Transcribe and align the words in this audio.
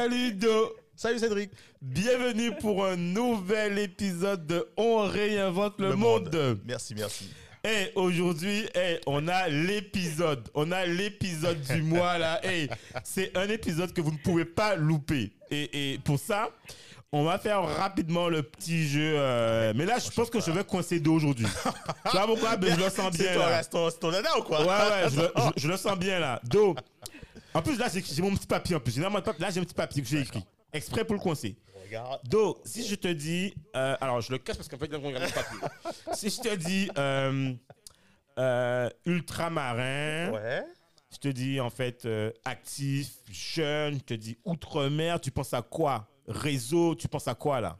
Salut 0.00 0.32
Do 0.32 0.72
Salut 0.96 1.18
Cédric 1.18 1.50
Bienvenue 1.82 2.52
pour 2.56 2.86
un 2.86 2.96
nouvel 2.96 3.78
épisode 3.78 4.46
de 4.46 4.66
On 4.78 5.02
réinvente 5.06 5.74
le, 5.78 5.94
monde. 5.94 6.58
Merci, 6.64 6.94
merci. 6.94 7.28
Et 7.62 7.92
aujourd'hui, 7.96 8.66
hey, 8.74 8.98
on 9.06 9.28
a 9.28 9.48
l'épisode. 9.50 10.48
On 10.54 10.72
a 10.72 10.86
l'épisode 10.86 11.60
du 11.60 11.82
mois 11.82 12.16
là. 12.16 12.40
Hey, 12.46 12.70
c'est 13.04 13.36
un 13.36 13.50
épisode 13.50 13.92
que 13.92 14.00
vous 14.00 14.12
ne 14.12 14.16
pouvez 14.16 14.46
pas 14.46 14.74
louper. 14.74 15.32
Et, 15.50 15.92
et 15.92 15.98
pour 15.98 16.18
ça, 16.18 16.48
on 17.12 17.24
va 17.24 17.38
faire 17.38 17.60
rapidement 17.62 18.30
le 18.30 18.42
petit 18.42 18.88
jeu. 18.88 19.12
euh, 19.18 19.74
mais 19.76 19.84
là, 19.84 19.98
je 19.98 20.08
pense 20.10 20.30
que 20.30 20.40
je 20.40 20.50
vais 20.50 20.64
coincer 20.64 20.98
Do 20.98 21.12
aujourd'hui. 21.12 21.44
tu 22.10 22.16
vois 22.16 22.26
pourquoi 22.26 22.52
Je 22.62 22.82
le 22.82 22.88
sens 22.88 23.10
bien 23.18 23.32
C'est 23.62 23.68
ton, 23.68 23.90
c'est 23.90 23.98
ton 24.00 24.12
nana 24.12 24.30
ou 24.38 24.42
quoi? 24.44 24.60
Ouais, 24.62 24.66
ouais, 24.66 25.10
je, 25.10 25.20
le- 25.20 25.32
je- 25.36 25.60
je 25.62 25.68
le 25.68 25.76
sens 25.76 25.98
bien 25.98 26.20
là. 26.20 26.40
Do. 26.44 26.74
En 27.54 27.62
plus, 27.62 27.78
là, 27.78 27.88
j'ai 27.92 28.22
mon 28.22 28.34
petit 28.36 28.46
papier 28.46 28.76
en 28.76 28.80
plus. 28.80 28.98
Là, 28.98 29.10
j'ai 29.50 29.60
un 29.60 29.64
petit 29.64 29.74
papier 29.74 30.02
que 30.02 30.08
j'ai 30.08 30.20
écrit. 30.20 30.44
Exprès 30.72 31.04
pour 31.04 31.14
le 31.16 31.20
coincer. 31.20 31.56
Regarde. 31.84 32.20
Do, 32.28 32.60
si 32.64 32.86
je 32.86 32.94
te 32.94 33.08
dis. 33.08 33.52
euh, 33.74 33.96
alors, 34.00 34.20
je 34.20 34.30
le 34.30 34.38
cache 34.38 34.56
parce 34.56 34.68
qu'en 34.68 34.78
fait, 34.78 34.86
il 34.86 34.92
y 34.92 34.94
a 34.94 34.98
mon 34.98 35.12
papier. 35.12 35.58
si 36.14 36.30
je 36.30 36.40
te 36.40 36.54
dis 36.54 36.88
euh, 36.96 37.52
euh, 38.38 38.88
ultramarin, 39.04 40.30
Ouais. 40.32 40.62
je 41.10 41.16
te 41.18 41.26
dis 41.28 41.58
en 41.60 41.70
fait 41.70 42.06
actif, 42.44 43.14
jeune, 43.28 43.94
je 43.94 44.04
te 44.04 44.14
dis 44.14 44.38
outre-mer, 44.44 45.20
tu 45.20 45.32
penses 45.32 45.52
à 45.54 45.62
quoi? 45.62 46.06
Réseau, 46.28 46.94
tu 46.94 47.08
penses 47.08 47.26
à 47.26 47.34
quoi 47.34 47.60
là? 47.60 47.76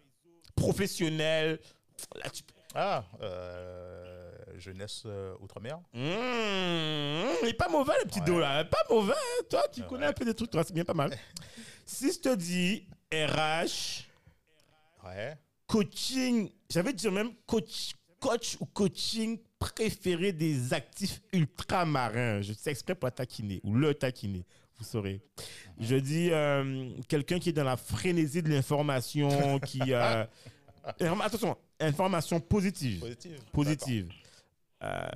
Professionnel. 0.56 1.60
Là, 2.16 2.30
tu... 2.30 2.42
Ah, 2.74 3.05
euh, 3.22 3.69
jeunesse 4.61 5.03
euh, 5.06 5.34
outre-mer. 5.41 5.78
Mmh, 5.94 5.98
il 7.42 7.48
est 7.48 7.55
pas 7.58 7.69
mauvais 7.69 7.94
le 8.03 8.08
petit 8.08 8.20
Ouais. 8.20 8.27
Do 8.27 8.39
là. 8.39 8.64
Pas 8.64 8.84
mauvais. 8.91 9.12
hein. 9.12 9.44
Toi, 9.50 9.62
tu 9.72 9.80
Ouais. 9.80 9.86
connais 9.89 10.06
un 10.06 10.12
peu 10.12 10.25
des 10.25 10.34
trucs, 10.34 10.50
toi, 10.50 10.62
c'est 10.64 10.72
bien 10.75 10.84
pas 10.84 10.94
mal. 10.94 11.11
si 11.86 12.12
je 12.12 12.19
te 12.19 12.34
dis 12.34 12.86
RH, 13.12 14.06
Ouais. 15.05 15.34
coaching, 15.67 16.50
j'avais 16.70 16.92
dire 16.92 17.11
même 17.12 17.30
coach, 17.47 17.92
coach 18.20 18.56
ou 18.61 18.67
coaching 18.67 19.39
préféré 19.58 20.33
des 20.33 20.72
actifs 20.74 21.20
ultramarins. 21.33 22.42
Je 22.42 22.52
sais 22.52 22.70
exprès 22.70 22.95
pour 22.95 23.11
taquiner 23.12 23.61
ou 23.64 23.74
le 23.74 23.95
taquiner, 23.95 24.45
vous 24.78 24.84
saurez. 24.84 25.20
Je 25.78 25.97
dis 25.97 26.30
euh, 26.30 26.91
quelqu'un 27.08 27.39
qui 27.39 27.48
est 27.50 27.52
dans 27.55 27.64
la 27.64 27.77
frénésie 27.77 28.42
de 28.42 28.50
l'information, 28.50 29.58
qui 29.61 29.80
euh, 29.95 30.24
attention, 31.22 31.56
information 31.78 32.41
positive, 32.41 33.00
Positive. 33.00 33.39
positive. 33.52 34.08
Euh, 34.83 35.09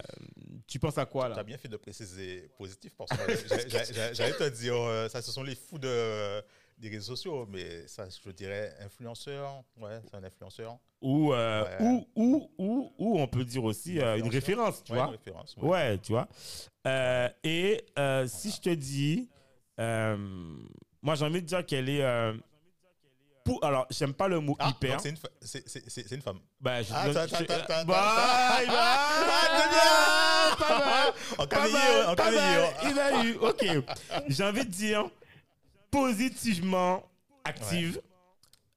tu 0.66 0.78
penses 0.78 0.98
à 0.98 1.06
quoi 1.06 1.26
Tu 1.26 1.32
as 1.32 1.36
là 1.36 1.42
bien 1.42 1.56
fait 1.58 1.68
de 1.68 1.76
préciser 1.78 2.50
positif 2.58 2.94
parce 2.96 3.10
que 3.12 3.48
j'allais 4.12 4.32
te 4.34 4.48
dire, 4.50 4.74
euh, 4.76 5.08
ça, 5.08 5.22
ce 5.22 5.32
sont 5.32 5.42
les 5.42 5.54
fous 5.54 5.78
de, 5.78 6.42
des 6.78 6.88
réseaux 6.90 7.16
sociaux, 7.16 7.46
mais 7.46 7.86
ça, 7.88 8.06
je 8.08 8.30
dirais 8.30 8.74
influenceur. 8.80 9.62
Ouais, 9.78 10.00
c'est 10.04 10.16
un 10.16 10.24
influenceur. 10.24 10.78
ou, 11.00 11.32
euh, 11.32 11.64
Ouais. 11.64 11.76
ou, 11.80 12.08
ou, 12.14 12.50
ou, 12.58 12.92
ou 12.98 13.18
on 13.20 13.26
peut 13.26 13.44
dire 13.44 13.64
aussi 13.64 13.98
euh, 14.00 14.16
une 14.18 14.28
référence, 14.28 14.84
tu 14.84 14.92
Ouais, 14.92 14.98
vois? 14.98 15.06
une 15.06 15.12
référence. 15.12 15.56
ouais. 15.56 15.68
Ouais, 15.68 15.98
tu 15.98 16.12
vois. 16.12 16.28
Euh, 16.86 17.28
et 17.42 17.84
euh, 17.98 18.26
si 18.26 18.50
je 18.50 18.60
te 18.60 18.70
dis, 18.70 19.30
euh, 19.80 20.16
moi 21.00 21.14
j'ai 21.14 21.24
envie 21.24 21.40
de 21.40 21.46
dire 21.46 21.64
qu'elle 21.64 21.88
est. 21.88 22.02
pour, 23.44 23.62
alors, 23.64 23.86
j'aime 23.90 24.14
pas 24.14 24.26
le 24.26 24.40
mot 24.40 24.56
Ah, 24.58 24.70
hyper. 24.70 25.00
c'est 25.00 25.10
une, 25.10 25.16
c'est- 25.42 26.10
une 26.12 26.22
femme. 26.22 26.38
Bah, 26.60 26.82
je, 26.82 26.88
Ah, 26.94 27.08
bah, 27.12 27.26
t'as- 27.28 27.40
il 27.42 27.46
va- 27.46 27.84
Ah, 28.76 30.56
pas 30.58 30.78
mal, 30.78 31.12
En 31.38 31.46
pas 31.46 31.68
mal, 31.68 32.06
en 32.08 32.14
pas 32.14 32.30
mal, 32.30 32.72
camélio. 32.80 32.90
Il 32.90 32.98
a 32.98 33.24
eu, 33.24 33.34
ok. 33.36 33.66
J'ai 34.28 34.44
envie 34.44 34.64
de 34.64 34.70
dire 34.70 35.04
positivement 35.90 37.04
active 37.44 38.00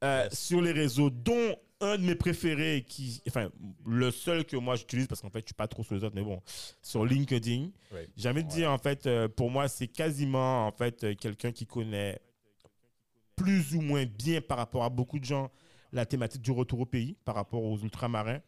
euh, 0.04 0.26
Yes. 0.30 0.40
sur 0.40 0.62
les 0.62 0.72
réseaux, 0.72 1.10
dont 1.10 1.56
un 1.82 1.98
de 1.98 2.04
mes 2.04 2.16
préférés, 2.16 2.86
qui, 2.88 3.22
enfin, 3.28 3.50
le 3.86 4.12
seul 4.12 4.46
que 4.46 4.56
moi 4.58 4.76
j'utilise 4.76 5.08
parce 5.08 5.22
qu'en 5.22 5.30
fait 5.30 5.40
je 5.42 5.46
suis 5.48 5.54
pas 5.56 5.68
trop 5.68 5.84
sur 5.84 5.96
les 5.96 6.04
autres, 6.04 6.16
mais 6.16 6.24
bon, 6.24 6.42
sur 6.82 7.06
LinkedIn. 7.06 7.70
J'ai 8.16 8.30
envie 8.30 8.44
de 8.44 8.50
Ouais. 8.50 8.56
dire, 8.56 8.72
en 8.72 8.78
fait, 8.80 9.06
euh, 9.08 9.28
pour 9.28 9.50
moi, 9.50 9.68
c'est 9.68 9.88
quasiment, 9.88 10.68
en 10.68 10.72
fait, 10.72 11.04
euh, 11.04 11.16
quelqu'un 11.16 11.52
qui 11.52 11.66
connaît 11.66 12.20
plus 13.38 13.76
ou 13.76 13.82
moins 13.82 14.06
bien 14.06 14.42
par 14.42 14.58
rapport 14.58 14.84
à 14.84 14.90
beaucoup 14.90 15.20
de 15.20 15.24
gens 15.24 15.50
la 15.94 16.06
thématique 16.06 16.42
du 16.42 16.52
retour 16.52 16.82
au 16.82 16.86
pays, 16.86 17.16
par 17.24 17.36
rapport 17.36 17.64
aux 17.64 17.78
ultramarins. 17.78 18.42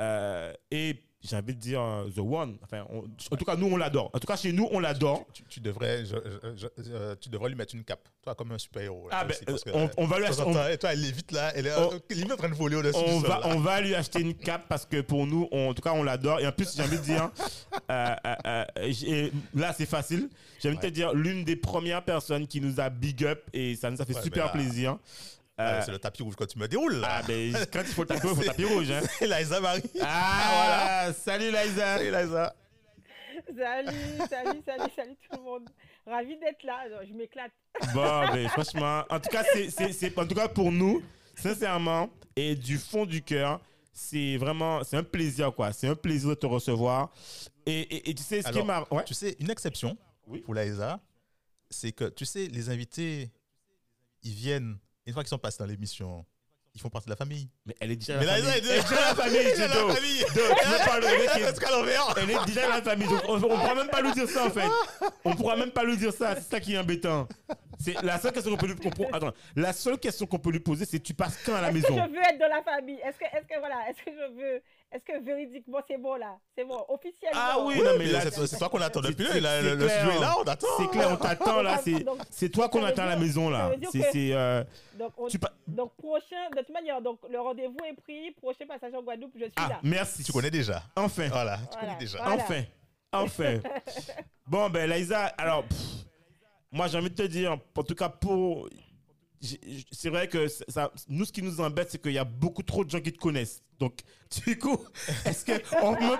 Euh, 0.00 0.52
et 0.72 0.96
j'ai 1.22 1.36
envie 1.36 1.54
de 1.54 1.60
dire 1.60 1.80
euh, 1.80 2.08
The 2.14 2.18
One. 2.18 2.56
Enfin, 2.62 2.84
on- 2.90 3.04
en 3.32 3.36
tout 3.36 3.44
cas, 3.44 3.56
nous, 3.56 3.66
on 3.66 3.76
l'adore. 3.76 4.10
En 4.12 4.18
tout 4.18 4.26
cas, 4.26 4.36
chez 4.36 4.52
nous, 4.52 4.68
on 4.70 4.78
l'adore. 4.78 5.24
Tu, 5.32 5.42
tu 5.48 5.60
devrais, 5.60 6.04
je- 6.04 6.14
je- 6.56 6.56
je- 6.82 6.90
euh, 6.92 7.16
tu 7.20 7.28
devrais 7.28 7.48
lui 7.48 7.56
mettre 7.56 7.74
une 7.74 7.84
cape, 7.84 8.08
toi 8.22 8.34
comme 8.34 8.52
un 8.52 8.58
super-héros. 8.58 9.08
Ah, 9.10 9.24
ben, 9.24 9.34
que, 9.44 9.70
on, 9.74 9.90
on 9.96 10.06
va 10.06 10.18
lui 10.18 10.26
acheter, 10.26 10.42
on- 10.46 10.68
et 10.68 10.78
toi, 10.78 10.92
elle 10.92 11.04
est 11.04 11.10
vite 11.10 11.32
là, 11.32 11.52
elle 11.56 11.66
est 11.66 11.70
euh, 11.72 11.98
limite 12.10 12.32
en 12.32 12.36
train 12.36 12.48
de 12.48 12.54
voler 12.54 12.76
au-dessus 12.76 12.98
on 13.04 13.20
du 13.20 13.26
va, 13.26 13.40
on 13.46 13.58
va 13.60 13.80
lui 13.80 13.94
acheter 13.94 14.20
une 14.20 14.34
cape 14.34 14.66
parce 14.68 14.86
que 14.86 15.00
pour 15.00 15.26
nous, 15.26 15.48
en 15.50 15.74
tout 15.74 15.82
cas, 15.82 15.92
on 15.92 16.02
l'adore. 16.02 16.38
Et 16.40 16.46
en 16.46 16.52
plus, 16.52 16.76
j'ai 16.76 16.82
envie 16.82 16.98
de 16.98 17.02
dire, 17.02 17.30
euh, 17.90 18.14
euh, 18.46 18.64
euh, 18.78 19.30
là, 19.54 19.74
c'est 19.76 19.86
facile. 19.86 20.28
J'ai 20.60 20.68
envie 20.68 20.76
de 20.78 20.82
te 20.82 20.86
dire, 20.88 21.12
l'une 21.14 21.44
des 21.44 21.56
premières 21.56 22.04
personnes 22.04 22.46
qui 22.46 22.60
nous 22.60 22.78
a 22.80 22.88
big 22.88 23.24
up 23.24 23.42
et 23.52 23.74
ça 23.74 23.90
nous 23.90 24.00
a 24.00 24.04
fait 24.04 24.14
Ouais, 24.14 24.22
super 24.22 24.46
là- 24.46 24.52
plaisir. 24.52 24.98
Ah, 25.58 25.76
Euh, 25.78 25.82
c'est 25.86 25.92
le 25.92 25.98
tapis 25.98 26.22
rouge 26.22 26.34
quand 26.36 26.46
tu 26.46 26.58
me 26.58 26.68
déroules 26.68 26.96
là. 26.96 27.08
ah, 27.10 27.22
ben, 27.26 27.52
quand 27.72 27.80
il 27.80 27.86
faut 27.86 28.02
le 28.02 28.08
tapis, 28.08 28.20
il 28.26 28.34
faut 28.34 28.40
le 28.40 28.46
tapis 28.46 28.64
rouge. 28.64 28.90
Hein. 28.90 29.00
Liza 29.20 29.60
Marie. 29.60 29.82
Ah, 30.02 31.08
salut 31.16 31.50
Liza. 31.50 31.96
Salut 31.98 32.10
Liza. 32.10 32.54
Salut, 33.56 33.96
salut, 34.28 34.62
salut, 34.66 34.90
salut 34.96 35.16
tout 35.30 35.36
le 35.38 35.42
monde. 35.42 35.68
Ravi 36.06 36.36
d'être 36.38 36.62
là. 36.64 36.84
Je 37.06 37.12
m'éclate. 37.12 37.52
Bon, 37.94 38.26
ben, 38.32 38.48
franchement, 38.48 39.04
en 39.10 39.20
tout 39.20 39.28
cas, 39.30 39.44
c'est, 39.52 39.70
c'est, 39.70 39.92
c'est- 39.92 40.18
en 40.18 40.26
tout 40.26 40.34
cas 40.34 40.48
pour 40.48 40.70
nous, 40.72 41.02
sincèrement, 41.34 42.08
et 42.34 42.54
du 42.54 42.78
fond 42.78 43.04
du 43.06 43.22
cœur, 43.22 43.60
c'est 43.92 44.36
vraiment, 44.36 44.82
c'est 44.84 44.96
un 44.96 45.02
plaisir, 45.02 45.52
quoi. 45.54 45.72
C'est 45.72 45.88
un 45.88 45.94
plaisir 45.94 46.30
de 46.30 46.34
te 46.34 46.46
recevoir. 46.46 47.10
Et, 47.66 47.80
et, 47.80 48.10
et 48.10 48.14
tu 48.14 48.22
sais, 48.22 48.42
ce 48.42 48.50
qui 48.50 48.58
est 48.58 48.62
marrant, 48.64 48.86
ouais. 48.94 49.04
Tu 49.04 49.14
sais, 49.14 49.36
une 49.40 49.50
exception 49.50 49.96
Oui. 50.26 50.40
pour 50.40 50.54
Liza, 50.54 51.00
c'est 51.70 51.92
que 51.92 52.04
tu 52.10 52.24
sais, 52.24 52.46
les 52.46 52.68
invités, 52.70 53.30
ils 54.22 54.32
viennent, 54.34 54.78
une 55.06 55.12
fois 55.12 55.22
qu'ils 55.22 55.30
sont 55.30 55.38
passés 55.38 55.58
dans 55.58 55.66
l'émission, 55.66 56.24
ils 56.74 56.80
font 56.80 56.90
partie 56.90 57.06
de 57.06 57.12
la 57.12 57.16
famille. 57.16 57.48
Mais 57.64 57.74
elle 57.80 57.92
est 57.92 57.96
déjà 57.96 58.18
Mais 58.18 58.26
la 58.26 58.34
famille. 58.34 58.48
est 58.50 58.58
Elle 58.58 58.66
est 58.66 58.82
déjà 58.82 59.00
la 59.00 59.14
famille, 59.14 59.36
Elle 59.36 59.46
est 59.46 59.52
tout. 59.54 59.86
la 59.88 59.94
famille. 59.94 60.20
Est- 60.20 60.26
Elle 62.16 62.30
est 62.30 62.34
est 62.34 62.46
déjà 62.46 62.68
la 62.68 62.82
famille. 62.82 63.08
Donc, 63.08 63.22
on 63.28 63.36
ne 63.36 63.40
pourra 63.40 63.74
même 63.74 63.88
pas 63.88 64.02
lui 64.02 64.12
dire 64.12 64.28
ça, 64.28 64.46
en 64.46 64.50
fait. 64.50 64.68
On 65.24 65.34
pourra 65.34 65.56
même 65.56 65.70
pas 65.70 65.84
lui 65.84 65.96
dire 65.96 66.12
ça. 66.12 66.34
C'est 66.36 66.50
ça 66.50 66.60
qui 66.60 66.74
est 66.74 66.78
embêtant. 66.78 67.26
C'est 67.78 68.00
la 68.02 68.18
seule 68.18 68.32
question 68.32 68.50
qu'on 68.52 68.56
peut 68.58 68.66
lui 68.66 68.74
peut- 68.74 68.90
Attends, 69.12 69.32
la 69.54 69.72
seule 69.72 69.98
question 69.98 70.26
qu'on 70.26 70.38
peut 70.38 70.50
lui 70.50 70.60
poser, 70.60 70.84
c'est 70.86 70.98
tu 71.00 71.12
passes 71.14 71.36
quand 71.44 71.54
à 71.54 71.60
la 71.60 71.68
Est-ce 71.70 71.86
que 71.86 71.92
maison? 71.92 72.04
je 72.06 72.10
veux 72.12 72.22
être 72.22 72.38
dans 72.38 72.48
la 72.48 72.62
famille? 72.62 72.98
Est-ce 73.04 73.18
que, 73.18 73.24
est-ce 73.24 73.46
que 73.46 73.58
voilà, 73.58 73.76
est-ce 73.90 74.02
que 74.02 74.10
je 74.12 74.34
veux, 74.34 74.62
est-ce 74.92 75.04
que 75.04 75.24
véridiquement 75.24 75.78
c'est 75.88 75.98
bon 75.98 76.14
là? 76.16 76.36
C'est 76.56 76.64
bon, 76.64 76.84
officiellement. 76.88 77.38
Ah 77.40 77.56
oui, 77.64 77.82
non, 77.82 77.90
mais 77.98 78.06
là, 78.06 78.20
c'est 78.30 78.56
toi 78.58 78.68
qu'on 78.68 78.80
attend 78.80 79.02
c'est- 79.02 79.08
depuis. 79.10 79.26
c'est- 79.30 79.40
là, 79.40 79.60
c'est 79.60 79.62
Le 79.62 79.74
le 79.76 79.84
clair. 79.84 79.98
studio 80.00 80.16
est 80.16 80.20
là, 80.20 80.34
on 80.38 80.42
attend. 80.44 80.66
C'est 80.78 80.90
clair, 80.90 81.08
on 81.10 81.16
t'attend 81.16 81.62
là. 81.62 81.80
C'est, 82.30 82.48
toi 82.48 82.68
qu'on 82.68 82.84
attend 82.84 83.02
à 83.02 83.06
la 83.06 83.16
maison 83.16 83.50
là. 83.50 83.72
C'est, 83.92 84.32
euh, 84.32 84.64
Donc, 84.98 85.12
on- 85.18 85.28
tu 85.28 85.38
pa- 85.38 85.52
donc 85.66 85.94
prochain, 85.96 86.48
de 86.54 86.58
toute 86.58 86.70
manière, 86.70 87.00
donc 87.02 87.18
le 87.28 87.38
rendez-vous 87.40 87.76
est 87.88 87.94
pris. 88.00 88.30
Prochain 88.32 88.66
passage 88.66 88.94
en 88.94 89.02
Guadeloupe, 89.02 89.32
je 89.34 89.44
suis 89.44 89.52
Ah, 89.56 89.68
là. 89.68 89.80
merci. 89.82 90.22
Tu 90.24 90.32
connais 90.32 90.50
déjà. 90.50 90.82
Enfin. 90.96 91.28
Voilà, 91.28 91.56
tu 91.58 91.62
Voilà. 91.72 91.86
connais 91.86 91.98
déjà. 91.98 92.18
Voilà. 92.22 92.42
Enfin, 92.42 92.62
enfin. 93.12 93.58
bon, 94.46 94.70
ben, 94.70 94.88
Laïsa, 94.88 95.24
alors, 95.38 95.64
pff, 95.64 95.78
moi, 96.72 96.86
j'ai 96.88 96.98
envie 96.98 97.10
de 97.10 97.14
te 97.14 97.22
dire, 97.26 97.52
en 97.76 97.82
tout 97.82 97.94
cas, 97.94 98.08
pour. 98.08 98.68
C'est 99.92 100.08
vrai 100.08 100.28
que 100.28 100.48
ça, 100.48 100.64
ça- 100.68 100.92
nous, 101.08 101.24
ce 101.24 101.32
qui 101.32 101.42
nous 101.42 101.60
embête, 101.60 101.90
c'est 101.90 102.00
qu'il 102.00 102.12
y 102.12 102.18
a 102.18 102.24
beaucoup 102.24 102.62
trop 102.62 102.84
de 102.84 102.90
gens 102.90 103.00
qui 103.00 103.12
te 103.12 103.18
connaissent. 103.18 103.62
Donc, 103.78 104.00
du 104.46 104.58
coup, 104.58 104.78
est-ce 105.24 105.44
que 105.44 105.52
on 105.82 105.92
même 105.92 106.18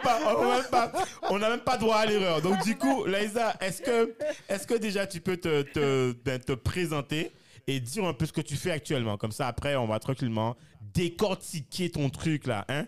pas, 0.71 0.93
on 1.31 1.39
n'a 1.39 1.49
même 1.51 1.61
pas 1.61 1.79
droit 1.79 1.97
à 1.97 2.07
l'erreur. 2.07 2.43
Donc, 2.43 2.63
du 2.63 2.77
coup, 2.77 3.05
Laïsa, 3.07 3.57
est-ce 3.61 3.81
que, 3.83 4.15
est-ce 4.49 4.67
que 4.67 4.75
déjà 4.75 5.07
tu 5.07 5.21
peux 5.21 5.37
te, 5.39 5.63
te, 5.63 6.13
ben, 6.25 6.39
te 6.39 6.53
présenter 6.53 7.33
et 7.67 7.81
dire 7.81 8.05
un 8.05 8.13
peu 8.15 8.27
ce 8.27 8.33
que 8.33 8.43
tu 8.43 8.57
fais 8.57 8.71
actuellement? 8.71 9.17
Comme 9.17 9.33
ça, 9.33 9.49
après, 9.49 9.77
on 9.77 9.87
va 9.87 9.99
tranquillement 9.99 10.57
décortiquer 10.81 11.91
ton 11.91 12.11
truc 12.11 12.47
là, 12.47 12.65
hein? 12.69 12.87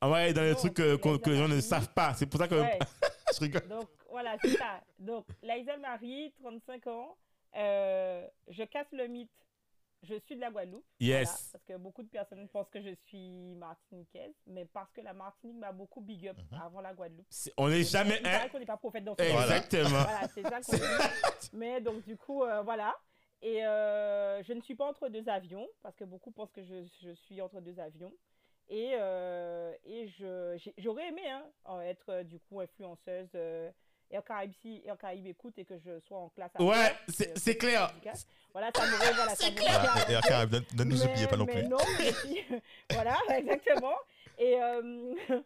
Ah 0.00 0.10
ouais, 0.10 0.32
dans 0.34 0.42
les 0.42 0.54
trucs 0.54 0.78
euh, 0.80 0.98
qu'on- 0.98 1.16
que 1.18 1.30
les 1.30 1.38
gens 1.38 1.48
ne 1.48 1.60
savent 1.60 1.88
pas. 1.94 2.12
C'est 2.14 2.26
pour 2.26 2.38
ça 2.38 2.46
que 2.48 2.56
Ouais. 2.56 2.78
je 3.34 3.40
rigole. 3.40 3.66
Donc 3.68 3.88
voilà, 4.10 4.36
c'est 4.42 4.56
ça. 4.58 4.82
Donc 4.98 5.24
Laïsa 5.42 5.76
Marie, 5.78 6.32
35 6.42 6.86
ans. 6.88 7.16
Euh, 7.56 8.26
je 8.48 8.62
casse 8.64 8.86
le 8.92 9.06
mythe. 9.06 9.30
Je 10.02 10.16
suis 10.26 10.36
de 10.36 10.40
la 10.42 10.50
Guadeloupe. 10.50 10.84
Voilà, 11.00 11.20
Yes. 11.20 11.48
parce 11.50 11.64
que 11.64 11.78
beaucoup 11.78 12.02
de 12.02 12.08
personnes 12.08 12.46
pensent 12.48 12.68
que 12.68 12.82
je 12.82 12.94
suis 13.06 13.54
martiniquaise, 13.54 14.34
mais 14.46 14.66
parce 14.66 14.92
que 14.92 15.00
la 15.00 15.14
Martinique 15.14 15.56
m'a 15.56 15.72
beaucoup 15.72 16.02
big 16.02 16.28
up 16.28 16.36
Mhm. 16.52 16.60
avant 16.60 16.80
la 16.82 16.92
Guadeloupe. 16.92 17.26
C'est- 17.30 17.54
On 17.56 17.68
n'est 17.70 17.84
jamais 17.84 18.18
un. 18.18 18.22
paraît 18.22 18.50
qu'on 18.50 18.58
n'est 18.58 18.66
pas 18.66 18.76
prophète 18.76 19.04
dans 19.04 19.14
ce. 19.16 19.22
Exactement. 19.22 19.88
Voilà, 20.02 20.28
c'est 20.34 20.42
ça 20.42 20.60
qu'on 20.60 20.72
dit. 21.40 21.50
Mais 21.54 21.80
donc, 21.80 22.04
du 22.04 22.18
coup, 22.18 22.42
euh, 22.44 22.60
voilà. 22.62 22.94
Et 23.40 23.64
euh, 23.64 24.42
je 24.42 24.52
ne 24.52 24.60
suis 24.60 24.74
pas 24.74 24.84
entre 24.86 25.08
deux 25.08 25.26
avions, 25.28 25.66
parce 25.82 25.96
que 25.96 26.04
beaucoup 26.04 26.32
pensent 26.32 26.52
que 26.52 26.62
je, 26.64 26.84
je 27.02 27.10
suis 27.14 27.40
entre 27.40 27.60
deux 27.62 27.78
avions. 27.80 28.12
Et, 28.68 28.92
euh, 28.94 29.74
et 29.84 30.06
j'aurais 30.78 31.08
aimé 31.08 31.22
hein, 31.30 31.80
être, 31.80 32.22
du 32.24 32.40
coup, 32.40 32.60
influenceuse. 32.60 33.28
Euh, 33.34 33.70
Air 34.10 34.24
Caraïbes, 34.24 34.52
si 34.62 34.82
Air 34.84 34.96
Caraïbes 34.98 35.26
écoute 35.26 35.58
et 35.58 35.64
que 35.64 35.78
je 35.78 35.98
sois 36.00 36.18
en 36.18 36.28
classe. 36.30 36.52
Ouais, 36.58 36.92
c'est 37.08 37.30
euh, 37.30 37.34
c'est 37.36 37.56
clair. 37.56 37.92
Voilà, 38.52 38.70
ça 38.74 38.82
m'aurait. 38.88 39.12
Voilà, 39.14 39.34
ça 39.34 39.46
Voilà, 39.50 39.64
et 39.72 39.74
arrangé. 39.88 40.14
Akaram, 40.16 40.50
ne, 40.50 40.58
ne 40.58 40.84
nous 40.90 40.96
Mais- 40.98 41.10
oubliez 41.10 41.26
pas 41.26 41.36
non 41.36 41.44
mais 41.46 41.60
plus. 41.62 41.68
non, 41.68 41.76
voilà, 42.90 43.16
exactement. 43.38 43.94
Et, 44.38 44.60
euh, 44.62 45.14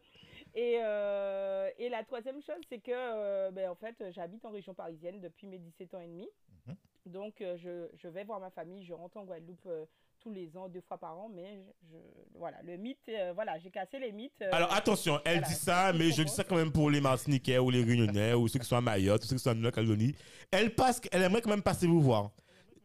et, 0.55 0.78
euh, 0.82 1.70
et 1.78 1.88
la 1.88 2.02
troisième 2.05 2.43
chose, 2.43 2.60
c'est 2.69 2.78
que, 2.81 2.90
euh, 2.93 3.50
ben, 3.50 3.70
en 3.70 3.75
fait, 3.75 3.96
j'habite 4.10 4.44
en 4.44 4.50
région 4.50 4.75
parisienne 4.75 5.20
depuis 5.20 5.46
mes 5.46 5.58
17 5.58 5.94
ans 5.94 6.00
et 6.00 6.06
demi. 6.08 6.28
Mhm. 6.66 6.76
Donc, 7.06 7.40
euh, 7.40 7.56
je, 7.56 7.88
je 7.96 8.08
vais 8.08 8.25
voir 8.25 8.40
ma 8.40 8.50
famille, 8.50 8.84
je 8.84 8.93
rentre 8.93 9.16
en 9.16 9.25
Guadeloupe 9.25 9.66
euh, 9.66 9.87
tous 10.20 10.31
les 10.31 10.56
ans, 10.56 10.69
deux 10.69 10.81
fois 10.82 10.99
par 10.99 11.19
an, 11.19 11.29
mais 11.29 11.65
je, 11.91 11.97
je- 11.97 12.38
voilà, 12.38 12.59
le 12.62 12.76
mythe, 12.76 12.99
euh, 13.09 13.32
voilà, 13.35 13.59
j'ai 13.59 13.70
cassé 13.70 13.99
les 13.99 14.12
mythes. 14.12 14.32
euh, 14.43 14.50
Alors 14.53 14.73
attention, 14.73 15.20
elle 15.25 15.38
voilà, 15.41 15.49
dit 15.49 15.55
ça, 15.55 15.93
mais 15.93 16.11
je 16.11 16.23
dis 16.23 16.32
ça 16.32 16.44
quand 16.44 16.56
même 16.56 16.73
pour 16.73 16.91
les 16.91 17.00
Martiniquais 17.00 17.59
ou 17.59 17.70
les 17.70 17.82
Réunionnais 17.85 18.35
ou 18.35 18.49
ceux 18.49 18.59
qui 18.59 18.67
sont 18.67 18.76
à 18.76 18.81
Mayotte 18.81 19.23
ou 19.25 19.26
ceux 19.26 19.37
qui 19.37 19.43
sont 19.43 19.50
à 19.50 19.55
Nouvelle-Calédonie. 19.55 20.15
Elle 20.50 20.75
passe, 20.75 21.00
elle 21.12 21.23
aimerait 21.23 21.43
quand 21.43 21.50
même 21.50 21.62
passer 21.62 21.87
vous 21.87 22.00
voir. 22.00 22.31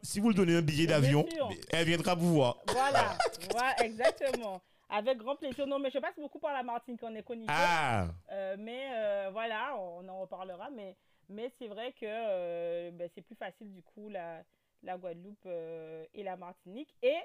Si 0.02 0.20
vous 0.20 0.28
lui 0.28 0.34
donnez 0.36 0.56
un 0.56 0.62
billet 0.62 0.86
d'avion, 0.86 1.24
elle 1.70 1.86
viendra 1.86 2.14
vous 2.14 2.34
voir. 2.34 2.58
Voilà, 2.68 3.16
voilà, 3.50 3.74
exactement. 3.84 4.60
Avec 4.90 5.16
grand 5.18 5.34
plaisir. 5.34 5.66
Non, 5.66 5.78
mais 5.78 5.90
je 5.90 5.98
passe 5.98 6.14
beaucoup 6.16 6.38
par 6.38 6.52
la 6.52 6.62
Martinique, 6.62 7.00
on 7.02 7.14
est 7.14 7.22
connus. 7.22 7.46
Ah, 7.48 8.08
Euh, 8.30 8.56
mais 8.58 9.30
voilà, 9.32 9.74
on 9.78 10.06
en 10.08 10.20
reparlera. 10.20 10.68
Mais, 10.70 10.94
mais 11.30 11.50
c'est 11.58 11.68
vrai 11.68 11.92
que 11.98 12.90
ben, 12.90 13.08
c'est 13.14 13.22
plus 13.22 13.34
facile 13.34 13.72
du 13.72 13.82
coup 13.82 14.08
la, 14.10 14.42
la 14.84 14.96
Guadeloupe 14.96 15.38
euh, 15.46 16.04
et 16.14 16.22
la 16.22 16.36
Martinique. 16.36 16.94
Et 17.02 17.16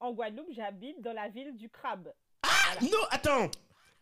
en 0.00 0.12
Guadeloupe, 0.12 0.48
j'habite 0.54 1.00
dans 1.02 1.12
la 1.12 1.28
ville 1.28 1.56
du 1.56 1.68
crabe. 1.70 2.12
non, 2.82 2.88
attends. 3.10 3.50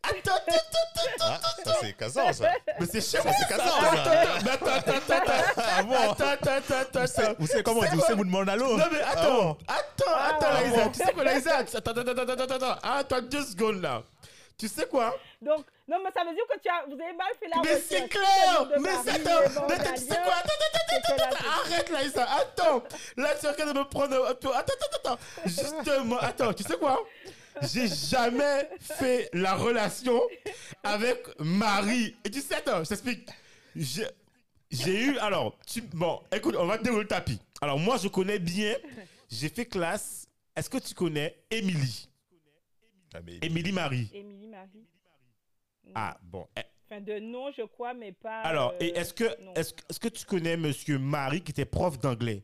Attends, 0.06 0.34
attends, 0.34 1.14
Ah, 1.22 1.38
ça 1.64 1.74
c'est 1.80 1.94
casant 1.94 2.30
ça. 2.34 2.52
mais 2.78 2.84
c'est 2.86 3.24
moi. 3.24 3.32
c'est 3.38 3.54
Attends, 3.54 3.64
ça. 3.64 3.92
attends, 3.92 4.66
attends, 4.66 4.90
attends, 4.90 5.14
attends. 5.14 5.32
Ah 5.56 5.82
bon 5.82 5.94
Attends, 5.94 6.24
attends, 6.26 6.50
attends, 6.50 6.74
attends, 6.76 7.00
Vous 7.38 7.46
savez- 7.46 7.60
attends. 7.60 7.62
Comment 7.72 7.80
on 7.80 7.84
dit 7.90 7.96
Vous 7.96 8.00
savez 8.02 8.14
vous 8.16 8.24
demandez 8.26 8.52
allô 8.52 8.76
Non 8.76 8.84
mais 8.92 9.00
attends, 9.00 9.56
Ah 9.66 9.74
attends, 9.78 10.04
Ah, 10.14 10.34
attends. 10.36 10.50
Laïsa. 10.52 10.88
Tu 10.90 10.94
sais 11.04 11.12
quoi, 11.14 11.24
Laïsa 11.24 11.56
Attends, 11.56 11.78
attends, 11.78 12.00
attends, 12.02 12.10
attends, 12.10 12.32
attends, 12.32 12.54
attends. 12.54 12.78
Attends 12.82 13.22
deux 13.22 13.44
secondes 13.44 13.80
là. 13.80 14.02
Tu 14.56 14.68
sais 14.68 14.86
quoi? 14.86 15.16
Donc, 15.42 15.66
non, 15.88 15.98
mais 16.02 16.10
ça 16.12 16.24
veut 16.24 16.34
dire 16.34 16.44
que 16.48 16.58
tu 16.60 16.68
as, 16.68 16.86
vous 16.86 17.00
avez 17.00 17.12
mal 17.12 17.32
fait 17.40 17.48
la 17.48 17.60
Mais 17.62 17.80
c'est 17.80 18.08
clair! 18.08 18.68
Mais 18.80 18.90
c'est 19.04 19.10
attends, 19.10 19.94
tu 19.94 20.00
sais 20.00 20.08
quoi? 20.08 20.34
Attends, 20.34 20.52
attends, 20.74 21.14
attends, 21.14 21.48
arrête 21.48 21.90
Laïsa, 21.90 22.24
attends! 22.30 22.82
Là, 23.16 23.34
tu 23.38 23.46
es 23.46 23.48
en 23.48 23.52
train 23.52 23.72
de 23.72 23.78
me 23.78 23.84
prendre... 23.84 24.24
Attends, 24.26 24.52
attends, 24.52 24.74
attends. 24.94 25.18
Justement, 25.44 26.18
attends, 26.18 26.52
tu 26.52 26.62
sais 26.62 26.76
quoi? 26.76 27.04
J'ai 27.62 27.88
jamais 27.88 28.70
fait 28.80 29.28
la 29.32 29.54
relation 29.54 30.20
avec 30.82 31.26
Marie. 31.40 32.16
Et 32.24 32.30
tu 32.30 32.40
sais, 32.40 32.54
attends, 32.54 32.84
je 32.84 32.90
t'explique. 32.90 33.28
J'ai 33.74 34.06
eu... 34.70 35.18
Alors, 35.18 35.58
tu, 35.66 35.80
bon, 35.82 36.22
écoute, 36.32 36.54
on 36.56 36.66
va 36.66 36.78
dérouler 36.78 37.02
le 37.02 37.08
tapis. 37.08 37.40
Alors, 37.60 37.78
moi, 37.78 37.96
je 37.96 38.08
connais 38.08 38.38
bien... 38.38 38.76
J'ai 39.28 39.48
fait 39.48 39.66
classe... 39.66 40.28
Est-ce 40.56 40.70
que 40.70 40.78
tu 40.78 40.94
connais 40.94 41.36
Émilie? 41.50 42.08
Émilie 43.42 43.72
Marie. 43.72 44.10
Émilie 44.12 44.48
Marie. 44.48 44.86
Non. 45.84 45.92
Ah, 45.94 46.16
bon. 46.22 46.46
Eh, 46.56 46.60
Enfin, 46.86 47.00
de 47.00 47.18
nom, 47.18 47.50
je 47.52 47.62
crois, 47.62 47.94
mais 47.94 48.12
pas. 48.12 48.42
Alors, 48.42 48.72
euh, 48.72 48.78
est-ce 48.94 49.14
que, 49.14 49.24
non. 49.42 49.54
est-ce, 49.54 49.72
que- 49.72 49.82
est-ce 49.88 49.98
que 50.00 50.08
tu 50.08 50.24
connais 50.26 50.56
Monsieur 50.56 50.98
Marie 50.98 51.40
qui 51.42 51.50
était 51.52 51.64
prof 51.64 51.98
d'anglais? 51.98 52.42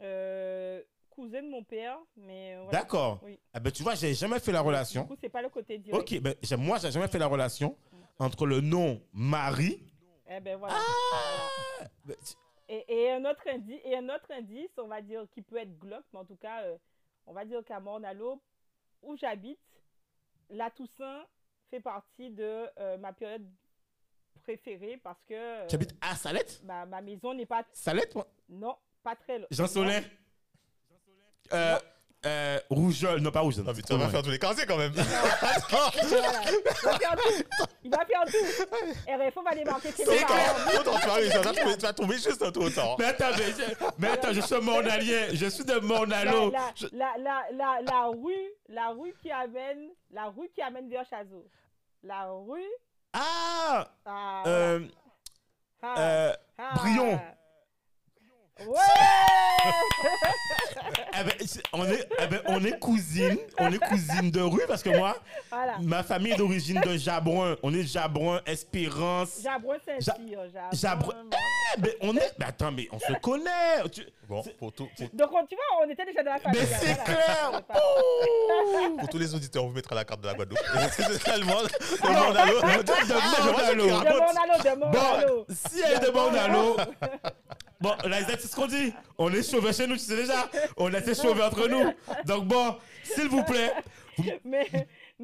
Euh, 0.00 0.82
cousin 1.10 1.42
de 1.42 1.48
mon 1.48 1.62
père, 1.64 1.98
mais. 2.16 2.54
euh, 2.56 2.62
voilà. 2.64 2.78
D'accord. 2.80 3.20
Oui. 3.22 3.38
Ah 3.52 3.60
ben, 3.60 3.70
tu 3.72 3.82
vois, 3.82 3.94
j'ai 3.94 4.14
jamais 4.14 4.38
fait 4.40 4.52
la 4.52 4.60
Du 4.60 4.66
relation. 4.68 5.06
coup, 5.06 5.16
c'est 5.20 5.28
pas 5.28 5.42
le 5.42 5.48
côté 5.48 5.78
direct. 5.78 6.12
Ok, 6.12 6.20
ben, 6.20 6.34
moi, 6.58 6.78
j'ai 6.78 6.90
jamais 6.92 7.08
fait 7.08 7.18
la 7.18 7.26
relation 7.26 7.76
entre 8.18 8.46
le 8.46 8.60
nom 8.60 9.00
Marie. 9.12 9.80
Eh 10.28 10.40
ben 10.40 10.56
voilà. 10.56 10.76
Ah 10.78 11.48
Et, 12.68 12.84
et 12.88 13.10
un 13.12 13.24
autre 13.24 13.42
indice, 13.48 13.80
et 13.84 13.96
un 13.96 14.08
autre 14.08 14.30
indice, 14.30 14.70
on 14.78 14.86
va 14.88 15.02
dire, 15.02 15.24
qui 15.32 15.42
peut 15.42 15.56
être 15.58 15.78
glauque, 15.78 16.04
mais 16.12 16.20
en 16.20 16.24
tout 16.24 16.36
cas, 16.36 16.62
euh, 16.62 16.76
on 17.26 17.32
va 17.32 17.44
dire 17.44 17.64
qu'à 17.64 17.80
Mornalo, 17.80 18.40
où 19.02 19.16
j'habite, 19.16 19.58
la 20.50 20.70
Toussaint 20.70 21.26
fait 21.70 21.80
partie 21.80 22.30
de 22.30 22.68
euh, 22.78 22.96
ma 22.98 23.12
période 23.12 23.46
préférée 24.42 24.98
parce 25.02 25.22
que 25.24 25.34
euh, 25.34 25.66
Tu 25.66 25.74
habites 25.76 25.96
à 26.00 26.14
Salette? 26.16 26.60
ma, 26.64 26.84
ma 26.86 27.00
maison 27.00 27.32
n'est 27.34 27.46
pas. 27.46 27.64
Salette, 27.72 28.14
moi? 28.14 28.26
Non, 28.48 28.76
pas 29.02 29.16
très 29.16 29.38
loin. 29.38 29.48
Jean 29.50 29.66
Solin 29.66 30.02
euh, 31.52 31.78
euh, 32.26 32.58
Rougeole, 32.70 33.20
non 33.20 33.30
pas 33.30 33.40
Rougeole. 33.40 33.64
Non, 33.64 33.72
mais 33.74 33.82
tu 33.82 33.94
vas 33.96 34.08
faire 34.08 34.22
tous 34.22 34.30
les 34.30 34.38
quartiers 34.38 34.66
quand 34.66 34.76
même. 34.78 34.92
Voilà. 34.92 35.90
Il 35.94 36.00
va 36.84 36.98
faire 36.98 37.16
tout. 37.16 37.66
Il 37.84 37.90
va 37.90 38.04
faire 38.04 38.24
tout. 38.26 39.30
RFO 39.30 39.42
va 39.42 39.54
débarquer 39.54 39.92
chez 39.92 40.04
mes 40.06 40.18
C'est. 40.18 40.78
Autant 40.78 40.98
tu 40.98 41.06
vas 41.06 41.14
réussir, 41.14 41.40
tu 41.40 41.46
vas 41.48 41.52
tomber- 41.54 41.74
tu 41.76 41.82
vas 41.82 41.92
tomber 41.92 42.14
juste 42.14 42.42
un 42.42 42.50
tout 42.52 42.62
autant. 42.62 42.96
Mais 42.98 43.04
attends, 43.06 43.26
mais, 43.36 43.44
je, 43.44 43.84
mais 43.98 44.08
attends, 44.08 44.32
je 44.32 44.40
suis 44.40 44.60
mornalien. 44.60 45.26
Je 45.32 45.46
suis 45.46 45.64
de 45.64 45.74
la, 46.50 46.72
Je- 46.74 46.86
la, 46.92 47.12
la, 47.18 47.42
la, 47.52 47.78
la 47.82 48.06
rue, 48.06 48.50
la 48.68 48.88
rue 48.88 49.14
qui 49.22 49.30
amène, 49.30 49.90
la 50.12 50.26
rue 50.26 50.48
qui 50.54 50.62
amène 50.62 50.88
vers 50.88 51.04
Chazot. 51.08 51.44
La 52.02 52.26
rue. 52.30 52.60
Ah, 53.12 53.86
Ah, 54.06 54.42
euh, 54.46 54.80
ah, 55.82 55.94
euh, 55.98 56.32
ah. 56.58 56.72
Brion. 56.76 57.20
Ouais! 58.60 58.66
Eh 61.16 61.22
ben, 61.24 61.32
c'est- 61.46 61.62
on 61.72 61.84
est, 61.86 62.08
eh 62.20 62.26
ben, 62.26 62.40
on 62.46 62.64
est 62.64 62.76
cousine, 62.80 63.38
on 63.58 63.72
est 63.72 63.78
cousine 63.78 64.32
de 64.32 64.40
rue 64.40 64.62
parce 64.66 64.82
que 64.82 64.90
moi, 64.90 65.16
voilà. 65.48 65.78
ma 65.80 66.02
famille 66.02 66.32
est 66.32 66.36
d'origine 66.36 66.80
de 66.80 66.96
Jabrun. 66.96 67.56
On 67.62 67.72
est 67.72 67.84
Jabrun, 67.84 68.40
Espérance. 68.44 69.28
Saint-Cyr. 69.84 70.40
Jabron- 70.52 70.72
Jabron. 70.76 71.12
Eh 71.30 71.36
ben, 71.78 71.90
on 72.00 72.16
est, 72.16 72.32
mais 72.38 72.44
attends, 72.46 72.72
mais 72.72 72.88
on 72.92 72.98
se 72.98 73.12
connaît. 73.20 73.88
Tu- 73.92 74.06
Bon, 74.26 74.42
pour, 74.58 74.72
tout- 74.72 74.88
pour- 74.96 75.08
Donc, 75.12 75.30
on- 75.34 75.44
tu 75.46 75.54
vois, 75.54 75.84
on 75.86 75.90
était 75.90 76.06
déjà 76.06 76.22
dans 76.22 76.32
la 76.32 76.38
famille. 76.38 76.58
Mais 76.62 76.66
c'est 76.66 76.94
voilà. 76.94 77.04
clair. 77.04 77.62
Pour 78.98 79.08
tous 79.10 79.18
les 79.18 79.34
auditeurs, 79.34 79.64
on 79.64 79.68
vous 79.68 79.74
mettra 79.74 79.94
la 79.94 80.04
carte 80.04 80.20
de 80.22 80.26
la 80.28 80.34
Guadeloupe. 80.34 80.58
C'est 80.96 81.22
tellement 81.22 81.60
le 81.62 82.08
monde 82.08 82.36
à 82.36 82.46
l'eau. 82.46 82.60
De- 82.60 82.82
de 82.82 83.12
Mornalo. 83.12 83.20
Ah, 83.20 83.36
je 83.36 83.48
vois 83.50 83.64
ce 83.66 83.70
qu'il 83.70 83.78
De 83.78 83.92
raconte. 83.92 84.34
Mornalo, 84.34 84.62
de 84.62 84.78
Mornalo. 84.80 85.44
Bon, 85.48 85.54
si 85.54 85.82
elle 85.82 86.00
demande 86.00 86.36
à 86.36 86.48
l'eau. 86.48 86.76
Bon, 87.80 87.94
là, 88.08 88.16
c'est 88.26 88.40
ce 88.40 88.56
qu'on 88.56 88.66
dit. 88.66 88.94
On 89.18 89.30
est 89.32 89.42
sauvés 89.42 89.72
chez 89.74 89.86
nous, 89.86 89.94
tu 89.96 90.00
sais 90.04 90.16
déjà. 90.16 90.48
On 90.78 90.92
a 90.94 90.98
été 90.98 91.14
sauvés 91.14 91.42
entre 91.42 91.68
nous. 91.68 91.92
Donc, 92.24 92.44
bon, 92.46 92.76
s'il 93.02 93.28
vous 93.28 93.44
plaît. 93.44 93.72
mais, 94.44 94.66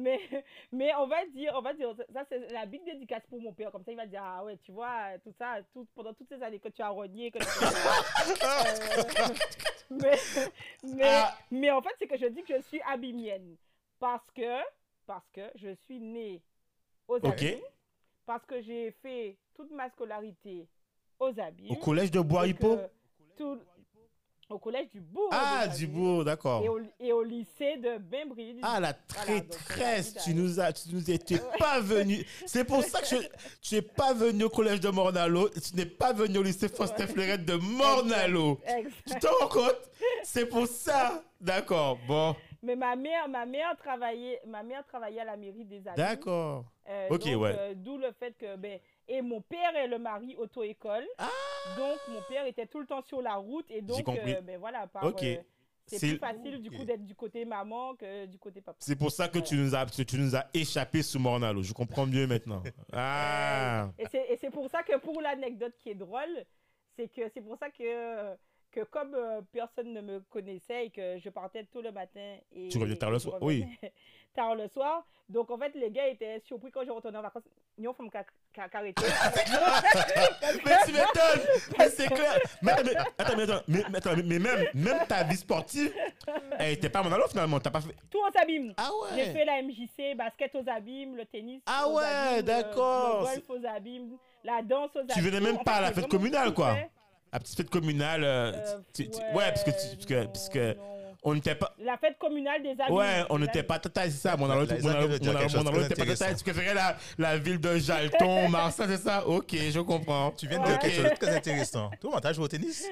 mais, 0.01 0.19
mais 0.71 0.93
on 0.95 1.07
va 1.07 1.25
dire, 1.27 1.53
on 1.55 1.61
va 1.61 1.73
dire, 1.73 1.93
ça 2.13 2.25
c'est 2.27 2.51
la 2.51 2.65
big 2.65 2.83
dédicace 2.83 3.23
pour 3.29 3.39
mon 3.41 3.53
père. 3.53 3.71
Comme 3.71 3.83
ça, 3.83 3.91
il 3.91 3.97
va 3.97 4.05
dire, 4.05 4.21
ah 4.23 4.43
ouais, 4.43 4.57
tu 4.57 4.71
vois, 4.71 5.17
tout 5.23 5.33
ça, 5.37 5.57
tout, 5.73 5.87
pendant 5.95 6.13
toutes 6.13 6.29
ces 6.29 6.41
années 6.41 6.59
que 6.59 6.69
tu 6.69 6.81
as 6.81 6.89
rogné, 6.89 7.31
que 7.31 7.37
tu 7.39 7.45
Euh, 8.43 9.33
mais, 9.89 10.17
mais, 10.83 11.03
Ah. 11.05 11.37
mais 11.51 11.71
en 11.71 11.81
fait, 11.81 11.95
c'est 11.99 12.07
que 12.07 12.17
je 12.17 12.25
dis 12.27 12.43
que 12.43 12.55
je 12.57 12.61
suis 12.63 12.81
abimienne. 12.81 13.55
Parce 13.99 14.29
que, 14.31 14.61
parce 15.05 15.27
que 15.29 15.41
je 15.55 15.73
suis 15.85 15.99
née 15.99 16.41
aux 17.07 17.17
Ok. 17.17 17.25
Abîmes. 17.25 17.59
Parce 18.25 18.45
que 18.45 18.61
j'ai 18.61 18.91
fait 19.01 19.37
toute 19.55 19.71
ma 19.71 19.89
scolarité 19.89 20.67
aux 21.19 21.37
Abîmes. 21.39 21.71
Au 21.71 21.75
collège 21.75 22.11
de 22.11 22.19
Bois-Hippo. 22.21 22.77
tout- 23.37 23.59
au 24.51 24.59
collège 24.59 24.89
du 24.91 24.99
Bourg. 25.01 25.29
Ah, 25.31 25.67
du 25.67 25.87
beau, 25.87 26.23
d'accord. 26.23 26.63
Et 26.63 26.69
au, 26.69 26.79
et 26.99 27.11
au 27.11 27.23
lycée 27.23 27.77
de 27.77 27.97
Bainbridge. 27.97 28.59
Ah, 28.61 28.79
la 28.79 28.93
Voilà, 29.13 29.39
donc, 29.41 29.49
traîtresse, 29.49 30.15
euh, 30.17 30.19
tu 30.23 30.33
nous 30.33 30.59
as, 30.59 30.73
tu 30.73 30.89
nous 30.93 31.09
étais 31.11 31.39
pas 31.59 31.79
venu. 31.79 32.25
C'est 32.45 32.63
pour 32.65 32.83
ça 32.83 33.01
que 33.01 33.07
je- 33.07 33.27
tu 33.61 33.75
n'es 33.75 33.81
pas 33.81 34.13
venu 34.13 34.43
au 34.45 34.49
collège 34.49 34.79
de 34.79 34.89
Mornalo, 34.89 35.49
tu 35.49 35.75
n'es 35.75 35.85
pas 35.85 36.13
venu 36.13 36.37
au 36.39 36.43
lycée 36.43 36.69
Faustin 36.69 37.07
Fleurette 37.07 37.45
de 37.45 37.55
Mornalo. 37.55 38.59
Exact. 38.65 38.93
Tu 39.07 39.19
te 39.19 39.27
rends 39.27 39.47
compte? 39.47 39.89
C'est 40.23 40.45
pour 40.45 40.67
ça. 40.67 41.23
D'accord, 41.39 41.97
bon, 42.07 42.35
Mais 42.61 42.75
ma 42.75 42.95
mère, 42.95 43.27
ma 43.27 43.45
mère 43.47 43.75
travaillait, 43.77 44.39
ma 44.47 44.61
mère 44.61 44.85
travaillait 44.85 45.21
à 45.21 45.25
la 45.25 45.37
mairie 45.37 45.65
des 45.65 45.79
Abîmes. 45.87 45.93
d'accord. 45.95 46.65
Euh, 46.87 47.07
Ok, 47.09 47.23
donc, 47.31 47.41
ouais. 47.41 47.55
euh, 47.57 47.73
D'où 47.75 47.97
le 47.97 48.11
fait 48.19 48.35
que, 48.37 48.55
ben, 48.57 48.79
et 49.07 49.21
mon 49.21 49.41
père 49.41 49.75
est 49.75 49.87
le 49.87 49.99
mari 49.99 50.35
auto-école. 50.37 51.05
Ah 51.17 51.29
Donc, 51.77 51.97
mon 52.07 52.21
père 52.29 52.45
était 52.45 52.65
tout 52.65 52.79
le 52.79 52.85
temps 52.85 53.01
sur 53.01 53.21
la 53.21 53.35
route. 53.35 53.69
Et 53.69 53.81
donc, 53.81 54.07
euh, 54.07 54.41
ben 54.41 54.59
voilà, 54.59 54.87
par, 54.87 55.05
euh, 55.05 55.11
C'est 55.85 55.99
plus 55.99 56.17
facile 56.17 56.61
du 56.61 56.71
coup 56.71 56.83
d'être 56.83 57.05
du 57.05 57.15
côté 57.15 57.45
maman 57.45 57.95
que 57.95 58.25
du 58.25 58.37
côté 58.37 58.61
papa. 58.61 58.77
C'est 58.79 58.95
pour 58.95 59.11
ça 59.11 59.27
que 59.27 59.39
tu 59.39 59.55
nous 59.55 59.75
as, 59.75 59.85
tu 59.85 60.17
nous 60.17 60.35
as 60.35 60.45
échappé 60.53 61.01
sous 61.01 61.19
Mornalo. 61.19 61.61
Je 61.61 61.73
comprends 61.73 62.05
mieux 62.05 62.27
maintenant. 62.27 62.63
Ah. 62.93 63.89
Et 63.97 64.05
c'est 64.11 64.25
et 64.29 64.37
c'est 64.37 64.49
pour 64.49 64.69
ça 64.69 64.83
que 64.83 64.97
pour 64.97 65.21
l'anecdote 65.21 65.73
qui 65.77 65.89
est 65.89 65.95
drôle, 65.95 66.45
c'est 66.95 67.07
que 67.07 67.29
c'est 67.33 67.41
pour 67.41 67.57
ça 67.57 67.69
que 67.69 68.35
que 68.71 68.81
comme 68.85 69.13
euh, 69.15 69.41
personne 69.51 69.93
ne 69.93 70.01
me 70.01 70.19
connaissait 70.29 70.85
et 70.87 70.89
que 70.89 71.17
je 71.19 71.29
partais 71.29 71.65
tôt 71.65 71.81
le 71.81 71.91
matin 71.91 72.37
et 72.55 72.69
Tu 72.69 72.77
revenais 72.77 72.95
tard 72.95 73.11
le 73.11 73.19
soir, 73.19 73.37
oui. 73.41 73.65
tard 74.33 74.55
le 74.55 74.67
soir, 74.69 75.05
donc 75.27 75.51
en 75.51 75.57
fait 75.57 75.73
les 75.75 75.91
gars 75.91 76.07
étaient 76.07 76.39
surpris 76.45 76.71
quand 76.71 76.85
je 76.85 76.91
retournais 76.91 77.17
en 77.17 77.21
vacances. 77.21 77.43
Ils 77.77 77.87
ont 77.87 77.93
fait 77.93 78.03
carreter. 78.53 78.93
Mais 80.65 80.75
tu 80.85 80.91
m'étonnes! 80.93 81.47
Mais 81.77 81.89
c'est 81.89 82.07
clair! 82.07 82.39
Mais, 82.61 82.71
attends, 82.71 82.83
mais, 82.85 82.95
attends, 82.95 83.35
mais, 83.37 83.43
attends, 83.43 83.63
mais, 83.67 83.97
attends, 83.97 84.09
mais- 84.25 84.39
même, 84.39 84.65
même 84.73 85.07
ta 85.07 85.23
vie 85.23 85.35
sportive, 85.37 85.93
elle 86.59 86.73
était 86.73 86.89
pas 86.89 87.01
Mornalo 87.01 87.27
finalement. 87.27 87.59
T'as 87.59 87.71
pas 87.71 87.81
fait. 87.81 87.95
Tout 88.09 88.19
aux 88.19 88.41
abîmes. 88.41 88.73
Ah 88.77 88.89
J'ai 89.15 89.25
fait 89.31 89.45
la 89.45 89.61
MJC, 89.61 90.15
basket 90.15 90.55
aux 90.55 90.69
abîmes, 90.69 91.15
le 91.15 91.25
tennis. 91.25 91.61
Ah 91.65 91.87
aux 91.87 91.97
ouais, 91.97 92.03
abîmes, 92.05 92.35
le- 92.37 92.43
d'accord. 92.43 93.19
Le 93.21 93.25
golf 93.41 93.49
aux 93.49 93.65
abîmes, 93.67 94.17
la 94.43 94.61
danse 94.61 94.95
aux 94.95 94.99
abîmes. 94.99 95.15
Tu 95.15 95.21
venais 95.21 95.39
même 95.41 95.63
pas 95.63 95.73
à 95.75 95.81
la 95.81 95.91
fête 95.91 96.07
communale, 96.07 96.53
quoi. 96.53 96.75
fait. 96.75 96.89
La 97.33 97.39
petite 97.39 97.57
fête 97.57 97.69
communale. 97.69 98.23
euh, 98.23 98.51
Euh, 98.53 98.79
tu- 98.93 99.09
tu- 99.09 99.17
ouais, 99.19 99.51
parce 99.51 99.63
que, 99.63 99.71
tu- 99.71 99.95
parce 99.95 100.05
que, 100.05 100.13
non, 100.21 100.27
parce 100.27 100.49
que 100.49 100.75
on 101.23 101.33
n'était 101.33 101.55
pas. 101.55 101.73
La 101.79 101.97
fête 101.97 102.17
communale 102.17 102.61
des 102.61 102.71
abîmes. 102.71 102.93
Ouais, 102.95 103.23
on 103.29 103.39
n'était 103.39 103.63
pas 103.63 103.79
tata, 103.79 104.03
c'est 104.05 104.11
ça. 104.11 104.35
Mon 104.35 104.47
de 104.47 104.53
n'était 104.65 105.95
pas 105.95 106.15
tata. 106.15 106.33
Tu 106.35 106.43
préférais 106.43 106.73
la, 106.73 106.97
la 107.17 107.37
ville 107.37 107.59
de 107.59 107.77
Jalton, 107.77 108.49
Marseille, 108.49 108.87
c'est 108.89 108.97
ça? 108.97 109.25
Ok, 109.27 109.55
je 109.55 109.79
comprends. 109.79 110.31
Tu 110.31 110.47
viens 110.47 110.59
de 110.59 110.65
dire 110.65 110.79
quelque 110.79 110.95
chose 110.95 111.11
de 111.11 111.15
très 111.15 111.35
intéressant. 111.35 111.89
Toi, 112.01 112.19
t'as 112.21 112.33
joué 112.33 112.45
au 112.45 112.47
tennis? 112.49 112.85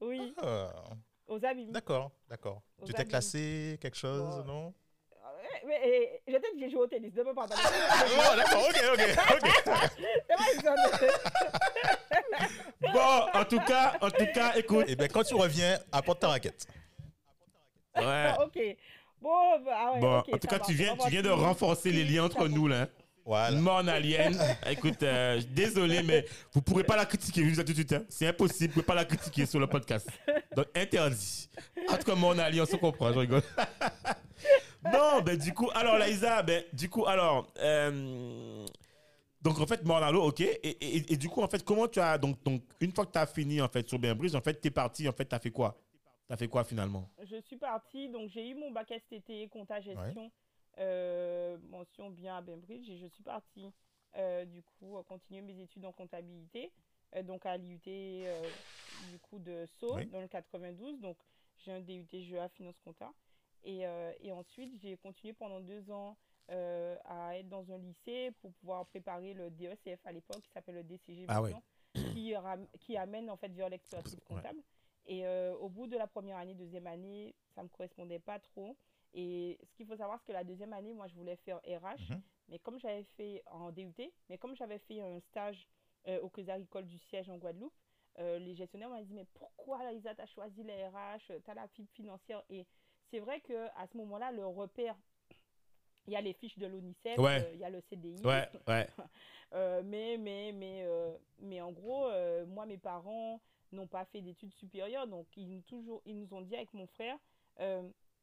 Oui, 0.00 0.34
Ah, 0.42 0.72
aux 1.28 1.44
abîmes. 1.44 1.70
D'accord, 1.70 2.10
d'accord. 2.28 2.62
Tu 2.84 2.92
t'es 2.92 3.04
classé, 3.04 3.78
quelque 3.80 3.96
chose, 3.96 4.44
non? 4.46 4.74
Mais, 5.66 6.22
je 6.26 6.32
dit 6.32 6.38
que 6.40 6.60
j'ai 6.60 6.70
joué 6.70 6.80
au 6.80 6.86
tennis, 6.86 7.12
ne 7.14 7.22
me 7.22 7.34
parle 7.34 7.48
pas. 7.48 7.56
Oh, 7.56 8.36
d'accord, 8.36 8.68
ok, 8.68 8.82
ok, 8.92 9.02
ok. 9.34 9.46
Bon, 12.92 13.40
en 13.40 13.44
tout 13.44 13.60
cas, 13.60 13.94
en 14.00 14.10
tout 14.10 14.26
cas, 14.34 14.54
écoute. 14.56 14.86
Eh 14.88 14.96
bien, 14.96 15.08
quand 15.08 15.22
tu 15.22 15.34
reviens, 15.34 15.78
apporte 15.92 16.20
ta 16.20 16.28
raquette. 16.28 16.66
Ouais. 17.96 18.02
Ah, 18.04 18.38
ok. 18.44 18.58
Bon, 19.20 19.60
bah, 19.64 19.72
ah 19.76 19.92
ouais, 19.94 20.00
Bon, 20.00 20.18
en 20.18 20.22
tout 20.38 20.48
cas, 20.48 20.58
va, 20.58 20.64
tu 20.64 20.72
viens, 20.72 20.96
tu 20.96 21.10
viens 21.10 21.22
de 21.22 21.30
renforcer 21.30 21.90
les 21.92 22.04
liens 22.04 22.24
entre 22.24 22.48
nous, 22.48 22.66
là. 22.66 22.88
Voilà. 23.24 23.56
Morne 23.56 23.88
alien. 23.88 24.36
Écoute, 24.68 25.00
euh, 25.04 25.40
désolé, 25.50 26.02
mais 26.02 26.24
vous 26.52 26.58
ne 26.58 26.64
pourrez 26.64 26.82
pas 26.82 26.96
la 26.96 27.06
critiquer. 27.06 27.42
Je 27.42 27.44
vous 27.46 27.50
dis 27.50 27.56
ça 27.56 27.62
tout 27.62 27.70
de 27.70 27.76
suite. 27.76 27.92
hein. 27.92 28.02
C'est 28.08 28.26
impossible. 28.26 28.72
Vous 28.72 28.80
ne 28.80 28.82
pouvez 28.82 28.86
pas 28.86 28.94
la 28.96 29.04
critiquer 29.04 29.46
sur 29.46 29.60
le 29.60 29.68
podcast. 29.68 30.08
Donc, 30.56 30.66
interdit. 30.74 31.48
En 31.88 31.96
tout 31.96 32.04
cas, 32.04 32.14
Morne 32.16 32.40
alien, 32.40 32.62
on 32.64 32.66
se 32.66 32.74
comprend. 32.76 33.12
Je 33.12 33.18
rigole. 33.20 33.42
Non, 34.84 35.22
ben, 35.22 35.36
du 35.38 35.52
coup, 35.54 35.68
alors, 35.74 35.98
Laïsa, 35.98 36.42
ben, 36.42 36.64
du 36.72 36.88
coup, 36.88 37.06
alors. 37.06 37.52
euh, 37.58 38.66
donc, 39.40 39.58
en 39.58 39.66
fait, 39.66 39.84
Mornalo, 39.84 40.22
ok. 40.22 40.40
Et, 40.40 40.56
et- 40.62 41.12
et 41.12 41.16
du 41.16 41.28
coup, 41.28 41.42
en 41.42 41.48
fait, 41.48 41.64
comment 41.64 41.88
tu 41.88 41.98
as. 42.00 42.16
Donc, 42.18 42.40
donc 42.44 42.62
une 42.80 42.92
fois 42.92 43.04
que 43.06 43.12
tu 43.12 43.18
as 43.18 43.26
fini, 43.26 43.60
en 43.60 43.68
fait, 43.68 43.88
sur 43.88 43.98
Bainbridge, 43.98 44.34
en 44.34 44.40
fait, 44.40 44.60
tu 44.60 44.68
es 44.68 44.70
parti. 44.70 45.08
En 45.08 45.12
fait, 45.12 45.24
tu 45.26 45.34
as 45.34 45.40
fait 45.40 45.50
quoi? 45.50 45.76
Tu 46.28 46.32
as 46.32 46.36
fait 46.36 46.48
quoi 46.48 46.62
finalement? 46.64 47.08
Je 47.24 47.40
suis 47.40 47.56
partie, 47.56 48.08
donc 48.08 48.28
j'ai 48.30 48.48
eu 48.50 48.54
mon 48.54 48.70
bac 48.70 48.90
STT, 48.92 49.48
compta 49.48 49.80
gestion, 49.80 50.30
euh, 50.78 51.58
mention 51.70 52.10
bien 52.10 52.36
à 52.36 52.40
Bainbridge, 52.40 52.88
et 52.88 52.98
je 52.98 53.06
suis 53.06 53.22
partie 53.22 53.70
euh, 54.16 54.44
du 54.44 54.62
coup 54.62 54.96
continuer 55.08 55.40
mes 55.42 55.60
études 55.60 55.84
en 55.84 55.92
comptabilité, 55.92 56.72
euh, 57.16 57.22
donc 57.22 57.44
à 57.46 57.56
l'IUT 57.56 57.80
du 58.92 59.18
coup 59.18 59.38
de 59.38 59.66
Sceaux, 59.66 59.96
Oui. 59.96 60.06
dans 60.06 60.20
le 60.20 60.28
92, 60.28 61.00
donc 61.00 61.16
j'ai 61.58 61.72
un 61.72 61.80
DUT 61.80 62.06
GEA 62.12 62.48
Finance 62.50 62.78
Compta, 62.84 63.10
et, 63.64 63.86
euh, 63.86 64.12
et 64.20 64.32
ensuite 64.32 64.74
j'ai 64.80 64.96
continué 64.96 65.32
pendant 65.32 65.60
deux 65.60 65.90
ans 65.90 66.16
euh, 66.50 66.96
à 67.04 67.38
être 67.38 67.48
dans 67.48 67.70
un 67.72 67.78
lycée 67.78 68.30
pour 68.40 68.52
pouvoir 68.54 68.86
préparer 68.86 69.32
le 69.34 69.50
DECF 69.50 70.04
à 70.04 70.12
l'époque, 70.12 70.42
qui 70.42 70.50
s'appelle 70.50 70.74
le 70.76 70.82
DCG 70.82 71.26
Ah 71.28 71.40
qui, 72.78 72.96
amène 72.96 73.30
en 73.30 73.36
fait 73.36 73.52
vers 73.52 73.68
l'expertise 73.68 74.14
Ouais. 74.14 74.36
comptable. 74.36 74.62
Et 75.06 75.26
euh, 75.26 75.54
au 75.56 75.68
bout 75.68 75.86
de 75.86 75.96
la 75.96 76.06
première 76.06 76.36
année, 76.38 76.54
deuxième 76.54 76.86
année, 76.86 77.34
ça 77.54 77.60
ne 77.60 77.66
me 77.66 77.68
correspondait 77.70 78.18
pas 78.18 78.38
trop. 78.38 78.76
Et 79.14 79.58
ce 79.62 79.74
qu'il 79.74 79.86
faut 79.86 79.96
savoir, 79.96 80.18
c'est 80.20 80.26
que 80.28 80.32
la 80.32 80.44
deuxième 80.44 80.72
année, 80.72 80.92
moi, 80.94 81.06
je 81.06 81.14
voulais 81.14 81.36
faire 81.36 81.58
RH. 81.58 82.10
Mhm. 82.10 82.22
Mais 82.48 82.58
comme 82.58 82.78
j'avais 82.78 83.04
fait 83.16 83.42
en 83.46 83.70
DUT, 83.70 83.94
mais 84.28 84.38
comme 84.38 84.54
j'avais 84.56 84.78
fait 84.78 85.00
un 85.00 85.20
stage 85.20 85.68
euh, 86.08 86.20
au 86.20 86.28
Crédit 86.28 86.50
Agricole 86.50 86.86
du 86.86 86.98
siège 86.98 87.28
en 87.28 87.36
Guadeloupe, 87.38 87.74
euh, 88.18 88.38
les 88.38 88.54
gestionnaires 88.54 88.90
m'ont 88.90 89.00
dit, 89.02 89.14
mais 89.14 89.26
pourquoi, 89.34 89.82
Laïsa, 89.84 90.14
tu 90.14 90.20
as 90.20 90.26
choisi 90.26 90.62
les 90.62 90.86
RH, 90.86 91.32
tu 91.44 91.50
as 91.50 91.54
la 91.54 91.66
fibre 91.68 91.90
financière 91.92 92.42
Et 92.50 92.66
c'est 93.12 93.20
vrai 93.20 93.40
qu'à 93.40 93.86
ce 93.92 93.96
moment-là, 93.98 94.32
le 94.32 94.44
repère, 94.46 94.96
il 96.06 96.14
y 96.14 96.16
a 96.16 96.20
les 96.20 96.32
fiches 96.32 96.58
de 96.58 96.66
l'ONICEF, 96.66 97.18
Ouais. 97.18 97.44
euh, 97.44 97.50
il 97.54 97.60
y 97.60 97.64
a 97.64 97.70
le 97.70 97.80
CDI. 97.82 98.24
Ouais, 98.24 98.48
ouais. 98.66 98.88
Euh, 99.54 99.82
mais, 99.84 100.16
mais, 100.18 100.50
mais, 100.54 100.82
euh, 100.86 101.12
mais 101.38 101.60
en 101.60 101.72
gros, 101.72 102.08
moi, 102.46 102.64
mes 102.64 102.78
parents 102.78 103.38
n'ont 103.70 103.86
pas 103.86 104.06
fait 104.06 104.22
d'études 104.22 104.54
supérieures, 104.54 105.06
donc 105.06 105.26
ils 105.36 105.46
nous, 105.46 105.60
toujours, 105.60 106.00
ils 106.06 106.16
nous 106.18 106.32
ont 106.32 106.40
dit 106.40 106.56
avec 106.56 106.72
mon 106.72 106.86
frère, 106.86 107.18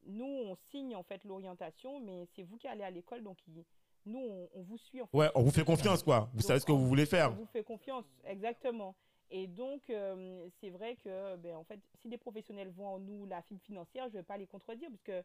nous, 0.07 0.25
on 0.25 0.55
signe 0.71 0.95
en 0.95 1.03
fait 1.03 1.23
l'orientation, 1.25 1.99
mais 1.99 2.25
c'est 2.35 2.41
vous 2.41 2.57
qui 2.57 2.67
allez 2.67 2.81
à 2.83 2.89
l'école, 2.89 3.21
donc 3.21 3.37
ils- 3.47 3.63
nous, 4.07 4.17
on, 4.17 4.49
on 4.55 4.61
vous 4.63 4.77
suit. 4.79 5.03
En 5.03 5.05
fait. 5.05 5.15
Ouais, 5.17 5.29
on 5.35 5.43
vous 5.43 5.51
fait 5.51 5.63
confiance, 5.63 6.01
quoi. 6.01 6.29
Vous 6.33 6.39
Donc, 6.39 6.47
savez 6.47 6.59
ce 6.61 6.65
que 6.65 6.71
vous 6.71 6.87
voulez 6.87 7.03
On 7.03 7.05
faire. 7.05 7.31
vous 7.31 7.45
fait 7.45 7.63
confiance, 7.63 8.05
exactement. 8.25 8.95
Et 9.31 9.47
donc, 9.47 9.89
euh, 9.89 10.49
c'est 10.59 10.69
vrai 10.71 10.95
que, 10.95 11.35
ben, 11.37 11.55
en 11.55 11.63
fait, 11.63 11.79
si 12.01 12.09
des 12.09 12.17
professionnels 12.17 12.69
voient 12.69 12.89
en 12.89 12.99
nous 12.99 13.25
la 13.25 13.41
fibre 13.43 13.61
financière, 13.61 14.05
je 14.09 14.13
ne 14.13 14.19
vais 14.19 14.23
pas 14.23 14.37
les 14.37 14.47
contredire, 14.47 14.89
parce 14.89 15.03
que, 15.03 15.23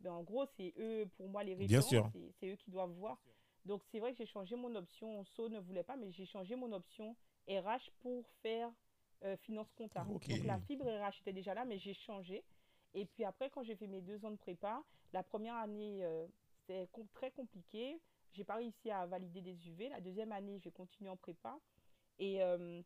ben, 0.00 0.12
en 0.12 0.22
gros, 0.22 0.46
c'est 0.56 0.72
eux, 0.78 1.08
pour 1.16 1.28
moi, 1.28 1.42
les 1.42 1.54
Bien 1.54 1.80
référents, 1.80 1.88
sûr. 1.88 2.10
c'est- 2.40 2.48
eux 2.52 2.56
qui 2.56 2.70
doivent 2.70 2.92
voir. 2.92 3.18
Donc, 3.64 3.82
c'est 3.90 3.98
vrai 4.00 4.12
que 4.12 4.18
j'ai 4.18 4.26
changé 4.26 4.54
mon 4.56 4.74
option. 4.76 5.24
So 5.24 5.48
ne 5.48 5.58
voulait 5.60 5.82
pas, 5.84 5.96
mais 5.96 6.10
j'ai 6.12 6.26
changé 6.26 6.54
mon 6.56 6.72
option 6.72 7.16
RH 7.48 7.90
pour 8.00 8.26
faire 8.42 8.70
euh, 9.24 9.36
finance 9.36 9.72
comptable. 9.74 10.10
Ok. 10.14 10.28
Donc, 10.28 10.44
la 10.44 10.58
fibre 10.60 10.84
RH 10.84 11.20
était 11.20 11.32
déjà 11.32 11.54
là, 11.54 11.64
mais 11.64 11.78
j'ai 11.78 11.94
changé. 11.94 12.42
Et 12.92 13.06
puis 13.06 13.24
après, 13.24 13.50
quand 13.50 13.62
j'ai 13.62 13.76
fait 13.76 13.86
mes 13.86 14.00
deux 14.00 14.24
ans 14.24 14.32
de 14.32 14.36
prépa, 14.36 14.82
la 15.12 15.22
première 15.22 15.54
année, 15.54 16.04
euh, 16.04 16.26
c'était 16.58 16.88
com- 16.90 17.06
très 17.12 17.30
compliqué. 17.30 18.00
J'ai 18.32 18.42
pas 18.42 18.56
réussi 18.56 18.90
à 18.90 19.06
valider 19.06 19.40
des 19.40 19.68
UV. 19.68 19.90
La 19.90 20.00
deuxième 20.00 20.32
année, 20.32 20.58
j'ai 20.58 20.72
continué 20.72 21.08
en 21.08 21.16
prépa. 21.16 21.56
Et, 22.18 22.42
euh, 22.42 22.82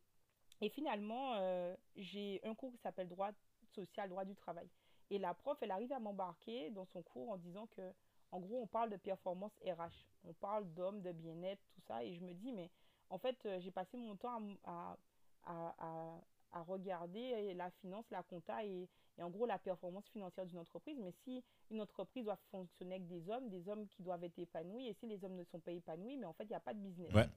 et 0.61 0.69
finalement, 0.69 1.35
euh, 1.35 1.75
j'ai 1.95 2.39
un 2.43 2.55
cours 2.55 2.71
qui 2.71 2.77
s'appelle 2.79 3.07
droit 3.07 3.31
social, 3.73 4.09
droit 4.09 4.25
du 4.25 4.35
travail. 4.35 4.67
Et 5.09 5.19
la 5.19 5.33
prof, 5.33 5.57
elle 5.61 5.71
arrive 5.71 5.93
à 5.93 5.99
m'embarquer 5.99 6.69
dans 6.71 6.85
son 6.85 7.01
cours 7.01 7.29
en 7.29 7.37
disant 7.37 7.67
que, 7.67 7.93
en 8.31 8.39
gros, 8.39 8.61
on 8.61 8.67
parle 8.67 8.89
de 8.89 8.97
performance 8.97 9.53
RH. 9.65 10.05
On 10.25 10.33
parle 10.33 10.65
d'hommes, 10.73 11.01
de 11.01 11.11
bien-être, 11.11 11.61
tout 11.75 11.81
ça. 11.87 12.03
Et 12.03 12.13
je 12.15 12.21
me 12.21 12.33
dis, 12.33 12.51
mais 12.51 12.69
en 13.09 13.17
fait, 13.17 13.37
euh, 13.45 13.59
j'ai 13.61 13.71
passé 13.71 13.95
mon 13.97 14.15
temps 14.17 14.41
à, 14.65 14.71
à, 14.71 14.97
à, 15.45 15.75
à- 15.79 16.21
à 16.53 16.61
regarder 16.63 17.53
la 17.53 17.69
finance, 17.71 18.05
la 18.09 18.23
compta 18.23 18.63
et, 18.63 18.87
et 19.17 19.21
en 19.23 19.29
gros 19.29 19.45
la 19.45 19.59
performance 19.59 20.07
financière 20.09 20.45
d'une 20.45 20.59
entreprise. 20.59 20.97
Mais 20.97 21.11
si 21.23 21.43
une 21.69 21.81
entreprise 21.81 22.23
doit 22.23 22.37
fonctionner 22.51 22.95
avec 22.95 23.07
des 23.07 23.29
hommes, 23.29 23.49
des 23.49 23.67
hommes 23.67 23.85
qui 23.89 24.01
doivent 24.01 24.23
être 24.23 24.39
épanouis, 24.39 24.87
et 24.87 24.93
si 24.93 25.07
les 25.07 25.23
hommes 25.25 25.35
ne 25.35 25.43
sont 25.43 25.59
pas 25.59 25.71
épanouis, 25.73 26.15
mais 26.17 26.25
en 26.25 26.31
fait, 26.33 26.45
il 26.45 26.49
n'y 26.49 26.55
a 26.55 26.59
pas 26.61 26.73
de 26.73 26.79
business. 26.79 27.13
Ouais. 27.13 27.27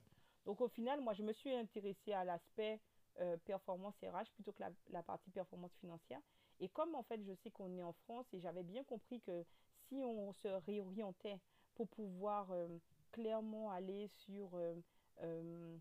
Donc 0.46 0.60
au 0.60 0.68
final, 0.68 1.00
moi, 1.00 1.12
je 1.12 1.22
me 1.24 1.32
suis 1.32 1.52
intéressée 1.52 2.12
à 2.12 2.24
l'aspect 2.24 2.80
euh, 3.20 3.36
performance 3.44 3.94
RH 4.02 4.30
plutôt 4.34 4.52
que 4.52 4.60
la, 4.62 4.70
la 4.90 5.02
partie 5.02 5.30
performance 5.30 5.72
financière. 5.80 6.20
Et 6.60 6.68
comme 6.68 6.94
en 6.94 7.02
fait, 7.02 7.22
je 7.22 7.32
sais 7.42 7.50
qu'on 7.50 7.76
est 7.76 7.82
en 7.82 7.92
France 7.92 8.26
et 8.32 8.40
j'avais 8.40 8.62
bien 8.62 8.84
compris 8.84 9.20
que 9.20 9.44
si 9.88 9.96
on 10.04 10.32
se 10.34 10.48
réorientait 10.66 11.38
pour 11.74 11.88
pouvoir 11.88 12.50
euh, 12.52 12.68
clairement 13.12 13.70
aller 13.70 14.08
sur... 14.08 14.50
euh, 14.54 14.74
euh, 15.22 15.76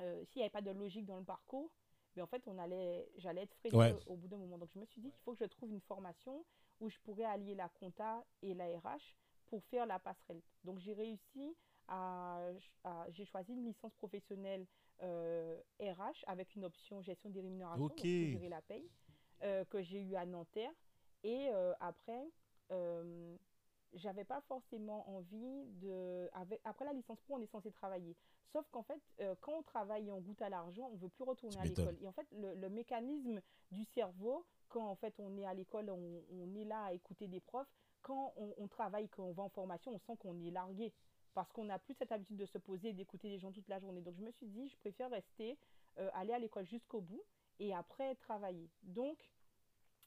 euh, 0.00 0.24
s'il 0.26 0.38
n'y 0.40 0.42
avait 0.44 0.50
pas 0.50 0.62
de 0.62 0.70
logique 0.70 1.06
dans 1.06 1.18
le 1.18 1.24
parcours, 1.24 1.70
mais 2.14 2.22
en 2.22 2.26
fait, 2.26 2.42
on 2.46 2.58
allait, 2.58 3.08
j'allais 3.16 3.42
être 3.42 3.54
freiné 3.56 3.76
Ouais. 3.76 3.92
au, 4.06 4.12
au 4.12 4.16
bout 4.16 4.28
d'un 4.28 4.36
moment. 4.36 4.58
Donc, 4.58 4.70
je 4.74 4.78
me 4.78 4.84
suis 4.86 5.00
dit 5.00 5.10
qu'il 5.10 5.20
faut 5.22 5.32
que 5.34 5.44
je 5.44 5.48
trouve 5.50 5.70
une 5.70 5.80
formation 5.80 6.44
où 6.80 6.88
je 6.88 6.98
pourrais 7.00 7.24
allier 7.24 7.54
la 7.56 7.68
compta 7.68 8.24
et 8.42 8.54
la 8.54 8.66
RH 8.78 9.16
pour 9.46 9.62
faire 9.64 9.86
la 9.86 9.98
passerelle. 9.98 10.40
Donc, 10.64 10.78
j'ai 10.78 10.94
réussi 10.94 11.56
à, 11.88 12.40
à- 12.84 13.06
j'ai 13.10 13.24
choisi 13.24 13.52
une 13.52 13.64
licence 13.64 13.92
professionnelle 13.94 14.66
RH 15.00 16.24
avec 16.26 16.54
une 16.54 16.64
option 16.64 17.00
gestion 17.02 17.30
des 17.30 17.40
rémunérations, 17.40 17.84
donc 17.88 17.96
pour 17.96 18.04
gérer 18.32 18.48
la 18.48 18.62
paye, 18.62 18.88
euh, 19.42 19.64
que 19.66 19.82
j'ai 19.82 20.00
eu 20.00 20.14
à 20.16 20.26
Nanterre. 20.26 20.72
Et 21.24 21.48
euh, 21.50 21.72
après, 21.80 22.28
euh, 22.70 23.36
j'avais 23.94 24.24
pas 24.24 24.40
forcément 24.42 25.08
envie 25.10 25.64
de. 25.80 26.28
avec- 26.32 26.60
après 26.64 26.84
la 26.84 26.92
licence 26.92 27.20
pro, 27.22 27.36
on 27.36 27.40
est 27.40 27.46
censé 27.50 27.70
travailler. 27.72 28.16
Sauf 28.52 28.66
qu'en 28.70 28.82
fait, 28.82 29.00
euh, 29.20 29.34
quand 29.40 29.52
on 29.52 29.62
travaille 29.62 30.08
et 30.08 30.12
on 30.12 30.20
goûte 30.20 30.40
à 30.42 30.48
l'argent, 30.48 30.88
on 30.92 30.96
veut 30.96 31.08
plus 31.08 31.24
retourner 31.24 31.58
à 31.58 31.64
l'école. 31.76 31.98
Et 32.02 32.08
en 32.08 32.12
fait, 32.12 32.26
le, 32.32 32.54
le 32.54 32.68
mécanisme 32.70 33.40
du 33.70 33.84
cerveau, 33.94 34.44
quand 34.68 34.86
en 34.88 34.96
fait 34.96 35.14
on 35.18 35.36
est 35.36 35.44
à 35.46 35.54
l'école, 35.54 35.90
on, 35.90 36.22
on 36.32 36.54
est 36.54 36.64
là 36.64 36.84
à 36.84 36.92
écouter 36.92 37.26
des 37.28 37.40
profs. 37.40 37.68
Quand 38.02 38.32
on, 38.36 38.54
on 38.58 38.68
travaille, 38.68 39.08
quand 39.08 39.24
on 39.24 39.32
va 39.32 39.42
en 39.42 39.48
formation, 39.50 39.92
on 39.92 39.98
sent 39.98 40.16
qu'on 40.18 40.38
est 40.40 40.50
largué. 40.50 40.92
Parce 41.34 41.52
qu'on 41.52 41.64
n'a 41.64 41.78
plus 41.78 41.94
cette 41.94 42.12
habitude 42.12 42.36
de 42.36 42.46
se 42.46 42.58
poser 42.58 42.88
et 42.88 42.92
d'écouter 42.92 43.28
les 43.28 43.38
gens 43.38 43.52
toute 43.52 43.68
la 43.68 43.78
journée. 43.78 44.00
Donc 44.00 44.16
je 44.16 44.22
me 44.22 44.30
suis 44.32 44.46
dit, 44.46 44.68
je 44.68 44.76
préfère 44.78 45.10
rester, 45.10 45.58
euh, 45.98 46.10
aller 46.14 46.32
à 46.32 46.38
l'école 46.38 46.66
jusqu'au 46.66 47.00
bout 47.00 47.22
et 47.58 47.74
après 47.74 48.14
travailler. 48.16 48.70
Donc, 48.82 49.18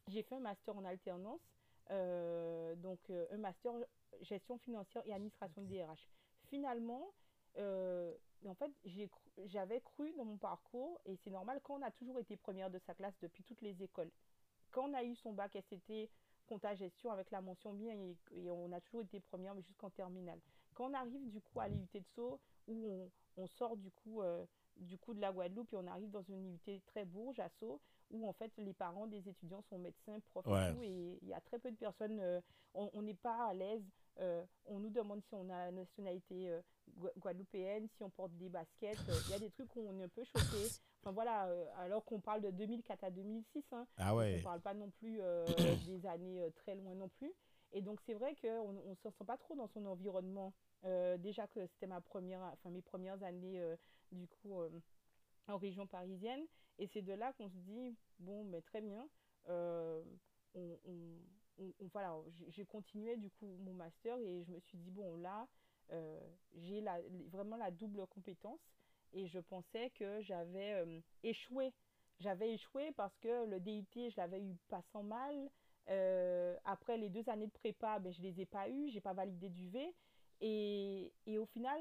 j'ai 0.07 0.23
fait 0.23 0.35
un 0.35 0.39
master 0.39 0.75
en 0.77 0.85
alternance, 0.85 1.41
euh, 1.89 2.75
donc 2.75 2.99
euh, 3.09 3.25
un 3.31 3.37
master 3.37 3.73
gestion 4.21 4.57
financière 4.57 5.03
et 5.05 5.13
administration 5.13 5.61
de 5.61 5.67
DRH. 5.67 6.07
Finalement, 6.47 7.13
en 7.57 8.55
fait, 8.55 8.71
j'avais 9.45 9.81
cru 9.81 10.13
dans 10.13 10.25
mon 10.25 10.37
parcours, 10.37 10.99
et 11.05 11.17
c'est 11.17 11.29
normal, 11.29 11.59
quand 11.63 11.75
on 11.75 11.81
a 11.81 11.91
toujours 11.91 12.19
été 12.19 12.37
première 12.37 12.69
de 12.69 12.79
sa 12.79 12.93
classe 12.93 13.17
depuis 13.21 13.43
toutes 13.43 13.61
les 13.61 13.83
écoles, 13.83 14.11
quand 14.71 14.89
on 14.89 14.93
a 14.93 15.03
eu 15.03 15.15
son 15.15 15.33
bac 15.33 15.57
SCT, 15.59 16.09
compta 16.47 16.73
gestion 16.75 17.11
avec 17.11 17.29
la 17.31 17.41
mention 17.41 17.73
bien, 17.73 17.93
et, 18.31 18.49
on 18.49 18.71
a 18.71 18.79
toujours 18.81 19.01
été 19.01 19.19
première, 19.19 19.53
mais 19.53 19.61
jusqu'en 19.61 19.89
terminale. 19.89 20.39
Quand 20.73 20.89
on 20.89 20.93
arrive 20.93 21.29
du 21.29 21.41
coup 21.41 21.59
à 21.59 21.67
l'IUT 21.67 21.87
de 21.93 22.05
Sceaux, 22.15 22.39
où 22.67 22.87
on, 22.87 23.11
on, 23.43 23.47
sort 23.47 23.77
du 23.77 23.91
coup, 23.91 24.21
du 24.77 24.97
coup 24.97 25.13
de 25.13 25.21
la 25.21 25.31
Guadeloupe, 25.31 25.73
et 25.73 25.77
on 25.77 25.87
arrive 25.87 26.11
dans 26.11 26.23
une 26.23 26.57
IUT 26.67 26.81
très 26.87 27.05
bourge 27.05 27.39
à 27.39 27.49
Sceaux, 27.49 27.81
où 28.11 28.27
en 28.27 28.33
fait 28.33 28.51
les 28.57 28.73
parents 28.73 29.07
des 29.07 29.27
étudiants 29.27 29.61
sont 29.69 29.79
médecins, 29.79 30.19
profs 30.31 30.47
et 30.81 31.19
il 31.21 31.27
y 31.27 31.33
a 31.33 31.41
très 31.41 31.59
peu 31.59 31.71
de 31.71 31.77
personnes, 31.77 32.19
euh, 32.19 32.41
on 32.73 33.01
n'est 33.01 33.15
pas 33.15 33.47
à 33.47 33.53
l'aise. 33.53 33.83
Euh, 34.19 34.43
on 34.65 34.79
nous 34.79 34.89
demande 34.89 35.23
si 35.23 35.33
on 35.35 35.49
a 35.49 35.67
la 35.67 35.71
nationalité 35.71 36.49
euh, 36.49 36.61
guadeloupéenne, 37.17 37.87
si 37.95 38.03
on 38.03 38.09
porte 38.09 38.33
des 38.33 38.49
baskets. 38.49 38.97
Il 39.25 39.31
y 39.31 39.33
a 39.33 39.39
des 39.39 39.49
trucs 39.49 39.73
où 39.75 39.87
on 39.87 39.97
est 39.99 40.03
un 40.03 40.09
peu 40.09 40.23
choqué. 40.23 40.67
Enfin 41.01 41.11
voilà, 41.11 41.49
alors 41.77 42.03
qu'on 42.05 42.19
parle 42.19 42.41
de 42.41 42.51
2004 42.51 43.03
à 43.05 43.09
2006. 43.09 43.63
Hein, 43.71 43.87
ah 43.97 44.15
ouais. 44.15 44.33
On 44.35 44.37
ne 44.37 44.43
parle 44.43 44.61
pas 44.61 44.73
non 44.73 44.89
plus 44.89 45.19
des 45.87 46.05
années 46.05 46.45
très 46.55 46.75
loin 46.75 46.93
non 46.93 47.07
plus. 47.07 47.31
Et 47.73 47.81
donc 47.81 47.99
c'est 48.05 48.13
vrai 48.13 48.35
qu'on 48.35 48.73
ne 48.73 48.95
se 48.95 49.09
sent 49.09 49.25
pas 49.25 49.37
trop 49.37 49.55
dans 49.55 49.67
son 49.67 49.85
environnement. 49.85 50.53
déjà 51.19 51.47
que 51.47 51.65
c'était 51.67 51.87
ma 51.87 52.01
première, 52.01 52.41
enfin 52.41 52.69
mes 52.69 52.81
premières 52.81 53.21
années 53.23 53.63
du 54.11 54.27
coup 54.27 54.53
en 55.47 55.57
région 55.57 55.87
parisienne. 55.87 56.45
Et 56.79 56.87
c'est 56.87 57.01
de 57.01 57.13
là 57.13 57.33
qu'on 57.33 57.49
se 57.49 57.57
dit, 57.57 57.95
bon, 58.19 58.43
mais 58.45 58.61
très 58.61 58.81
bien, 58.81 59.07
euh, 59.49 60.03
on, 60.55 60.69
voilà, 61.93 62.17
j'ai 62.47 62.65
continué 62.65 63.17
du 63.17 63.29
coup 63.29 63.45
mon 63.59 63.73
master 63.73 64.17
et 64.17 64.43
je 64.43 64.51
me 64.51 64.59
suis 64.59 64.77
dit, 64.77 64.89
bon, 64.91 65.15
là, 65.17 65.47
euh, 65.91 66.19
j'ai 66.55 66.83
vraiment 67.29 67.57
la 67.57 67.69
double 67.71 68.07
compétence 68.07 68.61
et 69.13 69.27
je 69.27 69.39
pensais 69.39 69.91
que 69.91 70.21
j'avais 70.21 70.73
euh, 70.73 70.99
échoué. 71.23 71.73
J'avais 72.19 72.53
échoué 72.53 72.91
parce 72.93 73.15
que 73.17 73.45
le 73.45 73.59
DIT, 73.59 74.09
je 74.11 74.17
l'avais 74.17 74.41
eu 74.41 74.55
pas 74.69 74.81
sans 74.91 75.03
mal. 75.03 75.49
Après 76.65 76.97
les 76.97 77.09
deux 77.09 77.27
années 77.29 77.47
de 77.47 77.51
prépa, 77.51 77.99
ben, 77.99 78.11
je 78.11 78.21
les 78.21 78.41
ai 78.41 78.45
pas 78.45 78.69
eues, 78.69 78.89
j'ai 78.89 79.01
pas 79.01 79.13
validé 79.13 79.49
du 79.49 79.69
V. 79.69 79.93
Et, 80.41 81.13
et 81.25 81.37
au 81.37 81.45
final, 81.45 81.79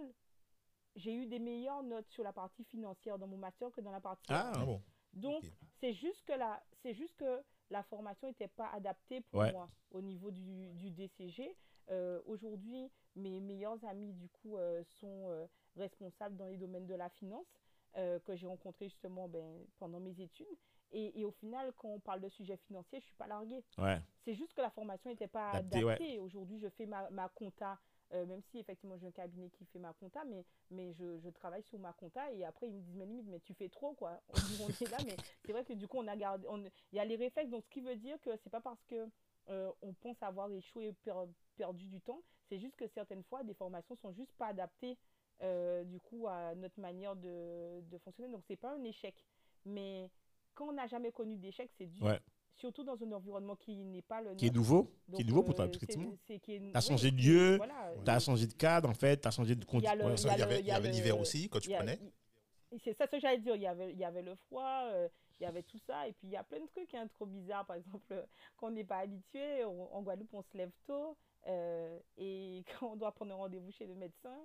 j'ai 0.96 1.14
eu 1.14 1.26
des 1.26 1.38
meilleures 1.38 1.82
notes 1.82 2.08
sur 2.08 2.24
la 2.24 2.32
partie 2.32 2.64
financière 2.64 3.18
dans 3.18 3.26
mon 3.26 3.38
master 3.38 3.70
que 3.70 3.80
dans 3.80 3.92
la 3.92 4.00
partie. 4.00 4.32
Ah, 4.32 4.52
bon. 4.64 4.82
Donc, 5.12 5.44
c'est 5.80 5.92
juste 5.92 6.24
que 6.24 6.32
la, 6.32 6.62
c'est 6.82 6.94
juste 6.94 7.16
que 7.16 7.42
la 7.70 7.82
formation 7.84 8.28
n'était 8.28 8.48
pas 8.48 8.68
adaptée 8.72 9.20
pour 9.22 9.42
moi 9.52 9.70
au 9.90 10.02
niveau 10.02 10.30
du, 10.30 10.72
du 10.74 10.90
DCG. 10.90 11.56
Euh, 11.90 12.20
aujourd'hui, 12.26 12.90
mes 13.16 13.40
meilleurs 13.40 13.82
amis, 13.84 14.12
du 14.12 14.28
coup, 14.28 14.56
euh, 14.56 14.82
sont 15.00 15.28
euh, 15.30 15.46
responsables 15.76 16.36
dans 16.36 16.46
les 16.46 16.56
domaines 16.56 16.86
de 16.86 16.94
la 16.94 17.08
finance 17.08 17.46
que 18.24 18.36
j'ai 18.36 18.46
rencontrés 18.46 18.88
justement 18.88 19.26
ben, 19.26 19.66
pendant 19.80 19.98
mes 19.98 20.20
études. 20.20 20.46
Et, 20.92 21.20
et, 21.20 21.24
au 21.24 21.30
final, 21.30 21.72
quand 21.76 21.88
on 21.88 22.00
parle 22.00 22.20
de 22.20 22.28
sujets 22.28 22.56
financiers, 22.56 22.98
je 22.98 23.04
ne 23.04 23.08
suis 23.08 23.16
pas 23.16 23.26
larguée. 23.26 23.62
Ouais. 23.78 24.00
C'est 24.24 24.34
juste 24.34 24.54
que 24.54 24.60
la 24.60 24.70
formation 24.70 25.10
n'était 25.10 25.28
pas 25.28 25.50
adaptée. 25.52 26.18
Aujourd'hui, 26.18 26.58
je 26.58 26.68
fais 26.68 26.86
ma, 26.86 27.08
ma 27.10 27.28
compta 27.28 27.78
euh, 28.12 28.26
même 28.26 28.42
si 28.50 28.58
effectivement 28.58 28.96
j'ai 28.96 29.06
un 29.06 29.12
cabinet 29.12 29.50
qui 29.50 29.64
fait 29.66 29.78
ma 29.78 29.92
compta, 29.92 30.24
mais, 30.24 30.44
mais 30.70 30.92
je, 30.94 31.18
je, 31.20 31.28
travaille 31.28 31.62
sur 31.62 31.78
ma 31.78 31.92
compta 31.92 32.32
et 32.32 32.44
après 32.44 32.66
ils 32.66 32.72
me 32.72 32.80
disent, 32.80 32.96
mais 32.96 33.06
limite, 33.06 33.26
mais 33.28 33.38
tu 33.38 33.54
fais 33.54 33.68
trop 33.68 33.94
quoi. 33.94 34.20
On 34.30 34.38
dit, 34.40 34.60
on 34.62 34.68
est 34.68 34.90
là, 34.90 34.96
mais 35.06 35.16
c'est 35.44 35.52
vrai 35.52 35.64
que 35.64 35.74
du 35.74 35.86
coup 35.86 35.98
on 35.98 36.08
a 36.08 36.16
gardé, 36.16 36.48
il 36.92 36.96
y 36.96 36.98
a 36.98 37.04
les 37.04 37.14
réflexes, 37.14 37.50
donc 37.50 37.62
ce 37.62 37.70
qui 37.70 37.80
veut 37.80 37.94
dire 37.94 38.20
que 38.20 38.30
c'est 38.42 38.50
pas 38.50 38.60
parce 38.60 38.82
que 38.86 39.08
euh, 39.48 39.70
on 39.82 39.92
pense 39.94 40.20
avoir 40.22 40.50
échoué 40.50 40.88
et 40.88 40.94
perdu 41.56 41.86
du 41.86 42.00
temps, 42.00 42.20
c'est 42.48 42.58
juste 42.58 42.74
que 42.74 42.88
certaines 42.88 43.22
fois 43.22 43.44
des 43.44 43.54
formations 43.54 43.94
sont 43.94 44.12
juste 44.12 44.32
pas 44.32 44.48
adaptées 44.48 44.98
euh, 45.42 45.84
du 45.84 46.00
coup 46.00 46.26
à 46.26 46.56
notre 46.56 46.80
manière 46.80 47.14
de, 47.14 47.80
de 47.80 47.98
fonctionner, 47.98 48.28
donc 48.32 48.42
c'est 48.48 48.56
pas 48.56 48.72
un 48.72 48.82
échec. 48.82 49.14
Mais 49.64 50.10
quand 50.54 50.68
on 50.68 50.72
n'a 50.72 50.86
jamais 50.86 51.12
connu 51.12 51.36
d'échec, 51.36 51.70
c'est 51.78 51.86
dur. 51.86 52.18
Surtout 52.54 52.84
dans 52.84 53.02
un 53.02 53.12
environnement 53.12 53.56
qui 53.56 53.74
n'est 53.76 54.02
pas 54.02 54.20
le 54.20 54.34
Qui 54.34 54.48
est 54.48 54.54
nouveau, 54.54 54.92
qui 55.14 55.22
est 55.22 55.24
nouveau 55.24 55.42
pour 55.42 55.54
toi, 55.54 55.64
euh, 55.64 55.70
effectivement. 55.72 56.12
Tu 56.26 56.40
as 56.74 56.80
changé 56.80 57.10
de 57.10 57.16
lieu, 57.16 57.58
tu 58.04 58.10
as 58.10 58.18
changé 58.18 58.46
de 58.46 58.52
cadre, 58.52 58.90
en 58.90 58.94
fait, 58.94 59.20
tu 59.20 59.28
as 59.28 59.30
changé 59.30 59.54
de 59.54 59.64
contexte. 59.64 59.96
Il 60.60 60.66
y 60.66 60.70
avait 60.70 60.90
l'hiver 60.90 61.18
aussi, 61.18 61.48
quand 61.48 61.60
tu 61.60 61.70
prenais. 61.70 61.98
C'est 62.84 62.92
ça 62.92 63.06
ce 63.06 63.12
que 63.12 63.18
j'allais 63.20 63.38
dire, 63.38 63.56
il 63.56 63.62
y 63.62 63.66
avait, 63.66 63.92
il 63.92 63.98
y 63.98 64.04
avait 64.04 64.22
le 64.22 64.36
froid, 64.36 64.84
euh, 64.92 65.08
il 65.40 65.42
y 65.42 65.46
avait 65.46 65.64
tout 65.64 65.78
ça, 65.88 66.06
et 66.06 66.12
puis 66.12 66.28
il 66.28 66.30
y 66.30 66.36
a 66.36 66.44
plein 66.44 66.60
de 66.60 66.68
trucs 66.68 66.94
hein, 66.94 67.08
trop 67.08 67.26
bizarres, 67.26 67.66
par 67.66 67.74
exemple, 67.74 68.24
quand 68.56 68.68
on 68.68 68.70
n'est 68.70 68.84
pas 68.84 68.98
habitué, 68.98 69.64
en 69.64 70.02
Guadeloupe, 70.02 70.32
on 70.34 70.42
se 70.42 70.56
lève 70.56 70.70
tôt, 70.86 71.16
euh, 71.46 71.98
et 72.16 72.64
quand 72.78 72.92
on 72.92 72.96
doit 72.96 73.12
prendre 73.12 73.34
rendez-vous 73.34 73.72
chez 73.72 73.86
le 73.86 73.94
médecin, 73.94 74.36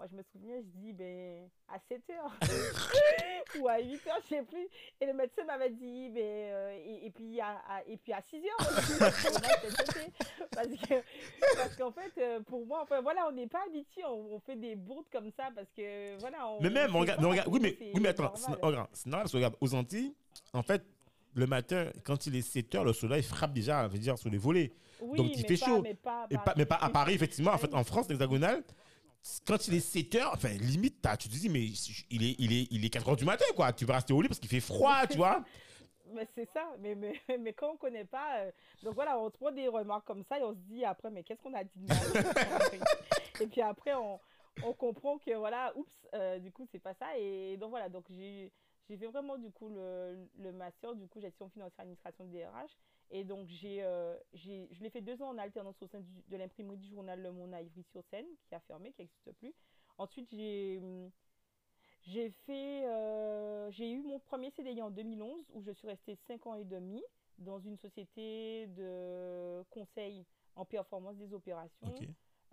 moi, 0.00 0.08
je 0.10 0.16
me 0.16 0.22
souviens, 0.32 0.56
je 0.62 0.80
dis, 0.80 0.94
ben, 0.94 1.46
à 1.68 1.78
7 1.78 2.00
heures 2.08 2.34
ou 3.60 3.68
à 3.68 3.80
8 3.80 4.06
heures, 4.06 4.20
je 4.22 4.28
sais 4.28 4.42
plus. 4.42 4.66
Et 4.98 5.04
le 5.04 5.12
médecin 5.12 5.44
m'avait 5.44 5.68
dit, 5.68 6.08
ben, 6.08 6.22
euh, 6.22 7.04
et, 7.04 7.10
puis 7.10 7.38
à, 7.38 7.60
et 7.86 7.98
puis 7.98 8.14
à 8.14 8.22
6 8.22 8.36
heures 8.36 8.56
parce 10.54 10.68
que 10.68 10.94
parce 11.54 11.76
qu'en 11.76 11.92
fait, 11.92 12.12
euh, 12.16 12.40
pour 12.40 12.64
moi, 12.64 12.80
enfin, 12.82 13.02
voilà, 13.02 13.28
on 13.28 13.32
n'est 13.32 13.46
pas 13.46 13.62
habitué, 13.66 14.02
on, 14.06 14.40
fait 14.40 14.56
des 14.56 14.74
bourdes 14.74 15.04
comme 15.12 15.30
ça 15.36 15.50
parce 15.54 15.70
que, 15.76 16.18
voilà. 16.18 16.48
On, 16.48 16.62
mais 16.62 16.70
même, 16.70 16.96
on 16.96 17.00
regarde, 17.00 17.22
oui, 17.48 17.58
mais, 17.60 17.76
oui, 17.78 18.00
mais 18.00 18.08
attends, 18.08 18.32
c'est 18.34 18.48
normal, 18.58 18.86
parce 18.94 19.32
que 19.32 19.36
regarde, 19.36 19.56
aux 19.60 19.74
Antilles, 19.74 20.14
en 20.54 20.62
fait, 20.62 20.82
le 21.34 21.46
matin, 21.46 21.90
quand 22.04 22.24
il 22.24 22.36
est 22.36 22.40
7 22.40 22.74
heures, 22.74 22.84
le 22.84 22.94
soleil 22.94 23.22
frappe 23.22 23.52
déjà, 23.52 23.86
veut 23.86 23.98
dire, 23.98 24.16
sur 24.16 24.30
les 24.30 24.38
volets. 24.38 24.72
Donc 25.14 25.36
il 25.36 25.46
fait 25.46 25.56
chaud. 25.56 25.82
Mais 25.82 25.94
pas, 25.94 26.26
mais, 26.30 26.38
pas, 26.38 26.54
mais 26.56 26.64
pas 26.64 26.76
à 26.76 26.88
Paris, 26.88 27.12
effectivement. 27.12 27.52
En 27.52 27.58
fait, 27.58 27.74
en 27.74 27.84
France, 27.84 28.08
l'hexagonale, 28.08 28.62
quand 29.46 29.68
il 29.68 29.74
est 29.74 29.80
7 29.80 30.14
heures, 30.16 30.32
enfin, 30.34 30.48
limite, 30.48 31.06
tu 31.18 31.28
te 31.28 31.34
dis, 31.34 31.48
mais 31.48 31.64
il 32.10 32.24
est, 32.24 32.36
il, 32.38 32.52
est, 32.52 32.68
il 32.70 32.84
est 32.84 32.90
4 32.90 33.08
heures 33.08 33.16
du 33.16 33.24
matin, 33.24 33.44
quoi. 33.54 33.72
Tu 33.72 33.84
vas 33.84 33.94
rester 33.94 34.12
au 34.12 34.22
lit 34.22 34.28
parce 34.28 34.40
qu'il 34.40 34.48
fait 34.48 34.60
froid, 34.60 35.06
tu 35.08 35.16
vois. 35.16 35.44
Mais 36.12 36.26
c'est 36.34 36.48
ça, 36.52 36.74
mais, 36.80 36.94
mais, 36.96 37.20
mais, 37.38 37.52
quand 37.52 37.68
on 37.68 37.74
ne 37.74 37.78
connaît 37.78 38.04
pas, 38.04 38.40
euh, 38.40 38.50
donc 38.82 38.94
voilà, 38.94 39.16
on 39.18 39.30
se 39.30 39.36
prend 39.36 39.52
des 39.52 39.68
remarques 39.68 40.06
comme 40.06 40.24
ça 40.24 40.38
et 40.38 40.42
on 40.42 40.52
se 40.52 40.58
dit 40.58 40.84
après, 40.84 41.08
mais 41.08 41.22
qu'est-ce 41.22 41.40
qu'on 41.40 41.54
a 41.54 41.62
dit 41.62 41.78
de 41.78 41.86
mal? 41.86 41.98
Et 43.40 43.46
puis 43.46 43.62
après, 43.62 43.94
on, 43.94 44.18
on, 44.64 44.72
comprend 44.72 45.18
que 45.18 45.32
voilà, 45.36 45.72
oups, 45.76 46.08
euh, 46.14 46.38
du 46.40 46.50
coup, 46.50 46.66
c'est 46.70 46.78
pas 46.78 46.94
ça. 46.94 47.16
Et 47.16 47.56
donc 47.58 47.70
voilà, 47.70 47.88
donc 47.88 48.04
j'ai 48.10 48.50
fait 48.88 49.06
vraiment 49.06 49.38
du 49.38 49.50
coup 49.50 49.68
le, 49.68 50.26
le 50.38 50.52
master, 50.52 50.94
du 50.94 51.06
coup, 51.06 51.20
gestion 51.20 51.48
financière 51.48 51.82
administration 51.82 52.24
de 52.24 52.32
DRH. 52.32 52.76
Et 53.10 53.24
donc, 53.24 53.48
j'ai, 53.48 53.82
euh, 53.82 54.16
j'ai, 54.32 54.68
je 54.70 54.82
l'ai 54.82 54.90
fait 54.90 55.00
deux 55.00 55.20
ans 55.20 55.30
en 55.30 55.38
alternance 55.38 55.80
au 55.82 55.86
sein 55.88 56.00
de 56.28 56.36
l'imprimerie 56.36 56.76
du 56.76 56.88
journal 56.88 57.20
Le 57.20 57.32
Monde 57.32 57.52
à 57.52 57.60
Ivry-sur-Seine, 57.60 58.26
qui 58.48 58.54
a 58.54 58.60
fermé, 58.60 58.92
qui 58.92 59.02
n'existe 59.02 59.32
plus. 59.32 59.52
Ensuite, 59.98 60.28
j'ai, 60.30 60.78
hum, 60.78 61.10
j'ai 62.02 62.30
fait, 62.46 62.86
euh, 62.86 63.70
j'ai 63.72 63.90
eu 63.90 64.02
mon 64.02 64.20
premier 64.20 64.50
CDI 64.52 64.80
en 64.80 64.90
2011, 64.90 65.44
où 65.52 65.62
je 65.62 65.72
suis 65.72 65.88
restée 65.88 66.16
cinq 66.28 66.46
ans 66.46 66.54
et 66.54 66.64
demi 66.64 67.02
dans 67.38 67.58
une 67.58 67.76
société 67.78 68.68
de 68.68 69.62
conseil 69.70 70.24
en 70.54 70.64
performance 70.64 71.16
des 71.16 71.32
opérations. 71.32 71.92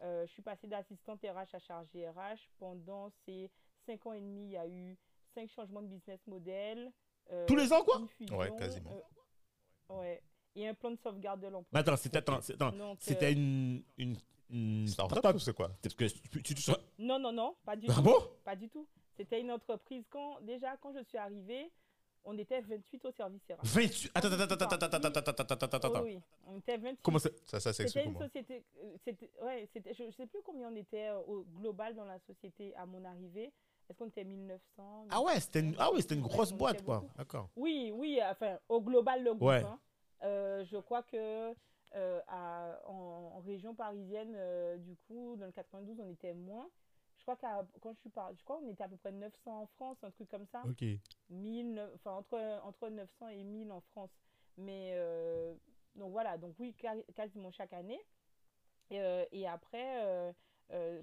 Euh, 0.01 0.25
je 0.25 0.31
suis 0.31 0.41
passée 0.41 0.67
d'assistante 0.67 1.21
RH 1.21 1.55
à 1.55 1.59
chargée 1.59 2.09
RH. 2.09 2.49
Pendant 2.57 3.11
ces 3.25 3.51
cinq 3.85 4.05
ans 4.07 4.13
et 4.13 4.21
demi, 4.21 4.45
il 4.45 4.51
y 4.51 4.57
a 4.57 4.67
eu 4.67 4.97
cinq 5.35 5.49
changements 5.51 5.81
de 5.83 5.87
business 5.87 6.19
model. 6.25 6.91
Tous 7.47 7.55
les 7.55 7.71
ans, 7.73 7.83
quoi? 7.83 8.01
Ouais, 8.31 8.55
quasiment. 8.57 8.91
ouais 9.89 10.23
et 10.57 10.67
un 10.67 10.73
plan 10.73 10.91
de 10.91 10.97
sauvegarde 10.97 11.41
de 11.41 11.47
l'emploi. 11.47 11.79
Attends, 11.79 11.95
c'était 11.95 12.19
c'était 12.99 13.31
une, 13.31 13.83
une, 13.97 14.17
une 14.49 14.87
start-up 14.87 15.37
c'est 15.39 15.55
quoi? 15.55 15.69
Parce 15.81 15.95
que 15.95 16.05
tu, 16.05 16.41
tu, 16.41 16.55
tu, 16.55 16.71
Non, 16.99 17.19
non, 17.19 17.31
non, 17.31 17.55
pas 17.63 17.75
du 17.75 17.87
ah 17.89 17.93
tout. 17.93 18.01
Bon? 18.01 18.17
Pas 18.43 18.55
du 18.55 18.67
tout. 18.69 18.87
C'était 19.15 19.39
une 19.39 19.51
entreprise. 19.51 20.03
Quand, 20.09 20.39
déjà, 20.41 20.75
quand 20.77 20.93
je 20.93 21.03
suis 21.03 21.17
arrivée, 21.17 21.71
on 22.23 22.37
était 22.37 22.61
28 22.61 23.05
au 23.05 23.11
service 23.11 23.41
RH. 23.49 23.55
28 23.63 24.11
Attends, 24.15 24.27
attends, 24.31 24.43
attends, 24.43 24.65
attends, 24.65 24.85
attends, 24.85 25.07
attends, 25.07 25.31
attends, 25.31 25.65
attends, 25.65 25.77
attends. 25.77 26.03
Oui, 26.03 26.19
on 26.45 26.57
était 26.57 26.77
28. 26.77 26.99
Comment 27.01 27.19
ça 27.19 27.29
Ça, 27.45 27.59
ça 27.59 27.73
C'était 27.73 28.03
une 28.03 28.17
société. 28.17 28.63
Ouais, 29.41 29.69
je 29.75 30.03
ne 30.03 30.11
sais 30.11 30.25
plus 30.25 30.41
combien 30.43 30.69
on 30.69 30.75
était 30.75 31.11
au 31.27 31.45
global 31.59 31.95
dans 31.95 32.05
la 32.05 32.19
société 32.19 32.75
à 32.75 32.85
mon 32.85 33.03
arrivée. 33.05 33.53
Est-ce 33.89 33.97
qu'on 33.97 34.07
était 34.07 34.25
1900 34.25 35.07
Ah 35.09 35.21
ouais, 35.21 35.39
c'était 35.39 35.61
une, 35.61 35.75
ah 35.79 35.89
oui, 35.93 36.01
c'était 36.01 36.15
une 36.15 36.21
grosse 36.21 36.51
boîte, 36.51 36.83
quoi. 36.83 37.05
D'accord. 37.17 37.49
Oui, 37.55 37.91
oui, 37.93 38.19
enfin, 38.29 38.57
au 38.67 38.81
global, 38.81 39.23
le 39.23 39.33
groupe. 39.33 39.47
Ouais. 39.47 39.63
Hein. 39.63 39.79
Euh, 40.23 40.65
je 40.65 40.77
crois 40.77 41.03
que 41.03 41.53
euh, 41.95 42.21
à, 42.27 42.79
en, 42.85 43.39
région 43.45 43.73
parisienne, 43.75 44.33
euh, 44.35 44.77
du 44.77 44.95
coup, 45.07 45.35
dans 45.37 45.45
le 45.45 45.51
92, 45.51 45.99
on 45.99 46.11
était 46.11 46.33
moins. 46.33 46.69
Je 47.17 47.23
crois 47.23 47.35
qu'à 47.35 47.65
quand 47.81 47.93
je 47.93 47.99
suis 47.99 48.09
par, 48.09 48.33
je 48.35 48.43
crois 48.43 48.57
qu'on 48.57 48.69
était 48.69 48.83
à 48.83 48.87
peu 48.87 48.97
près 48.97 49.11
900 49.11 49.61
en 49.61 49.65
France, 49.65 49.97
un 50.03 50.11
truc 50.11 50.29
comme 50.29 50.45
ça. 50.45 50.63
Ok. 50.65 50.83
1000, 51.29 51.89
enfin 51.95 52.11
entre 52.11 52.37
entre 52.63 52.89
900 52.89 53.29
et 53.29 53.43
1000 53.43 53.71
en 53.71 53.81
France. 53.81 54.11
Mais 54.57 54.95
donc 55.95 56.11
voilà, 56.11 56.37
donc 56.37 56.55
oui, 56.59 56.75
quasiment 57.15 57.51
chaque 57.51 57.73
année. 57.73 57.99
et 58.91 59.47
après, 59.47 60.35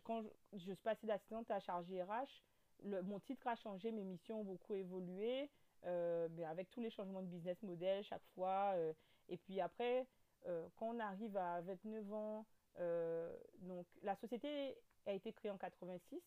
quand 0.05 0.23
je, 0.23 0.59
je, 0.59 0.73
suis 0.73 0.77
passée 0.77 1.07
d'assistante 1.07 1.51
à 1.51 1.61
chargée 1.61 2.03
RH, 2.03 2.43
le, 2.85 3.03
mon 3.03 3.21
titre 3.21 3.47
a 3.47 3.57
changé, 3.57 3.91
mes 3.91 4.05
missions 4.05 4.41
ont 4.41 4.45
beaucoup 4.45 4.75
évolué. 4.75 5.51
Euh, 5.87 6.29
mais 6.33 6.45
avec 6.45 6.71
tous 6.71 6.81
les 6.81 6.91
changements 6.91 7.21
de 7.23 7.27
business 7.29 7.63
model 7.63 8.03
chaque 8.05 8.25
fois. 8.35 8.73
Euh, 8.75 8.93
Et 9.29 9.37
puis 9.37 9.61
après, 9.61 10.07
euh, 10.47 10.67
quand 10.77 10.95
on 10.95 11.01
arrive 11.01 11.37
à 11.37 11.61
29 11.63 12.13
ans, 12.13 12.47
euh, 12.79 13.35
donc 13.61 13.87
la 14.03 14.17
société 14.17 14.77
a 15.07 15.13
été 15.13 15.33
créée 15.33 15.51
en 15.51 15.59
86 15.59 16.21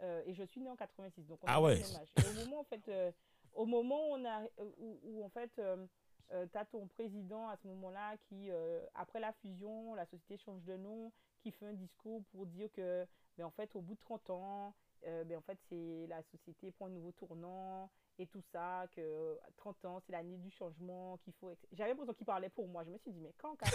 euh, 0.00 0.22
et 0.26 0.34
je 0.34 0.44
suis 0.44 0.60
née 0.60 0.70
en 0.70 0.76
86. 0.76 1.26
Donc 1.26 1.38
on 1.42 1.46
Ah 1.48 1.60
ouais. 1.60 1.78
Et 1.78 2.26
au 2.28 2.44
moment, 2.44 2.60
en 2.60 2.64
fait, 2.64 2.86
euh, 2.88 3.12
au 3.54 3.66
moment 3.66 3.96
où, 4.10 4.14
on 4.14 4.24
a, 4.24 4.42
où, 4.78 4.98
où, 5.04 5.24
en 5.24 5.28
fait, 5.30 5.50
tu 5.54 6.58
as 6.58 6.64
ton 6.66 6.86
président 6.88 7.48
à 7.48 7.56
ce 7.56 7.66
moment-là 7.68 8.16
qui, 8.28 8.50
euh, 8.50 8.84
après 8.94 9.20
la 9.20 9.32
fusion, 9.32 9.94
la 9.94 10.06
société 10.06 10.36
change 10.38 10.62
de 10.64 10.76
nom, 10.76 11.10
qui 11.40 11.50
fait 11.50 11.66
un 11.66 11.72
discours 11.72 12.22
pour 12.32 12.46
dire 12.46 12.70
que, 12.72 13.06
ben, 13.36 13.44
en 13.46 13.50
fait, 13.50 13.74
au 13.74 13.80
bout 13.80 13.94
de 13.94 14.00
30 14.00 14.30
ans, 14.30 14.74
euh, 15.06 15.24
ben, 15.24 15.38
en 15.38 15.42
fait, 15.42 15.58
c'est 15.68 16.06
la 16.08 16.22
société 16.22 16.70
prend 16.72 16.86
un 16.86 16.90
nouveau 16.90 17.12
tournant 17.12 17.90
et 18.18 18.26
tout 18.26 18.42
ça, 18.52 18.84
que 18.94 19.00
euh, 19.00 19.34
30 19.58 19.84
ans, 19.84 20.00
c'est 20.04 20.12
l'année 20.12 20.36
du 20.38 20.50
changement, 20.50 21.18
qu'il 21.24 21.32
faut... 21.40 21.50
J'avais 21.72 21.90
l'impression 21.90 22.14
qu'il 22.14 22.26
parlait 22.26 22.48
pour 22.48 22.66
moi. 22.66 22.82
Je 22.84 22.90
me 22.90 22.98
suis 22.98 23.12
dit, 23.12 23.20
mais 23.20 23.32
quand 23.40 23.54
quand- 23.56 23.68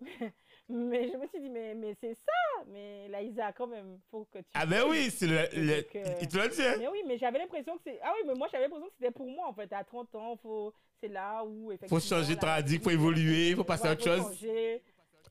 mais, 0.00 0.32
mais 0.68 1.08
je 1.10 1.16
me 1.16 1.26
suis 1.28 1.40
dit, 1.40 1.50
mais, 1.50 1.74
mais 1.74 1.94
c'est 2.00 2.14
ça 2.14 2.64
Mais 2.66 3.08
Laïsa, 3.08 3.52
quand 3.52 3.66
même, 3.66 3.98
faut 4.10 4.24
que 4.32 4.38
tu... 4.38 4.44
Ah 4.54 4.64
ben 4.66 4.84
oui, 4.88 5.10
c'est 5.10 5.26
le, 5.26 5.48
le- 5.60 5.82
Donc, 5.82 5.96
euh, 5.96 6.14
il 6.22 6.28
te 6.28 6.36
l'a 6.38 6.48
dit. 6.48 6.62
hein? 6.62 6.76
Mais 6.78 6.88
oui, 6.88 7.02
mais 7.06 7.18
j'avais 7.18 7.38
l'impression 7.38 7.76
que 7.76 7.82
c'est... 7.84 7.98
Ah 8.02 8.12
oui, 8.16 8.22
mais 8.26 8.34
moi, 8.34 8.48
j'avais 8.50 8.64
l'impression 8.64 8.88
que 8.88 8.94
c'était 8.98 9.10
pour 9.12 9.26
moi, 9.26 9.46
en 9.48 9.52
fait. 9.54 9.70
À 9.72 9.84
30 9.84 10.14
ans, 10.14 10.36
faut... 10.36 10.72
c'est 11.00 11.08
là 11.08 11.44
où, 11.44 11.70
effectivement... 11.72 12.00
changer 12.00 12.34
de 12.36 12.40
paradigme, 12.40 12.82
faut 12.82 12.90
évoluer, 12.90 13.54
faut 13.54 13.64
passer 13.64 13.88
à 13.88 13.92
autre 13.92 14.04
chose. 14.04 14.22
changer. 14.22 14.82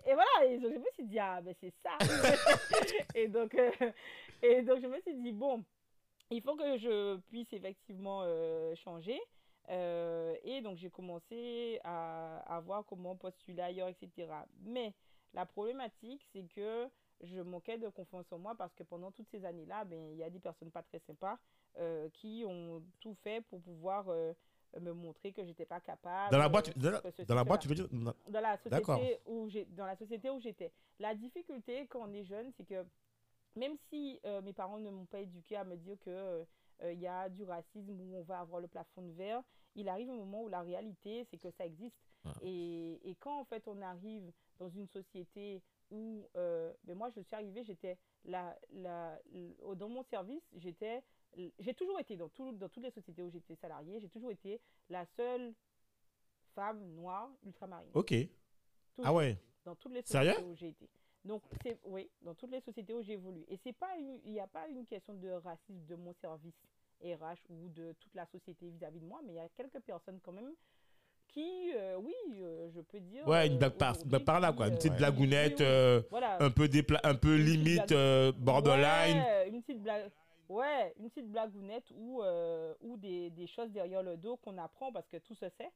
Et 0.05 0.13
voilà, 0.13 0.45
et 0.45 0.57
donc, 0.59 0.73
je 0.73 0.77
me 0.77 0.89
suis 0.93 1.05
dit, 1.05 1.19
ah, 1.19 1.41
ben 1.41 1.53
c'est 1.59 1.73
ça. 1.83 1.97
et, 3.15 3.27
donc, 3.27 3.53
euh, 3.55 3.71
et 4.41 4.61
donc, 4.61 4.79
je 4.81 4.87
me 4.87 4.99
suis 5.01 5.13
dit, 5.15 5.31
bon, 5.33 5.63
il 6.29 6.41
faut 6.41 6.55
que 6.55 6.77
je 6.77 7.17
puisse 7.29 7.51
effectivement 7.53 8.21
euh, 8.23 8.75
changer. 8.75 9.19
Euh, 9.69 10.35
et 10.43 10.61
donc, 10.61 10.77
j'ai 10.77 10.89
commencé 10.89 11.79
à, 11.83 12.37
à 12.55 12.59
voir 12.59 12.85
comment 12.85 13.15
postuler 13.15 13.61
ailleurs, 13.61 13.87
etc. 13.89 14.27
Mais 14.61 14.93
la 15.33 15.45
problématique, 15.45 16.25
c'est 16.33 16.47
que 16.55 16.87
je 17.21 17.39
manquais 17.41 17.77
de 17.77 17.87
confiance 17.89 18.25
en 18.31 18.39
moi 18.39 18.55
parce 18.55 18.73
que 18.73 18.83
pendant 18.83 19.11
toutes 19.11 19.29
ces 19.29 19.45
années-là, 19.45 19.85
ben, 19.85 20.11
il 20.11 20.17
y 20.17 20.23
a 20.23 20.29
des 20.29 20.39
personnes 20.39 20.71
pas 20.71 20.81
très 20.83 20.99
sympas 20.99 21.37
euh, 21.77 22.09
qui 22.13 22.43
ont 22.47 22.81
tout 22.99 23.13
fait 23.23 23.41
pour 23.41 23.61
pouvoir 23.61 24.05
me 24.79 24.91
montrer 24.93 25.31
que 25.31 25.43
j'étais 25.43 25.65
pas 25.65 25.79
capable. 25.79 26.31
Dans 26.31 26.37
la 26.37 26.49
boîte, 26.49 26.69
euh, 26.69 26.73
dans 26.75 26.91
la, 26.91 27.25
dans 27.25 27.45
boîte, 27.45 27.61
tu 27.61 27.67
veux 27.67 27.75
dire? 27.75 27.87
Dans- 27.91 28.13
dans 28.27 28.41
la 28.41 28.57
D'accord. 28.65 28.97
société 28.97 29.19
où 29.25 29.49
j'ai 29.49 29.65
dans 29.65 29.85
la 29.85 29.95
société 29.95 30.29
où 30.29 30.39
j'étais 30.39 30.71
la 30.99 31.15
difficulté 31.15 31.87
quand 31.87 32.07
on 32.07 32.13
est 32.13 32.23
jeune 32.23 32.51
c'est 32.55 32.65
que 32.65 32.85
même 33.55 33.75
si 33.89 34.19
euh, 34.25 34.41
mes 34.41 34.53
parents 34.53 34.79
ne 34.79 34.89
m'ont 34.89 35.05
pas 35.05 35.19
éduqué 35.19 35.55
à 35.55 35.63
me 35.63 35.75
dire 35.75 35.97
que 35.99 36.09
euh, 36.09 36.45
euh, 36.83 36.93
il 36.93 36.99
y 36.99 37.07
a 37.07 37.29
du 37.29 37.43
racisme 37.43 37.99
où 37.99 38.15
on 38.15 38.23
va 38.23 38.39
avoir 38.39 38.61
le 38.61 38.67
plafond 38.67 39.01
de 39.01 39.11
verre 39.11 39.41
il 39.75 39.87
arrive 39.89 40.09
un 40.09 40.15
moment 40.15 40.43
où 40.43 40.47
la 40.49 40.61
réalité 40.61 41.25
c'est 41.29 41.37
que 41.37 41.51
ça 41.51 41.65
existe 41.65 41.97
Ah. 42.25 42.33
et, 42.41 42.99
et 43.09 43.15
quand 43.15 43.39
en 43.39 43.45
fait 43.45 43.65
on 43.67 43.81
arrive 43.81 44.29
dans 44.57 44.69
une 44.69 44.87
société 44.87 45.61
où 45.89 46.27
euh, 46.35 46.73
ben 46.83 46.97
moi 46.97 47.09
je 47.15 47.21
suis 47.21 47.33
arrivée 47.35 47.63
j'étais 47.63 47.97
la, 48.25 48.57
la, 48.71 49.17
dans 49.75 49.87
mon 49.89 50.03
service 50.03 50.43
j'étais 50.57 51.01
j'ai 51.59 51.73
toujours 51.73 51.97
été 51.99 52.17
dans, 52.17 52.27
tout, 52.29 52.51
dans 52.53 52.67
toutes 52.69 52.83
les 52.83 52.91
sociétés 52.91 53.21
où 53.23 53.29
j'étais 53.29 53.55
salariée 53.55 53.99
j'ai 54.01 54.09
toujours 54.09 54.31
été 54.31 54.59
la 54.89 55.05
seule 55.05 55.53
femme 56.55 56.83
noire 56.95 57.29
ultramarine 57.45 57.91
Ok. 57.93 58.13
Ah 59.03 59.13
ouais. 59.13 59.37
Dans 59.63 59.75
toutes 59.75 59.93
les 59.93 60.01
Sérieux? 60.01 60.31
sociétés 60.31 60.49
où 60.51 60.55
j'ai 60.55 60.69
été. 60.69 60.89
Donc, 61.25 61.41
c'est, 61.63 61.77
oui, 61.85 62.09
dans 62.21 62.33
toutes 62.33 62.51
les 62.51 62.61
sociétés 62.61 62.93
où 62.93 63.01
j'ai 63.01 63.13
évolué. 63.13 63.45
Et 63.49 63.57
c'est 63.63 63.73
pas 63.73 63.91
il 63.97 64.31
n'y 64.31 64.39
a 64.39 64.47
pas 64.47 64.67
une 64.67 64.85
question 64.85 65.13
de 65.13 65.29
racisme 65.29 65.85
de 65.87 65.95
mon 65.95 66.13
service 66.13 66.55
RH 67.03 67.39
ou 67.49 67.67
de 67.69 67.93
toute 67.99 68.13
la 68.15 68.25
société 68.27 68.69
vis-à-vis 68.69 68.99
de 68.99 69.05
moi, 69.05 69.19
mais 69.25 69.33
il 69.33 69.35
y 69.35 69.39
a 69.39 69.49
quelques 69.49 69.79
personnes 69.79 70.19
quand 70.23 70.31
même 70.31 70.51
qui, 71.27 71.71
euh, 71.75 71.97
oui, 71.97 72.13
euh, 72.41 72.69
je 72.73 72.81
peux 72.81 72.99
dire. 72.99 73.27
Ouais, 73.27 73.47
une 73.47 73.53
euh, 73.53 73.57
blague 73.57 73.73
par, 73.77 73.95
blague 74.05 74.23
par 74.25 74.39
là, 74.39 74.51
quoi. 74.51 74.67
Une 74.67 74.73
euh, 74.73 74.77
petite 74.77 74.91
Ouais. 74.93 74.97
blagounette, 74.97 75.61
euh, 75.61 76.01
Voilà. 76.09 76.41
un 76.43 76.49
peu, 76.49 76.67
dépla 76.67 76.99
un 77.03 77.13
peu 77.15 77.37
Une 77.37 77.45
limite, 77.45 77.91
euh, 77.91 78.31
borderline. 78.31 79.17
Ouais, 79.19 79.49
une 79.49 79.61
petite 79.61 79.81
blague. 79.83 80.09
Ouais, 80.49 80.93
une 80.97 81.09
petite 81.11 81.29
blagounette 81.31 81.85
ou, 81.95 82.23
euh, 82.23 82.73
ou 82.81 82.97
des, 82.97 83.29
des 83.29 83.45
choses 83.45 83.69
derrière 83.71 84.01
le 84.01 84.17
dos 84.17 84.37
qu'on 84.37 84.57
apprend 84.57 84.91
parce 84.91 85.07
que 85.07 85.17
tout 85.17 85.35
se 85.35 85.47
sait. 85.49 85.69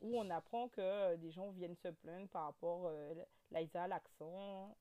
Où 0.00 0.18
on 0.18 0.30
apprend 0.30 0.68
que 0.68 0.80
euh, 0.80 1.16
des 1.16 1.30
gens 1.32 1.50
viennent 1.50 1.76
se 1.82 1.88
plaindre 1.88 2.28
par 2.28 2.44
rapport 2.44 2.82
euh, 2.86 3.14
l'Aïsa, 3.50 3.88
l'accent, 3.88 4.76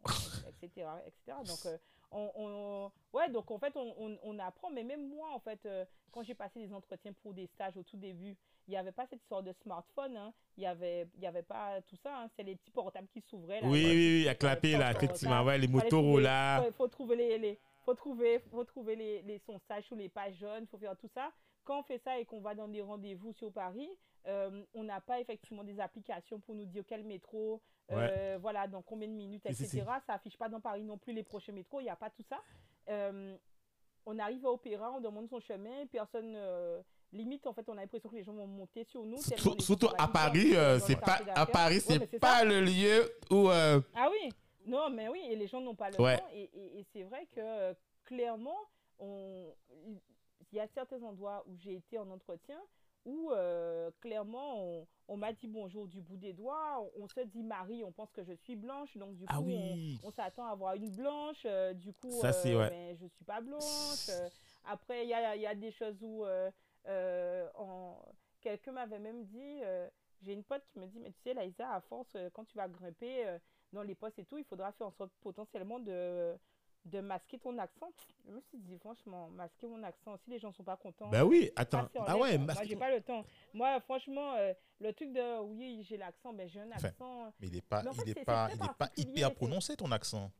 etc., 0.48 0.88
etc. 1.08 1.38
Donc, 1.46 1.66
euh, 1.66 1.78
on, 2.12 2.32
on- 2.36 2.92
ouais, 3.18 3.30
donc 3.30 3.50
en 3.52 3.58
fait, 3.58 3.76
on, 3.76 3.94
on, 3.98 4.18
on 4.24 4.40
apprend. 4.40 4.70
Mais 4.70 4.84
même 4.84 5.08
moi, 5.10 5.30
en 5.34 5.40
fait, 5.40 5.66
euh, 5.66 5.86
quand 6.12 6.24
j'ai 6.24 6.36
passé 6.36 6.60
des 6.66 6.74
entretiens 6.74 7.14
pour 7.24 7.34
des 7.34 7.48
stages 7.48 7.78
au 7.78 7.84
tout 7.84 7.98
début, 7.98 8.38
il 8.68 8.72
n'y 8.72 8.78
avait 8.78 8.92
pas 8.92 9.08
cette 9.08 9.24
sorte 9.28 9.46
de 9.46 9.54
smartphone. 9.64 10.16
hein. 10.18 10.34
Il 10.58 10.62
n'y 10.62 10.68
avait, 10.68 11.08
il 11.16 11.22
y 11.22 11.28
avait 11.28 11.42
pas 11.44 11.82
tout 11.84 11.96
ça. 12.04 12.22
hein. 12.24 12.30
C'est 12.36 12.44
les 12.44 12.56
petits 12.56 12.72
portables 12.72 13.08
qui 13.08 13.22
s'ouvraient. 13.22 13.62
Oui, 13.64 13.86
oui, 13.86 14.22
oui, 14.24 14.28
à 14.28 14.36
clapper 14.36 14.74
Faut- 14.74 14.80
là, 14.80 14.92
effectivement. 14.92 15.44
Ouais, 15.44 15.58
les 15.58 15.68
Motorola. 15.68 16.58
trouver- 16.60 16.72
faut, 16.74 16.88
trouver 16.88 17.16
les, 17.16 17.38
les- 17.40 17.60
faut 17.86 17.94
trouver, 17.96 18.40
faut 18.52 18.64
trouver 18.66 18.96
les, 18.96 19.22
les 19.24 19.40
sondages 19.40 19.86
sur 19.86 19.96
les 19.96 20.10
pages 20.10 20.36
jaunes, 20.36 20.68
faut 20.68 20.78
faire 20.78 20.96
tout 20.98 21.10
ça. 21.14 21.32
Quand 21.64 21.80
on 21.80 21.84
fait 21.84 22.00
ça 22.00 22.18
et 22.20 22.26
qu'on 22.26 22.40
va 22.42 22.56
dans 22.56 22.68
des 22.68 22.82
rendez-vous 22.82 23.34
sur 23.34 23.52
Paris, 23.52 23.90
euh, 24.26 24.64
on 24.74 24.84
n'a 24.84 25.00
pas 25.02 25.20
effectivement 25.20 25.64
des 25.64 25.80
applications 25.80 26.40
pour 26.40 26.56
nous 26.56 26.66
dire 26.66 26.84
quel 26.88 27.04
métro, 27.04 27.62
euh, 27.92 28.38
voilà, 28.42 28.68
dans 28.68 28.82
combien 28.82 29.08
de 29.08 29.14
minutes, 29.14 29.44
si, 29.46 29.64
etc. 29.64 29.68
si. 30.00 30.06
Ça 30.06 30.14
affiche 30.14 30.38
pas 30.38 30.50
dans 30.50 30.60
Paris 30.60 30.84
non 30.84 30.98
plus 30.98 31.14
les 31.14 31.24
prochains 31.24 31.54
métros, 31.54 31.80
il 31.80 31.84
n'y 31.84 31.90
a 31.90 31.96
pas 31.96 32.10
tout 32.10 32.24
ça. 32.30 32.42
Euh, 32.90 33.36
on 34.06 34.18
arrive 34.20 34.46
à 34.46 34.50
Opéra, 34.52 34.92
on 34.92 35.00
demande 35.02 35.30
son 35.30 35.40
chemin, 35.40 35.86
personne. 35.88 36.38
limite, 37.14 37.48
en 37.48 37.54
fait, 37.54 37.68
on 37.70 37.74
a 37.78 37.82
l'impression 37.82 38.10
que 38.10 38.16
les 38.16 38.24
gens 38.24 38.34
vont 38.34 38.48
monter 38.48 38.84
sur 38.84 39.06
nous. 39.06 39.18
Surtout 39.60 39.88
à 39.98 40.08
Paris, 40.08 40.54
c'est 40.82 41.00
pas 41.00 41.20
à. 41.36 41.46
Paris, 41.46 41.80
c'est 41.80 42.20
pas 42.20 42.40
ça. 42.40 42.44
le 42.46 42.62
lieu 42.62 43.10
où 43.32 43.48
Ah 43.50 44.10
oui, 44.12 44.30
non, 44.66 44.90
mais 44.90 45.08
oui, 45.08 45.22
et 45.30 45.36
les 45.38 45.48
gens 45.48 45.62
n'ont 45.62 45.76
pas 45.76 45.90
le 45.90 46.02
Ouais. 46.02 46.18
temps. 46.18 46.28
Et, 46.34 46.50
et- 46.54 46.80
et 46.80 46.86
c'est 46.92 47.04
vrai 47.04 47.26
que 47.34 47.74
clairement, 48.04 48.58
on... 49.00 49.54
il 50.52 50.58
y 50.58 50.60
a 50.60 50.68
certains 50.68 51.02
endroits 51.04 51.44
où 51.48 51.56
j'ai 51.58 51.76
été 51.76 51.98
en 51.98 52.10
entretien 52.10 52.60
où 53.08 53.32
euh, 53.32 53.90
clairement 54.02 54.62
on, 54.62 54.88
on 55.08 55.18
m'a 55.18 55.32
dit 55.34 55.48
bonjour 55.48 55.88
du 55.88 56.02
bout 56.02 56.18
des 56.18 56.34
doigts. 56.34 56.80
On, 56.98 57.04
on 57.04 57.08
se 57.08 57.22
dit 57.22 57.42
Marie, 57.42 57.84
on 57.84 57.92
pense 57.92 58.12
que 58.12 58.24
je 58.24 58.34
suis 58.34 58.56
blanche, 58.56 58.96
donc 58.98 59.16
du 59.16 59.26
coup 59.26 59.32
Ah 59.34 59.40
on- 59.40 59.46
oui. 59.46 60.00
on, 60.04 60.12
s'attend 60.12 60.46
à 60.46 60.52
avoir 60.52 60.76
une 60.76 60.90
blanche. 60.92 61.44
euh, 61.46 61.74
du 61.74 61.94
coup, 61.94 62.12
Ça, 62.12 62.34
c'est- 62.34 62.54
euh, 62.54 62.60
ouais. 62.60 62.70
ben, 62.70 62.98
je 62.98 63.08
suis 63.08 63.26
pas 63.26 63.42
blanche. 63.42 64.10
euh. 64.10 64.30
après, 64.66 65.04
il 65.06 65.10
y 65.10 65.14
a, 65.14 65.36
il 65.36 65.42
y 65.42 65.48
a 65.48 65.56
des 65.56 65.72
choses 65.72 65.98
où 66.04 66.26
en- 67.56 67.98
quelqu'un 68.42 68.74
m'avait 68.74 69.00
même 69.00 69.24
dit. 69.26 69.62
j'ai 70.24 70.34
une 70.34 70.44
pote 70.44 70.64
qui 70.74 70.80
me 70.80 70.88
dit, 70.88 71.00
mais 71.00 71.12
tu 71.12 71.22
sais, 71.24 71.34
Laïsa, 71.34 71.72
à 71.74 71.80
force, 71.82 72.16
quand 72.34 72.44
tu 72.46 72.58
vas 72.58 72.68
grimper 72.68 73.38
dans 73.72 73.84
les 73.84 73.94
postes 73.96 74.18
et 74.20 74.26
tout, 74.26 74.38
il 74.38 74.44
faudra 74.46 74.72
faire 74.74 74.88
en 74.88 74.92
sorte 74.92 75.12
potentiellement 75.22 75.80
de, 75.80 76.36
de 76.88 77.00
masquer 77.02 77.38
ton 77.40 77.58
accent. 77.58 77.90
Je 78.26 78.32
me 78.32 78.40
suis 78.42 78.58
dit, 78.58 78.78
franchement, 78.80 79.30
masquer 79.30 79.68
mon 79.68 79.82
accent, 79.84 80.18
si 80.24 80.30
les 80.32 80.40
gens 80.40 80.52
sont 80.52 80.64
pas 80.64 80.78
contents. 80.78 81.10
Ben 81.10 81.24
oui, 81.24 81.52
attends. 81.56 81.88
Ah 82.06 82.18
ouais. 82.18 82.38
Moi, 82.38 82.54
j'ai 82.64 82.76
pas 82.76 82.92
le 82.94 83.02
temps. 83.02 83.24
Moi, 83.54 83.80
franchement, 83.82 84.34
euh, 84.36 84.54
le 84.80 84.94
truc 84.94 85.12
de, 85.14 85.42
oui, 85.42 85.86
j'ai 85.88 85.98
l'accent, 85.98 86.34
ben 86.34 86.48
j'ai 86.48 86.60
un 86.62 86.68
Enfin, 86.72 86.88
accent. 86.88 87.34
Mais 87.40 87.48
il 87.48 87.54
n'est 87.54 87.62
pas, 87.62 87.88
en 87.88 87.94
fait, 87.94 88.02
il 88.06 88.10
est 88.12 88.26
pas, 88.26 88.50
il 88.54 88.64
est 88.64 88.78
pas 88.78 88.90
hyper 88.98 89.34
prononcé 89.34 89.76
ton 89.76 89.92
accent. 89.92 90.32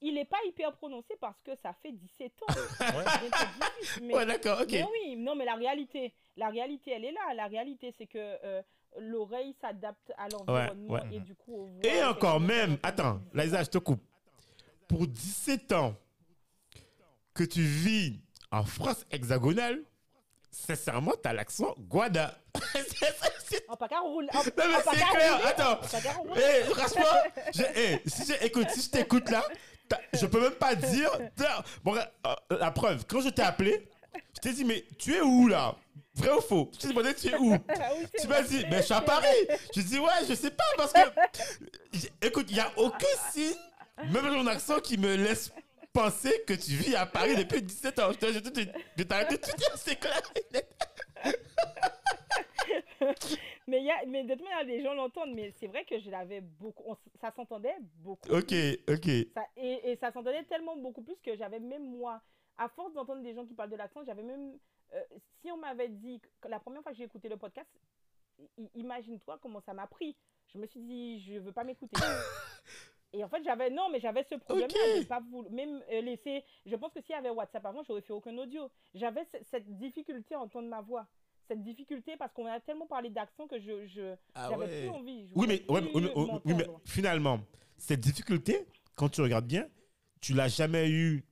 Il 0.00 0.14
n'est 0.14 0.24
pas 0.24 0.36
hyper 0.46 0.72
prononcé 0.76 1.16
parce 1.18 1.40
que 1.42 1.54
ça 1.56 1.72
fait 1.82 1.92
17 1.92 2.32
ans. 2.42 2.46
Ouais. 4.02 4.26
D'accord, 4.26 4.60
ok. 4.60 4.70
mais 4.70 4.84
oui, 4.84 5.16
non, 5.16 5.34
mais 5.34 5.44
la 5.44 5.54
réalité, 5.54 6.12
la 6.36 6.48
réalité, 6.48 6.90
elle 6.92 7.04
est 7.04 7.12
là. 7.12 7.34
La 7.34 7.46
réalité, 7.46 7.94
c'est 7.96 8.06
que 8.06 8.18
euh, 8.18 8.62
l'oreille 8.98 9.54
s'adapte 9.60 10.12
à 10.18 10.28
l'environnement 10.28 10.94
ouais. 10.94 11.00
et 11.12 11.20
du 11.20 11.34
coup, 11.34 11.54
on 11.54 11.64
voit 11.66 11.86
Et 11.86 12.02
encore 12.04 12.40
même, 12.40 12.76
attends, 12.82 13.20
Laïsa, 13.32 13.62
je 13.62 13.70
te 13.70 13.78
coupe. 13.78 14.02
Pour 14.88 15.06
17 15.06 15.72
ans 15.72 15.94
que 17.34 17.44
tu 17.44 17.62
vis 17.62 18.20
en 18.50 18.64
France 18.64 19.04
hexagonale, 19.10 19.82
sincèrement, 20.50 21.12
t'as 21.22 21.32
l'accent 21.32 21.74
Guada. 21.78 22.36
En 23.68 23.76
paca 23.76 23.98
roule. 24.00 24.26
En, 24.32 24.38
Non, 24.38 24.44
mais 24.56 24.74
c'est 24.90 25.04
clair, 25.16 25.46
attends. 25.46 25.80
Eh, 26.36 26.64
franchement, 26.72 27.04
je- 27.54 27.62
eh, 27.76 28.02
si 28.06 28.24
je, 28.26 28.44
écoute, 28.44 28.68
si 28.70 28.82
je 28.82 28.90
t'écoute 28.90 29.30
là, 29.30 29.44
je 30.12 30.26
peux 30.26 30.40
même 30.40 30.54
pas 30.54 30.74
dire. 30.74 31.10
Bon, 31.84 31.94
euh, 31.96 32.34
la 32.50 32.70
preuve, 32.72 33.04
quand 33.06 33.20
je 33.20 33.28
t'ai 33.28 33.42
appelé, 33.42 33.88
je 34.34 34.40
t'ai 34.40 34.52
dit, 34.52 34.64
mais 34.64 34.84
tu 34.98 35.14
es 35.14 35.20
où 35.20 35.46
là? 35.48 35.76
Vrai 36.14 36.32
ou 36.32 36.40
faux? 36.40 36.70
Je 36.74 36.78
t'ai 36.78 36.88
demandé, 36.88 37.14
tu 37.14 37.28
es 37.28 37.36
où? 37.36 37.54
Ah 37.68 37.90
oui, 37.98 38.06
Tu 38.20 38.26
m'as 38.26 38.42
dit, 38.42 38.64
mais 38.70 38.78
je 38.78 38.82
suis 38.82 38.94
à 38.94 39.00
Paris. 39.00 39.26
Je 39.74 39.80
dis, 39.82 39.98
ouais, 39.98 40.24
je 40.28 40.34
sais 40.34 40.50
pas, 40.50 40.64
parce 40.76 40.92
que. 40.92 41.00
Écoute, 42.26 42.46
il 42.48 42.54
n'y 42.54 42.60
a 42.60 42.72
aucun 42.76 43.06
signe, 43.32 43.54
même 43.98 44.24
ton 44.32 44.46
accent, 44.46 44.80
qui 44.80 44.96
me 44.98 45.14
laisse 45.16 45.52
penser 45.92 46.42
que 46.46 46.54
tu 46.54 46.72
vis 46.72 46.96
à 46.96 47.06
Paris 47.06 47.36
depuis 47.36 47.62
17 47.62 47.98
ans. 48.00 48.12
Je 48.12 48.18
te- 48.18 48.32
je 48.32 48.38
te- 48.40 48.60
je 48.60 48.66
je 48.98 49.02
t'arrête 49.04 49.28
tout 49.28 49.36
de 49.36 49.44
suite, 49.44 49.72
c'est 49.76 49.96
clair. 49.96 50.20
Mais, 53.66 53.82
y 53.82 53.90
a, 53.90 54.04
mais 54.06 54.24
de 54.24 54.34
toute 54.34 54.42
manière, 54.42 54.64
les 54.64 54.82
gens 54.82 54.94
l'entendent. 54.94 55.34
Mais 55.34 55.50
c'est 55.58 55.66
vrai 55.68 55.84
que 55.84 55.98
je 55.98 56.10
l'avais 56.10 56.40
beaucoup. 56.40 56.82
on 56.86 56.96
ça 57.20 57.32
s'entendait 57.34 57.74
beaucoup. 57.96 58.28
Ok, 58.30 58.52
ok. 58.88 59.08
Ça- 59.34 59.46
et, 59.56 59.90
et 59.92 59.96
ça 59.96 60.12
s'entendait 60.12 60.44
tellement 60.44 60.76
beaucoup 60.76 61.02
plus 61.02 61.16
que 61.24 61.34
j'avais 61.36 61.60
même 61.60 61.84
moi, 61.84 62.20
à 62.58 62.68
force 62.68 62.92
d'entendre 62.92 63.22
des 63.22 63.34
gens 63.34 63.46
qui 63.46 63.54
parlent 63.54 63.70
de 63.70 63.76
l'accent, 63.76 64.04
j'avais 64.04 64.22
même. 64.22 64.58
euh, 64.94 65.02
si 65.40 65.50
on 65.50 65.56
m'avait 65.56 65.88
dit. 65.88 66.20
que 66.40 66.48
La 66.48 66.60
première 66.60 66.82
fois 66.82 66.92
que 66.92 66.98
j'ai 66.98 67.04
écouté 67.04 67.28
le 67.28 67.36
podcast, 67.36 67.68
imagine-toi 68.74 69.38
comment 69.40 69.60
ça 69.62 69.72
m'a 69.72 69.86
pris. 69.86 70.16
Je 70.52 70.58
me 70.58 70.66
suis 70.66 70.80
dit, 70.80 71.20
je 71.22 71.38
veux 71.38 71.52
pas 71.52 71.64
m'écouter. 71.64 71.96
Et 73.16 73.22
en 73.24 73.28
fait, 73.28 73.42
j'avais 73.44 73.70
non, 73.70 73.88
mais 73.90 74.00
j'avais 74.00 74.24
ce 74.28 74.34
problème-là 74.34 75.00
de 75.00 75.04
pas 75.06 75.20
vouloir 75.20 75.52
même 75.52 75.80
euh, 75.92 76.00
laisser. 76.00 76.42
Je 76.66 76.74
pense 76.76 76.92
que 76.92 77.00
s'il 77.00 77.14
y 77.14 77.18
avait 77.18 77.30
WhatsApp 77.30 77.64
avant, 77.64 77.82
j'aurais 77.84 78.02
fait 78.02 78.12
aucun 78.12 78.36
audio. 78.38 78.68
J'avais 78.94 79.24
ce- 79.32 79.38
cette 79.50 79.68
difficulté 79.78 80.34
à 80.34 80.40
entendre 80.40 80.68
ma 80.68 80.80
voix, 80.80 81.06
cette 81.48 81.62
difficulté 81.62 82.16
parce 82.18 82.32
qu'on 82.32 82.46
a 82.46 82.58
tellement 82.60 82.86
parlé 82.86 83.10
d'accent 83.10 83.46
que 83.46 83.60
je 83.60 83.86
je 83.86 84.14
Ah 84.34 84.48
j'avais 84.50 84.64
ouais. 84.66 84.80
plus 84.80 84.88
envie. 84.90 85.28
Je 85.28 85.32
Oui, 85.36 85.46
mais, 85.48 85.64
ouais, 85.70 85.80
mais- 85.80 85.88
plus 85.92 86.00
oui, 86.44 86.54
mais- 86.56 86.66
oui, 86.68 86.74
finalement, 86.86 87.38
cette 87.78 88.00
difficulté, 88.00 88.66
quand 88.96 89.08
tu 89.08 89.20
regardes 89.20 89.46
bien, 89.46 89.66
tu 90.20 90.32
l'as 90.34 90.48
jamais 90.48 90.90
eu 90.90 91.24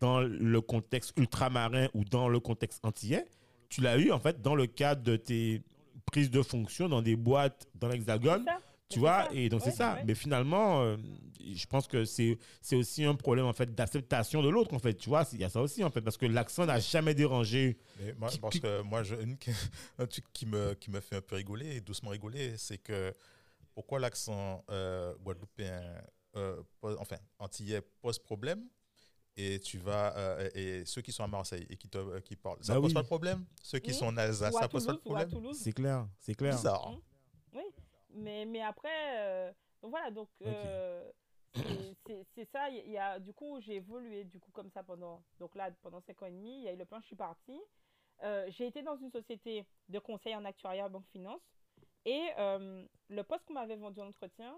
dans 0.00 0.20
le 0.20 0.60
contexte 0.60 1.16
ultramarin 1.18 1.88
ou 1.94 2.04
dans 2.04 2.28
le 2.28 2.40
contexte 2.40 2.84
antillais. 2.84 3.24
Tu 3.70 3.80
l'as 3.80 3.96
eu, 3.96 4.10
en 4.12 4.18
fait, 4.18 4.42
dans 4.42 4.54
le 4.54 4.66
cadre 4.66 5.02
de 5.02 5.16
tes 5.16 5.62
prises 6.04 6.30
de 6.30 6.42
fonction 6.42 6.88
dans 6.90 7.00
des 7.00 7.16
boîtes 7.16 7.66
dans 7.76 7.88
l'Hexagone. 7.88 8.44
Tu 8.90 8.98
vois, 9.00 9.24
ça. 9.24 9.30
et 9.32 9.48
donc 9.48 9.62
c'est 9.62 9.70
ça. 9.70 9.94
ouais. 9.94 10.04
Mais 10.04 10.14
finalement, 10.14 10.82
euh, 10.82 10.96
je 11.40 11.66
pense 11.66 11.86
que 11.88 12.04
c'est 12.04 12.38
c'est 12.60 12.76
aussi 12.76 13.04
un 13.04 13.14
problème, 13.14 13.46
en 13.46 13.52
fait, 13.52 13.74
d'acceptation 13.74 14.42
de 14.42 14.48
l'autre, 14.48 14.74
en 14.74 14.78
fait. 14.78 14.94
Tu 14.94 15.08
vois, 15.08 15.24
il 15.32 15.40
y 15.40 15.44
a 15.44 15.48
ça 15.48 15.60
aussi, 15.62 15.82
en 15.82 15.90
fait, 15.90 16.00
parce 16.02 16.16
que 16.16 16.26
l'accent 16.26 16.66
n'a 16.66 16.78
jamais 16.78 17.14
dérangé. 17.14 17.78
Mais 17.98 18.12
moi, 18.14 18.28
Qui- 18.28 18.36
je 18.36 18.40
pense 18.40 18.52
qui- 18.52 18.60
que 18.60 18.82
moi, 18.82 19.02
je, 19.02 19.14
une- 19.16 19.36
un 19.98 20.06
truc 20.06 20.24
qui 20.32 20.46
me, 20.46 20.74
qui 20.74 20.90
me 20.90 21.00
fait 21.00 21.16
un 21.16 21.22
peu 21.22 21.36
rigoler, 21.36 21.80
doucement 21.80 22.10
rigoler, 22.10 22.56
c'est 22.58 22.78
que 22.78 23.12
pourquoi 23.74 23.98
l'accent 23.98 24.64
euh, 24.70 25.14
guadeloupéen, 25.24 25.82
euh, 26.36 26.62
pose- 26.80 26.96
enfin, 27.00 27.16
antillais 27.38 27.80
pose 28.02 28.18
problème 28.18 28.64
et 29.36 29.58
tu 29.58 29.78
vas 29.78 30.16
euh, 30.16 30.48
et 30.54 30.84
ceux 30.84 31.00
qui 31.02 31.10
sont 31.10 31.24
à 31.24 31.26
Marseille 31.26 31.66
et 31.68 31.76
qui 31.76 31.88
te 31.88 32.20
qui 32.20 32.36
parlent, 32.36 32.58
ça 32.60 32.74
Bah 32.74 32.80
pose 32.80 32.88
oui. 32.90 32.94
pas 32.94 33.02
de 33.02 33.06
problème? 33.06 33.44
Ceux 33.62 33.78
qui 33.80 33.90
Oui. 33.90 33.96
sont 33.96 34.06
en 34.06 34.16
Alsace, 34.16 34.54
ça 34.54 34.68
pose 34.68 34.86
pas 34.86 34.92
de 34.92 34.98
problème? 34.98 35.28
Toulouse. 35.30 35.58
C'est 35.60 35.72
clair, 35.72 36.06
c'est 36.20 36.34
clair. 36.34 36.54
Bizarre. 36.54 36.86
Hein. 36.86 37.00
Mais, 38.14 38.44
mais 38.44 38.62
après, 38.62 39.18
euh, 39.18 39.52
donc 39.82 39.90
voilà, 39.90 40.10
donc 40.10 40.28
euh, 40.42 41.10
c'est- 42.34 42.44
ça. 42.52 42.68
Il 42.70 42.90
y 42.90 42.98
a, 42.98 43.18
du 43.18 43.32
coup, 43.32 43.60
j'ai 43.60 43.76
évolué 43.76 44.24
du 44.24 44.38
coup 44.38 44.50
comme 44.52 44.70
ça 44.70 44.82
pendant, 44.82 45.22
donc 45.38 45.54
là, 45.54 45.70
pendant 45.82 46.00
5 46.00 46.22
ans 46.22 46.26
et 46.26 46.30
demi. 46.30 46.58
Il 46.58 46.62
y 46.64 46.68
a 46.68 46.72
eu 46.72 46.76
le 46.76 46.84
plan, 46.84 47.00
je 47.00 47.06
suis 47.06 47.16
partie. 47.16 47.60
Euh, 48.22 48.46
j'ai 48.50 48.66
été 48.66 48.82
dans 48.82 48.96
une 48.96 49.10
société 49.10 49.66
de 49.88 49.98
conseil 49.98 50.34
en 50.36 50.44
actuariat 50.44 50.88
banque 50.88 51.06
finance 51.08 51.42
et 52.04 52.28
euh, 52.38 52.86
le 53.08 53.22
poste 53.24 53.44
qu'on 53.44 53.54
m'avait 53.54 53.76
vendu 53.76 54.00
en 54.00 54.06
entretien, 54.08 54.56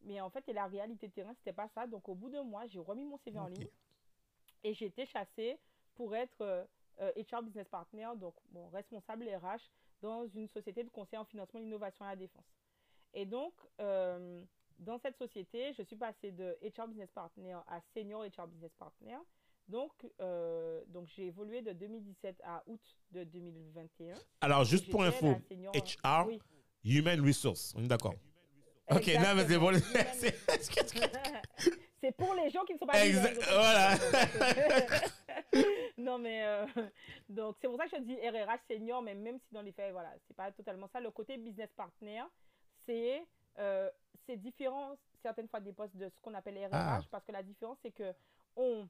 mais 0.00 0.20
en 0.20 0.30
fait, 0.30 0.48
et 0.48 0.52
la 0.52 0.66
réalité 0.66 1.06
de 1.08 1.12
terrain, 1.12 1.34
c'était 1.34 1.52
pas 1.52 1.68
ça. 1.68 1.86
Donc 1.86 2.08
au 2.08 2.14
bout 2.14 2.30
de 2.30 2.40
mois, 2.40 2.66
j'ai 2.66 2.80
remis 2.80 3.04
mon 3.04 3.18
CV 3.18 3.38
en 3.38 3.46
ligne 3.46 3.68
et 4.64 4.74
j'ai 4.74 4.86
été 4.86 5.06
chassée 5.06 5.58
pour 5.94 6.14
être 6.16 6.40
euh, 7.00 7.12
HR 7.16 7.42
business 7.42 7.68
partner, 7.68 8.08
donc 8.16 8.34
bon, 8.50 8.68
responsable 8.70 9.28
RH 9.28 9.70
dans 10.00 10.26
une 10.34 10.48
société 10.48 10.82
de 10.84 10.90
conseil 10.90 11.18
en 11.18 11.24
financement, 11.24 11.60
l'innovation 11.60 12.04
et 12.04 12.08
la 12.10 12.16
défense. 12.16 12.44
Et 13.14 13.24
donc, 13.26 13.52
euh, 13.80 14.42
dans 14.78 14.98
cette 14.98 15.16
société, 15.16 15.72
je 15.76 15.82
suis 15.82 15.96
passée 15.96 16.30
de 16.30 16.56
HR 16.62 16.86
business 16.88 17.10
partner 17.10 17.52
à 17.66 17.80
senior 17.94 18.24
HR 18.24 18.46
business 18.46 18.72
partner. 18.78 19.16
Donc, 19.66 19.92
euh, 20.20 20.82
donc 20.88 21.08
j'ai 21.14 21.26
évolué 21.26 21.62
de 21.62 21.72
2017 21.72 22.40
à 22.44 22.62
août 22.66 22.80
de 23.10 23.24
2021. 23.24 24.14
Alors, 24.40 24.64
juste 24.64 24.88
pour 24.90 25.02
info, 25.02 25.34
senior- 25.48 25.74
HR, 25.74 26.26
Oui, 26.26 26.40
Human 26.84 27.20
Resource, 27.20 27.74
on 27.76 27.84
est 27.84 27.88
d'accord. 27.88 28.14
Ok, 28.90 29.06
non, 29.08 29.34
mais 29.34 29.46
c'est 29.46 29.58
bon. 29.58 29.72
c'est- 30.14 30.34
C'est 32.00 32.12
pour 32.16 32.32
les 32.34 32.48
gens 32.50 32.62
qui 32.64 32.74
ne 32.74 32.78
sont 32.78 32.86
pas 32.86 32.92
voilà. 32.96 33.96
non, 35.98 36.18
mais 36.18 36.46
euh, 36.46 36.66
donc 37.28 37.56
c'est 37.60 37.68
pour 37.68 37.76
ça 37.76 37.88
que 37.88 37.96
je 37.96 38.02
dis 38.02 38.14
RRH 38.16 38.60
senior, 38.68 39.02
mais 39.02 39.14
même 39.14 39.38
si 39.40 39.52
dans 39.52 39.62
les 39.62 39.72
faits, 39.72 39.92
voilà, 39.92 40.12
c'est 40.26 40.36
pas 40.36 40.50
totalement 40.52 40.88
ça. 40.88 41.00
Le 41.00 41.10
côté 41.10 41.36
business 41.36 41.70
partner, 41.76 42.22
c'est 42.86 43.26
euh, 43.58 43.90
c'est 44.24 44.36
différent 44.36 44.94
certaines 45.22 45.48
fois 45.48 45.60
des 45.60 45.72
postes 45.72 45.96
de 45.96 46.08
ce 46.08 46.20
qu'on 46.20 46.34
appelle 46.34 46.56
RRH 46.56 46.70
Ah. 46.72 47.00
parce 47.10 47.24
que 47.24 47.32
la 47.32 47.42
différence 47.42 47.78
c'est 47.82 47.90
que 47.90 48.12
on, 48.56 48.88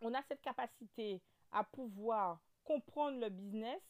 on 0.00 0.14
a 0.14 0.22
cette 0.28 0.40
capacité 0.42 1.20
à 1.50 1.64
pouvoir 1.64 2.40
comprendre 2.64 3.18
le 3.18 3.28
business 3.28 3.80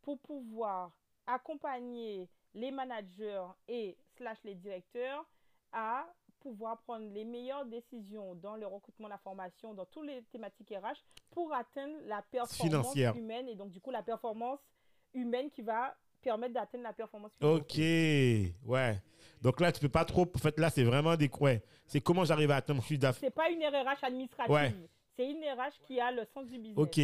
pour 0.00 0.18
pouvoir 0.20 0.92
accompagner 1.26 2.28
les 2.54 2.70
managers 2.70 3.44
et 3.68 3.98
slash 4.16 4.38
les 4.44 4.54
directeurs 4.54 5.26
à 5.72 6.06
pouvoir 6.40 6.78
prendre 6.82 7.10
les 7.12 7.24
meilleures 7.24 7.64
décisions 7.66 8.34
dans 8.36 8.56
le 8.56 8.66
recrutement, 8.66 9.08
la 9.08 9.18
formation, 9.18 9.74
dans 9.74 9.86
toutes 9.86 10.06
les 10.06 10.22
thématiques 10.24 10.70
RH 10.70 11.02
pour 11.34 11.52
atteindre 11.52 11.94
la 12.06 12.22
performance 12.22 12.56
Financière. 12.56 13.16
humaine 13.16 13.48
et 13.48 13.54
donc 13.56 13.70
du 13.70 13.80
coup 13.80 13.90
la 13.90 14.02
performance 14.02 14.60
humaine 15.12 15.50
qui 15.50 15.62
va 15.62 15.94
permettre 16.22 16.54
d'atteindre 16.54 16.84
la 16.84 16.92
performance 16.92 17.32
financière. 17.38 17.60
Ok, 17.62 18.68
ouais. 18.70 19.02
Donc 19.42 19.60
là, 19.60 19.70
tu 19.72 19.80
peux 19.80 19.90
pas 19.90 20.06
trop. 20.06 20.22
En 20.34 20.38
fait, 20.38 20.58
là, 20.58 20.70
c'est 20.70 20.84
vraiment 20.84 21.16
des. 21.16 21.28
Ouais. 21.38 21.62
C'est 21.86 22.00
comment 22.00 22.24
j'arrive 22.24 22.50
à 22.50 22.56
atteindre 22.56 22.80
mon 22.80 22.86
chiffre 22.86 23.00
d'affaires. 23.00 23.20
C'est 23.28 23.34
pas 23.34 23.50
une 23.50 23.62
RH 23.62 24.02
administrative, 24.02 24.54
Ouais. 24.54 24.74
c'est 25.16 25.30
une 25.30 25.42
RH 25.44 25.80
qui 25.86 26.00
a 26.00 26.10
le 26.10 26.24
sens 26.32 26.46
du 26.46 26.58
business, 26.58 26.78
Ok. 26.78 26.98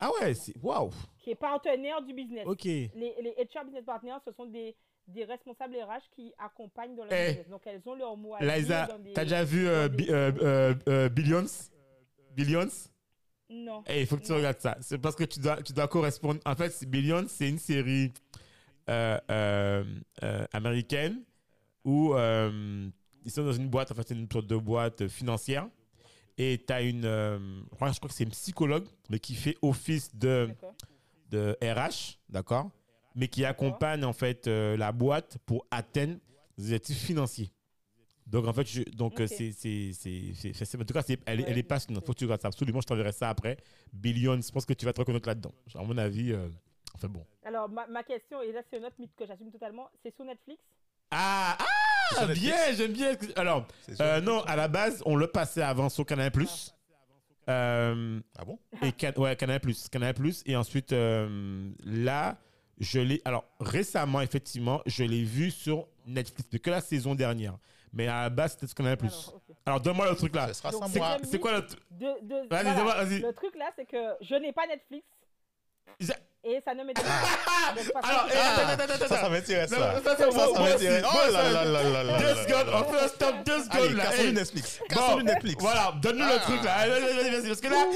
Ah 0.00 0.10
ouais, 0.20 0.34
c'est. 0.34 0.54
Waouh. 0.60 0.90
qui 1.18 1.30
est 1.30 1.34
partenaire 1.36 2.02
du 2.02 2.12
business. 2.12 2.44
Ok. 2.46 2.64
Les, 2.64 2.90
les 2.96 3.34
HR 3.54 3.64
business 3.64 3.84
partners, 3.84 4.16
ce 4.26 4.32
sont 4.32 4.46
des, 4.46 4.74
des 5.06 5.24
responsables 5.24 5.76
RH 5.76 6.10
qui 6.16 6.32
accompagnent 6.36 6.96
dans 6.96 7.04
le 7.04 7.12
Eh. 7.12 7.28
business. 7.28 7.48
Donc 7.48 7.62
elles 7.66 7.80
ont 7.86 7.94
leur 7.94 8.16
mot 8.16 8.34
à 8.34 8.40
dire 8.40 8.56
Liza, 8.56 8.88
t'as 9.14 9.22
déjà 9.22 9.44
vu 9.44 9.68
euh, 9.68 9.88
Bi- 9.88 10.10
euh, 10.10 10.32
euh, 10.42 10.74
euh, 10.88 11.08
Billions? 11.08 11.46
Billions? 12.32 12.68
Non. 13.50 13.84
Eh, 13.86 14.00
il 14.02 14.06
faut 14.06 14.16
que 14.16 14.22
tu 14.22 14.30
Non. 14.32 14.38
regardes 14.38 14.60
ça. 14.60 14.76
C'est 14.80 14.98
parce 14.98 15.14
que 15.14 15.24
tu 15.24 15.38
dois, 15.40 15.62
tu 15.62 15.72
dois 15.72 15.88
correspondre. 15.88 16.40
En 16.44 16.54
fait, 16.54 16.84
Billions, 16.88 17.26
c'est 17.28 17.48
une 17.48 17.58
série 17.58 18.12
euh, 18.88 19.18
euh, 19.30 19.84
euh, 20.22 20.46
américaine 20.52 21.22
où 21.84 22.14
ils 22.16 23.30
sont 23.30 23.44
dans 23.44 23.52
une 23.52 23.68
boîte, 23.68 23.90
en 23.92 23.94
fait, 23.94 24.08
c'est 24.08 24.14
une 24.14 24.30
sorte 24.30 24.46
de 24.46 24.56
boîte 24.56 25.08
financière. 25.08 25.68
Et 26.36 26.62
tu 26.66 26.72
as 26.72 26.82
une. 26.82 27.02
je 27.02 27.76
crois 27.76 27.90
que 27.92 28.12
c'est 28.12 28.24
une 28.24 28.30
psychologue, 28.30 28.86
mais 29.08 29.18
qui 29.18 29.34
fait 29.34 29.56
office 29.62 30.14
de, 30.16 30.48
de 31.30 31.56
RH, 31.62 32.18
d'accord 32.28 32.70
Mais 33.14 33.28
qui 33.28 33.44
accompagne, 33.44 34.04
en 34.04 34.12
fait, 34.12 34.46
la 34.46 34.90
boîte 34.92 35.38
pour 35.46 35.66
atteindre 35.70 36.16
des 36.58 36.64
objectifs 36.64 36.98
financiers. 37.04 37.50
Donc, 38.26 38.46
en 38.46 38.52
fait, 38.54 38.66
je, 38.66 38.82
donc 38.96 39.20
euh, 39.20 39.24
Ok. 39.24 39.30
c'est, 39.36 40.76
en 40.80 40.84
tout 40.84 40.94
cas, 40.94 41.02
c'est, 41.02 41.18
elle, 41.26 41.40
est- 41.40 41.44
elle 41.46 41.58
est 41.58 41.62
passionnante. 41.62 42.02
ok. 42.02 42.06
Faut 42.06 42.12
que 42.14 42.18
tu 42.18 42.24
regardes 42.24 42.40
ça. 42.42 42.48
Absolument, 42.48 42.80
je 42.80 42.86
t'enverrai 42.86 43.12
ça 43.12 43.28
après. 43.28 43.58
Billions, 43.92 44.40
je 44.40 44.50
pense 44.50 44.64
que 44.64 44.72
tu 44.72 44.84
vas 44.86 44.92
te 44.92 45.00
reconnaître 45.00 45.28
là-dedans. 45.28 45.52
À 45.74 45.82
mon 45.82 45.96
avis, 45.98 46.32
euh, 46.32 46.48
enfin 46.94 47.08
bon. 47.08 47.24
Alors, 47.44 47.68
ma, 47.68 47.86
ma 47.86 48.02
question, 48.02 48.40
et 48.40 48.50
là 48.52 48.62
c'est 48.70 48.78
un 48.80 48.84
autre 48.86 48.96
mythe 48.98 49.14
que 49.16 49.26
j'assume 49.26 49.50
totalement, 49.52 49.88
c'est 50.02 50.14
sur 50.14 50.24
Netflix? 50.24 50.58
Ah, 51.10 51.58
sur 52.14 52.22
ah 52.22 52.26
bien, 52.34 52.56
j'aime 52.74 52.92
bien. 52.92 53.12
Alors, 53.36 53.66
sur 53.86 53.96
euh, 54.00 54.20
non, 54.22 54.40
à 54.44 54.56
la 54.56 54.68
base, 54.68 55.02
on 55.04 55.16
le 55.16 55.26
passait 55.26 55.62
avant 55.62 55.88
sur 55.90 56.06
Canal+. 56.06 56.32
Euh, 57.50 58.20
Ah 58.38 58.44
bon? 58.44 58.58
et 58.82 58.92
Can- 58.92 59.12
ouais, 59.20 59.36
Canal+. 59.36 59.60
Canal+. 59.90 60.14
Et 60.46 60.56
ensuite, 60.56 60.92
euh, 60.92 61.70
là, 61.84 62.38
je 62.80 63.00
l'ai... 63.00 63.20
Alors, 63.26 63.44
récemment, 63.60 64.22
effectivement, 64.22 64.80
je 64.86 65.04
l'ai 65.04 65.22
vu 65.22 65.50
sur 65.50 65.86
Netflix, 66.06 66.48
de 66.50 66.58
que 66.58 66.70
la 66.70 66.80
saison 66.80 67.14
dernière. 67.14 67.58
Mais 67.94 68.08
à 68.08 68.22
la 68.22 68.30
base, 68.30 68.52
c'était 68.52 68.66
sur 68.66 68.74
Canal+. 68.74 68.96
Alors, 69.00 69.34
ok. 69.36 69.56
Alors, 69.66 69.80
donne-moi 69.80 70.10
le 70.10 70.16
truc 70.16 70.34
là. 70.34 70.48
Ce 70.48 70.54
sera 70.54 70.70
Donc, 70.72 70.82
sans 70.82 70.88
c'est 70.88 70.98
moi. 70.98 71.16
comme- 71.16 71.24
C'est 71.30 71.38
quoi 71.38 71.52
le... 71.52 71.66
t- 71.66 71.76
De, 71.92 72.06
de, 72.22 72.48
Vas-y, 72.48 72.84
vas-y. 72.84 73.20
Le 73.20 73.32
truc 73.32 73.54
là, 73.56 73.70
c'est 73.76 73.86
que 73.86 73.96
je 74.20 74.34
n'ai 74.34 74.52
pas 74.52 74.66
Netflix 74.66 75.06
et 76.44 76.60
ça 76.64 76.74
ne 76.74 76.84
m'intéresse 76.84 77.10
Ah 77.12 77.72
pas. 77.92 78.00
Alors, 78.08 78.26
Ah, 78.34 78.72
attends, 78.72 78.82
attends, 78.82 78.82
attends, 78.94 78.98
Ça, 78.98 79.08
ça 79.08 79.14
attends. 79.20 79.30
m'intéresse, 79.30 79.70
Non, 79.70 79.76
ça. 79.78 79.94
ça, 79.94 80.00
m'intéresse. 80.00 80.34
Oh 81.06 81.16
là 81.16 81.30
ça- 81.32 81.50
là 81.50 81.64
là 81.64 81.82
là 81.82 82.02
là 82.04 82.18
Deux 82.18 82.34
secondes, 82.42 82.66
là 82.68 82.82
on 82.86 82.92
fait 82.92 83.04
un 83.04 83.08
stop, 83.08 83.34
deux 83.46 83.62
secondes 83.64 83.92
là. 83.96 84.04
cassons 84.04 84.32
Netflix. 84.32 84.80
Cassons 84.88 85.20
Netflix. 85.20 85.56
Voilà, 85.62 85.94
donne-nous 86.02 86.24
Ah. 86.28 86.34
le 86.34 86.40
truc 86.40 86.62
là. 86.64 87.48
Parce 87.48 87.60
que 87.60 87.68
là, 87.68 87.86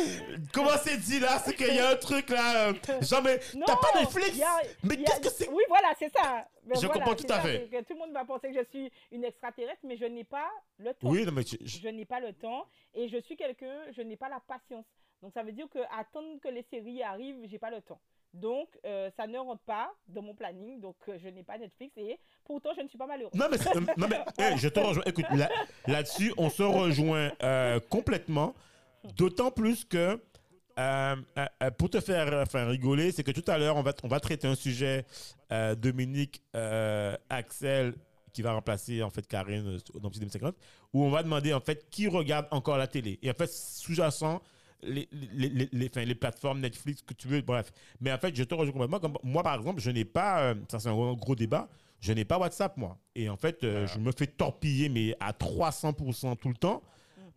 comment 0.53 0.71
c'est 0.83 0.97
dit 0.99 1.21
là 1.21 1.39
C'est 1.45 1.55
qu'il 1.55 1.75
y 1.75 1.79
a 1.79 1.91
un 1.91 1.97
truc 1.97 2.31
là. 2.31 2.69
euh, 2.69 2.73
genre, 3.03 3.23
mais 3.23 3.41
Non, 3.55 3.67
t'as 3.67 3.77
pas 3.77 4.01
Netflix? 4.01 4.39
Mais 4.83 4.97
qu'est-ce 4.97 5.21
que 5.21 5.31
c'est? 5.31 5.49
Oui, 5.51 5.63
voilà, 5.69 5.89
c'est 5.99 6.11
ça. 6.13 6.47
Mais 6.67 6.75
Je 6.75 6.81
voilà, 6.87 6.95
comprends 7.01 7.15
tout 7.15 7.25
à 7.33 7.37
ça, 7.37 7.41
fait. 7.43 7.69
tout 7.89 7.95
le 7.95 7.99
monde 7.99 8.13
va 8.13 8.25
penser 8.27 8.49
que 8.53 8.59
je 8.59 8.65
suis 8.71 8.93
une 9.11 9.25
extraterrestre, 9.25 9.81
mais 9.85 9.97
je 9.97 10.05
n'ai 10.05 10.25
pas 10.25 10.51
le 10.79 10.93
temps. 10.93 11.09
Oui, 11.09 11.25
non, 11.25 11.33
mais 11.33 11.43
tu- 11.45 11.57
je- 11.65 11.79
Je 11.81 11.89
n'ai 11.89 12.05
pas 12.05 12.21
le 12.21 12.35
temps 12.35 12.67
et 12.95 13.09
je 13.09 13.17
suis 13.23 13.37
quelqu'un, 13.37 13.75
je 13.97 14.03
n'ai 14.03 14.17
pas 14.17 14.29
la 14.29 14.41
patience. 14.41 14.85
Donc 15.23 15.33
ça 15.33 15.43
veut 15.43 15.53
dire 15.53 15.67
que 15.73 15.79
attendre 15.99 16.39
que 16.43 16.49
les 16.49 16.63
séries 16.71 17.03
arrivent, 17.03 17.39
j'ai 17.51 17.59
pas 17.59 17.71
le 17.71 17.81
temps. 17.81 17.99
Donc 18.35 18.69
euh, 18.85 19.11
ça 19.17 19.27
ne 19.27 19.39
rentre 19.39 19.63
pas 19.63 19.91
dans 20.07 20.23
mon 20.23 20.35
planning, 20.35 20.81
donc 20.81 20.97
euh, 21.09 21.19
je 21.23 21.29
n'ai 21.29 21.43
pas 21.43 21.57
Netflix 21.59 21.93
et 21.97 22.19
pourtant 22.45 22.71
je 22.77 22.83
ne 22.83 22.89
suis 22.89 22.99
pas 22.99 23.07
malheureuse. 23.07 23.35
Non, 23.35 23.47
mais, 23.51 23.57
euh, 23.77 23.81
non, 23.97 24.07
mais 24.09 24.57
je 24.59 24.69
te 24.69 24.79
rejoins. 24.81 25.03
Écoute, 25.07 25.25
là- 25.35 25.49
là-dessus, 25.87 26.33
on 26.37 26.51
se 26.51 26.63
rejoint 26.63 27.31
complètement. 27.89 28.55
D'autant 29.17 29.51
plus 29.51 29.85
que, 29.85 30.21
pour 31.79 31.91
te 31.91 32.01
faire 32.01 32.47
rigoler, 32.69 33.13
c'est 33.13 33.23
que 33.25 33.31
tout 33.31 33.45
à 33.51 33.59
l'heure, 33.59 33.77
on 33.77 33.83
va, 33.83 33.93
on 34.03 34.09
va 34.09 34.21
traiter 34.21 34.47
un 34.47 34.55
sujet, 34.55 35.05
Dominique, 35.77 36.43
Axel, 37.31 37.95
qui 38.33 38.43
va 38.43 38.53
remplacer 38.53 39.03
en 39.03 39.11
fait 39.11 39.27
Karine 39.27 39.79
dans 39.95 40.11
Petit 40.11 40.21
2050, 40.21 40.55
où 40.93 41.03
on 41.05 41.11
va 41.11 41.23
demander 41.23 41.53
en 41.55 41.61
fait 41.61 41.89
qui 41.91 42.07
regarde 42.09 42.47
encore 42.51 42.77
la 42.77 42.87
télé. 42.87 43.19
Et 43.23 43.31
en 43.31 43.35
fait, 43.35 43.51
sous-jacent, 43.51 44.41
les, 44.83 45.09
les, 45.13 45.49
les, 45.49 45.69
les, 45.73 45.87
enfin, 45.89 46.05
les 46.05 46.15
plateformes 46.15 46.61
Netflix 46.61 47.03
que 47.03 47.15
tu 47.15 47.29
veux, 47.29 47.41
bref. 47.41 47.73
Mais 48.01 48.13
en 48.13 48.19
fait, 48.19 48.35
je 48.35 48.45
te 48.45 48.55
rejoins 48.55 48.73
complètement. 48.73 49.01
Comme, 49.01 49.19
moi, 49.23 49.43
par 49.43 49.57
exemple, 49.57 49.81
je 49.81 49.91
n'ai 49.91 50.05
pas, 50.05 50.41
euh, 50.43 50.55
ça 50.71 50.79
c'est 50.79 50.89
un 50.89 50.93
gros, 50.93 51.17
gros 51.17 51.35
débat, 51.35 51.69
je 52.01 52.13
n'ai 52.13 52.25
pas 52.25 52.39
WhatsApp, 52.39 52.77
moi. 52.77 52.99
Et 53.15 53.29
en 53.29 53.37
fait, 53.37 53.65
euh, 53.65 53.87
je 53.87 53.99
me 53.99 54.13
fais 54.13 54.27
torpiller, 54.27 54.89
mais 54.89 55.15
à 55.21 55.33
300% 55.33 56.37
tout 56.37 56.49
le 56.49 56.55
temps. 56.55 56.83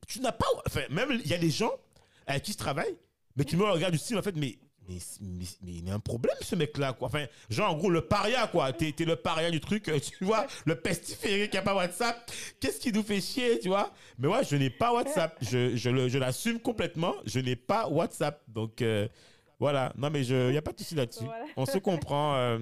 Tu 0.07 0.19
n'as 0.19 0.31
pas, 0.31 0.45
enfin, 0.67 0.81
même 0.89 1.09
il 1.23 1.29
y 1.29 1.33
a 1.33 1.37
des 1.37 1.51
gens 1.51 1.71
avec 2.25 2.43
qui 2.43 2.53
je 2.53 2.57
travaille, 2.57 2.95
mais 3.35 3.43
tu 3.43 3.57
me 3.57 3.63
regardes 3.63 3.93
du 3.93 3.99
style, 3.99 4.17
en 4.17 4.21
fait, 4.21 4.35
mais 4.35 4.57
mais, 4.87 4.97
mais, 5.21 5.45
mais 5.63 5.71
il 5.73 5.87
y 5.87 5.91
a 5.91 5.93
un 5.93 5.99
problème 5.99 6.35
ce 6.41 6.55
mec 6.55 6.77
là 6.77 6.93
quoi. 6.93 7.07
Enfin 7.07 7.25
genre 7.49 7.71
en 7.71 7.77
gros 7.77 7.89
le 7.89 8.01
paria 8.01 8.47
quoi. 8.47 8.73
T'es 8.73 8.93
es 8.97 9.05
le 9.05 9.15
paria 9.15 9.51
du 9.51 9.59
truc 9.59 9.87
euh, 9.89 9.99
tu 9.99 10.23
vois 10.25 10.47
le 10.65 10.75
pestiféré 10.75 11.49
qui 11.49 11.57
a 11.57 11.61
pas 11.61 11.75
WhatsApp. 11.75 12.31
Qu'est-ce 12.59 12.79
qui 12.79 12.91
nous 12.91 13.03
fait 13.03 13.21
chier 13.21 13.59
tu 13.59 13.69
vois? 13.69 13.91
Mais 14.17 14.27
ouais 14.27 14.43
je 14.43 14.55
n'ai 14.55 14.69
pas 14.69 14.93
WhatsApp. 14.93 15.37
Je, 15.41 15.75
je, 15.75 16.09
je 16.09 16.17
l'assume 16.17 16.59
complètement. 16.59 17.15
Je 17.25 17.39
n'ai 17.39 17.55
pas 17.55 17.87
WhatsApp. 17.87 18.41
Donc 18.47 18.81
euh, 18.81 19.07
voilà. 19.59 19.93
Non 19.97 20.09
mais 20.09 20.23
je 20.23 20.51
y 20.51 20.57
a 20.57 20.61
pas 20.61 20.73
de 20.73 20.79
souci 20.79 20.95
là-dessus. 20.95 21.25
Voilà. 21.25 21.45
on 21.57 21.65
se 21.65 21.77
comprend 21.77 22.35
euh. 22.35 22.59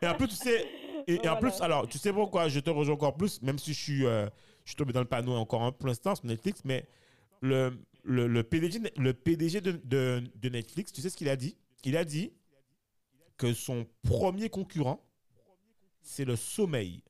et 0.00 0.06
en 0.06 0.14
plus 0.14 0.28
tu 0.28 0.36
sais 0.36 0.66
et, 1.06 1.18
et 1.24 1.28
en 1.28 1.36
plus 1.36 1.60
alors 1.60 1.88
tu 1.88 1.98
sais 1.98 2.12
pourquoi 2.12 2.48
je 2.48 2.60
te 2.60 2.70
rejoins 2.70 2.94
encore 2.94 3.16
plus 3.16 3.42
même 3.42 3.58
si 3.58 3.72
je 3.72 3.78
suis 3.78 4.06
euh, 4.06 4.26
je 4.64 4.70
suis 4.70 4.76
tombé 4.76 4.92
dans 4.92 5.00
le 5.00 5.06
panneau 5.06 5.34
encore 5.34 5.62
un 5.62 5.72
pour 5.72 5.88
l'instant 5.88 6.14
sur 6.14 6.26
Netflix 6.26 6.60
mais 6.64 6.84
le, 7.42 7.72
le, 8.04 8.26
le 8.26 8.42
PDG, 8.42 8.80
le 8.96 9.12
PDG 9.14 9.60
de, 9.60 9.72
de, 9.84 10.22
de 10.34 10.48
Netflix, 10.48 10.92
tu 10.92 11.00
sais 11.00 11.10
ce 11.10 11.16
qu'il 11.16 11.28
a 11.28 11.36
dit? 11.36 11.56
Il 11.84 11.96
a 11.96 12.04
dit 12.04 12.32
que 13.36 13.52
son 13.54 13.86
premier 14.02 14.48
concurrent, 14.50 15.04
c'est 16.02 16.24
le 16.24 16.36
sommeil. 16.36 17.02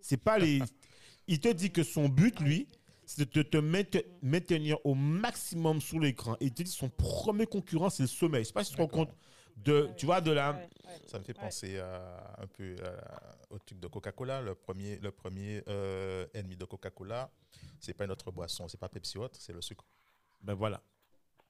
C'est 0.00 0.16
pas 0.16 0.38
les. 0.38 0.60
Il 1.28 1.38
te 1.40 1.48
dit 1.48 1.70
que 1.70 1.82
son 1.84 2.08
but, 2.08 2.40
lui, 2.40 2.68
c'est 3.04 3.20
de 3.20 3.24
te, 3.24 3.40
te 3.40 3.56
mainte- 3.58 4.04
maintenir 4.22 4.76
au 4.84 4.94
maximum 4.94 5.80
sur 5.80 6.00
l'écran. 6.00 6.36
Et 6.40 6.46
il 6.46 6.50
te 6.52 6.62
dit 6.62 6.70
que 6.70 6.76
son 6.76 6.88
premier 6.90 7.46
concurrent, 7.46 7.90
c'est 7.90 8.02
le 8.02 8.08
sommeil. 8.08 8.42
Je 8.42 8.48
sais 8.48 8.52
pas 8.52 8.64
si 8.64 8.70
tu 8.70 8.76
te 8.76 8.82
rends 8.82 8.88
compte 8.88 9.14
de, 9.56 9.82
Ouais. 9.82 9.94
tu 9.96 10.06
vois, 10.06 10.20
de 10.20 10.32
la. 10.32 10.52
Ouais, 10.52 10.58
ouais. 10.86 10.98
Ça 11.06 11.18
me 11.20 11.24
fait 11.24 11.36
Ouais. 11.38 11.44
penser 11.44 11.78
à, 11.78 12.34
un 12.38 12.46
peu 12.48 12.74
à- 12.84 13.36
au 13.50 13.58
truc 13.60 13.78
de 13.78 13.86
Coca-Cola. 13.86 14.40
Le 14.42 14.54
premier, 14.56 14.96
le 14.98 15.12
premier 15.12 15.62
euh, 15.68 16.26
ennemi 16.34 16.56
de 16.56 16.64
Coca-Cola, 16.64 17.30
c'est 17.78 17.94
pas 17.94 18.04
une 18.04 18.10
autre 18.10 18.32
boisson, 18.32 18.66
c'est 18.66 18.80
pas 18.80 18.88
Pepsi 18.88 19.16
ou 19.18 19.22
autre, 19.22 19.38
c'est 19.40 19.52
le 19.52 19.62
sucre. 19.62 19.84
Ben 20.42 20.54
voilà. 20.54 20.80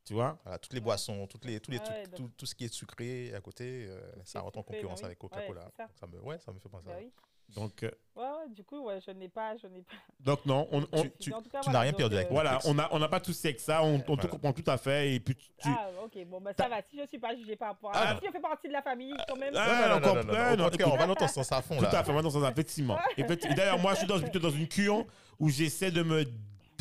Tu 0.04 0.14
vois? 0.14 0.36
Voilà, 0.42 0.58
toutes 0.58 0.72
les 0.72 0.80
boissons, 0.80 1.26
toutes 1.28 1.44
les, 1.44 1.60
tous 1.60 1.70
les 1.70 1.78
Ah 1.78 1.84
trucs, 1.84 1.96
ouais, 1.96 2.02
donc- 2.06 2.14
tout, 2.16 2.30
tout 2.38 2.46
ce 2.46 2.54
qui 2.56 2.64
est 2.64 2.72
sucré 2.74 3.32
à 3.34 3.40
côté, 3.40 3.86
euh, 3.88 4.00
ça 4.24 4.40
rentre 4.40 4.58
en 4.58 4.62
sucré, 4.62 4.72
bah 4.78 4.80
concurrence 4.80 4.98
oui. 5.00 5.06
avec 5.06 5.18
Coca-Cola. 5.18 5.60
Ouais, 5.78 5.84
ça. 5.94 6.06
Me, 6.08 6.20
ouais, 6.20 6.38
ça 6.40 6.52
me 6.52 6.58
fait 6.58 6.68
penser 6.68 6.86
Bah 6.88 6.94
à 6.96 6.98
oui. 6.98 7.12
Donc, 7.54 7.82
euh, 7.82 7.90
Ouais, 8.16 8.22
ouais, 8.24 8.48
du 8.50 8.64
coup, 8.64 8.82
ouais, 8.84 8.98
je 9.06 9.10
n'ai 9.12 9.28
pas, 9.28 9.56
je 9.58 9.66
n'ai 9.68 9.82
pas. 9.82 9.92
donc 10.20 10.44
non, 10.46 10.66
on, 10.72 10.86
on- 10.92 11.02
Tu- 11.02 11.10
tu- 11.20 11.32
En 11.34 11.40
tout 11.42 11.50
cas, 11.50 11.60
tu 11.60 11.68
n'as 11.68 11.72
voilà, 11.72 11.80
rien 11.80 11.92
perdu 11.92 12.16
avec 12.16 12.28
euh, 12.28 12.32
moi. 12.32 12.42
voilà, 12.42 12.58
on 12.64 12.74
n'a 12.74 12.88
on 12.92 13.00
a 13.02 13.08
pas 13.08 13.20
tous 13.20 13.44
avec 13.44 13.60
ça, 13.60 13.82
on, 13.84 14.02
on 14.08 14.16
comprend 14.16 14.52
tout 14.52 14.64
à 14.66 14.76
fait. 14.78 15.14
Et 15.14 15.20
puis, 15.20 15.34
tu, 15.36 15.48
tu- 15.58 15.68
Ah, 15.68 15.88
ok, 16.02 16.24
bon, 16.26 16.40
bah 16.40 16.52
ça 16.58 16.68
va. 16.68 16.80
Si 16.82 16.98
je 16.98 17.06
suis 17.06 17.18
pas 17.18 17.36
jugée 17.36 17.54
par 17.56 17.68
rapport 17.68 17.94
à. 17.94 17.98
Ah. 18.00 18.18
Si 18.20 18.26
je 18.26 18.32
fais 18.32 18.40
partie 18.40 18.68
de 18.68 18.72
la 18.72 18.82
famille, 18.82 19.14
quand 19.28 19.36
même. 19.36 19.52
Ah, 19.56 19.98
Non, 20.00 20.10
non, 20.10 20.70
on 20.92 20.96
va 20.96 21.06
dans 21.06 21.14
ton 21.14 21.28
sens 21.28 21.52
à 21.52 21.62
fond 21.62 21.76
Tout 21.76 21.82
là. 21.84 21.98
à 21.98 22.04
fait, 22.04 22.12
moi, 22.12 22.22
dans 22.22 22.30
ce 22.30 22.38
effectivement. 22.50 22.98
Effecti- 23.18 23.50
et 23.50 23.54
D'ailleurs, 23.54 23.78
moi, 23.78 23.92
je 23.94 23.98
suis 23.98 24.06
dans, 24.08 24.18
plutôt 24.20 24.38
dans 24.40 24.50
une 24.50 24.66
cure 24.68 25.06
où 25.38 25.48
j'essaie 25.48 25.90
de 25.90 26.02
me 26.02 26.24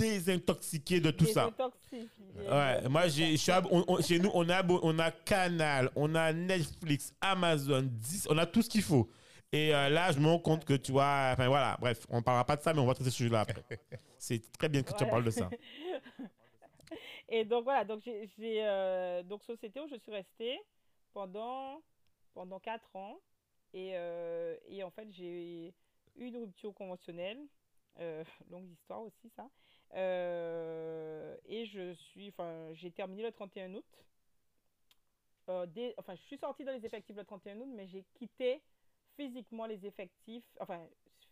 désintoxiquer 0.01 0.99
de 0.99 1.11
tout 1.11 1.25
ça. 1.25 1.49
Ouais, 2.35 2.87
moi, 2.89 3.07
j'ai, 3.07 3.31
je 3.31 3.35
suis 3.37 3.51
ab- 3.51 3.67
on- 3.71 3.83
on- 3.87 4.01
chez 4.01 4.19
nous, 4.19 4.31
on 4.33 4.47
a, 4.49 4.65
on 4.67 4.99
a 4.99 5.11
Canal, 5.11 5.91
on 5.95 6.13
a 6.15 6.33
Netflix, 6.33 7.13
Amazon, 7.21 7.83
10, 7.83 8.27
on 8.29 8.37
a 8.37 8.45
tout 8.45 8.61
ce 8.61 8.69
qu'il 8.69 8.81
faut. 8.83 9.09
Et 9.53 9.75
euh, 9.75 9.89
là, 9.89 10.11
je 10.11 10.19
me 10.19 10.27
rends 10.27 10.39
compte 10.39 10.63
que 10.65 10.73
tu 10.73 10.91
vois, 10.93 11.31
enfin 11.33 11.47
voilà, 11.49 11.77
bref, 11.79 12.05
on 12.09 12.17
ne 12.17 12.21
parlera 12.21 12.45
pas 12.45 12.55
de 12.55 12.61
ça, 12.61 12.73
mais 12.73 12.79
on 12.79 12.85
va 12.85 12.93
traiter 12.93 13.09
ce 13.09 13.17
sujet-là 13.17 13.41
après. 13.41 13.63
C'est 14.17 14.51
très 14.57 14.69
bien 14.69 14.81
que 14.81 14.93
tu 14.93 15.03
en 15.03 15.05
Ouais. 15.05 15.09
parles 15.11 15.25
de 15.25 15.29
ça. 15.31 15.49
Et 17.29 17.45
donc 17.45 17.63
voilà, 17.63 17.85
donc 17.85 18.01
j'ai 18.03 18.27
j'ai, 18.37 18.65
euh, 18.65 19.23
donc 19.23 19.43
société 19.43 19.79
où 19.79 19.87
je 19.87 19.95
suis 19.95 20.11
restée 20.11 20.59
pendant 21.13 21.81
pendant 22.33 22.59
quatre 22.59 22.93
ans 22.95 23.19
et, 23.73 23.91
euh, 23.95 24.55
et 24.67 24.83
en 24.83 24.91
fait 24.91 25.07
j'ai 25.11 25.73
eu 26.17 26.25
une 26.27 26.37
rupture 26.37 26.73
conventionnelle, 26.73 27.39
euh, 27.99 28.23
longue 28.49 28.69
histoire 28.69 29.01
aussi 29.01 29.29
ça. 29.35 29.47
Euh, 29.93 31.35
et 31.45 31.65
je 31.65 31.93
suis, 31.93 32.29
enfin 32.29 32.73
j'ai 32.73 32.91
terminé 32.91 33.23
le 33.23 33.31
31 33.31 33.73
août. 33.73 33.85
Euh, 35.49 35.65
dès- 35.65 35.93
enfin 35.97 36.15
je 36.15 36.21
suis 36.23 36.37
sortie 36.37 36.63
dans 36.63 36.71
les 36.71 36.85
effectifs 36.85 37.15
le 37.15 37.23
31 37.25 37.57
août, 37.59 37.69
mais 37.75 37.87
j'ai 37.87 38.03
quitté 38.13 38.61
physiquement 39.17 39.65
les 39.65 39.85
effectifs, 39.85 40.45
enfin 40.59 40.79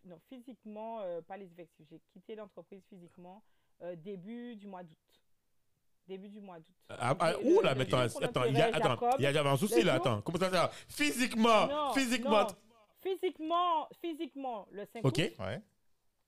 non 0.06 0.20
physiquement 0.30 1.02
euh, 1.02 1.22
pas 1.22 1.38
les 1.38 1.46
effectifs, 1.52 1.86
j'ai 1.90 2.02
quitté 2.12 2.36
l'entreprise 2.36 2.82
physiquement 2.90 3.42
euh, 3.82 3.96
début 3.96 4.56
du 4.56 4.68
mois 4.68 4.84
d'août. 4.84 4.98
Début 6.08 6.28
du 6.30 6.42
mois 6.42 6.58
d'août. 6.60 6.76
Ah, 6.90 7.16
ah, 7.20 7.34
ouh 7.44 7.62
là, 7.62 7.76
mais 7.76 7.82
attends, 7.84 8.00
attends, 8.00 8.44
il 8.46 8.54
y 8.58 8.62
a, 8.62 8.72
Jacob- 8.72 9.20
y 9.20 9.26
un 9.48 9.58
souci 9.58 9.84
là, 9.84 9.96
jour- 9.96 10.08
attends. 10.08 10.22
Comment 10.24 10.40
ça, 10.40 10.50
ça 10.52 10.72
Physiquement, 10.90 11.68
Non, 11.68 11.94
physiquement. 11.94 12.42
non. 12.42 12.48
Physiquement, 13.02 13.88
physiquement, 14.02 14.68
le 14.72 14.86
5 14.86 15.06
Ok. 15.06 15.20
août, 15.20 15.40
Ouais. 15.40 15.62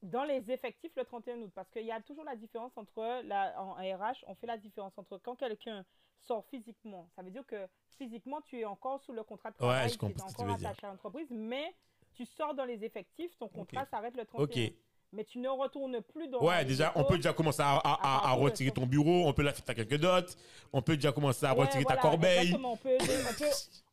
Dans 0.03 0.23
les 0.23 0.51
effectifs 0.51 0.91
le 0.95 1.05
31 1.05 1.37
août. 1.41 1.51
Parce 1.53 1.69
qu'il 1.69 1.85
y 1.85 1.91
a 1.91 2.01
toujours 2.01 2.23
la 2.23 2.35
différence 2.35 2.71
entre, 2.77 3.21
la, 3.25 3.53
en 3.61 3.73
RH, 3.73 4.23
on 4.27 4.35
fait 4.35 4.47
la 4.47 4.57
différence 4.57 4.97
entre 4.97 5.17
quand 5.17 5.35
quelqu'un 5.35 5.85
sort 6.19 6.45
physiquement, 6.51 7.09
ça 7.15 7.23
veut 7.23 7.31
dire 7.31 7.45
que 7.47 7.67
physiquement, 7.97 8.41
tu 8.41 8.59
es 8.59 8.65
encore 8.65 8.99
sous 9.01 9.11
le 9.11 9.23
contrat 9.23 9.49
de 9.49 9.55
Ouais, 9.55 9.59
travail, 9.61 9.87
je 9.89 9.93
tu 9.93 9.99
comprends 9.99 10.27
es 10.27 10.29
ce 10.29 10.33
que 10.33 10.37
tu 10.37 10.43
encore 10.43 10.53
veux 10.55 10.59
dire. 10.59 10.69
attaché 10.69 10.85
à 10.85 10.89
l'entreprise, 10.91 11.27
mais 11.31 11.75
tu 12.13 12.25
sors 12.25 12.53
dans 12.53 12.65
les 12.65 12.83
effectifs, 12.83 13.35
ton 13.37 13.47
contrat 13.47 13.85
s'arrête 13.85 14.15
le 14.15 14.25
31 14.25 14.43
Ok. 14.43 14.55
août. 14.55 14.75
Mais 15.13 15.25
tu 15.25 15.39
ne 15.39 15.49
retournes 15.49 15.99
plus 16.01 16.29
dans 16.29 16.41
Ouais, 16.41 16.63
déjà, 16.63 16.93
on 16.95 17.03
peut 17.03 17.17
déjà 17.17 17.33
commencer 17.33 17.61
à, 17.61 17.81
à- 17.83 18.31
retirer 18.33 18.71
ton 18.71 18.85
bureau, 18.85 19.27
on 19.27 19.33
peut 19.33 19.41
la 19.41 19.51
faire 19.51 19.65
à 19.67 19.73
quelqu'un 19.73 19.97
d'autre, 19.97 20.35
on 20.71 20.81
peut 20.81 20.95
déjà 20.95 21.11
commencer 21.11 21.45
à 21.45 21.53
Ouais, 21.53 21.61
retirer 21.65 21.83
ta 21.83 21.97
corbeille. 21.97 22.53
On 22.55 22.77
peut, 22.77 22.97
on, 22.99 23.33
peut, 23.33 23.45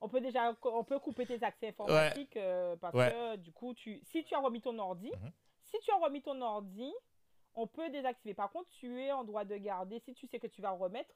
on 0.02 0.08
peut 0.08 0.20
déjà 0.20 0.54
on 0.62 0.84
peut 0.84 0.98
couper 1.00 1.26
tes 1.26 1.42
accès 1.42 1.68
informatiques 1.70 2.36
euh, 2.36 2.76
parce 2.76 2.94
Ouais. 2.94 3.10
que 3.10 3.36
du 3.36 3.50
coup, 3.50 3.74
tu, 3.74 4.00
si 4.04 4.22
tu 4.22 4.34
as 4.34 4.38
remis 4.38 4.60
ton 4.60 4.78
ordi, 4.78 5.10
Mhm. 5.10 5.32
Si 5.70 5.78
tu 5.80 5.90
as 5.90 5.96
remis 5.96 6.22
ton 6.22 6.40
ordi, 6.40 6.92
on 7.54 7.66
peut 7.66 7.90
désactiver. 7.90 8.34
Par 8.34 8.50
contre, 8.50 8.68
tu 8.70 9.00
es 9.02 9.12
en 9.12 9.24
droit 9.24 9.44
de 9.44 9.56
garder. 9.56 9.98
Si 10.00 10.14
tu 10.14 10.26
sais 10.26 10.38
que 10.38 10.46
tu 10.46 10.60
vas 10.62 10.70
remettre, 10.70 11.14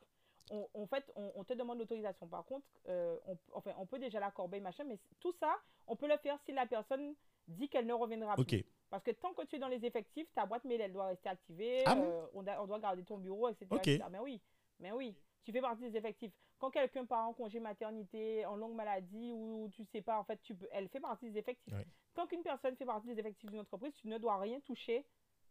on, 0.50 0.66
en 0.74 0.86
fait, 0.86 1.10
on, 1.14 1.30
on 1.36 1.44
te 1.44 1.52
demande 1.54 1.78
l'autorisation. 1.78 2.26
Par 2.26 2.44
contre, 2.44 2.66
euh, 2.88 3.16
on, 3.26 3.36
enfin, 3.52 3.72
on 3.78 3.86
peut 3.86 3.98
déjà 3.98 4.18
la 4.20 4.30
corbeille, 4.30 4.60
machin, 4.60 4.84
mais 4.84 4.98
tout 5.20 5.32
ça, 5.32 5.54
on 5.86 5.94
peut 5.96 6.08
le 6.08 6.16
faire 6.18 6.38
si 6.44 6.52
la 6.52 6.66
personne 6.66 7.14
dit 7.48 7.68
qu'elle 7.68 7.86
ne 7.86 7.92
reviendra 7.92 8.34
plus. 8.34 8.42
Ok. 8.60 8.64
Parce 8.90 9.02
que 9.04 9.10
tant 9.12 9.32
que 9.34 9.42
tu 9.46 9.56
es 9.56 9.58
dans 9.58 9.68
les 9.68 9.84
effectifs, 9.86 10.28
ta 10.34 10.44
boîte 10.46 10.64
mail, 10.64 10.80
elle 10.80 10.92
doit 10.92 11.06
rester 11.06 11.28
activée. 11.28 11.82
Ah 11.86 11.94
bon 11.94 12.04
euh, 12.04 12.26
on, 12.34 12.46
a- 12.46 12.60
on 12.60 12.66
doit 12.66 12.78
garder 12.80 13.04
ton 13.04 13.18
bureau, 13.18 13.48
etc. 13.48 13.66
Etc. 13.94 14.04
Mais 14.10 14.18
oui, 14.18 14.40
mais 14.80 14.92
oui, 14.92 15.16
tu 15.44 15.52
fais 15.52 15.60
partie 15.60 15.82
des 15.82 15.96
effectifs. 15.96 16.32
Quand 16.62 16.70
quelqu'un 16.70 17.04
part 17.04 17.26
en 17.26 17.32
congé 17.32 17.58
maternité, 17.58 18.46
en 18.46 18.54
longue 18.54 18.76
maladie, 18.76 19.32
ou 19.34 19.68
tu 19.74 19.84
sais 19.86 20.00
pas, 20.00 20.16
en 20.20 20.22
fait, 20.22 20.38
tu 20.44 20.54
peux, 20.54 20.68
elle 20.70 20.88
fait 20.90 21.00
partie 21.00 21.28
des 21.28 21.36
effectifs. 21.40 21.74
Tant 22.14 22.24
qu'une 22.28 22.44
personne 22.44 22.76
fait 22.76 22.84
partie 22.84 23.08
des 23.08 23.18
effectifs 23.18 23.50
d'une 23.50 23.58
entreprise, 23.58 23.92
tu 24.00 24.06
ne 24.06 24.16
dois 24.16 24.38
rien 24.38 24.60
toucher 24.60 25.04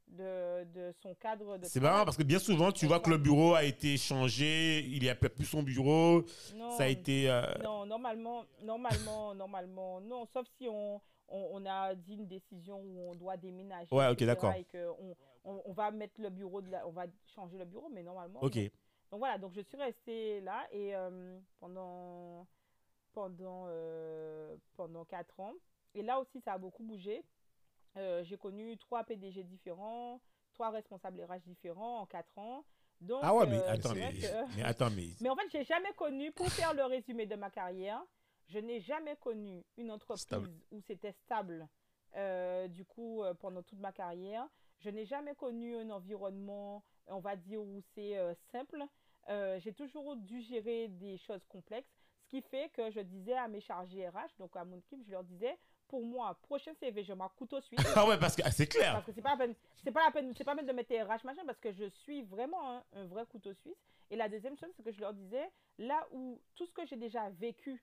de, 0.07 0.63
de 0.73 0.93
son 1.03 1.13
cadre 1.15 1.57
de 1.57 1.65
C'est 1.65 1.81
marrant 1.81 2.05
parce 2.05 2.15
que 2.15 2.23
bien 2.23 2.39
souvent, 2.39 2.71
tu 2.71 2.85
vois 2.85 3.01
que 3.01 3.09
le 3.09 3.17
bureau 3.17 3.55
a 3.55 3.65
été 3.65 3.97
changé, 3.97 4.79
il 4.85 5.01
n'y 5.01 5.09
a 5.09 5.15
plus 5.15 5.43
son 5.43 5.63
bureau, 5.63 6.23
Non, 6.55 6.71
ça 6.77 6.83
a 6.83 6.87
été. 6.87 7.29
euh, 7.29 7.41
Non, 7.61 7.85
normalement, 7.85 8.45
normalement, 8.61 9.35
normalement, 9.35 9.99
non, 9.99 10.25
sauf 10.27 10.47
si 10.57 10.69
on, 10.69 10.95
on, 11.27 11.49
on 11.51 11.65
a 11.65 11.93
dit 11.93 12.13
une 12.15 12.27
décision 12.27 12.79
où 12.79 13.09
on 13.11 13.15
doit 13.15 13.35
déménager. 13.35 13.93
Ouais, 13.93 14.07
ok, 14.07 14.23
d'accord. 14.23 14.53
Et 14.53 14.63
qu'on 14.71 15.13
on, 15.43 15.61
on 15.65 15.73
va 15.73 15.91
mettre 15.91 16.21
le 16.21 16.29
bureau, 16.29 16.61
de 16.61 16.71
la- 16.71 16.87
on 16.87 16.91
va 16.91 17.03
changer 17.35 17.57
le 17.57 17.65
bureau, 17.65 17.89
mais 17.91 18.01
normalement. 18.01 18.39
Ok. 18.41 18.57
Donc 19.11 19.19
voilà, 19.19 19.37
donc 19.37 19.51
je 19.53 19.61
suis 19.61 19.77
restée 19.77 20.39
là 20.41 20.65
et 20.71 20.95
euh, 20.95 21.37
pendant 21.59 22.47
pendant 23.11 23.65
euh, 23.67 24.55
pendant 24.77 25.03
quatre 25.05 25.37
ans. 25.39 25.53
Et 25.93 26.01
là 26.01 26.19
aussi, 26.19 26.39
ça 26.41 26.53
a 26.53 26.57
beaucoup 26.57 26.83
bougé. 26.83 27.23
Euh, 27.97 28.23
J'ai 28.23 28.37
connu 28.37 28.77
trois 28.77 29.03
PDG 29.03 29.43
différents, 29.43 30.21
trois 30.53 30.69
responsables 30.69 31.21
RH 31.21 31.41
différents 31.45 31.99
en 31.99 32.05
quatre 32.05 32.37
ans. 32.37 32.63
Donc, 33.01 33.19
Ah 33.23 33.35
ouais, 33.35 33.47
mais 33.47 33.57
attends, 33.65 33.93
mais, 33.95 34.13
que- 34.13 34.55
mais 34.55 34.63
attends, 34.63 34.89
mais. 34.91 35.07
mais 35.21 35.29
en 35.29 35.35
fait, 35.35 35.49
j'ai 35.51 35.65
jamais 35.65 35.91
connu, 35.93 36.31
pour 36.31 36.47
faire 36.47 36.73
le 36.73 36.85
résumé 36.85 37.25
de 37.25 37.35
ma 37.35 37.49
carrière, 37.49 38.01
je 38.47 38.59
n'ai 38.59 38.79
jamais 38.79 39.17
connu 39.17 39.65
une 39.77 39.91
entreprise 39.91 40.21
Stable. 40.21 40.51
où 40.71 40.79
c'était 40.81 41.11
stable, 41.11 41.67
du 42.69 42.85
coup, 42.85 43.23
pendant 43.39 43.63
toute 43.63 43.79
ma 43.79 43.91
carrière. 43.91 44.47
Je 44.79 44.89
n'ai 44.89 45.05
jamais 45.05 45.35
connu 45.35 45.75
un 45.75 45.89
environnement, 45.89 46.83
on 47.07 47.19
va 47.19 47.35
dire, 47.35 47.61
où 47.61 47.81
c'est 47.93 48.17
euh, 48.17 48.33
simple. 48.51 48.83
Euh, 49.29 49.59
j'ai 49.59 49.73
toujours 49.73 50.15
dû 50.15 50.41
gérer 50.41 50.87
des 50.87 51.17
choses 51.17 51.43
complexes, 51.45 51.89
ce 52.23 52.27
qui 52.29 52.41
fait 52.41 52.69
que 52.69 52.89
je 52.91 52.99
disais 53.01 53.33
à 53.37 53.47
mes 53.47 53.61
chargés 53.61 54.07
RH, 54.09 54.37
donc 54.39 54.55
à 54.55 54.63
mon 54.65 54.77
équipe, 54.77 55.03
je 55.05 55.11
leur 55.11 55.23
disais, 55.23 55.57
pour 55.87 56.03
moi, 56.03 56.33
prochain 56.43 56.73
CV, 56.79 57.03
je 57.03 57.13
m'en 57.13 57.29
couteau 57.29 57.59
suisse. 57.61 57.79
Ah 57.95 58.07
ouais, 58.07 58.17
parce 58.17 58.35
que 58.35 58.41
ah, 58.45 58.51
c'est 58.51 58.67
clair. 58.67 58.93
Parce 58.93 59.05
que 59.05 59.11
c'est 59.11 59.21
pas 59.21 59.31
la 59.31 59.37
peine, 59.37 59.55
c'est 59.83 59.91
pas 59.91 60.05
la 60.05 60.11
peine, 60.11 60.33
c'est 60.35 60.43
pas 60.43 60.51
la 60.51 60.57
peine 60.57 60.67
de 60.67 60.73
mettre 60.73 60.93
RH 60.93 61.25
machin 61.25 61.43
parce 61.45 61.59
que 61.59 61.71
je 61.73 61.85
suis 61.89 62.23
vraiment 62.23 62.77
un, 62.77 62.83
un 62.93 63.05
vrai 63.05 63.25
couteau 63.25 63.53
suisse. 63.53 63.77
Et 64.09 64.15
la 64.15 64.27
deuxième 64.29 64.57
chose, 64.57 64.69
c'est 64.75 64.83
que 64.83 64.91
je 64.91 64.99
leur 65.01 65.13
disais, 65.13 65.49
là 65.77 66.07
où 66.11 66.41
tout 66.55 66.65
ce 66.65 66.73
que 66.73 66.85
j'ai 66.85 66.95
déjà 66.97 67.29
vécu 67.31 67.81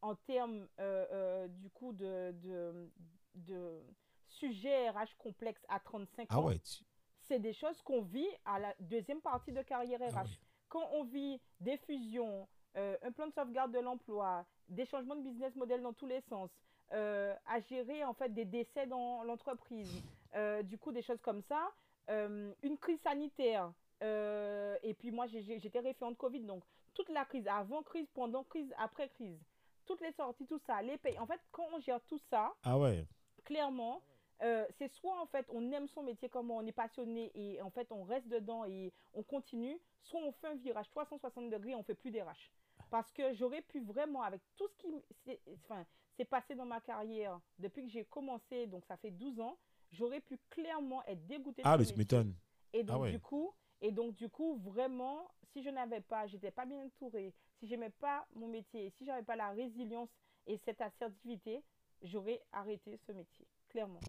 en 0.00 0.14
termes 0.16 0.66
euh, 0.80 1.06
euh, 1.12 1.48
du 1.48 1.70
coup 1.70 1.92
de, 1.92 2.32
de, 2.42 2.90
de 3.34 3.80
sujets 4.28 4.90
RH 4.90 5.16
complexes 5.18 5.64
à 5.68 5.78
35 5.80 6.26
Ah 6.30 6.40
ans, 6.40 6.46
ouais, 6.46 6.58
tu- 6.58 6.82
c'est 7.20 7.38
des 7.38 7.52
choses 7.52 7.80
qu'on 7.82 8.02
vit 8.02 8.26
à 8.44 8.58
la 8.58 8.74
deuxième 8.80 9.20
partie 9.20 9.52
de 9.52 9.62
carrière 9.62 10.00
RH. 10.00 10.12
ah 10.16 10.22
ouais. 10.24 10.28
Quand 10.72 10.88
on 10.92 11.04
vit 11.04 11.38
des 11.60 11.76
fusions, 11.76 12.48
euh, 12.78 12.96
un 13.02 13.12
plan 13.12 13.26
de 13.26 13.32
sauvegarde 13.34 13.72
de 13.72 13.78
l'emploi, 13.80 14.46
des 14.68 14.86
changements 14.86 15.16
de 15.16 15.20
business 15.20 15.54
model 15.54 15.82
dans 15.82 15.92
tous 15.92 16.06
les 16.06 16.22
sens, 16.30 16.48
euh, 16.94 17.34
à 17.46 17.60
gérer 17.60 18.02
en 18.04 18.14
fait 18.14 18.30
des 18.30 18.46
décès 18.46 18.86
dans 18.86 19.22
l'entreprise, 19.22 20.02
euh, 20.34 20.62
du 20.62 20.78
coup 20.78 20.90
des 20.90 21.02
choses 21.02 21.20
comme 21.20 21.42
ça, 21.42 21.70
euh, 22.08 22.50
une 22.62 22.78
crise 22.78 22.98
sanitaire, 23.02 23.70
et 24.00 24.94
puis 24.98 25.10
moi 25.12 25.26
j'étais 25.26 25.78
référente 25.78 26.16
Covid, 26.16 26.40
donc 26.40 26.64
toute 26.94 27.10
la 27.10 27.26
crise, 27.26 27.46
avant 27.46 27.82
crise, 27.82 28.08
pendant 28.14 28.42
crise, 28.42 28.72
après 28.78 29.10
crise, 29.10 29.38
toutes 29.84 30.00
les 30.00 30.12
sorties, 30.12 30.46
tout 30.46 30.60
ça, 30.66 30.80
les 30.80 30.96
pays. 30.96 31.18
En 31.18 31.26
fait, 31.26 31.40
quand 31.52 31.66
on 31.72 31.80
gère 31.80 32.00
tout 32.08 32.18
ça, 32.30 32.52
Ah 32.64 32.78
ouais. 32.78 33.06
clairement, 33.44 34.00
euh, 34.42 34.66
c'est 34.78 34.88
soit 34.88 35.20
en 35.20 35.26
fait 35.26 35.46
on 35.50 35.70
aime 35.72 35.88
son 35.88 36.02
métier 36.02 36.28
comme 36.28 36.50
on 36.50 36.66
est 36.66 36.72
passionné 36.72 37.30
et 37.34 37.62
en 37.62 37.70
fait 37.70 37.90
on 37.92 38.02
reste 38.02 38.28
dedans 38.28 38.64
et 38.64 38.92
on 39.14 39.22
continue, 39.22 39.78
soit 40.02 40.20
on 40.20 40.32
fait 40.32 40.48
un 40.48 40.54
virage 40.56 40.88
360 40.90 41.50
degrés 41.50 41.70
et 41.70 41.74
on 41.74 41.82
fait 41.82 41.94
plus 41.94 42.10
des 42.10 42.22
RH. 42.22 42.50
Parce 42.90 43.10
que 43.12 43.32
j'aurais 43.34 43.62
pu 43.62 43.80
vraiment, 43.80 44.22
avec 44.22 44.40
tout 44.56 44.68
ce 44.68 44.76
qui 44.76 44.88
s'est 45.24 45.40
enfin, 45.54 45.86
passé 46.30 46.54
dans 46.54 46.66
ma 46.66 46.80
carrière 46.80 47.40
depuis 47.58 47.82
que 47.82 47.88
j'ai 47.88 48.04
commencé, 48.04 48.66
donc 48.66 48.84
ça 48.86 48.96
fait 48.96 49.10
12 49.10 49.40
ans, 49.40 49.58
j'aurais 49.90 50.20
pu 50.20 50.38
clairement 50.50 51.02
être 51.06 51.26
dégoûtée 51.26 51.62
Ah, 51.64 51.76
mais 51.78 51.84
tu 51.84 51.96
m'étonnes. 51.96 52.34
Et 52.72 52.82
donc, 52.82 52.96
Ah 52.96 53.00
ouais. 53.00 53.10
du 53.12 53.20
coup, 53.20 53.54
et 53.80 53.90
donc, 53.90 54.14
du 54.14 54.28
coup, 54.28 54.56
vraiment, 54.58 55.30
si 55.52 55.62
je 55.62 55.70
n'avais 55.70 56.00
pas, 56.00 56.26
j'étais 56.26 56.50
pas 56.50 56.64
bien 56.64 56.78
entourée, 56.78 57.34
si 57.58 57.66
j'aimais 57.66 57.90
pas 57.90 58.26
mon 58.34 58.48
métier, 58.48 58.90
si 58.90 59.04
j'avais 59.04 59.24
pas 59.24 59.36
la 59.36 59.50
résilience 59.50 60.08
et 60.46 60.56
cette 60.58 60.80
assertivité, 60.80 61.62
j'aurais 62.02 62.40
arrêté 62.52 62.98
ce 63.06 63.12
métier, 63.12 63.46
clairement. 63.68 64.00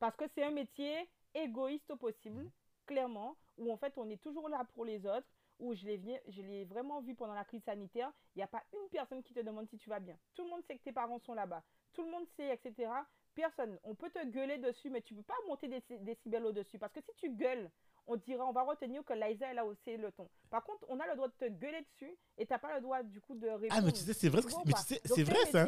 Parce 0.00 0.16
que 0.16 0.24
c'est 0.34 0.42
un 0.42 0.50
métier 0.50 1.08
égoïste 1.34 1.90
au 1.90 1.96
possible, 1.96 2.50
clairement, 2.86 3.36
où 3.58 3.70
en 3.70 3.76
fait, 3.76 3.92
on 3.96 4.08
est 4.10 4.20
toujours 4.20 4.48
là 4.48 4.64
pour 4.74 4.84
les 4.84 5.06
autres, 5.06 5.26
où 5.60 5.74
je 5.74 5.84
l'ai 5.84 5.98
vi- 5.98 6.20
je 6.28 6.40
l'ai 6.40 6.64
vraiment 6.64 7.00
vu 7.02 7.14
pendant 7.14 7.34
la 7.34 7.44
crise 7.44 7.62
sanitaire, 7.64 8.10
il 8.34 8.38
n'y 8.38 8.42
a 8.42 8.46
pas 8.48 8.64
une 8.72 8.88
personne 8.88 9.22
qui 9.22 9.34
te 9.34 9.40
demande 9.40 9.68
si 9.68 9.76
tu 9.76 9.90
vas 9.90 10.00
bien. 10.00 10.16
Tout 10.34 10.42
le 10.42 10.48
monde 10.50 10.64
sait 10.64 10.76
que 10.76 10.82
tes 10.82 10.92
parents 10.92 11.18
sont 11.18 11.34
là-bas. 11.34 11.62
Tout 11.92 12.02
le 12.02 12.10
monde 12.10 12.26
sait, 12.36 12.48
etc. 12.54 12.90
Personne. 13.34 13.78
On 13.84 13.94
peut 13.94 14.10
te 14.10 14.24
gueuler 14.26 14.56
dessus, 14.56 14.88
mais 14.88 15.02
tu 15.02 15.14
peux 15.14 15.22
pas 15.22 15.36
monter 15.46 15.68
des 15.68 15.80
déci- 15.80 16.02
décibels 16.02 16.46
au-dessus. 16.46 16.78
Parce 16.78 16.92
que 16.94 17.00
si 17.02 17.12
tu 17.16 17.28
gueules, 17.30 17.70
on 18.12 18.16
dira, 18.16 18.44
on 18.44 18.52
va 18.52 18.62
retenir 18.62 19.02
que 19.04 19.12
Liza, 19.12 19.46
elle 19.50 19.58
a 19.58 19.64
haussé 19.64 19.96
le 19.96 20.10
ton. 20.12 20.28
Par 20.50 20.64
contre, 20.64 20.84
on 20.88 20.98
a 20.98 21.06
le 21.06 21.14
droit 21.14 21.28
de 21.28 21.32
te 21.46 21.50
gueuler 21.50 21.80
dessus 21.92 22.12
et 22.38 22.44
t'as 22.44 22.58
pas 22.58 22.74
le 22.74 22.80
droit, 22.80 23.02
du 23.02 23.20
coup, 23.20 23.34
de 23.36 23.46
répondre. 23.46 23.68
Ah, 23.70 23.80
mais 23.80 23.92
tu 23.92 24.00
sais, 24.00 24.12
c'est 24.12 24.28
vrai, 24.28 24.42
que- 24.42 24.48
mais 24.66 24.72
tu 24.72 24.82
sais, 24.82 25.00
c'est 25.04 25.22
vrai 25.22 25.38
ça. 25.52 25.66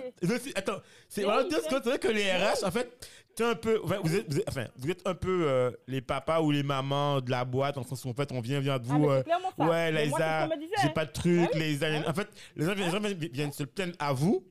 Attends, 0.56 0.78
c'est 1.08 1.22
vrai 1.22 1.98
que 1.98 2.08
les 2.08 2.30
RH, 2.32 2.64
en 2.64 2.70
fait, 2.70 3.08
t'es 3.36 3.44
un 3.44 3.54
peu, 3.54 3.80
enfin, 3.84 3.98
vous 4.02 4.14
êtes, 4.16 4.28
vous 4.30 4.38
êtes- 4.40 4.48
enfin, 4.48 4.66
vous 4.76 4.90
êtes 4.90 5.06
un 5.06 5.14
peu 5.14 5.44
euh, 5.48 5.70
les 5.86 6.00
papas 6.00 6.40
ou 6.40 6.50
les 6.50 6.62
mamans 6.62 7.20
de 7.20 7.30
la 7.30 7.44
boîte, 7.44 7.78
en 7.78 7.82
sens 7.84 8.04
où 8.04 8.08
en 8.08 8.14
fait, 8.14 8.32
on 8.32 8.40
vient 8.40 8.60
vers 8.60 8.74
Ah, 8.74 8.78
vous. 8.82 8.98
mais 9.08 9.08
euh. 9.08 9.22
Ouais, 9.68 9.92
Liza, 9.92 10.48
j'ai 10.82 10.90
pas 10.90 11.06
de 11.06 11.12
truc. 11.12 11.48
Ah 11.52 11.56
oui, 11.56 11.78
ah 11.80 11.86
oui. 11.90 12.08
En 12.08 12.14
fait, 12.14 12.28
les 12.56 12.64
gens, 12.66 12.74
les 12.74 12.90
gens 12.90 13.00
viennent, 13.00 13.18
viennent 13.32 13.52
se 13.52 13.64
plaindre 13.64 13.94
à 13.98 14.12
vous 14.12 14.44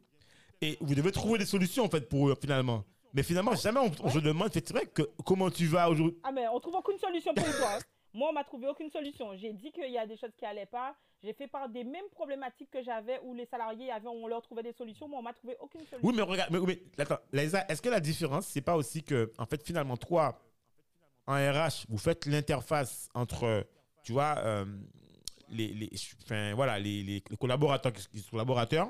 et 0.62 0.78
vous 0.82 0.96
devez 0.96 1.12
trouver 1.12 1.40
des 1.40 1.46
solutions 1.46 1.84
en 1.86 1.90
fait 1.90 2.08
pour 2.08 2.30
eux 2.30 2.36
finalement. 2.40 2.84
Mais 3.14 3.24
finalement, 3.24 3.56
jamais 3.56 3.80
on, 3.80 3.92
on 4.06 4.10
se 4.10 4.20
demande, 4.20 4.50
c'est 4.54 4.70
vrai 4.72 4.86
que 4.86 5.02
comment 5.26 5.50
tu 5.50 5.66
vas 5.68 5.90
aujourd'hui. 5.90 6.18
Ah, 6.24 6.32
mais 6.32 6.48
on 6.48 6.60
trouve 6.60 6.76
aucune 6.76 6.98
solution 6.98 7.34
pour 7.34 7.44
toi. 7.46 7.76
hein. 7.76 7.80
Moi, 8.14 8.28
on 8.30 8.34
m'a 8.34 8.44
trouvé 8.44 8.68
aucune 8.68 8.90
solution. 8.92 9.36
J'ai 9.38 9.54
dit 9.54 9.72
qu'il 9.72 9.90
y 9.90 9.98
a 9.98 10.06
des 10.06 10.18
choses 10.18 10.32
qui 10.38 10.46
allaient 10.46 10.66
pas. 10.66 10.94
J'ai 11.24 11.34
fait 11.34 11.48
part 11.48 11.70
des 11.70 11.84
mêmes 11.84 12.10
problématiques 12.12 12.70
que 12.72 12.82
j'avais 12.84 13.20
où 13.24 13.34
les 13.34 13.46
salariés 13.46 13.92
avaient, 13.92 14.08
on 14.08 14.28
leur 14.28 14.42
trouvait 14.42 14.64
des 14.64 14.74
solutions. 14.74 15.08
Moi, 15.08 15.20
on 15.20 15.24
m'a 15.24 15.34
trouvé 15.34 15.56
aucune 15.62 15.82
solution. 15.82 16.00
Oui, 16.08 16.14
mais 16.16 16.22
regarde, 16.24 16.52
mais, 16.52 16.60
mais 16.98 17.04
attends, 17.04 17.20
Liza, 17.32 17.66
est-ce 17.70 17.82
que 17.82 17.90
la 17.90 18.00
différence, 18.02 18.48
c'est 18.48 18.62
pas 18.62 18.76
aussi 18.76 19.04
que, 19.04 19.32
en 19.38 19.46
fait, 19.46 19.64
finalement, 19.66 19.96
toi, 19.98 20.42
en 21.28 21.36
RH, 21.36 21.86
vous 21.90 21.98
faites 22.00 22.26
l'interface 22.26 23.08
entre, 23.14 23.66
tu 24.04 24.12
vois, 24.14 24.36
euh, 24.40 24.66
les, 25.50 25.68
les, 25.68 25.90
enfin, 26.26 26.54
voilà, 26.56 26.80
les, 26.80 27.04
les- 27.04 27.24
les 27.30 27.38
collaborateurs 27.38 27.94
qui 27.94 28.20
sont 28.20 28.32
collaborateurs 28.32 28.90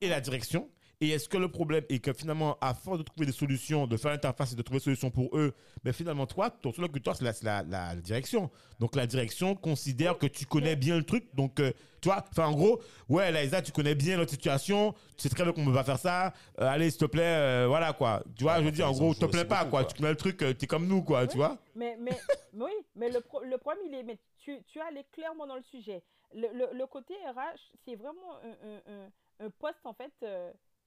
et 0.00 0.08
la 0.08 0.20
direction. 0.20 0.68
Et 1.00 1.10
est-ce 1.10 1.28
que 1.28 1.36
le 1.36 1.48
problème 1.48 1.84
est 1.90 2.00
que 2.00 2.12
finalement, 2.12 2.58
à 2.60 2.74
force 2.74 2.98
de 2.98 3.04
trouver 3.04 3.24
des 3.26 3.32
solutions, 3.32 3.86
de 3.86 3.96
faire 3.96 4.10
l'interface 4.10 4.52
et 4.52 4.56
de 4.56 4.62
trouver 4.62 4.80
des 4.80 4.84
solutions 4.84 5.12
pour 5.12 5.28
eux, 5.38 5.54
mais 5.84 5.92
finalement, 5.92 6.26
toi, 6.26 6.50
ton 6.50 6.72
seul 6.72 6.88
toi, 6.88 7.14
c'est 7.14 7.24
la, 7.24 7.62
la, 7.62 7.62
la 7.62 7.94
direction. 7.94 8.50
Donc, 8.80 8.96
la 8.96 9.06
direction 9.06 9.54
considère 9.54 10.18
que 10.18 10.26
tu 10.26 10.44
connais 10.44 10.74
bien 10.74 10.96
le 10.96 11.04
truc. 11.04 11.32
Donc, 11.36 11.60
euh, 11.60 11.70
tu 12.00 12.08
vois, 12.08 12.24
enfin, 12.32 12.46
en 12.46 12.52
gros, 12.52 12.80
ouais, 13.08 13.30
Liza, 13.30 13.62
tu 13.62 13.70
connais 13.70 13.94
bien 13.94 14.16
notre 14.16 14.32
situation, 14.32 14.92
tu 15.16 15.22
sais 15.22 15.28
très 15.28 15.44
bien 15.44 15.52
qu'on 15.52 15.72
pas 15.72 15.84
faire 15.84 16.00
ça. 16.00 16.32
Euh, 16.60 16.66
allez, 16.66 16.90
s'il 16.90 16.98
te 16.98 17.04
plaît, 17.04 17.22
euh, 17.22 17.66
voilà, 17.68 17.92
quoi. 17.92 18.24
Tu 18.36 18.42
vois, 18.42 18.54
Ouais, 18.54 18.58
je 18.60 18.64
veux 18.64 18.72
dire, 18.72 18.88
en 18.88 18.92
gros, 18.92 19.14
te 19.14 19.24
plaît 19.26 19.44
pas, 19.44 19.58
beaucoup, 19.60 19.70
quoi. 19.70 19.82
quoi. 19.84 19.92
Tu 19.92 19.96
connais 19.98 20.10
le 20.10 20.16
truc, 20.16 20.42
euh, 20.42 20.52
t'es 20.52 20.66
comme 20.66 20.88
nous, 20.88 21.02
quoi, 21.04 21.28
tu 21.28 21.36
vois. 21.36 21.58
Mais, 21.76 21.96
mais, 22.00 22.10
mais 22.52 22.64
oui, 22.64 22.72
mais 22.96 23.08
le, 23.08 23.20
pro- 23.20 23.44
le 23.44 23.56
problème, 23.58 23.84
il 23.86 23.94
est. 23.94 24.02
Mais 24.02 24.18
tu, 24.38 24.58
tu 24.66 24.80
allais 24.80 25.04
clairement 25.12 25.46
dans 25.46 25.54
le 25.56 25.62
sujet. 25.62 26.02
Le, 26.34 26.48
le, 26.52 26.76
le 26.76 26.86
côté 26.88 27.14
RH, 27.14 27.70
c'est 27.84 27.94
vraiment 27.94 28.34
un, 28.42 28.68
un, 28.68 29.04
un, 29.04 29.46
un 29.46 29.50
poste, 29.50 29.78
en 29.84 29.94
fait. 29.94 30.12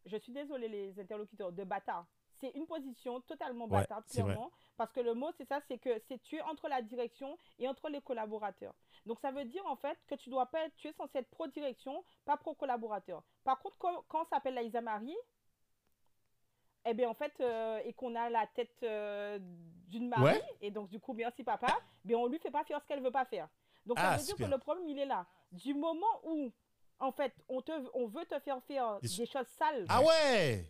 Je 0.05 0.17
suis 0.17 0.31
désolée, 0.33 0.67
les 0.67 0.99
interlocuteurs, 0.99 1.51
de 1.51 1.63
bâtard. 1.63 2.05
C'est 2.39 2.49
une 2.55 2.65
position 2.65 3.21
totalement 3.21 3.65
Ouais, 3.65 3.81
bâtarde, 3.81 4.05
clairement. 4.07 4.51
Parce 4.77 4.91
que 4.93 4.99
le 4.99 5.13
mot, 5.13 5.29
c'est 5.37 5.45
ça 5.47 5.59
c'est 5.67 5.77
que 5.77 5.99
c'est 6.07 6.17
tu 6.23 6.37
es 6.37 6.41
entre 6.41 6.67
la 6.67 6.81
direction 6.81 7.37
et 7.59 7.67
entre 7.67 7.87
les 7.89 8.01
collaborateurs. 8.01 8.73
Donc, 9.05 9.19
ça 9.19 9.31
veut 9.31 9.45
dire, 9.45 9.63
en 9.67 9.75
fait, 9.75 9.97
que 10.07 10.15
tu 10.15 10.29
dois 10.29 10.47
pas 10.47 10.65
être. 10.65 10.75
Tu 10.77 10.87
es 10.87 10.93
censé 10.93 11.19
être 11.19 11.29
pro-direction, 11.29 12.03
pas 12.25 12.37
pro-collaborateur. 12.37 13.21
Par 13.43 13.59
contre, 13.59 13.75
quand, 13.77 14.03
quand 14.07 14.21
on 14.23 14.25
s'appelle 14.25 14.55
la 14.55 14.63
Isa 14.63 14.81
Marie, 14.81 15.15
eh 16.85 16.93
bien, 16.95 17.09
en 17.09 17.13
fait, 17.13 17.33
euh, 17.41 17.79
et 17.85 17.93
qu'on 17.93 18.15
a 18.15 18.29
la 18.29 18.47
tête 18.47 18.75
euh, 18.83 19.37
d'une 19.87 20.07
Marie, 20.09 20.23
Ouais. 20.23 20.41
et 20.61 20.71
donc, 20.71 20.89
du 20.89 20.99
coup, 20.99 21.13
merci 21.13 21.43
papa, 21.43 21.79
bien, 22.03 22.17
on 22.17 22.25
lui 22.25 22.39
fait 22.39 22.49
pas 22.51 22.63
faire 22.63 22.81
ce 22.81 22.87
qu'elle 22.87 23.03
veut 23.03 23.11
pas 23.11 23.25
faire. 23.25 23.47
Donc, 23.85 23.97
Ah, 23.99 24.13
ça 24.13 24.17
veut 24.17 24.23
dire 24.23 24.35
que 24.47 24.51
le 24.51 24.57
problème, 24.57 24.87
il 24.87 24.97
est 24.97 25.05
là. 25.05 25.27
Du 25.51 25.73
moment 25.75 26.21
où, 26.23 26.51
en 27.01 27.11
fait, 27.11 27.33
on, 27.49 27.61
te, 27.61 27.71
on 27.93 28.07
veut 28.07 28.25
te 28.25 28.39
faire 28.39 28.61
faire 28.63 28.99
Des 29.01 29.09
des, 29.09 29.25
choses 29.25 29.47
sales, 29.59 29.85
Ah 29.89 30.01
ouais 30.01 30.65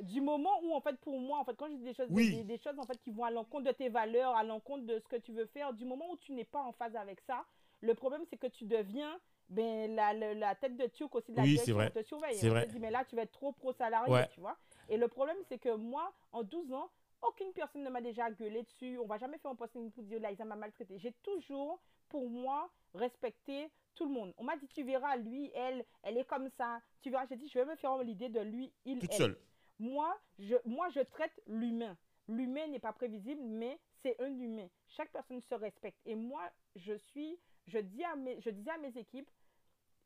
du 0.00 0.20
moment 0.20 0.50
où, 0.64 0.74
en 0.74 0.80
fait, 0.80 0.96
pour 1.00 1.18
moi, 1.20 1.38
en 1.38 1.44
fait, 1.44 1.54
quand 1.56 1.68
je 1.68 1.74
dis 1.76 1.84
des 1.84 1.94
choses, 1.94 2.08
Oui. 2.10 2.30
des, 2.30 2.42
des 2.44 2.58
choses, 2.58 2.76
en 2.78 2.82
fait, 2.82 3.00
qui 3.00 3.12
vont 3.12 3.24
à 3.24 3.30
l'encontre 3.30 3.64
de 3.64 3.70
tes 3.70 3.88
valeurs, 3.88 4.34
à 4.34 4.42
l'encontre 4.42 4.84
de 4.86 4.98
ce 4.98 5.06
que 5.06 5.16
tu 5.16 5.32
veux 5.32 5.46
faire, 5.46 5.72
du 5.72 5.84
moment 5.84 6.10
où 6.10 6.16
tu 6.16 6.32
n'es 6.32 6.44
pas 6.44 6.60
en 6.60 6.72
phase 6.72 6.96
avec 6.96 7.20
ça, 7.20 7.44
le 7.80 7.94
problème, 7.94 8.22
c'est 8.28 8.36
que 8.36 8.48
tu 8.48 8.64
deviens 8.64 9.20
ben, 9.50 9.94
la, 9.94 10.12
la, 10.12 10.34
la 10.34 10.54
tête 10.56 10.76
de 10.76 10.86
turc 10.88 11.14
aussi 11.14 11.30
de 11.30 11.36
la 11.36 11.42
Oui, 11.44 11.50
direction, 11.50 11.64
c'est 11.64 11.72
vrai. 11.72 11.90
te 11.90 12.02
surveille. 12.02 12.38
On 12.42 12.48
vrai. 12.48 12.66
te 12.66 12.72
dit, 12.72 12.80
mais 12.80 12.90
là, 12.90 13.04
tu 13.04 13.14
vas 13.14 13.22
être 13.22 13.32
trop 13.32 13.52
pro-salarié, 13.52 14.12
Ouais. 14.12 14.28
tu 14.34 14.40
vois. 14.40 14.56
Et 14.88 14.96
le 14.96 15.06
problème, 15.06 15.36
c'est 15.48 15.58
que 15.58 15.74
moi, 15.76 16.12
en 16.32 16.42
12 16.42 16.72
ans, 16.72 16.90
aucune 17.28 17.52
personne 17.52 17.82
ne 17.82 17.90
m'a 17.90 18.00
déjà 18.00 18.30
gueulé 18.30 18.62
dessus. 18.62 18.98
On 18.98 19.06
va 19.06 19.18
jamais 19.18 19.38
faire 19.38 19.50
un 19.50 19.54
posting 19.56 19.90
pour 19.90 20.04
dire, 20.04 20.20
Liza 20.20 20.44
m'a 20.44 20.56
maltraité. 20.56 20.98
J'ai 20.98 21.12
toujours, 21.22 21.80
pour 22.08 22.28
moi, 22.28 22.70
respecté 22.94 23.70
tout 23.94 24.06
le 24.06 24.12
monde. 24.12 24.34
On 24.38 24.44
m'a 24.44 24.56
dit, 24.56 24.68
tu 24.68 24.82
verras, 24.82 25.16
lui, 25.16 25.50
elle, 25.54 25.84
elle 26.02 26.18
est 26.18 26.24
comme 26.24 26.48
ça. 26.50 26.80
Tu 27.00 27.10
verras, 27.10 27.26
j'ai 27.26 27.36
dit, 27.36 27.48
je 27.48 27.58
vais 27.58 27.64
me 27.64 27.76
faire 27.76 27.96
l'idée 27.98 28.28
de 28.28 28.40
lui, 28.40 28.72
il, 28.84 28.98
Toute 28.98 29.12
elle. 29.12 29.18
seule. 29.18 29.38
Moi, 29.78 30.18
je, 30.38 30.56
moi, 30.64 30.88
je 30.90 31.00
traite 31.00 31.40
l'humain. 31.46 31.96
L'humain 32.28 32.66
n'est 32.68 32.78
pas 32.78 32.92
prévisible, 32.92 33.42
mais 33.42 33.78
c'est 34.02 34.20
un 34.20 34.32
humain. 34.38 34.68
Chaque 34.88 35.10
personne 35.10 35.40
se 35.40 35.54
respecte. 35.54 35.98
Et 36.06 36.14
moi, 36.14 36.42
je 36.76 36.94
suis, 36.94 37.38
je 37.66 37.78
dis 37.78 38.04
à 38.04 38.16
mes, 38.16 38.40
je 38.40 38.50
disais 38.50 38.70
à 38.70 38.78
mes 38.78 38.96
équipes, 38.96 39.28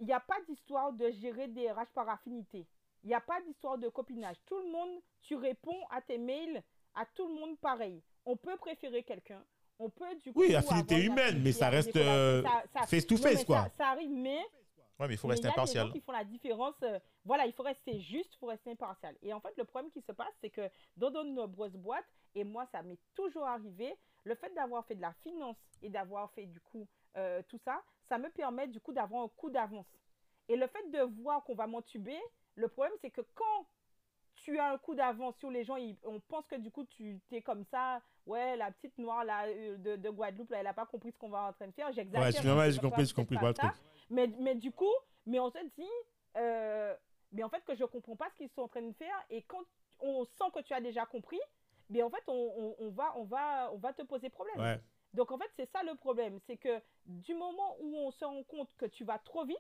il 0.00 0.06
n'y 0.06 0.12
a 0.12 0.20
pas 0.20 0.40
d'histoire 0.48 0.92
de 0.92 1.10
gérer 1.10 1.48
des 1.48 1.70
RH 1.70 1.92
par 1.94 2.08
affinité. 2.08 2.66
Il 3.04 3.08
n'y 3.08 3.14
a 3.14 3.20
pas 3.20 3.40
d'histoire 3.42 3.78
de 3.78 3.88
copinage. 3.88 4.36
Tout 4.46 4.58
le 4.58 4.70
monde, 4.70 5.00
tu 5.20 5.34
réponds 5.36 5.80
à 5.90 6.00
tes 6.00 6.18
mails, 6.18 6.62
à 7.00 7.06
tout 7.14 7.26
le 7.28 7.34
monde 7.34 7.58
pareil. 7.58 8.02
On 8.24 8.36
peut 8.36 8.56
préférer 8.56 9.02
quelqu'un. 9.02 9.42
On 9.78 9.88
peut 9.90 10.14
du 10.16 10.32
coup. 10.32 10.40
Oui, 10.40 10.54
affinité 10.54 11.04
humaine, 11.04 11.40
mais 11.42 11.52
ça 11.52 11.68
reste, 11.70 11.94
euh, 11.96 12.42
Ça- 12.42 12.62
ça- 12.74 12.86
face 12.86 13.06
to 13.06 13.16
face, 13.16 13.44
quoi. 13.44 13.62
Ça, 13.64 13.70
ça 13.78 13.86
arrive, 13.90 14.10
mais 14.10 14.40
Ouais, 14.98 15.06
mais 15.06 15.14
il 15.14 15.16
faut 15.16 15.28
mais 15.28 15.34
rester 15.34 15.46
y 15.46 15.50
a 15.50 15.52
des 15.52 15.54
impartial. 15.60 15.86
gens 15.86 15.92
qui 15.92 16.00
font 16.00 16.10
la 16.12 16.24
différence. 16.24 16.74
euh, 16.82 16.98
voilà, 17.24 17.46
il 17.46 17.52
faut 17.52 17.62
rester 17.62 18.00
juste, 18.00 18.34
il 18.34 18.38
faut 18.38 18.46
rester 18.46 18.70
impartial. 18.72 19.14
Et 19.22 19.32
en 19.32 19.40
fait, 19.40 19.56
le 19.56 19.64
problème 19.64 19.92
qui 19.92 20.02
se 20.02 20.10
passe, 20.10 20.34
c'est 20.40 20.50
que 20.50 20.68
dans 20.96 21.10
de 21.10 21.22
nombreuses 21.22 21.76
boîtes, 21.76 22.04
et 22.34 22.42
moi, 22.42 22.66
ça 22.72 22.82
m'est 22.82 22.98
toujours 23.14 23.46
arrivé, 23.46 23.94
le 24.24 24.34
fait 24.34 24.52
d'avoir 24.54 24.84
fait 24.86 24.96
de 24.96 25.00
la 25.00 25.12
finance 25.22 25.56
et 25.82 25.88
d'avoir 25.88 26.30
fait 26.32 26.46
du 26.46 26.60
coup 26.60 26.86
euh, 27.16 27.40
tout 27.48 27.58
ça, 27.64 27.80
ça 28.08 28.18
me 28.18 28.28
permet 28.30 28.66
du 28.68 28.80
coup 28.80 28.92
d'avoir 28.92 29.22
un 29.24 29.28
coup 29.28 29.50
d'avance. 29.50 29.86
Et 30.48 30.56
le 30.56 30.66
fait 30.66 30.90
de 30.90 31.00
voir 31.22 31.42
qu'on 31.44 31.54
va 31.54 31.66
m'entuber, 31.66 32.18
le 32.56 32.68
problème, 32.68 32.94
c'est 33.00 33.10
que 33.10 33.20
quand 33.34 33.66
tu 34.48 34.58
as 34.58 34.70
un 34.72 34.78
coup 34.78 34.94
d'avance 34.94 35.36
sur 35.36 35.50
les 35.50 35.62
gens, 35.64 35.76
ils- 35.76 35.96
on 36.04 36.20
pense 36.20 36.46
que 36.46 36.56
du 36.56 36.70
coup, 36.70 36.84
tu 36.84 37.20
es 37.32 37.42
comme 37.42 37.64
ça, 37.64 38.00
ouais, 38.26 38.56
la 38.56 38.70
petite 38.70 38.96
noire 38.98 39.22
là, 39.24 39.46
euh, 39.46 39.76
de, 39.76 39.96
de 39.96 40.10
Guadeloupe, 40.10 40.50
là, 40.50 40.58
elle 40.58 40.64
n'a 40.64 40.72
pas 40.72 40.86
compris 40.86 41.12
ce 41.12 41.18
qu'on 41.18 41.28
va 41.28 41.48
en 41.48 41.52
train 41.52 41.66
de 41.66 41.72
faire. 41.72 41.92
J'exagère. 41.92 42.20
Ouais, 42.26 42.32
c'est 42.32 42.42
j'ai 42.72 42.80
compris, 42.80 43.04
j'ai 43.06 43.12
compris. 43.14 43.36
pas. 43.36 43.74
Mais, 44.10 44.26
mais 44.38 44.54
du 44.54 44.72
coup, 44.72 44.92
mais 45.26 45.38
on 45.38 45.50
se 45.50 45.58
dit, 45.76 45.90
euh, 46.38 46.94
mais 47.32 47.42
en 47.42 47.50
fait, 47.50 47.62
que 47.64 47.74
je 47.74 47.84
comprends 47.84 48.16
pas 48.16 48.30
ce 48.30 48.36
qu'ils 48.36 48.48
sont 48.48 48.62
en 48.62 48.68
train 48.68 48.80
de 48.82 48.92
faire. 48.94 49.22
Et 49.28 49.42
quand 49.42 49.62
on 50.00 50.24
sent 50.24 50.44
que 50.54 50.60
tu 50.60 50.72
as 50.72 50.80
déjà 50.80 51.04
compris, 51.04 51.40
mais 51.90 52.02
en 52.02 52.08
fait, 52.08 52.22
on, 52.26 52.32
on- 52.32 52.76
on 52.86 52.90
va, 52.90 53.12
on, 53.18 53.24
va, 53.24 53.70
on 53.74 53.76
va 53.76 53.92
te 53.92 54.02
poser 54.02 54.30
problème. 54.30 54.58
Ouais. 54.58 54.80
Donc, 55.12 55.30
en 55.30 55.36
fait, 55.38 55.50
c'est 55.56 55.66
ça 55.70 55.82
le 55.82 55.94
problème. 55.94 56.38
C'est 56.46 56.56
que 56.56 56.80
du 57.04 57.34
moment 57.34 57.76
où 57.80 57.96
on 57.98 58.10
se 58.10 58.24
rend 58.24 58.42
compte 58.44 58.74
que 58.78 58.86
tu 58.86 59.04
vas 59.04 59.18
trop 59.18 59.44
vite, 59.44 59.58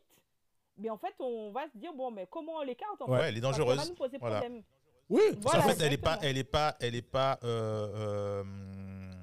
mais 0.78 0.90
en 0.90 0.96
fait, 0.98 1.14
on 1.18 1.50
va 1.52 1.68
se 1.68 1.76
dire, 1.76 1.92
bon, 1.92 2.10
mais 2.10 2.26
comment 2.30 2.52
on 2.56 2.62
l'écarte 2.62 3.02
en 3.02 3.10
Ouais, 3.10 3.18
fait 3.20 3.28
elle 3.28 3.36
est 3.38 3.40
va 3.40 3.50
dangereuse. 3.50 3.88
nous 3.90 3.96
poser 3.96 4.16
Voilà. 4.18 4.40
problème. 4.40 4.62
Oui, 5.08 5.22
Parce 5.32 5.54
Voilà, 5.56 5.62
qu'en 5.62 5.68
fait, 5.78 5.84
elle 5.86 5.92
est 5.92 5.96
pas, 5.98 6.18
elle 6.22 6.36
est 6.38 6.44
pas, 6.44 6.76
elle 6.80 6.94
est 6.94 7.02
pas, 7.02 7.38
euh, 7.44 8.42
euh, 8.44 9.14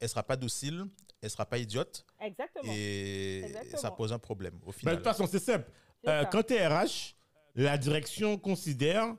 elle 0.00 0.08
sera 0.08 0.22
pas 0.22 0.36
docile, 0.36 0.84
elle 1.20 1.30
sera 1.30 1.44
pas 1.46 1.58
idiote 1.58 2.04
Exactement. 2.20 2.72
et 2.74 3.44
ça 3.76 3.90
pose 3.90 4.12
un 4.12 4.18
problème 4.18 4.58
au 4.64 4.70
Bah, 4.70 4.72
final. 4.72 4.94
de 4.94 4.98
toute 5.00 5.04
façon, 5.08 5.26
c'est 5.26 5.38
simple. 5.38 5.70
Euh, 6.06 6.24
quand 6.26 6.42
tu 6.46 6.54
es 6.54 6.66
RH, 6.66 7.14
la 7.54 7.76
direction 7.78 8.38
considère 8.38 9.14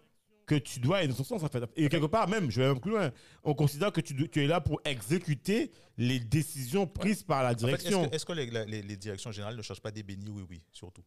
que 0.45 0.55
tu 0.55 0.79
dois 0.79 0.97
aller 0.97 1.07
dans 1.07 1.15
son 1.15 1.23
sens, 1.23 1.43
en 1.43 1.47
fait. 1.47 1.63
Et 1.75 1.89
quelque 1.89 2.05
part, 2.05 2.27
même, 2.27 2.51
je 2.51 2.61
vais 2.61 2.67
même 2.67 2.79
plus 2.79 2.91
loin, 2.91 3.11
on 3.43 3.55
considère 3.55 3.91
que 3.91 4.01
tu, 4.01 4.29
es 4.43 4.45
là 4.47 4.61
pour 4.61 4.79
exécuter 4.85 5.71
les 5.97 6.19
décisions 6.19 6.85
prises 6.85 7.23
par 7.23 7.41
la 7.41 7.49
En 7.49 7.51
fait, 7.53 7.55
est-ce 7.55 7.65
direction. 7.65 8.09
que, 8.09 8.15
est-ce 8.15 8.25
que 8.25 8.33
les, 8.33 8.45
la- 8.51 8.65
les- 8.65 8.83
les 8.83 8.95
directions 8.97 9.31
générales 9.31 9.55
ne 9.55 9.61
cherchent 9.63 9.81
pas 9.81 9.89
des 9.91 10.03
bénis? 10.03 10.29
Oui, 10.29 10.45
oui, 10.47 10.61
surtout. 10.71 11.01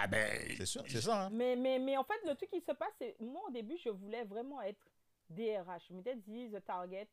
Ah 0.00 0.06
ben, 0.06 0.54
C'est 0.56 0.64
sûr, 0.66 0.84
c'est 0.86 1.00
ça. 1.00 1.24
hein. 1.26 1.30
Mais, 1.30 1.56
mais, 1.56 1.78
mais 1.80 1.96
en 1.96 2.04
fait, 2.04 2.20
le 2.24 2.34
truc 2.36 2.50
qui 2.50 2.60
se 2.60 2.70
passe, 2.72 2.92
c'est 2.98 3.16
moi 3.20 3.42
au 3.48 3.50
début, 3.50 3.76
je 3.78 3.88
voulais 3.88 4.22
vraiment 4.24 4.62
être 4.62 4.86
DRH. 5.28 5.88
Je 5.88 5.94
m'étais 5.94 6.14
dit, 6.14 6.48
the 6.50 6.64
target, 6.64 7.08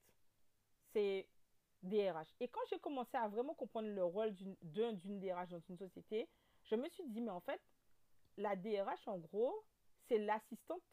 c'est 0.93 1.27
DRH. 1.81 2.27
Et 2.39 2.47
quand 2.47 2.61
j'ai 2.69 2.77
commencé 2.79 3.17
à 3.17 3.27
vraiment 3.27 3.55
comprendre 3.55 3.89
le 3.89 4.03
rôle 4.03 4.33
d'une 4.33 4.55
d'un- 4.61 4.93
d'une 4.93 5.19
DRH 5.19 5.49
dans 5.49 5.61
une 5.69 5.77
société, 5.77 6.27
je 6.63 6.75
me 6.75 6.87
suis 6.89 7.03
dit, 7.07 7.21
mais 7.21 7.31
en 7.31 7.41
fait, 7.41 7.59
la 8.37 8.55
DRH, 8.55 9.07
en 9.07 9.17
gros, 9.17 9.65
c'est 10.07 10.19
l'assistante 10.19 10.83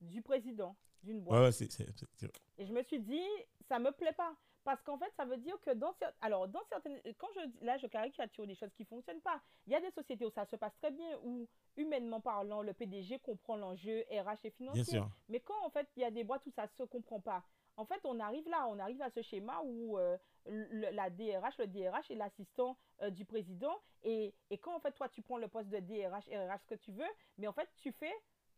du 0.00 0.22
président 0.22 0.76
d'une 1.02 1.20
boîte. 1.20 1.38
ouais, 1.40 1.44
ouais, 1.46 1.52
c'est- 1.52 1.70
c'est- 1.72 1.90
c'est- 1.98 2.06
c'est- 2.14 2.32
Et 2.58 2.66
je 2.66 2.72
me 2.72 2.82
suis 2.84 3.00
dit, 3.00 3.26
ça 3.68 3.78
me 3.80 3.90
plaît 3.90 4.12
pas. 4.12 4.34
Parce 4.64 4.80
qu'en 4.82 4.96
fait, 4.98 5.12
ça 5.16 5.24
veut 5.24 5.36
dire 5.38 5.58
que 5.62 5.70
dans, 5.72 5.92
alors, 6.20 6.46
dans 6.48 6.62
certaines. 6.68 7.00
Quand 7.18 7.26
je 7.34 7.64
là, 7.64 7.76
je 7.78 7.86
caricature 7.88 8.46
des 8.46 8.54
choses 8.54 8.72
qui 8.74 8.82
ne 8.82 8.86
fonctionnent 8.88 9.20
pas. 9.20 9.40
Il 9.66 9.72
y 9.72 9.76
a 9.76 9.80
des 9.80 9.90
sociétés 9.90 10.24
où 10.24 10.30
ça 10.30 10.44
se 10.46 10.54
passe 10.56 10.74
très 10.78 10.90
bien, 10.92 11.18
où, 11.24 11.48
humainement 11.76 12.20
parlant, 12.20 12.62
le 12.62 12.72
PDG 12.72 13.18
comprend 13.18 13.56
l'enjeu 13.56 14.04
RH 14.10 14.44
et 14.44 14.50
financier. 14.50 14.82
Mais 15.28 15.40
quand, 15.40 15.60
en 15.64 15.70
fait, 15.70 15.88
il 15.96 16.02
y 16.02 16.04
a 16.04 16.10
des 16.10 16.22
boîtes 16.24 16.46
où 16.46 16.50
ça 16.52 16.62
ne 16.62 16.68
se 16.68 16.84
comprend 16.84 17.20
pas, 17.20 17.42
en 17.76 17.84
fait, 17.86 18.00
on 18.04 18.20
arrive 18.20 18.48
là, 18.48 18.66
on 18.68 18.78
arrive 18.78 19.00
à 19.02 19.10
ce 19.10 19.22
schéma 19.22 19.60
où 19.64 19.98
euh, 19.98 20.16
le- 20.46 20.90
la 20.90 21.08
DRH, 21.10 21.56
le 21.58 21.66
DRH 21.66 22.10
est 22.10 22.14
l'assistant 22.16 22.76
euh, 23.00 23.10
du 23.10 23.24
président. 23.24 23.80
Et, 24.04 24.34
et 24.50 24.58
quand, 24.58 24.74
en 24.76 24.80
fait, 24.80 24.92
toi, 24.92 25.08
tu 25.08 25.22
prends 25.22 25.38
le 25.38 25.48
poste 25.48 25.70
de 25.70 25.78
DRH, 25.80 26.26
RH, 26.28 26.60
ce 26.60 26.66
que 26.66 26.74
tu 26.74 26.92
veux, 26.92 27.08
mais 27.38 27.46
en 27.48 27.52
fait, 27.52 27.68
tu 27.78 27.90
fais 27.92 28.12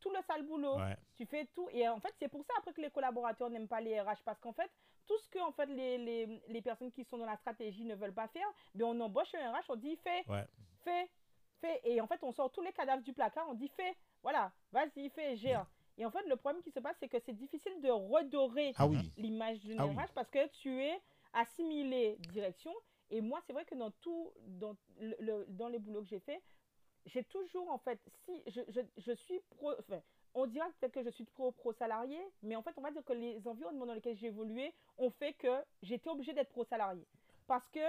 tout 0.05 0.11
le 0.15 0.23
sale 0.23 0.43
boulot. 0.43 0.77
Ouais. 0.79 0.97
Tu 1.17 1.25
fais 1.27 1.47
tout. 1.55 1.69
Et 1.73 1.89
en 1.89 1.99
fait, 1.99 2.15
c'est 2.19 2.29
pour 2.29 2.45
ça 2.45 2.53
après 2.59 2.73
que 2.73 2.81
les 2.83 2.91
collaborateurs 2.91 3.49
n'aiment 3.51 3.67
pas 3.69 3.81
les 3.81 3.99
RH. 4.01 4.23
Parce 4.25 4.39
qu'en 4.39 4.53
fait, 4.53 4.71
tout 5.07 5.19
ce 5.19 5.29
que 5.29 5.39
en 5.41 5.51
fait, 5.53 5.67
les, 5.67 5.99
les, 5.99 6.43
les 6.49 6.63
personnes 6.63 6.93
qui 6.93 7.05
sont 7.05 7.19
dans 7.19 7.27
la 7.27 7.37
stratégie 7.39 7.85
ne 7.85 7.95
veulent 7.95 8.15
pas 8.15 8.29
faire, 8.29 8.47
mais 8.75 8.85
on 8.85 8.99
embauche 9.01 9.35
un 9.35 9.51
RH, 9.53 9.65
on 9.71 9.77
dit 9.77 9.97
fais, 9.97 10.23
Ouais. 10.29 10.45
fais, 10.85 11.11
fais. 11.61 11.81
Et 11.85 12.01
en 12.01 12.07
fait, 12.07 12.23
on 12.23 12.33
sort 12.33 12.53
tous 12.53 12.63
les 12.63 12.73
cadavres 12.73 13.03
du 13.03 13.13
placard, 13.15 13.47
on 13.49 13.55
dit 13.55 13.69
fais. 13.69 13.97
Voilà, 14.23 14.53
vas-y, 14.73 15.09
fais, 15.11 15.37
gère. 15.37 15.67
Et 15.97 16.05
en 16.05 16.11
fait, 16.11 16.27
le 16.27 16.37
problème 16.37 16.63
qui 16.63 16.71
se 16.73 16.81
passe, 16.81 16.97
c'est 17.01 17.09
que 17.09 17.19
c'est 17.21 17.33
difficile 17.35 17.81
de 17.81 17.89
redorer 17.91 18.73
Ah 18.77 18.87
oui. 18.87 18.99
l'image 19.17 19.61
d'une 19.61 19.81
Ah 19.81 19.87
oui. 19.87 19.95
RH 19.97 20.13
parce 20.15 20.29
que 20.31 20.47
tu 20.61 20.83
es 20.83 21.01
assimilé 21.33 22.17
direction. 22.33 22.73
Et 23.11 23.21
moi, 23.21 23.41
c'est 23.47 23.53
vrai 23.53 23.65
que 23.65 23.75
dans 23.75 23.91
tout, 23.91 24.33
dans, 24.41 24.75
le, 24.99 25.15
le- 25.21 25.47
dans 25.49 25.69
les 25.69 25.79
boulots 25.79 26.03
que 26.03 26.09
j'ai 26.09 26.21
fait, 26.21 26.43
j'ai 27.07 27.25
toujours, 27.25 27.71
en 27.71 27.79
fait, 27.79 27.99
si 28.25 28.43
je, 28.47 28.61
je, 28.69 28.81
je 28.99 29.13
suis 29.13 29.41
pro, 29.51 29.73
enfin, 29.79 30.01
on 30.35 30.47
dira 30.47 30.67
peut-être 30.81 30.93
que 30.93 31.03
je 31.05 31.11
suis 31.11 31.25
pro, 31.25 31.53
pro 31.53 31.73
salarié, 31.73 32.19
mais 32.43 32.57
en 32.57 32.63
fait, 32.63 32.73
on 32.77 32.81
va 32.83 32.91
dire 32.91 33.05
que 33.05 33.13
les 33.13 33.47
environnements 33.47 33.87
dans 33.87 33.95
lesquels 33.95 34.17
j'ai 34.17 34.27
évolué 34.29 34.73
ont 34.99 35.11
fait 35.11 35.33
que 35.35 35.53
j'étais 35.83 36.09
obligée 36.11 36.33
d'être 36.33 36.51
pro 36.51 36.65
salarié. 36.65 37.07
Parce 37.47 37.69
que 37.71 37.81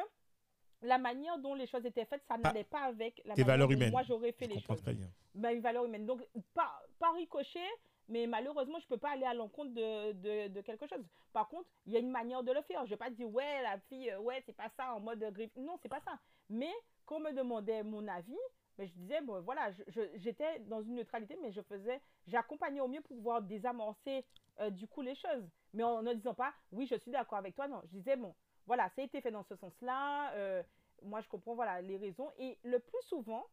la 0.81 0.97
manière 0.97 1.37
dont 1.39 1.55
les 1.55 1.65
choses 1.65 1.85
étaient 1.85 2.05
faites, 2.05 2.21
ça 2.27 2.37
n'allait 2.37 2.63
pas 2.65 2.81
avec 2.81 3.21
la 3.25 3.29
manière 3.31 3.45
valeurs 3.47 3.67
dont 3.69 3.73
humaines. 3.73 3.91
moi 3.91 4.03
j'aurais 4.03 4.33
fait 4.33 4.45
Je 4.45 4.51
les 4.51 4.59
choses 4.61 4.81
très 4.81 4.93
bien. 4.93 5.07
bah, 5.33 5.53
une 5.53 5.61
valeur 5.61 5.85
humaine. 5.85 6.05
Donc, 6.05 6.21
par, 6.53 6.83
par 6.99 7.15
ricochet, 7.15 7.65
mais 8.07 8.27
malheureusement, 8.27 8.77
je 8.79 8.87
peux 8.87 8.97
pas 8.97 9.11
aller 9.11 9.25
à 9.25 9.33
l'encontre 9.33 9.71
de, 9.73 10.11
de, 10.11 10.47
de 10.49 10.61
quelque 10.61 10.85
chose. 10.87 11.03
Par 11.33 11.47
contre, 11.47 11.67
il 11.87 11.93
y 11.93 11.95
a 11.95 11.99
une 11.99 12.11
manière 12.11 12.43
de 12.43 12.51
le 12.51 12.61
faire. 12.61 12.85
Je 12.85 12.91
vais 12.91 12.97
pas 12.97 13.09
dire, 13.09 13.27
ouais, 13.33 13.63
la 13.63 13.79
fille, 13.89 14.11
euh, 14.11 14.19
ouais, 14.19 14.43
c'est 14.45 14.55
pas 14.55 14.69
ça, 14.77 14.93
en 14.93 14.99
mode 14.99 15.23
griffe. 15.33 15.55
Non, 15.55 15.77
c'est 15.81 15.89
pas 15.89 16.01
ça. 16.01 16.19
Mais 16.49 16.71
quand 17.07 17.15
on 17.15 17.19
me 17.21 17.31
demandait 17.31 17.81
mon 17.81 18.07
avis, 18.07 18.37
ben, 18.77 18.87
je 18.87 18.93
disais, 18.93 19.21
bon, 19.21 19.41
voilà, 19.41 19.69
j'étais 20.15 20.59
dans 20.59 20.81
une 20.81 20.95
neutralité, 20.95 21.37
mais 21.41 21.51
je 21.51 21.61
faisais, 21.61 22.01
j'accompagnais 22.27 22.81
au 22.81 22.87
mieux 22.87 23.01
pour 23.01 23.15
pouvoir 23.15 23.41
désamorcer 23.41 24.25
euh, 24.59 24.69
du 24.69 24.87
coup 24.87 25.01
les 25.01 25.15
choses. 25.15 25.49
Mais 25.73 25.83
en 25.83 26.01
ne 26.01 26.13
disant 26.13 26.33
pas, 26.33 26.53
oui, 26.71 26.85
je 26.87 26.95
suis 26.95 27.11
d'accord 27.11 27.37
avec 27.37 27.55
toi, 27.55 27.67
non. 27.67 27.81
Je 27.85 27.97
disais, 27.97 28.15
bon, 28.15 28.33
voilà, 28.65 28.89
ça 28.89 29.01
a 29.01 29.05
été 29.05 29.21
fait 29.21 29.31
dans 29.31 29.43
ce 29.43 29.55
sens-là. 29.55 30.31
euh, 30.33 30.63
moi, 31.03 31.21
je 31.21 31.27
comprends, 31.29 31.55
voilà, 31.55 31.81
les 31.81 31.97
raisons. 31.97 32.31
Et 32.37 32.57
le 32.63 32.79
plus 32.79 33.01
souvent, 33.03 33.45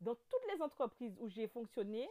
dans 0.00 0.14
toutes 0.14 0.52
les 0.54 0.62
entreprises 0.62 1.16
où 1.20 1.28
j'ai 1.28 1.48
fonctionné, 1.48 2.08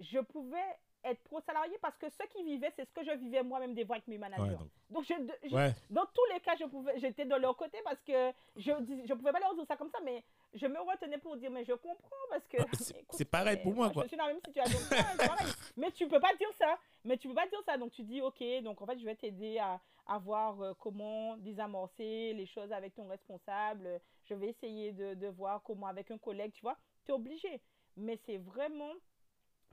je 0.00 0.18
pouvais 0.18 0.56
être 1.04 1.22
pro-salarié 1.24 1.78
parce 1.80 1.96
que 1.96 2.08
ce 2.10 2.22
qui 2.30 2.42
vivaient, 2.42 2.72
c'est 2.76 2.84
ce 2.84 2.92
que 2.92 3.04
je 3.04 3.12
vivais 3.12 3.42
moi-même 3.42 3.72
des 3.74 3.86
fois 3.86 3.96
avec 3.96 4.08
mes 4.08 4.18
managers. 4.18 4.42
Ouais, 4.42 4.56
donc- 4.56 4.68
donc, 4.90 5.04
je, 5.04 5.48
je- 5.48 5.54
ouais. 5.54 5.72
dans 5.90 6.04
tous 6.06 6.24
les 6.34 6.40
cas, 6.40 6.56
je 6.56 6.64
pouvais, 6.64 6.98
j'étais 6.98 7.24
de 7.24 7.34
leur 7.36 7.56
côté 7.56 7.78
parce 7.84 8.00
que 8.02 8.32
je 8.56 8.72
je 9.06 9.14
pouvais 9.14 9.32
pas 9.32 9.38
leur 9.40 9.54
dire 9.54 9.64
ça 9.66 9.76
comme 9.76 9.90
ça, 9.90 9.98
mais 10.04 10.24
je 10.54 10.66
me 10.66 10.80
retenais 10.80 11.18
pour 11.18 11.36
dire, 11.36 11.50
mais 11.50 11.64
je 11.64 11.72
comprends 11.74 12.16
parce 12.30 12.46
que. 12.46 12.56
Ah, 12.60 12.66
c'est- 13.10 13.24
pareil 13.24 13.58
pour 13.62 13.74
moi, 13.74 13.90
quoi. 13.90 14.04
Je 14.04 14.08
suis 14.08 14.16
dans 14.16 14.26
la 14.26 14.32
même 14.32 14.42
situation 14.44 14.78
que 14.78 14.88
toi, 14.94 15.04
c'est 15.18 15.26
pareil. 15.28 15.46
Mais 15.76 15.92
tu 15.92 16.08
peux 16.08 16.20
pas 16.20 16.34
dire 16.36 16.52
ça. 16.58 16.78
Mais 17.04 17.16
tu 17.16 17.28
peux 17.28 17.34
pas 17.34 17.46
dire 17.48 17.62
ça. 17.64 17.76
Donc, 17.76 17.92
tu 17.92 18.02
dis, 18.02 18.20
OK, 18.20 18.42
donc 18.64 18.80
en 18.82 18.86
fait, 18.86 18.98
je 18.98 19.04
vais 19.04 19.14
t'aider 19.14 19.58
à, 19.58 19.80
à 20.06 20.18
voir 20.18 20.60
euh, 20.60 20.74
comment 20.78 21.36
désamorcer 21.36 22.32
les 22.32 22.46
choses 22.46 22.72
avec 22.72 22.94
ton 22.94 23.06
responsable. 23.06 24.00
Je 24.24 24.34
vais 24.34 24.48
essayer 24.48 24.92
de, 24.92 25.14
de 25.14 25.28
voir 25.28 25.62
comment 25.62 25.86
avec 25.86 26.10
un 26.10 26.18
collègue, 26.18 26.52
tu 26.52 26.62
vois. 26.62 26.76
Tu 27.04 27.12
es 27.12 27.14
obligé. 27.14 27.60
Mais 27.96 28.18
c'est 28.26 28.38
vraiment 28.38 28.92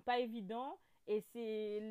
pas 0.06 0.20
évident. 0.20 0.78
Et 1.08 1.22
c'est 1.34 1.82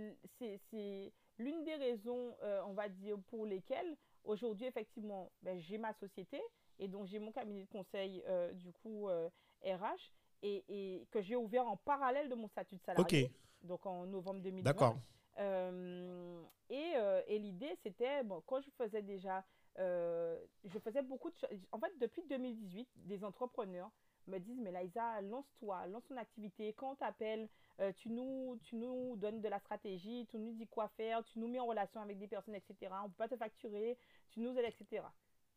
l'une 1.38 1.64
des 1.64 1.74
raisons, 1.74 2.36
euh, 2.42 2.62
on 2.66 2.72
va 2.74 2.88
dire, 2.88 3.16
pour 3.28 3.46
lesquelles 3.46 3.96
aujourd'hui, 4.24 4.66
effectivement, 4.66 5.30
ben, 5.42 5.58
j'ai 5.60 5.78
ma 5.78 5.92
société 5.94 6.40
et 6.78 6.88
donc 6.88 7.06
j'ai 7.06 7.18
mon 7.18 7.32
cabinet 7.32 7.62
de 7.64 7.68
conseil, 7.68 8.22
euh, 8.28 8.52
du 8.52 8.72
coup, 8.72 9.08
euh, 9.08 9.28
RH, 9.64 10.10
et, 10.42 10.64
et 10.68 11.06
que 11.10 11.22
j'ai 11.22 11.36
ouvert 11.36 11.66
en 11.66 11.76
parallèle 11.76 12.28
de 12.28 12.34
mon 12.34 12.48
statut 12.48 12.76
de 12.76 12.82
salarié, 12.82 13.30
donc 13.62 13.86
en 13.86 14.06
novembre 14.06 14.40
2020. 14.40 14.62
d'accord. 14.62 14.96
Euh, 15.38 16.42
et 16.70 16.92
euh, 16.96 17.22
et 17.26 17.38
l'idée, 17.38 17.76
c'était, 17.82 18.22
bon, 18.22 18.40
quand 18.46 18.60
je 18.60 18.70
faisais 18.70 19.02
déjà, 19.02 19.44
euh, 19.78 20.38
je 20.64 20.78
faisais 20.78 21.02
beaucoup 21.02 21.30
de 21.30 21.36
choses. 21.36 21.50
En 21.72 21.78
fait, 21.80 21.92
depuis 21.98 22.22
2018, 22.28 22.88
des 22.96 23.24
entrepreneurs 23.24 23.90
me 24.26 24.38
disent, 24.38 24.60
mais 24.60 24.70
Laïsa, 24.70 25.20
lance-toi, 25.22 25.86
lance 25.88 26.04
ton 26.06 26.16
activité. 26.16 26.72
Quand 26.74 26.92
on 26.92 26.94
t'appelle, 26.94 27.48
euh, 27.80 27.92
tu, 27.92 28.10
nous, 28.10 28.56
tu 28.62 28.76
nous 28.76 29.16
donnes 29.16 29.40
de 29.40 29.48
la 29.48 29.58
stratégie, 29.58 30.26
tu 30.30 30.38
nous 30.38 30.52
dis 30.52 30.66
quoi 30.66 30.88
faire, 30.88 31.22
tu 31.24 31.38
nous 31.38 31.48
mets 31.48 31.58
en 31.60 31.66
relation 31.66 32.00
avec 32.00 32.18
des 32.18 32.28
personnes, 32.28 32.54
etc. 32.54 32.92
On 33.02 33.04
ne 33.04 33.08
peut 33.08 33.14
pas 33.18 33.28
te 33.28 33.36
facturer, 33.36 33.98
tu 34.30 34.40
nous 34.40 34.56
aides, 34.56 34.72
etc. 34.72 35.02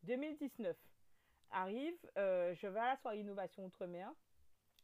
2019 0.02 0.76
arrive, 1.50 1.96
euh, 2.16 2.54
je 2.54 2.66
vais 2.66 2.80
à 2.80 2.90
la 2.90 2.96
soirée 2.96 3.20
innovation 3.20 3.64
outre-mer, 3.64 4.12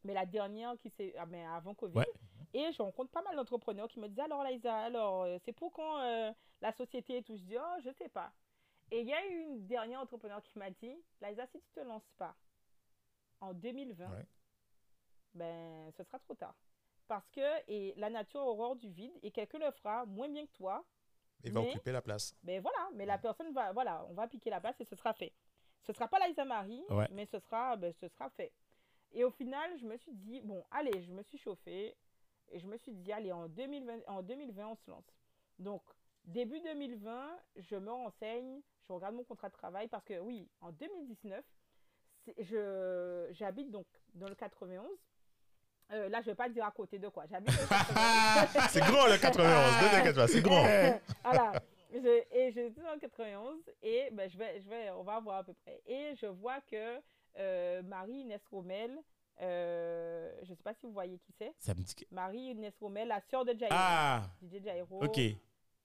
mais 0.05 0.12
la 0.15 0.27
dernière 0.27 0.77
qui 0.79 0.91
s'est, 0.91 1.15
ah, 1.19 1.27
mais 1.27 1.45
avant 1.45 1.75
Covid, 1.75 1.97
Ouais. 1.99 2.07
et 2.53 2.73
je 2.73 2.83
rencontre 2.83 3.11
pas 3.11 3.23
mal 3.23 3.37
d'entrepreneurs 3.37 3.89
qui 3.89 4.01
me 4.01 4.09
disent 4.09 4.21
alors 4.21 4.43
Laïsa, 4.43 4.77
alors 4.77 5.23
euh, 5.25 5.39
c'est 5.45 5.53
pour 5.53 5.73
quand 5.73 5.99
euh, 6.01 6.33
la 6.61 6.73
société 6.73 7.19
et 7.19 7.23
tout? 7.23 7.37
Je 7.37 7.43
dis 7.43 7.57
oh 7.59 7.77
je 7.85 7.91
sais 7.93 8.09
pas. 8.09 8.33
Et 8.91 9.01
il 9.01 9.07
y 9.09 9.12
a 9.15 9.27
eu 9.27 9.41
une 9.41 9.67
dernière 9.67 10.01
entrepreneur 10.01 10.43
qui 10.43 10.59
m'a 10.59 10.71
dit 10.71 10.95
Laïsa, 11.21 11.47
si 11.49 11.61
tu 11.61 11.71
te 11.73 11.81
lances 11.81 12.11
pas 12.19 12.35
en 13.41 13.53
2020, 13.55 14.09
Ouais. 14.11 14.27
ben 15.35 15.91
ce 15.97 16.03
sera 16.05 16.19
trop 16.19 16.35
tard. 16.35 16.55
Parce 17.09 17.29
que 17.31 17.41
et 17.71 17.93
la 17.97 18.09
nature 18.11 18.41
a 18.41 18.45
horreur 18.45 18.77
du 18.77 18.89
vide 18.89 19.12
et 19.23 19.31
quelqu'un 19.31 19.59
le 19.59 19.71
fera 19.73 20.07
moins 20.07 20.29
bien 20.29 20.47
que 20.47 20.53
toi. 20.53 20.85
Il 21.43 21.53
va 21.53 21.61
Mais- 21.61 21.69
occuper 21.69 21.93
la 21.93 22.01
place. 22.01 22.35
Ben 22.43 22.62
voilà, 22.62 22.89
mais 22.95 23.05
la 23.05 23.19
personne 23.19 23.53
va, 23.53 23.73
voilà, 23.73 24.05
on 24.09 24.15
va 24.15 24.27
piquer 24.27 24.49
la 24.49 24.61
place 24.61 24.81
et 24.81 24.85
ce 24.85 24.97
sera 24.97 25.12
fait. 25.12 25.33
Ce 25.87 25.93
sera 25.93 26.09
pas 26.09 26.18
Laïsa 26.18 26.45
Marie, 26.45 26.82
Ouais. 26.91 27.07
mais 27.12 27.26
ce 27.26 27.39
sera, 27.39 27.76
ben, 27.76 27.93
ce 28.01 28.09
sera 28.09 28.30
fait. 28.30 28.53
Et 29.12 29.22
au 29.24 29.30
final, 29.30 29.70
je 29.78 29.85
me 29.87 29.97
suis 29.99 30.12
dit, 30.12 30.41
bon, 30.41 30.64
allez, 30.70 31.03
je 31.03 31.11
me 31.12 31.22
suis 31.22 31.39
chauffée 31.39 31.95
et 32.51 32.59
je 32.59 32.66
me 32.66 32.76
suis 32.78 32.93
dit, 32.93 33.12
allez, 33.12 33.32
en 33.32 33.49
2020, 33.49 33.99
en 34.09 34.22
2020 34.22 34.66
on 34.66 34.76
se 34.76 34.91
lance. 34.91 35.05
Donc, 35.59 35.82
début 36.24 36.61
2020, 36.61 37.28
je 37.57 37.76
me 37.76 37.91
renseigne, 37.91 38.61
je 38.89 38.93
regarde 38.93 39.14
mon 39.14 39.24
contrat 39.24 39.49
de 39.49 39.53
travail 39.55 39.89
parce 39.89 40.05
que 40.05 40.18
oui, 40.20 40.49
en 40.61 40.72
2019, 40.72 41.45
c'est- 42.24 42.35
je, 42.43 43.28
j'habite 43.32 43.70
donc 43.70 43.87
dans 44.14 44.28
le 44.28 44.35
91. 44.35 44.89
Euh, 45.93 46.09
là, 46.09 46.22
je 46.22 46.26
vais 46.26 46.35
pas 46.35 46.49
dire 46.49 46.64
à 46.64 46.70
côté 46.70 46.99
de 46.99 47.09
quoi. 47.09 47.24
J'habite 47.30 47.55
dans 47.55 47.62
le 47.62 47.68
91. 47.68 48.68
C'est 48.70 48.80
grand 48.80 49.07
le 49.07 49.18
91, 49.18 49.82
ne 49.85 49.91
t'inquiète 49.91 50.16
pas, 50.16 50.26
c'est 50.28 50.41
grand. 50.41 50.64
voilà. 51.24 51.53
Je- 51.95 52.24
et 52.36 52.51
je 52.53 52.70
suis 52.72 52.86
en 52.92 52.99
91 52.99 53.62
et 53.82 54.09
ben, 54.12 54.28
je 54.28 54.36
vais, 54.36 54.61
je 54.61 54.68
vais, 54.68 54.90
on 54.90 55.03
va 55.05 55.20
voir 55.20 55.38
à 55.38 55.45
peu 55.45 55.55
près. 55.55 55.80
Et 55.86 56.14
je 56.16 56.26
vois 56.26 56.61
que 56.62 57.01
euh, 57.38 57.82
Marie-Inès 57.84 58.40
Rommel, 58.51 58.99
euh, 59.40 60.32
je 60.42 60.51
ne 60.51 60.57
sais 60.57 60.62
pas 60.62 60.74
si 60.74 60.86
vous 60.86 60.92
voyez 60.92 61.18
qui 61.18 61.32
c'est, 61.38 61.53
dit 61.74 62.07
Marie-Inès 62.11 62.74
Rommel, 62.80 63.09
la 63.09 63.20
sœur 63.20 63.45
de 63.45 63.53
Jairo, 63.57 63.68
Ah, 63.76 64.28
DJ 64.42 64.62
Jairo, 64.62 65.03
ok. 65.05 65.18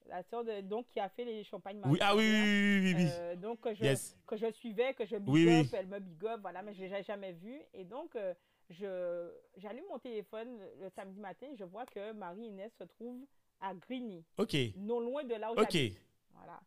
la 0.08 0.24
sœur 0.24 0.44
de, 0.44 0.62
donc 0.62 0.88
qui 0.90 1.00
a 1.00 1.10
fait 1.10 1.26
les 1.26 1.44
champagnes 1.44 1.82
Oui, 1.86 2.00
ah 2.02 2.16
oui, 2.16 2.24
oui, 2.24 2.42
oui, 2.42 2.80
oui, 2.84 3.04
oui. 3.04 3.10
Euh, 3.12 3.36
donc 3.36 3.62
que 3.62 3.74
je, 3.74 3.84
Yes. 3.84 4.18
que 4.28 4.36
je 4.38 4.52
suivais, 4.52 4.94
que 4.94 5.06
je 5.06 5.16
big 5.18 5.30
Oui, 5.34 5.60
up, 5.62 5.68
elle 5.74 5.88
me 5.88 6.00
big 6.00 6.26
up, 6.26 6.40
voilà, 6.42 6.62
mais 6.62 6.74
je 6.74 6.84
l'ai 6.84 7.04
jamais 7.04 7.34
vue. 7.34 7.62
Et 7.74 7.84
donc, 7.86 8.16
je, 8.70 9.32
j'allume 9.58 9.86
mon 9.90 10.00
téléphone 10.00 10.60
le, 10.80 10.90
samedi 10.90 11.20
matin, 11.20 11.48
je 11.58 11.64
vois 11.64 11.86
que 11.88 12.12
Marie-Inès 12.14 12.72
se 12.78 12.84
trouve 12.84 13.26
à 13.62 13.74
Grigny, 13.74 14.24
Ok, 14.38 14.56
non 14.78 15.00
loin 15.00 15.24
de 15.24 15.36
là 15.36 15.52
où 15.52 15.56
ok. 15.56 15.72
j'habite. 15.72 16.02
Voilà. 16.34 16.60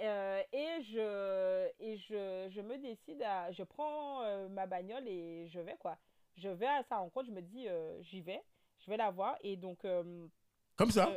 Euh, 0.00 0.42
et 0.52 0.82
je, 0.92 1.68
et 1.80 1.96
je, 1.98 2.50
je 2.54 2.60
me 2.60 2.76
décide 2.78 3.22
à. 3.22 3.52
Je 3.52 3.62
prends 3.62 4.22
euh, 4.22 4.48
ma 4.48 4.66
bagnole 4.66 5.06
et 5.06 5.48
je 5.48 5.60
vais, 5.60 5.76
quoi. 5.78 5.96
Je 6.36 6.48
vais 6.48 6.66
à 6.66 6.82
sa 6.88 6.96
rencontre, 6.98 7.26
je 7.26 7.32
me 7.32 7.40
dis, 7.42 7.68
euh, 7.68 8.02
j'y 8.02 8.20
vais, 8.20 8.42
je 8.84 8.90
vais 8.90 8.96
la 8.96 9.10
voir. 9.10 9.36
Et 9.42 9.56
donc, 9.56 9.78
Comme 10.76 10.90
ça 10.90 11.08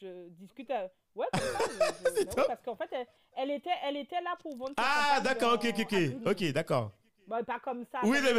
je 0.00 0.28
discute. 0.30 0.70
à- 0.70 0.90
Ouais, 1.14 1.26
comme 1.32 1.40
ça, 1.40 1.58
je- 1.70 1.74
je- 1.74 2.14
C'est 2.14 2.24
mais 2.24 2.30
oui, 2.30 2.34
top. 2.36 2.46
parce 2.46 2.62
qu'en 2.62 2.76
fait, 2.76 2.88
elle, 2.92 3.06
elle 3.36 3.50
était, 3.52 3.70
elle 3.84 3.96
était 3.96 4.20
là 4.20 4.36
pour 4.38 4.54
vendre. 4.54 4.74
Ah, 4.76 5.18
d'accord, 5.24 5.54
ok, 5.54 5.64
ok, 5.70 5.80
ok. 5.92 6.26
Ok, 6.26 6.52
d'accord. 6.52 6.92
Bon, 7.26 7.42
pas 7.44 7.58
comme 7.58 7.84
ça. 7.90 7.98
Oui, 8.04 8.18
mais- 8.22 8.32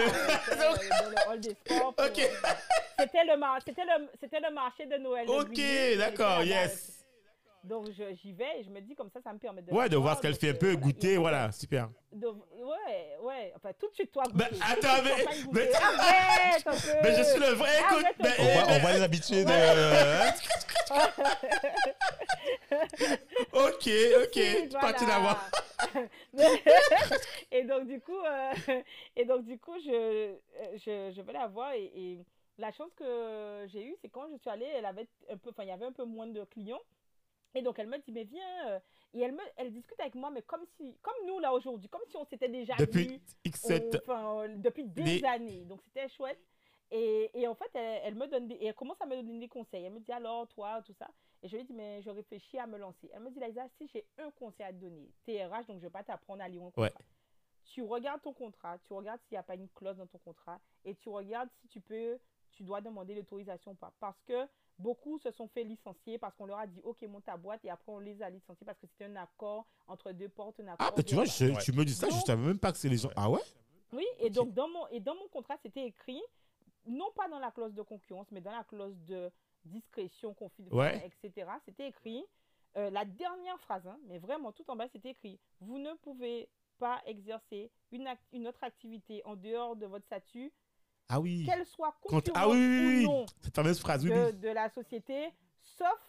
dans 0.55 1.09
le 1.09 1.29
hall 1.31 1.39
des 1.41 1.55
sports. 1.65 1.93
pour- 1.93 2.05
Ok. 2.05 2.21
C'était 2.99 3.25
le, 3.25 3.37
mar- 3.37 3.57
le, 3.65 4.07
c'était 4.19 4.39
le 4.39 4.53
marché 4.53 4.85
de 4.85 4.97
Noël. 4.97 5.29
Ok, 5.29 5.59
d'accord, 5.97 6.41
yes. 6.43 6.93
Donc 7.63 7.87
je- 7.97 8.15
j'y 8.21 8.31
vais 8.31 8.59
et 8.59 8.63
je 8.63 8.69
me 8.69 8.79
dis 8.79 8.95
comme 8.95 9.09
ça, 9.13 9.19
ça 9.21 9.33
me 9.33 9.39
permet 9.39 9.61
de. 9.61 9.73
Ouais, 9.73 9.89
de 9.89 9.97
voir 9.97 10.15
ce 10.15 10.21
qu'elle 10.21 10.35
fait 10.35 10.51
un 10.51 10.53
peu, 10.53 10.73
goûter, 10.77 11.13
Et- 11.13 11.17
voilà, 11.17 11.51
super. 11.51 11.89
de- 12.13 12.27
ouais, 12.27 13.17
ouais. 13.21 13.51
Enfin, 13.57 13.71
tout 13.77 13.89
de 13.89 13.93
suite, 13.93 14.09
toi, 14.13 14.23
Ben, 14.33 14.47
goûter. 14.49 14.61
attends, 14.71 15.03
mais- 15.03 15.25
mais- 15.25 15.41
goûter. 15.43 15.75
Arrête 15.75 16.65
un 16.67 16.71
peu. 16.71 16.93
Mais 17.03 17.15
je 17.17 17.23
suis 17.23 17.39
le 17.41 17.47
vrai, 17.55 17.69
écoute. 17.81 18.05
Mais-. 18.19 18.29
On 18.39 18.43
va, 18.45 18.51
eh, 18.73 18.79
on 18.79 18.83
va 18.83 18.93
les 18.93 19.01
habituer 19.01 19.43
de. 19.43 19.49
Ok, 23.53 23.89
ok, 24.23 24.33
Si, 24.33 24.69
tu 24.69 24.69
parti 24.69 25.05
d'avoir. 25.05 25.49
voilà. 26.33 26.33
et 27.51 27.63
donc 27.63 27.87
du 27.87 27.99
coup, 28.01 28.17
euh, 28.19 28.53
et 29.15 29.25
donc 29.25 29.45
du 29.45 29.57
coup, 29.59 29.77
je, 29.79 30.35
je, 30.75 31.11
je 31.15 31.21
vais 31.21 31.33
la 31.33 31.47
voir 31.47 31.71
et, 31.73 31.85
et 31.95 32.19
la 32.57 32.71
chance 32.71 32.91
que 32.95 33.65
j'ai 33.67 33.83
eue, 33.85 33.95
c'est 34.01 34.09
quand 34.09 34.27
je 34.31 34.37
suis 34.37 34.49
allée, 34.49 34.65
elle 34.75 34.85
avait 34.85 35.07
un 35.29 35.37
peu, 35.37 35.49
enfin, 35.51 35.63
il 35.63 35.69
y 35.69 35.71
avait 35.71 35.85
un 35.85 35.91
peu 35.91 36.03
moins 36.05 36.27
de 36.27 36.43
clients. 36.45 36.81
Et 37.55 37.61
donc 37.61 37.79
elle 37.79 37.87
me 37.87 37.97
dit 37.97 38.11
mais 38.11 38.25
viens 38.25 38.67
euh, 38.67 38.79
et 39.13 39.21
elle 39.21 39.31
me, 39.31 39.41
elle 39.55 39.71
discute 39.71 39.99
avec 39.99 40.13
moi 40.15 40.29
mais 40.29 40.41
comme 40.43 40.63
si, 40.75 40.95
comme 41.01 41.15
nous 41.25 41.39
là 41.39 41.53
aujourd'hui, 41.53 41.87
comme 41.89 42.01
si 42.09 42.17
on 42.17 42.25
s'était 42.25 42.49
déjà. 42.49 42.75
Depuis 42.77 43.21
X7. 43.45 43.99
Enfin, 44.03 44.41
euh, 44.41 44.47
depuis 44.57 44.83
des 44.83 45.03
Des- 45.03 45.25
années. 45.25 45.63
Donc, 45.65 45.81
c'était 45.83 46.09
chouette. 46.09 46.39
Et, 46.91 47.29
et 47.33 47.47
en 47.47 47.55
fait, 47.55 47.69
elle, 47.73 48.01
elle 48.05 48.15
me 48.15 48.27
donne 48.27 48.47
des, 48.47 48.55
et 48.55 48.65
elle 48.67 48.73
commence 48.75 49.01
à 49.01 49.05
me 49.05 49.15
donner 49.15 49.39
des 49.39 49.47
conseils. 49.49 49.83
Elle 49.83 49.93
me 49.93 49.99
dit 49.99 50.11
alors, 50.11 50.47
toi, 50.47 50.81
tout 50.85 50.93
ça. 50.93 51.07
Et 51.43 51.47
je 51.47 51.57
lui 51.57 51.63
dis, 51.65 51.73
mais 51.73 52.01
je 52.01 52.09
réfléchis 52.09 52.57
à 52.57 52.65
me 52.65 52.77
lancer. 52.77 53.09
Elle 53.13 53.21
me 53.21 53.29
dit, 53.29 53.39
Liza, 53.39 53.67
si 53.77 53.87
j'ai 53.93 54.05
un 54.17 54.31
conseil 54.31 54.65
à 54.65 54.71
te 54.73 54.77
donner, 54.77 55.11
t'es 55.25 55.45
RH, 55.45 55.65
donc 55.65 55.65
je 55.67 55.73
ne 55.73 55.79
vais 55.81 55.89
pas 55.89 56.03
t'apprendre 56.03 56.41
à 56.41 56.47
lire 56.47 56.61
un 56.63 56.65
contrat. 56.71 56.81
Ouais. 56.83 56.93
Tu 57.65 57.83
regardes 57.83 58.21
ton 58.21 58.33
contrat, 58.33 58.77
tu 58.79 58.93
regardes 58.93 59.19
s'il 59.27 59.33
n'y 59.35 59.37
a 59.39 59.43
pas 59.43 59.55
une 59.55 59.67
clause 59.69 59.97
dans 59.97 60.07
ton 60.07 60.17
contrat 60.19 60.59
et 60.85 60.95
tu 60.95 61.09
regardes 61.09 61.49
si 61.61 61.67
tu 61.67 61.81
peux, 61.81 62.17
tu 62.53 62.63
dois 62.63 62.79
demander 62.79 63.13
l'autorisation 63.13 63.71
ou 63.71 63.75
pas. 63.75 63.91
Parce 63.99 64.19
que 64.25 64.47
beaucoup 64.79 65.19
se 65.19 65.29
sont 65.31 65.47
fait 65.49 65.65
licencier 65.65 66.17
parce 66.17 66.33
qu'on 66.35 66.45
leur 66.45 66.59
a 66.59 66.65
dit, 66.65 66.79
OK, 66.85 67.01
monte 67.03 67.25
ta 67.25 67.35
boîte 67.35 67.63
et 67.65 67.69
après 67.69 67.91
on 67.91 67.99
les 67.99 68.21
a 68.21 68.29
licenciés 68.29 68.65
parce 68.65 68.79
que 68.79 68.87
c'était 68.87 69.05
un 69.05 69.15
accord 69.17 69.67
entre 69.87 70.13
deux 70.13 70.29
portes, 70.29 70.59
un 70.61 70.69
accord. 70.69 70.93
Ah, 70.97 71.03
tu 71.03 71.13
vois, 71.13 71.25
je- 71.25 71.59
tu 71.61 71.73
me 71.73 71.83
dis 71.83 71.93
ça, 71.93 72.07
je 72.07 72.13
Donc- 72.15 72.25
savais 72.25 72.45
même 72.47 72.57
pas 72.57 72.71
que 72.71 72.77
c'est 72.77 72.89
les 72.89 72.97
gens. 72.97 73.09
Ah 73.17 73.29
ouais? 73.29 73.41
Oui, 73.91 74.05
et 74.19 74.29
donc 74.29 74.53
dans 74.53 74.69
mon, 74.69 74.87
et 74.87 75.01
dans 75.01 75.15
mon 75.15 75.27
contrat, 75.27 75.57
c'était 75.61 75.85
écrit, 75.85 76.21
non 76.87 77.11
pas 77.15 77.27
dans 77.29 77.39
la 77.39 77.51
clause 77.51 77.73
de 77.73 77.81
concurrence, 77.81 78.27
mais 78.31 78.41
dans 78.41 78.51
la 78.51 78.63
clause 78.63 78.97
de 79.05 79.31
discrétion, 79.65 80.33
confidentialité, 80.33 81.03
Ouais. 81.05 81.11
etc. 81.23 81.49
C'était 81.65 81.87
écrit, 81.89 82.23
euh, 82.77 82.89
la 82.89 83.05
dernière 83.05 83.59
phrase, 83.61 83.85
hein, 83.87 83.99
mais 84.07 84.17
vraiment 84.19 84.51
tout 84.51 84.69
en 84.69 84.75
bas, 84.75 84.87
c'était 84.87 85.09
écrit, 85.11 85.39
vous 85.59 85.77
ne 85.79 85.93
pouvez 85.95 86.49
pas 86.79 87.01
exercer 87.05 87.71
une, 87.91 88.07
act- 88.07 88.23
une 88.31 88.47
autre 88.47 88.63
activité 88.63 89.21
en 89.25 89.35
dehors 89.35 89.75
de 89.75 89.85
votre 89.87 90.05
statut, 90.05 90.51
Ah 91.09 91.19
oui. 91.19 91.43
qu'elle 91.45 91.65
soit 91.65 91.91
Quand- 92.03 92.17
concurrente 92.17 92.31
Ah 92.35 92.49
oui, 92.49 92.55
oui, 92.57 93.05
ou 93.05 93.09
non 93.11 93.25
Cette 93.41 93.55
fameuse 93.55 93.79
phrase, 93.79 94.03
oui, 94.05 94.11
de, 94.11 94.25
oui. 94.25 94.33
de 94.33 94.49
la 94.49 94.69
société, 94.69 95.29
sauf 95.63 95.99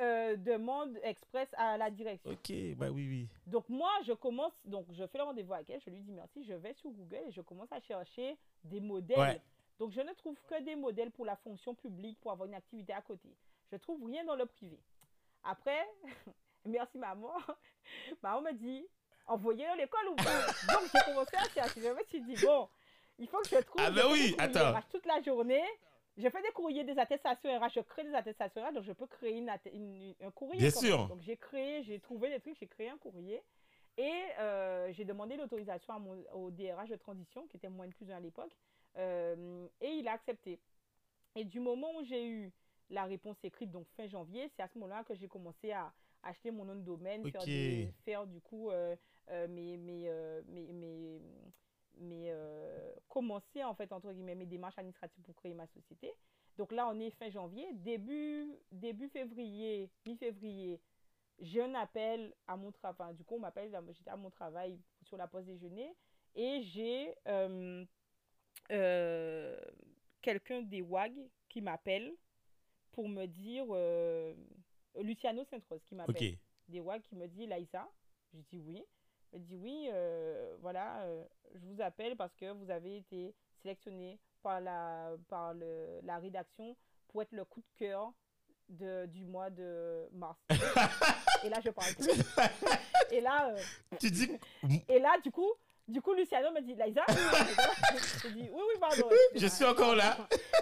euh, 0.00 0.36
demande 0.36 0.98
express 1.02 1.48
à 1.56 1.78
la 1.78 1.90
direction. 1.90 2.30
Ok, 2.30 2.52
bah 2.76 2.90
oui, 2.90 3.08
oui. 3.08 3.28
Donc 3.46 3.66
moi, 3.70 3.90
je 4.04 4.12
commence, 4.12 4.52
donc 4.66 4.86
je 4.92 5.06
fais 5.06 5.16
le 5.18 5.24
rendez-vous 5.24 5.54
avec 5.54 5.70
elle, 5.70 5.80
je 5.80 5.88
lui 5.90 6.02
dis 6.02 6.12
merci, 6.12 6.44
je 6.44 6.52
vais 6.52 6.74
sur 6.74 6.90
Google 6.90 7.22
et 7.26 7.32
je 7.32 7.40
commence 7.40 7.72
à 7.72 7.80
chercher 7.80 8.36
des 8.62 8.80
modèles. 8.80 9.18
Ouais. 9.18 9.40
Donc 9.78 9.90
je 9.92 10.00
ne 10.00 10.12
trouve 10.14 10.36
que 10.48 10.62
des 10.62 10.74
modèles 10.76 11.10
pour 11.10 11.24
la 11.26 11.36
fonction 11.36 11.74
publique, 11.74 12.18
pour 12.20 12.32
avoir 12.32 12.48
une 12.48 12.54
activité 12.54 12.92
à 12.92 13.02
côté. 13.02 13.28
Je 13.70 13.76
trouve 13.76 14.04
rien 14.06 14.24
dans 14.24 14.36
le 14.36 14.46
privé. 14.46 14.78
Après, 15.44 15.86
merci 16.64 16.98
maman, 16.98 17.32
maman 18.22 18.40
me 18.42 18.52
dit, 18.52 18.86
envoyez-le 19.26 19.70
à 19.70 19.76
l'école 19.76 20.08
ou 20.08 20.14
pas? 20.16 20.46
Donc 20.72 20.90
j'ai 20.92 21.00
commencé 21.04 21.36
à 21.36 21.44
chercher, 21.50 21.80
je 21.82 21.88
me 21.90 22.02
suis 22.04 22.20
dit, 22.22 22.34
bon, 22.44 22.68
il 23.18 23.28
faut 23.28 23.38
que 23.40 23.48
je 23.48 23.56
trouve 23.62 23.82
Ah 23.84 23.90
ben 23.90 24.04
oui, 24.10 24.34
attends. 24.38 24.72
RH 24.78 24.88
toute 24.90 25.06
la 25.06 25.20
journée. 25.22 25.64
Je 26.18 26.26
fais 26.30 26.40
des 26.40 26.48
courriers, 26.52 26.82
des 26.82 26.98
attestations 26.98 27.50
RH, 27.60 27.72
je 27.74 27.80
crée 27.80 28.02
des 28.04 28.14
attestations 28.14 28.64
RH, 28.66 28.72
donc 28.72 28.84
je 28.84 28.92
peux 28.92 29.06
créer 29.06 29.36
une 29.36 29.50
atte- 29.50 29.70
une- 29.74 30.14
un 30.22 30.30
courrier. 30.30 30.60
Bien 30.62 30.70
sûr. 30.70 30.98
même. 31.00 31.08
Donc 31.08 31.20
j'ai 31.20 31.36
créé, 31.36 31.82
j'ai 31.82 32.00
trouvé 32.00 32.30
des 32.30 32.40
trucs, 32.40 32.56
j'ai 32.58 32.66
créé 32.66 32.88
un 32.88 32.96
courrier. 32.96 33.42
Et 33.98 34.22
euh, 34.38 34.90
j'ai 34.92 35.04
demandé 35.04 35.36
l'autorisation 35.36 35.94
au 36.32 36.50
DRH 36.50 36.88
de 36.88 36.96
transition, 36.96 37.46
qui 37.48 37.58
était 37.58 37.68
moins 37.68 37.86
de 37.86 37.92
plus 37.92 38.10
un 38.10 38.16
à 38.16 38.20
l'époque, 38.20 38.54
euh, 38.96 39.66
et 39.80 39.88
il 39.88 40.08
a 40.08 40.12
accepté. 40.12 40.58
Et 41.34 41.44
du 41.44 41.60
moment 41.60 41.88
où 41.98 42.04
j'ai 42.04 42.26
eu 42.26 42.52
la 42.90 43.04
réponse 43.04 43.36
écrite, 43.44 43.70
donc 43.70 43.86
fin 43.96 44.06
janvier, 44.06 44.48
c'est 44.56 44.62
à 44.62 44.68
ce 44.68 44.78
moment-là 44.78 45.04
que 45.04 45.14
j'ai 45.14 45.28
commencé 45.28 45.72
à 45.72 45.92
acheter 46.22 46.50
mon 46.50 46.64
nom 46.64 46.74
de 46.76 46.80
domaine, 46.80 47.30
faire, 47.30 47.42
Ok. 47.42 47.46
des- 47.46 47.92
faire 48.04 48.26
du 48.26 48.40
coup 48.40 48.70
euh, 48.70 48.96
euh, 49.30 49.46
mes, 49.48 49.76
mes, 49.76 50.08
euh, 50.08 50.42
mes, 50.46 50.72
mes- 50.72 51.20
mes, 51.98 52.30
euh, 52.30 52.92
commencer 53.08 53.62
en 53.64 53.74
fait 53.74 53.92
entre 53.92 54.12
guillemets 54.12 54.34
mes 54.34 54.46
démarches 54.46 54.78
administratives 54.78 55.22
pour 55.24 55.34
créer 55.36 55.54
ma 55.54 55.66
société. 55.68 56.12
Donc 56.56 56.72
là, 56.72 56.88
on 56.88 56.98
est 57.00 57.10
fin 57.10 57.28
janvier, 57.30 57.66
début, 57.74 58.56
début 58.72 59.08
février, 59.08 59.90
mi-février, 60.06 60.80
j'ai 61.38 61.62
un 61.62 61.74
appel 61.74 62.34
à 62.46 62.56
mon 62.56 62.72
travail. 62.72 63.14
Du 63.14 63.24
coup, 63.24 63.34
on 63.34 63.40
m'appelle, 63.40 63.70
j'étais 63.92 64.10
à 64.10 64.16
mon 64.16 64.30
travail 64.30 64.78
sur 65.02 65.18
la 65.18 65.26
pause 65.26 65.44
déjeuner 65.44 65.94
et 66.34 66.62
j'ai 66.62 67.14
euh, 68.70 69.58
quelqu'un 70.22 70.62
des 70.62 70.82
WAG 70.82 71.12
qui 71.48 71.60
m'appelle 71.60 72.12
pour 72.92 73.08
me 73.08 73.26
dire, 73.26 73.66
euh, 73.70 74.34
Luciano 75.00 75.44
Sainte-Rose 75.44 75.82
qui 75.84 75.94
m'appelle 75.94 76.38
des 76.68 76.80
WAG 76.80 77.02
qui 77.02 77.16
me 77.16 77.26
dit 77.28 77.46
Laïsa. 77.46 77.88
Je 78.34 78.40
dis 78.50 78.58
oui. 78.58 78.84
Elle 79.32 79.42
dit 79.44 79.56
oui, 79.56 79.88
euh, 79.92 80.56
voilà, 80.60 81.02
euh, 81.02 81.24
je 81.54 81.66
vous 81.66 81.80
appelle 81.80 82.16
parce 82.16 82.34
que 82.36 82.52
vous 82.52 82.70
avez 82.70 82.98
été 82.98 83.34
sélectionné 83.62 84.18
par 84.42 84.60
la, 84.60 85.16
par 85.28 85.52
le, 85.54 86.00
la 86.02 86.18
rédaction 86.18 86.76
pour 87.08 87.22
être 87.22 87.32
le 87.32 87.44
coup 87.44 87.60
de 87.60 87.66
cœur 87.76 88.12
de, 88.68 89.06
du 89.06 89.24
mois 89.24 89.50
de 89.50 90.08
mars. 90.12 90.38
et 91.44 91.48
là, 91.48 91.60
je 91.64 91.70
parle 91.70 91.94
plus. 91.94 92.08
et 93.10 93.20
là, 93.20 93.50
euh, 93.50 93.60
Tu 94.00 94.10
dis. 94.10 94.30
et 94.88 94.98
là, 94.98 95.18
du 95.22 95.30
coup, 95.30 95.52
du 95.88 96.00
coup, 96.02 96.14
Luciano 96.14 96.50
me 96.52 96.60
dit 96.60 96.74
Laïsa. 96.74 97.04
je 97.08 98.28
dis 98.28 98.48
oui, 98.52 98.60
oui, 98.68 98.78
pardon. 98.80 99.08
Je 99.34 99.46
suis 99.46 99.64
encore 99.64 99.94
là. 99.94 100.16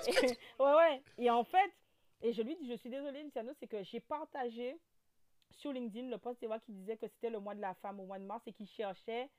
Et- 0.07 0.27
ouais, 0.63 0.75
ouais. 0.75 1.03
Et 1.19 1.31
en 1.31 1.45
fait, 1.45 1.71
et 2.23 2.33
je 2.33 2.43
lui 2.43 2.57
dis, 2.57 2.69
je 2.69 2.77
suis 2.77 2.91
désolée, 2.91 3.23
Luciano, 3.23 3.53
c'est 3.59 3.67
que 3.67 3.83
j'ai 3.83 4.01
partagé 4.01 4.77
sur 5.51 5.73
LinkedIn 5.73 6.09
le 6.09 6.19
post 6.19 6.41
qui 6.67 6.73
disait 6.73 6.97
que 6.97 7.07
c'était 7.09 7.31
le 7.31 7.39
mois 7.39 7.55
de 7.55 7.61
la 7.61 7.75
femme 7.75 8.01
au 8.01 8.07
mois 8.07 8.19
de 8.19 8.25
mars 8.25 8.43
et 8.47 8.53
qui 8.53 8.67
cherchait 8.67 9.31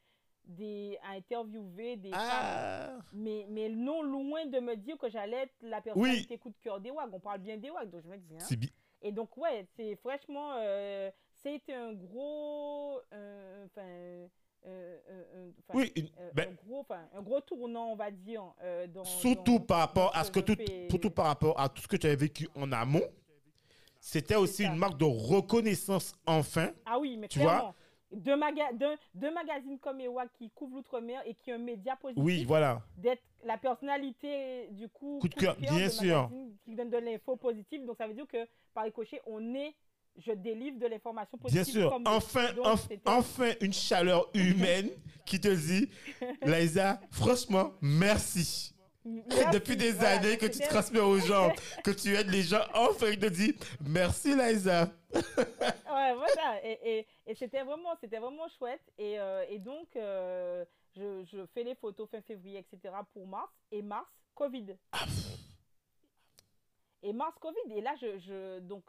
des, 0.46 0.98
à 1.04 1.12
interviewer 1.14 1.96
des 1.98 2.12
femmes. 2.12 2.20
Ah. 2.22 2.98
Mais, 3.14 3.46
mais 3.50 3.68
non 3.70 4.02
loin 4.04 4.46
de 4.46 4.60
me 4.60 4.76
dire 4.76 4.98
que 4.98 5.10
j'allais 5.10 5.38
être 5.44 5.56
la 5.62 5.82
personnalité 5.82 6.38
coup 6.38 6.50
de 6.50 6.58
cœur 6.62 6.80
des 6.80 6.92
WAG. 6.92 7.10
On 7.14 7.20
parle 7.20 7.40
bien 7.40 7.58
des 7.58 7.70
WAG, 7.70 7.90
donc 7.90 8.04
je 8.04 8.08
me 8.08 8.18
dis, 8.18 8.36
hein. 8.36 8.40
C'est 8.48 8.56
bi- 8.56 8.72
Et 9.02 9.12
donc, 9.12 9.36
ouais, 9.38 9.66
c'est 9.76 9.96
franchement, 9.98 10.54
euh, 10.58 11.10
c'était 11.34 11.74
un 11.74 11.94
gros. 11.94 13.02
euh, 13.14 13.66
Enfin. 13.66 13.82
euh, 13.82 14.28
euh, 14.68 14.98
euh, 15.36 15.52
Oui, 15.74 15.92
une- 15.96 16.10
ben, 16.34 16.50
un, 16.50 16.68
gros, 16.68 16.80
enfin, 16.80 17.00
un 17.16 17.22
gros 17.22 17.42
tournant, 17.42 17.92
on 17.92 17.96
va 17.96 18.12
dire. 18.12 18.44
euh, 18.64 18.88
dans, 18.88 19.04
surtout 19.04 19.60
dans- 19.60 19.66
par 19.66 19.80
rapport 19.80 20.16
à 20.16 20.24
ce 20.24 20.32
que 20.32 20.40
tout, 20.40 20.56
surtout 20.90 21.10
par 21.12 21.26
rapport 21.28 21.60
à 21.60 21.70
tout 21.70 21.82
ce 21.82 21.88
que 21.88 21.98
tu 21.98 22.08
avais 22.08 22.16
vécu 22.16 22.48
en 22.56 22.72
amont, 22.72 23.02
c'était 24.00 24.36
aussi 24.36 24.64
ça. 24.64 24.70
une 24.70 24.78
marque 24.78 24.98
de 24.98 25.06
reconnaissance 25.06 26.14
enfin. 26.26 26.70
Ah 26.86 27.00
oui, 27.00 27.18
mais 27.18 27.28
Tu 27.28 27.40
vois? 27.40 27.74
Deux, 28.12 28.36
maga 28.38 28.70
magazines 29.34 29.78
comme 29.80 30.00
EWA 30.00 30.28
qui 30.38 30.50
couvrent 30.52 30.76
l'outre-mer 30.76 31.22
et 31.26 31.34
qui 31.34 31.52
ont 31.52 31.56
un 31.56 31.58
média 31.58 31.96
positif. 31.98 32.24
Oui, 32.24 32.46
voilà. 32.46 32.82
D'être 32.98 33.22
la 33.44 33.58
personnalité 33.58 34.68
du 34.72 34.88
coup. 34.88 35.18
Coup 35.20 35.28
de 35.28 35.34
cœur, 35.36 35.58
bien 35.58 35.74
de 35.86 35.90
sûr. 35.90 36.22
magazine 36.24 36.56
Qui 36.64 36.76
donne 36.76 36.90
de 36.92 36.98
l'info 36.98 37.36
positive. 37.36 37.84
Donc 37.86 37.98
ça 37.98 38.08
veut 38.08 38.14
dire 38.14 38.28
que 38.28 38.48
par 38.74 38.84
ricochet, 38.86 39.22
on 39.26 39.54
est. 39.56 39.74
Je 40.18 40.32
délivre 40.32 40.80
de 40.80 40.88
l'information 40.88 41.38
Bien 41.38 41.62
positive. 41.62 41.82
sûr. 41.82 41.90
comme 41.92 42.04
Enfin, 42.08 42.54
Donc, 42.54 42.66
enf- 42.66 42.88
c'était- 42.88 43.02
enfin, 43.10 43.52
une 43.62 43.74
chaleur 43.74 44.30
humaine 44.34 44.90
qui 45.26 45.40
te 45.42 45.50
dit, 45.50 45.90
Laïsa, 46.42 47.02
franchement, 47.12 47.74
merci. 47.82 48.72
Merci. 49.04 49.46
Depuis 49.54 49.76
des 49.78 49.92
Voilà, 49.92 50.18
années 50.20 50.38
que 50.38 50.48
tu 50.48 50.60
transmets 50.60 51.00
aux 51.00 51.20
gens, 51.20 51.52
que 51.84 51.92
tu 51.92 52.16
aides 52.16 52.30
les 52.32 52.42
gens, 52.42 52.64
enfin, 52.74 53.08
il 53.12 53.20
te 53.20 53.28
dit, 53.28 53.54
merci 53.88 54.36
Laïsa. 54.36 54.90
ouais, 55.14 56.14
voilà. 56.16 56.60
Et, 56.64 56.80
et, 57.00 57.08
et 57.28 57.36
c'était 57.36 57.62
vraiment, 57.64 57.94
vraiment 58.02 58.48
chouette. 58.58 58.82
Et, 58.98 59.20
euh, 59.20 59.46
et 59.50 59.60
donc, 59.60 59.96
euh, 59.96 60.66
je, 60.96 61.24
je 61.32 61.46
fais 61.54 61.64
les 61.64 61.76
photos 61.76 62.10
fin 62.10 62.22
février, 62.22 62.58
etc. 62.60 62.96
pour 63.14 63.28
mars. 63.28 63.52
Et 63.72 63.82
mars, 63.84 64.08
Covid. 64.34 64.76
Et 67.04 67.14
mars, 67.14 67.36
Covid. 67.40 67.74
Et 67.76 67.82
là, 67.82 67.94
je, 68.02 68.18
je 68.20 68.60
donc, 68.60 68.84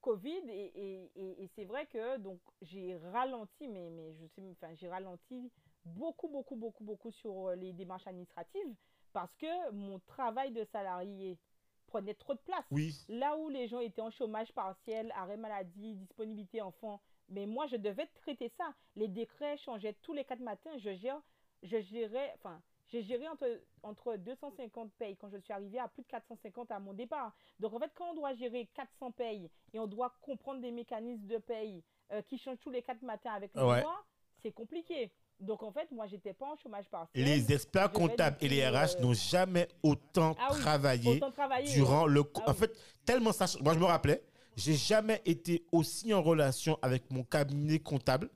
Covid 0.00 0.42
et, 0.48 0.72
et, 0.74 1.10
et, 1.14 1.44
et 1.44 1.46
c'est 1.54 1.64
vrai 1.64 1.86
que 1.86 2.18
donc 2.18 2.40
j'ai 2.62 2.96
ralenti, 3.12 3.68
mais, 3.68 3.90
mais 3.90 4.14
je 4.14 4.26
sais, 4.26 4.42
enfin, 4.52 4.74
j'ai 4.74 4.88
ralenti 4.88 5.50
beaucoup, 5.84 6.28
beaucoup, 6.28 6.56
beaucoup, 6.56 6.84
beaucoup 6.84 7.10
sur 7.10 7.48
euh, 7.48 7.54
les 7.54 7.72
démarches 7.72 8.06
administratives 8.06 8.74
parce 9.12 9.34
que 9.36 9.70
mon 9.72 9.98
travail 10.00 10.52
de 10.52 10.64
salarié 10.64 11.38
prenait 11.86 12.14
trop 12.14 12.34
de 12.34 12.40
place. 12.40 12.64
Oui. 12.70 12.94
Là 13.08 13.36
où 13.36 13.48
les 13.48 13.66
gens 13.66 13.80
étaient 13.80 14.00
en 14.00 14.10
chômage 14.10 14.52
partiel, 14.52 15.12
arrêt 15.16 15.36
maladie, 15.36 15.96
disponibilité 15.96 16.62
enfant, 16.62 17.00
mais 17.28 17.46
moi, 17.46 17.66
je 17.66 17.76
devais 17.76 18.06
traiter 18.06 18.48
ça. 18.48 18.74
Les 18.96 19.08
décrets 19.08 19.56
changeaient 19.58 19.96
tous 20.02 20.12
les 20.12 20.24
quatre 20.24 20.40
matins. 20.40 20.76
Je, 20.78 20.94
gère, 20.94 21.20
je 21.62 21.80
gérais, 21.80 22.32
enfin, 22.36 22.60
j'ai 22.90 23.02
géré 23.02 23.28
entre, 23.28 23.46
entre 23.82 24.16
250 24.16 24.90
payes 24.98 25.16
quand 25.16 25.30
je 25.30 25.38
suis 25.38 25.52
arrivée 25.52 25.78
à 25.78 25.88
plus 25.88 26.02
de 26.02 26.08
450 26.08 26.70
à 26.70 26.78
mon 26.78 26.92
départ. 26.92 27.32
Donc, 27.58 27.72
en 27.74 27.78
fait, 27.78 27.90
quand 27.94 28.10
on 28.10 28.14
doit 28.14 28.34
gérer 28.34 28.68
400 28.74 29.12
payes 29.12 29.48
et 29.72 29.78
on 29.78 29.86
doit 29.86 30.12
comprendre 30.20 30.60
des 30.60 30.70
mécanismes 30.72 31.26
de 31.26 31.38
paye 31.38 31.82
euh, 32.12 32.22
qui 32.22 32.38
changent 32.38 32.58
tous 32.60 32.70
les 32.70 32.82
quatre 32.82 33.02
matins 33.02 33.32
avec 33.32 33.54
le 33.54 33.64
Ouais. 33.64 33.82
mois, 33.82 34.04
c'est 34.42 34.52
compliqué. 34.52 35.10
Donc, 35.38 35.62
en 35.62 35.72
fait, 35.72 35.90
moi, 35.92 36.06
j'étais 36.06 36.32
pas 36.34 36.46
en 36.46 36.56
chômage 36.56 36.88
partiel. 36.90 37.24
Les 37.24 37.52
experts 37.52 37.92
comptables 37.92 38.36
et 38.40 38.48
les 38.48 38.66
RH 38.68 38.96
euh, 38.98 39.00
n'ont 39.00 39.14
jamais 39.14 39.68
autant 39.82 40.36
Ah 40.38 40.48
oui, 40.52 40.60
travaillé 40.60 41.16
Autant 41.22 41.32
durant 41.72 42.06
le. 42.06 42.22
Ah 42.34 42.50
en 42.50 42.52
oui. 42.52 42.58
fait, 42.58 42.76
tellement 43.06 43.32
ça. 43.32 43.46
Moi, 43.62 43.72
je 43.74 43.78
me 43.78 43.84
rappelais, 43.84 44.22
j'ai 44.56 44.74
jamais 44.74 45.22
été 45.24 45.64
aussi 45.72 46.12
en 46.12 46.22
relation 46.22 46.78
avec 46.82 47.10
mon 47.10 47.22
cabinet 47.22 47.78
comptable 47.78 48.28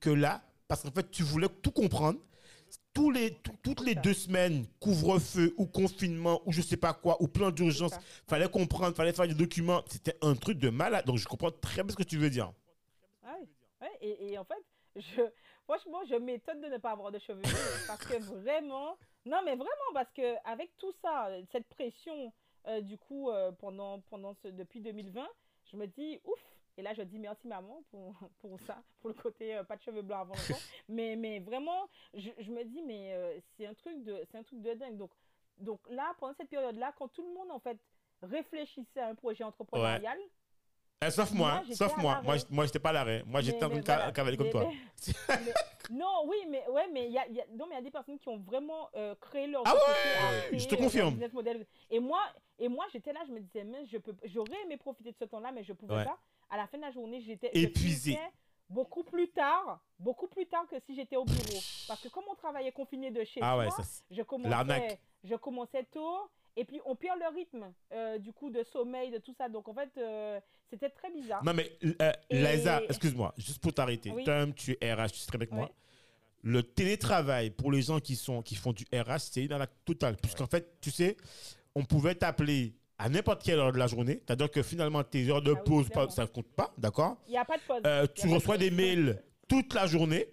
que 0.00 0.10
là, 0.10 0.42
parce 0.66 0.82
qu'en 0.82 0.90
fait, 0.90 1.08
tu 1.10 1.22
voulais 1.22 1.48
tout 1.62 1.70
comprendre. 1.70 2.18
Tous 2.92 3.10
les, 3.10 3.34
tout- 3.34 3.52
toutes 3.62 3.80
les 3.82 3.94
deux 3.94 4.14
semaines, 4.14 4.66
couvre-feu 4.80 5.54
ou 5.56 5.66
confinement 5.66 6.40
ou 6.44 6.52
je 6.52 6.60
sais 6.60 6.76
pas 6.76 6.92
quoi, 6.92 7.22
ou 7.22 7.28
plan 7.28 7.50
d'urgence, 7.50 7.92
fallait 8.26 8.48
comprendre, 8.48 8.96
fallait 8.96 9.12
faire 9.12 9.28
des 9.28 9.34
documents. 9.34 9.82
C'était 9.88 10.16
un 10.22 10.34
truc 10.34 10.58
de 10.58 10.70
malade. 10.70 11.06
Donc, 11.06 11.16
je 11.18 11.26
comprends 11.28 11.50
très 11.52 11.82
bien 11.84 11.92
ce 11.92 11.96
que 11.96 12.02
tu 12.02 12.18
veux 12.18 12.30
dire. 12.30 12.52
Ouais, 13.80 13.88
et, 14.00 14.32
et 14.32 14.38
en 14.38 14.44
fait, 14.44 14.62
je, 14.96 15.22
franchement, 15.64 16.00
je 16.08 16.16
m'étonne 16.16 16.60
de 16.60 16.66
ne 16.66 16.78
pas 16.78 16.90
avoir 16.90 17.12
de 17.12 17.18
cheveux 17.20 17.42
parce 17.86 18.04
que 18.04 18.18
vraiment, 18.22 18.96
non 19.24 19.38
mais 19.44 19.54
vraiment 19.54 19.90
parce 19.94 20.10
que 20.12 20.34
avec 20.44 20.76
tout 20.78 20.92
ça, 21.00 21.28
cette 21.52 21.68
pression, 21.68 22.32
euh, 22.66 22.80
du 22.80 22.98
coup, 22.98 23.30
euh, 23.30 23.52
pendant, 23.52 24.00
pendant 24.10 24.34
ce, 24.42 24.48
depuis 24.48 24.80
2020, 24.80 25.26
je 25.70 25.76
me 25.76 25.86
dis 25.86 26.18
ouf. 26.24 26.40
Et 26.76 26.82
là, 26.82 26.94
je 26.94 27.02
dis 27.02 27.18
merci 27.18 27.46
maman 27.46 27.82
pour, 27.90 28.14
pour 28.38 28.58
ça, 28.66 28.82
pour 29.00 29.08
le 29.10 29.14
côté 29.14 29.56
euh, 29.56 29.64
pas 29.64 29.76
de 29.76 29.82
cheveux 29.82 30.02
blancs 30.02 30.20
avant 30.22 30.34
longtemps. 30.34 30.60
mais, 30.88 31.16
mais 31.16 31.40
vraiment, 31.40 31.88
je, 32.14 32.30
je 32.38 32.50
me 32.50 32.64
dis 32.64 32.82
mais 32.82 33.12
euh, 33.14 33.38
c'est 33.56 33.66
un 33.66 33.74
truc 33.74 34.02
de, 34.04 34.24
un 34.34 34.42
truc 34.42 34.60
de 34.62 34.74
dingue. 34.74 34.96
Donc, 34.96 35.10
donc 35.58 35.80
là, 35.90 36.14
pendant 36.18 36.34
cette 36.34 36.48
période-là, 36.48 36.92
quand 36.96 37.08
tout 37.08 37.22
le 37.22 37.32
monde 37.34 37.50
en 37.50 37.58
fait 37.58 37.78
réfléchissait 38.22 39.00
à 39.00 39.08
un 39.08 39.14
projet 39.14 39.44
entrepreneurial, 39.44 40.18
Eh, 41.02 41.10
sauf 41.10 41.32
moi, 41.32 41.62
Moi, 41.66 41.74
sauf 41.74 41.96
moi. 41.96 42.20
Moi, 42.22 42.36
moi, 42.50 42.66
j'étais 42.66 42.78
pas 42.78 42.90
à 42.90 42.92
l'arrêt. 42.92 43.22
Moi, 43.26 43.40
j'étais 43.40 43.64
en 43.64 43.68
voilà. 43.70 44.12
cavaler 44.12 44.36
comme 44.36 44.46
Mais- 44.46 44.52
toi. 44.52 44.68
mais- 44.70 45.34
mais- 45.46 45.52
non, 45.98 46.24
oui, 46.26 46.36
mais 46.48 46.66
ouais, 46.68 46.88
mais 46.92 47.06
il 47.06 47.12
y 47.12 47.18
a, 47.18 47.26
y 47.28 47.40
a- 47.40 47.46
non, 47.52 47.66
mais 47.66 47.74
il 47.74 47.78
y 47.78 47.80
a 47.80 47.82
des 47.82 47.90
personnes 47.90 48.18
qui 48.18 48.28
ont 48.28 48.38
vraiment 48.38 48.88
euh, 48.96 49.14
créé 49.20 49.46
leur 49.46 49.62
Ah 49.66 49.74
ouais, 49.74 49.80
créer, 50.48 50.58
je 50.58 50.68
te 50.68 50.74
confirme. 50.74 51.18
Et 51.90 52.00
moi, 52.00 52.20
et 52.58 52.68
moi, 52.68 52.84
j'étais 52.92 53.12
là, 53.14 53.20
je 53.26 53.32
me 53.32 53.40
disais, 53.40 53.64
mais 53.64 53.86
je 53.86 53.96
peux, 53.98 54.14
j'aurais 54.24 54.60
aimé 54.64 54.76
profiter 54.76 55.10
de 55.12 55.16
ce 55.18 55.24
temps-là, 55.24 55.50
mais 55.52 55.64
je 55.64 55.72
pouvais 55.72 55.94
Ouais. 55.94 56.04
pas. 56.04 56.18
À 56.50 56.56
la 56.56 56.66
fin 56.66 56.76
de 56.78 56.82
la 56.82 56.90
journée, 56.90 57.20
j'étais 57.20 57.50
je 57.54 57.60
Épuisé. 57.60 58.12
finissais 58.12 58.30
Beaucoup 58.68 59.02
plus 59.02 59.28
tard, 59.30 59.80
beaucoup 59.98 60.28
plus 60.28 60.46
tard 60.46 60.64
que 60.68 60.76
si 60.86 60.94
j'étais 60.94 61.16
au 61.16 61.24
bureau. 61.24 61.58
Parce 61.88 62.00
que 62.00 62.08
comme 62.08 62.22
on 62.30 62.36
travaillait 62.36 62.70
confiné 62.70 63.10
de 63.10 63.24
chez 63.24 63.40
Ah 63.42 63.54
soi, 63.54 63.64
ouais, 63.64 63.70
ça. 63.70 63.82
je 64.12 64.22
L'arnaque. 64.48 64.78
commençais, 64.80 65.00
je 65.24 65.34
commençais 65.34 65.84
tôt. 65.92 66.30
Et 66.56 66.64
puis 66.64 66.80
on 66.84 66.94
perd 66.94 67.18
le 67.18 67.34
rythme 67.34 67.72
euh, 67.92 68.18
du 68.18 68.32
coup 68.32 68.48
de 68.50 68.62
sommeil, 68.64 69.10
de 69.10 69.18
tout 69.18 69.34
ça. 69.36 69.48
Donc 69.48 69.68
en 69.68 69.74
fait, 69.74 69.90
euh, 69.98 70.38
c'était 70.70 70.88
très 70.90 71.10
bizarre. 71.10 71.42
Non, 71.44 71.52
mais 71.52 71.76
euh, 72.00 72.12
Et- 72.28 72.42
Liza, 72.42 72.80
excuse-moi, 72.84 73.34
juste 73.38 73.60
pour 73.60 73.72
t'arrêter. 73.72 74.12
Oui. 74.12 74.22
Toi-même, 74.24 74.54
tu 74.54 74.76
es 74.80 74.94
RH, 74.94 75.08
tu 75.12 75.36
bien 75.38 75.46
que 75.48 75.54
moi. 75.54 75.70
Le 76.42 76.62
télétravail 76.62 77.50
pour 77.50 77.72
les 77.72 77.82
gens 77.82 77.98
qui, 78.00 78.14
sont, 78.14 78.40
qui 78.40 78.54
font 78.54 78.72
du 78.72 78.84
RH, 78.92 79.18
c'est 79.32 79.44
une 79.44 79.52
arnaque 79.52 79.74
totale. 79.84 80.16
Puisqu'en 80.16 80.46
fait, 80.46 80.80
tu 80.80 80.90
sais, 80.92 81.16
on 81.74 81.84
pouvait 81.84 82.14
t'appeler 82.14 82.72
à 83.00 83.08
n'importe 83.08 83.42
quelle 83.42 83.58
heure 83.58 83.72
de 83.72 83.78
la 83.78 83.86
journée. 83.86 84.20
C'est-à-dire 84.26 84.50
que 84.50 84.62
finalement, 84.62 85.02
tes 85.02 85.28
heures 85.30 85.40
de 85.40 85.52
Ah 85.56 85.60
oui, 85.66 85.70
pause, 85.70 85.88
pas- 85.88 86.10
ça 86.10 86.22
ne 86.22 86.26
compte 86.26 86.48
pas, 86.54 86.72
d'accord 86.76 87.16
Il 87.26 87.30
n'y 87.32 87.38
a 87.38 87.44
pas 87.46 87.56
de 87.56 87.62
pause. 87.62 87.80
Euh, 87.86 88.06
Tu 88.14 88.28
de 88.28 88.34
reçois 88.34 88.58
des 88.58 88.70
mails 88.70 89.22
toute 89.48 89.72
la 89.72 89.86
journée. 89.86 90.26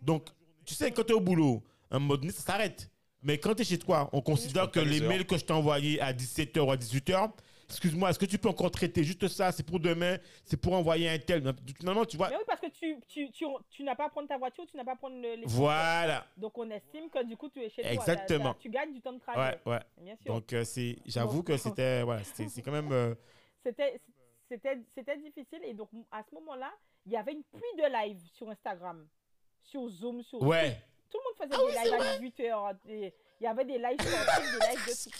Donc, 0.00 0.28
tu 0.64 0.74
sais, 0.74 0.90
quand 0.90 1.04
tu 1.04 1.12
es 1.12 1.14
au 1.14 1.20
boulot, 1.20 1.62
un 1.90 2.00
donné, 2.00 2.32
ça 2.32 2.40
s'arrête. 2.42 2.90
Mais 3.22 3.36
quand 3.38 3.54
tu 3.54 3.62
es 3.62 3.64
chez 3.64 3.78
toi, 3.78 4.08
on 4.12 4.22
considère 4.22 4.70
que 4.70 4.80
les 4.80 4.86
les 4.86 5.02
heures. 5.02 5.08
mails 5.10 5.26
que 5.26 5.36
je 5.36 5.44
t'ai 5.44 5.52
envoyés 5.52 6.00
à 6.00 6.12
17h 6.14 6.60
ou 6.60 6.70
à 6.70 6.76
18h, 6.76 7.30
excuse-moi, 7.74 8.10
est-ce 8.10 8.18
que 8.18 8.24
tu 8.26 8.38
peux 8.38 8.48
encore 8.48 8.70
traiter 8.70 9.04
juste 9.04 9.26
ça? 9.28 9.52
C'est 9.52 9.62
pour 9.62 9.78
demain, 9.80 10.16
c'est 10.44 10.56
pour 10.56 10.72
envoyer 10.74 11.08
un 11.10 11.18
tel. 11.18 11.42
Finalement, 11.78 12.04
tu 12.04 12.16
vois. 12.16 12.30
Mais 12.30 12.36
oui, 12.36 12.42
parce 12.46 12.60
que 12.60 12.68
tu, 12.68 12.96
tu, 13.08 13.30
tu, 13.30 13.44
tu 13.70 13.82
n'as 13.82 13.94
pas 13.94 14.06
à 14.06 14.08
prendre 14.08 14.28
ta 14.28 14.38
voiture, 14.38 14.64
tu 14.66 14.76
n'as 14.76 14.84
pas 14.84 14.92
à 14.92 14.96
prendre 14.96 15.16
le, 15.20 15.34
les 15.36 15.46
Voilà. 15.46 16.26
Donc 16.36 16.56
on 16.58 16.70
estime 16.70 17.10
que 17.10 17.22
du 17.24 17.36
coup 17.36 17.48
tu 17.48 17.60
es 17.62 17.68
chez 17.70 17.82
toi. 17.82 17.90
Exactement. 17.92 18.54
Tu 18.54 18.68
gagnes 18.70 18.92
du 18.92 19.00
temps 19.00 19.12
de 19.12 19.18
Ouais, 19.18 19.32
trajet. 19.32 19.60
ouais. 19.66 19.80
Bien 19.98 20.16
sûr. 20.16 20.34
Donc, 20.34 20.52
euh, 20.52 20.64
c'est, 20.64 20.96
j'avoue 21.06 21.42
que 21.42 21.56
c'était, 21.56 22.02
voilà, 22.02 22.22
c'était, 22.24 22.48
c'est 22.48 22.62
quand 22.62 22.72
même. 22.72 22.92
euh, 22.92 23.14
C'était 23.64 23.98
c'était 24.48 24.78
c'était 24.94 25.16
difficile 25.16 25.60
et 25.64 25.72
donc 25.72 25.88
à 26.12 26.22
ce 26.22 26.34
moment-là, 26.34 26.70
il 27.06 27.12
y 27.12 27.16
avait 27.16 27.32
une 27.32 27.42
pluie 27.44 27.62
de 27.78 27.84
live 27.90 28.20
sur 28.34 28.48
Instagram, 28.50 29.06
sur 29.62 29.88
Zoom, 29.88 30.22
sur 30.22 30.42
ouais. 30.42 30.76
tout 31.10 31.18
le 31.18 31.24
monde 31.24 31.50
faisait 31.50 31.54
Ah 31.54 31.58
des 31.58 31.88
oui, 31.88 32.30
lives 32.30 32.44
à 32.44 32.72
18h. 32.74 33.12
Il 33.40 33.44
y 33.44 33.46
avait 33.46 33.64
des 33.64 33.78
lives 33.78 34.00
sportifs, 34.00 34.58
des 34.60 34.66
lives 34.68 34.86
de 34.86 35.10
tout. 35.10 35.18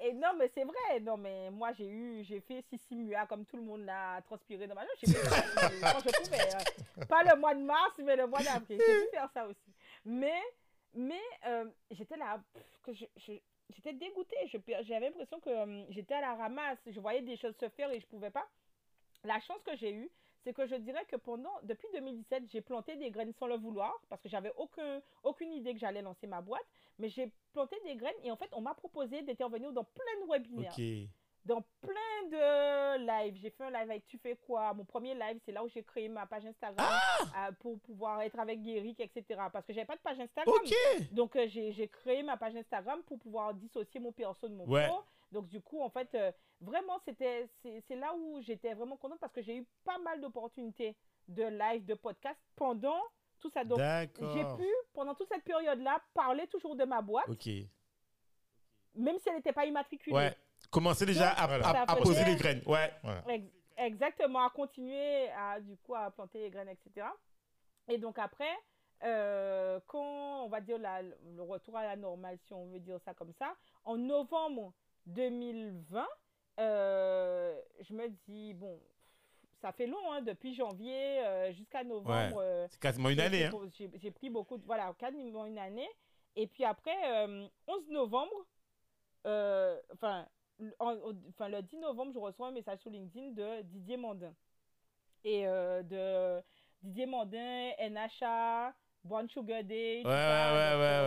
Et 0.00 0.12
non, 0.12 0.28
mais 0.36 0.48
c'est 0.54 0.64
vrai. 0.64 1.00
Non, 1.00 1.16
mais 1.16 1.50
moi, 1.50 1.72
j'ai 1.72 1.88
eu, 1.88 2.22
j'ai 2.24 2.40
fait 2.40 2.62
six 2.70 2.78
simua 2.88 3.26
comme 3.26 3.44
tout 3.44 3.56
le 3.56 3.62
monde 3.62 3.84
l'a 3.84 4.20
transpiré 4.22 4.66
dans 4.66 4.74
ma 4.76 4.84
vie. 4.84 4.90
J'ai 5.02 5.12
quand 5.12 6.00
je 6.00 6.22
pouvais. 6.22 6.54
euh, 6.54 7.04
Pas 7.06 7.22
le 7.24 7.36
mois 7.40 7.54
de 7.54 7.62
mars, 7.62 7.94
mais 7.98 8.14
le 8.16 8.26
mois 8.26 8.42
d'avril. 8.42 8.80
J'ai 8.86 9.04
pu 9.04 9.10
faire 9.10 9.28
ça 9.34 9.46
aussi. 9.46 9.72
Mais, 10.04 10.40
mais 10.94 11.20
euh, 11.46 11.64
j'étais 11.90 12.16
là, 12.16 12.40
que 12.84 12.92
je, 12.92 13.04
j'étais 13.70 13.92
dégoûtée. 13.92 14.36
J'avais 14.82 15.06
l'impression 15.06 15.40
que 15.40 15.50
euh, 15.50 15.84
j'étais 15.90 16.14
à 16.14 16.20
la 16.20 16.34
ramasse. 16.34 16.78
Je 16.86 17.00
voyais 17.00 17.22
des 17.22 17.36
choses 17.36 17.56
se 17.56 17.68
faire 17.70 17.90
et 17.90 17.98
je 18.00 18.06
pouvais 18.06 18.30
pas. 18.30 18.46
La 19.24 19.40
chance 19.40 19.60
que 19.64 19.76
j'ai 19.76 19.92
eue, 19.92 20.10
c'est 20.48 20.54
que 20.54 20.66
je 20.66 20.76
dirais 20.76 21.04
que 21.04 21.16
pendant, 21.16 21.52
depuis 21.64 21.88
2017, 21.92 22.44
j'ai 22.50 22.62
planté 22.62 22.96
des 22.96 23.10
graines 23.10 23.34
sans 23.34 23.46
le 23.46 23.56
vouloir, 23.56 23.94
parce 24.08 24.22
que 24.22 24.30
j'avais 24.30 24.50
aucun, 24.56 25.02
aucune 25.22 25.52
idée 25.52 25.74
que 25.74 25.78
j'allais 25.78 26.00
lancer 26.00 26.26
ma 26.26 26.40
boîte, 26.40 26.64
mais 26.98 27.10
j'ai 27.10 27.30
planté 27.52 27.76
des 27.84 27.96
graines 27.96 28.16
et 28.24 28.30
en 28.30 28.36
fait, 28.36 28.48
on 28.52 28.62
m'a 28.62 28.72
proposé 28.74 29.20
d'intervenir 29.20 29.72
dans 29.72 29.84
plein 29.84 30.24
de 30.24 30.30
webinaires, 30.32 30.72
dans 31.44 31.62
plein 31.82 32.28
de 32.30 32.98
lives. 33.06 33.36
J'ai 33.42 33.50
fait 33.50 33.64
un 33.64 33.70
live 33.70 33.90
avec 33.90 34.06
Tu 34.06 34.16
fais 34.16 34.36
quoi? 34.36 34.72
Mon 34.72 34.86
premier 34.86 35.14
live, 35.14 35.38
c'est 35.44 35.52
là 35.52 35.62
où 35.62 35.68
j'ai 35.68 35.82
créé 35.82 36.08
ma 36.08 36.24
page 36.26 36.46
Instagram 36.46 36.86
Ah! 36.90 37.48
euh, 37.48 37.52
pour 37.60 37.78
pouvoir 37.80 38.22
être 38.22 38.38
avec 38.38 38.62
Guéric, 38.62 39.00
etc. 39.00 39.24
Parce 39.52 39.66
que 39.66 39.74
j'avais 39.74 39.86
pas 39.86 39.96
de 39.96 40.00
page 40.00 40.18
Instagram. 40.18 40.54
Ok. 40.64 41.12
Donc, 41.12 41.36
euh, 41.36 41.46
j'ai 41.46 41.72
j'ai 41.72 41.88
créé 41.88 42.22
ma 42.22 42.38
page 42.38 42.56
Instagram 42.56 43.02
pour 43.06 43.18
pouvoir 43.18 43.52
dissocier 43.52 44.00
mon 44.00 44.12
perso 44.12 44.48
de 44.48 44.54
mon 44.54 44.66
Ouais. 44.66 44.86
pro. 44.88 45.02
Donc, 45.32 45.48
du 45.48 45.60
coup, 45.60 45.82
en 45.82 45.90
fait, 45.90 46.08
euh, 46.14 46.32
vraiment, 46.60 46.98
c'était 47.04 47.48
c'est 47.62 47.96
là 47.96 48.14
où 48.14 48.40
j'étais 48.40 48.74
vraiment 48.74 48.96
contente 48.96 49.20
parce 49.20 49.32
que 49.32 49.42
j'ai 49.42 49.56
eu 49.56 49.66
pas 49.84 49.98
mal 49.98 50.20
d'opportunités 50.20 50.96
de 51.28 51.44
live, 51.44 51.84
de 51.84 51.94
podcast 51.94 52.38
pendant 52.56 53.00
tout 53.40 53.50
ça. 53.50 53.64
Donc, 53.64 53.78
j'ai 53.78 54.44
pu, 54.56 54.66
pendant 54.94 55.14
toute 55.14 55.28
cette 55.28 55.44
période-là, 55.44 56.00
parler 56.14 56.46
toujours 56.48 56.74
de 56.76 56.84
ma 56.84 57.02
boîte, 57.02 57.28
Ok. 57.28 57.46
même 58.94 59.18
si 59.18 59.28
elle 59.28 59.36
n'était 59.36 59.52
pas 59.52 59.66
immatriculée. 59.66 60.16
Ouais. 60.16 60.36
Commencez 60.70 61.06
déjà 61.06 61.30
à, 61.32 61.96
poser 61.96 62.24
les 62.24 62.36
graines. 62.36 62.62
Ouais. 62.66 62.90
Ex- 63.28 63.52
exactement, 63.76 64.44
à 64.44 64.50
continuer 64.50 65.28
à, 65.30 65.60
du 65.60 65.76
coup, 65.76 65.94
à 65.94 66.10
planter 66.10 66.40
les 66.40 66.50
graines, 66.50 66.68
etc. 66.68 67.06
Et 67.86 67.96
donc 67.98 68.18
après, 68.18 68.50
euh, 69.04 69.78
quand 69.86 70.44
on 70.44 70.48
va 70.48 70.60
dire 70.60 70.78
la- 70.78 71.02
le 71.02 71.42
retour 71.42 71.76
à 71.76 71.84
la 71.84 71.96
normale, 71.96 72.38
si 72.46 72.52
on 72.52 72.66
veut 72.66 72.80
dire 72.80 72.98
ça 73.04 73.14
comme 73.14 73.32
ça, 73.34 73.54
en 73.84 73.96
novembre 73.96 74.74
2020, 75.08 76.06
euh, 76.60 77.60
je 77.80 77.94
me 77.94 78.08
dis, 78.26 78.54
bon, 78.54 78.78
ça 79.60 79.72
fait 79.72 79.86
long, 79.86 80.12
hein, 80.12 80.22
depuis 80.22 80.54
janvier 80.54 81.20
euh, 81.24 81.52
jusqu'à 81.52 81.82
novembre. 81.84 82.38
euh, 82.40 82.66
C'est 82.70 82.80
quasiment 82.80 83.08
une 83.10 83.20
année. 83.20 83.38
j'ai- 83.76 83.86
Hein. 83.86 83.90
J'ai 83.94 84.10
pris 84.10 84.30
beaucoup 84.30 84.56
de. 84.58 84.64
Voilà, 84.66 84.94
quasiment 84.98 85.46
une 85.46 85.58
année. 85.58 85.88
Et 86.36 86.46
puis 86.46 86.64
après, 86.64 86.96
euh, 87.26 87.46
11 87.66 87.88
novembre, 87.88 88.46
euh, 89.26 89.80
enfin, 89.92 90.26
le- 90.58 90.74
en- 90.78 90.94
au- 90.96 91.14
enfin, 91.30 91.48
le 91.48 91.62
10 91.62 91.76
novembre, 91.78 92.12
je 92.12 92.18
reçois 92.18 92.48
un 92.48 92.52
message 92.52 92.78
sur 92.80 92.90
LinkedIn 92.90 93.30
de 93.32 93.62
Didier 93.62 93.96
Mandin. 93.96 94.34
Et 95.24 95.46
de 95.82 96.40
Didier 96.82 97.06
Mandin, 97.06 97.72
NHA, 97.78 98.72
Brown 99.04 99.28
Sugar 99.28 99.64
Day. 99.64 100.02
Ouais, 100.04 100.10
ouais, 100.10 100.76
ouais, 100.78 101.00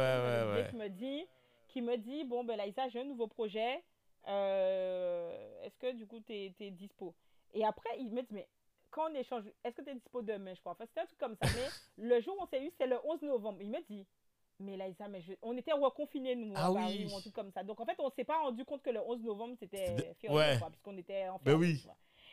ouais, 0.52 0.54
ouais, 0.54 0.64
me 0.78 0.88
dit, 0.90 1.26
qui 1.70 1.82
me 1.82 1.96
dit 1.98 2.26
bon, 2.26 2.44
ben 2.44 2.58
Laïsa, 2.58 2.90
j'ai 2.90 3.00
un 3.02 3.06
nouveau 3.06 3.28
projet. 3.28 3.82
Euh, 4.28 5.64
Est-ce 5.64 5.78
que 5.78 5.92
du 5.94 6.06
coup, 6.08 6.20
tu 6.22 6.34
es, 6.34 6.72
dispo? 6.72 7.14
Et 7.54 7.64
après, 7.66 7.90
il 8.00 8.12
me 8.12 8.22
dit, 8.22 8.28
mais 8.32 8.48
quand 8.90 9.10
on 9.12 9.16
échange, 9.16 9.44
est-ce 9.64 9.76
que 9.76 9.82
tu 9.82 9.90
es 9.90 9.96
dispo 9.96 10.22
demain, 10.22 10.54
je 10.54 10.60
crois. 10.60 10.74
Enfin, 10.74 10.86
c'était 10.88 11.02
un 11.02 11.06
truc 11.06 11.20
comme 11.20 11.36
ça. 11.42 11.48
Mais 11.56 11.68
le 12.10 12.22
jour 12.22 12.36
où 12.40 12.44
on 12.44 12.48
s'est 12.48 12.64
eu, 12.64 12.72
c'est 12.78 12.88
le 12.88 12.98
11 13.06 13.22
novembre. 13.24 13.60
Il 13.62 13.70
me 13.70 13.82
dit, 13.90 14.06
mais 14.60 14.78
Laïsa, 14.78 15.08
mais 15.08 15.22
je- 15.22 15.34
on 15.42 15.58
était 15.58 15.72
reconfinés, 15.74 16.36
nous, 16.36 16.54
Ah 16.56 16.70
Paris, 16.74 17.06
oui. 17.06 17.12
ou 17.12 17.18
un 17.18 17.22
truc 17.22 17.34
comme 17.34 17.52
ça. 17.52 17.64
Donc, 17.64 17.80
en 17.80 17.86
fait, 17.86 17.96
on 18.00 18.10
s'est 18.12 18.24
pas 18.24 18.40
rendu 18.40 18.64
compte 18.66 18.82
que 18.84 18.90
le 18.90 19.00
11 19.02 19.22
novembre, 19.24 19.56
c'était 19.60 19.88
C'était- 19.98 20.30
ouais. 20.30 20.60
puisqu'on 20.70 20.98
était 20.98 21.28
en 21.30 21.40
Ben 21.42 21.56
oui. 21.56 21.84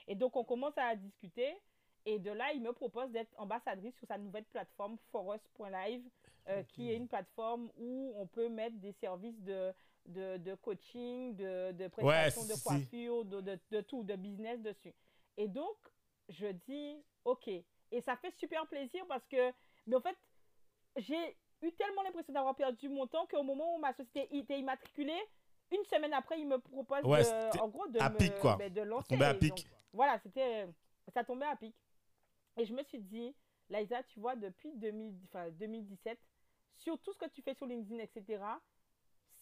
Et 0.06 0.14
donc, 0.14 0.36
on 0.36 0.44
commence 0.44 0.76
à 0.76 0.94
discuter. 0.96 1.54
Et 2.06 2.18
de 2.18 2.30
là, 2.30 2.52
il 2.54 2.62
me 2.62 2.72
propose 2.72 3.10
d'être 3.10 3.32
ambassadrice 3.38 3.94
sur 3.96 4.06
sa 4.06 4.16
nouvelle 4.16 4.44
plateforme 4.44 4.96
forest.live, 5.12 6.02
euh, 6.48 6.62
qui 6.62 6.90
est 6.90 6.96
une 6.96 7.08
plateforme 7.08 7.70
où 7.76 8.14
on 8.16 8.26
peut 8.26 8.48
mettre 8.48 8.76
des 8.76 8.92
services 8.92 9.38
de, 9.42 9.72
de, 10.06 10.36
de 10.38 10.54
coaching, 10.56 11.34
de, 11.36 11.72
de 11.72 11.88
prestation 11.88 12.44
de 12.44 12.62
coiffure, 12.62 13.24
de, 13.24 13.40
de, 13.40 13.58
de 13.70 13.80
tout, 13.82 14.02
de 14.02 14.16
business 14.16 14.60
dessus. 14.60 14.94
Et 15.36 15.48
donc, 15.48 15.76
je 16.28 16.46
dis, 16.66 17.02
OK. 17.24 17.48
Et 17.48 18.00
ça 18.02 18.16
fait 18.16 18.30
super 18.32 18.66
plaisir 18.68 19.04
parce 19.06 19.26
que, 19.26 19.52
mais 19.86 19.96
en 19.96 20.00
fait, 20.00 20.16
j'ai 20.96 21.36
eu 21.62 21.72
tellement 21.72 22.02
l'impression 22.02 22.32
d'avoir 22.32 22.54
perdu 22.54 22.88
mon 22.88 23.06
temps 23.06 23.26
qu'au 23.26 23.42
moment 23.42 23.76
où 23.76 23.78
ma 23.78 23.92
société 23.94 24.28
était 24.36 24.58
immatriculée, 24.58 25.20
une 25.70 25.84
semaine 25.84 26.12
après, 26.14 26.40
il 26.40 26.46
me 26.48 26.58
propose 26.58 27.04
Ouais, 27.04 27.22
de, 27.22 27.58
en 27.60 27.68
gros 27.68 27.86
de, 27.88 27.98
à 28.00 28.08
me- 28.10 28.16
pic, 28.16 28.34
quoi. 28.40 28.56
ben, 28.56 28.72
de 28.72 28.80
lancer. 28.82 29.08
tombait 29.08 29.24
à 29.26 29.34
pic. 29.34 29.50
Donc, 29.50 29.66
voilà, 29.92 30.18
c'était, 30.20 30.66
ça 31.12 31.24
tombait 31.24 31.46
à 31.46 31.56
pic. 31.56 31.74
Et 32.56 32.64
je 32.64 32.74
me 32.74 32.82
suis 32.84 33.00
dit, 33.00 33.34
Liza, 33.70 34.02
tu 34.04 34.18
vois, 34.20 34.34
depuis 34.36 34.74
2000, 34.76 35.14
enfin, 35.26 35.50
2017, 35.50 36.18
sur 36.78 36.98
tout 37.00 37.12
ce 37.12 37.18
que 37.18 37.28
tu 37.30 37.42
fais 37.42 37.54
sur 37.54 37.66
LinkedIn, 37.66 37.98
etc., 38.02 38.42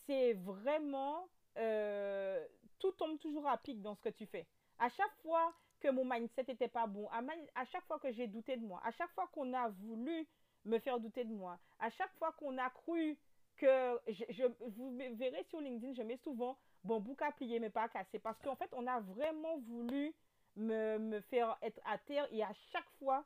c'est 0.07 0.35
vraiment, 0.35 1.29
euh, 1.59 2.45
tout 2.79 2.93
tombe 2.93 3.19
toujours 3.19 3.47
à 3.49 3.59
pic 3.59 3.81
dans 3.83 3.95
ce 3.95 4.03
que 4.03 4.09
tu 4.09 4.27
fais. 4.27 4.47
À 4.79 4.89
chaque 4.89 5.15
fois 5.23 5.53
que 5.81 5.89
mon 5.89 6.05
mindset 6.05 6.45
n'était 6.49 6.69
pas 6.69 6.87
bon, 6.87 7.09
à, 7.11 7.65
chaque 7.67 7.85
fois 7.87 7.99
que 7.99 8.13
j'ai 8.13 8.27
douté 8.27 8.57
de 8.57 8.65
moi, 8.65 8.81
à 8.85 8.91
chaque 8.93 9.13
fois 9.13 9.29
qu'on 9.33 9.53
a 9.53 9.69
voulu 9.69 10.27
me 10.65 10.79
faire 10.79 10.99
douter 10.99 11.25
de 11.25 11.33
moi, 11.33 11.59
à 11.79 11.91
chaque 11.91 12.13
fois 12.15 12.33
qu'on 12.33 12.57
a 12.59 12.71
cru 12.71 13.19
que, 13.57 14.01
je, 14.09 14.45
vous 14.61 14.97
verrez 14.97 15.45
sur 15.45 15.61
LinkedIn, 15.61 15.95
je 15.95 16.03
mets 16.03 16.19
souvent, 16.19 16.59
bon, 16.85 17.03
à 17.21 17.33
plier, 17.33 17.59
mais 17.59 17.71
pas 17.71 17.85
à 17.85 17.89
casser, 17.89 18.19
parce 18.19 18.41
qu'en 18.43 18.57
fait, 18.57 18.71
on 18.73 18.87
a 18.87 19.01
vraiment 19.01 19.59
voulu 19.59 20.15
me, 20.57 20.99
me 20.99 21.21
faire 21.21 21.57
être 21.63 21.81
à 21.85 21.99
terre, 21.99 22.27
et 22.31 22.43
à 22.43 22.53
chaque 22.73 22.89
fois, 22.99 23.25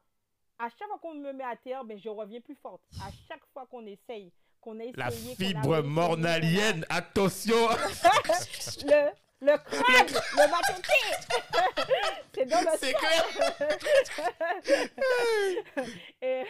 à 0.58 0.68
chaque 0.68 0.88
fois 0.88 0.98
qu'on 0.98 1.14
me 1.14 1.32
met 1.32 1.44
à 1.44 1.56
terre, 1.56 1.84
ben, 1.84 1.98
je 1.98 2.08
reviens 2.08 2.40
plus 2.40 2.54
forte. 2.54 2.82
À 3.02 3.10
chaque 3.26 3.44
fois 3.46 3.66
qu'on 3.66 3.86
essaye, 3.86 4.32
qu'on 4.60 4.78
a 4.80 4.84
essayé, 4.84 4.96
La 4.96 5.10
fibre 5.10 5.74
a- 5.76 5.82
mornalienne, 5.82 6.84
attention 6.90 7.56
le, 8.86 9.10
le 9.40 9.56
crâne, 9.56 10.06
le 10.36 10.50
matonté. 10.50 10.98
c'est 12.34 12.46
dans 12.46 12.60
le 12.60 12.66
C'est 12.78 12.92
clair 12.94 13.24
et, 16.22 16.44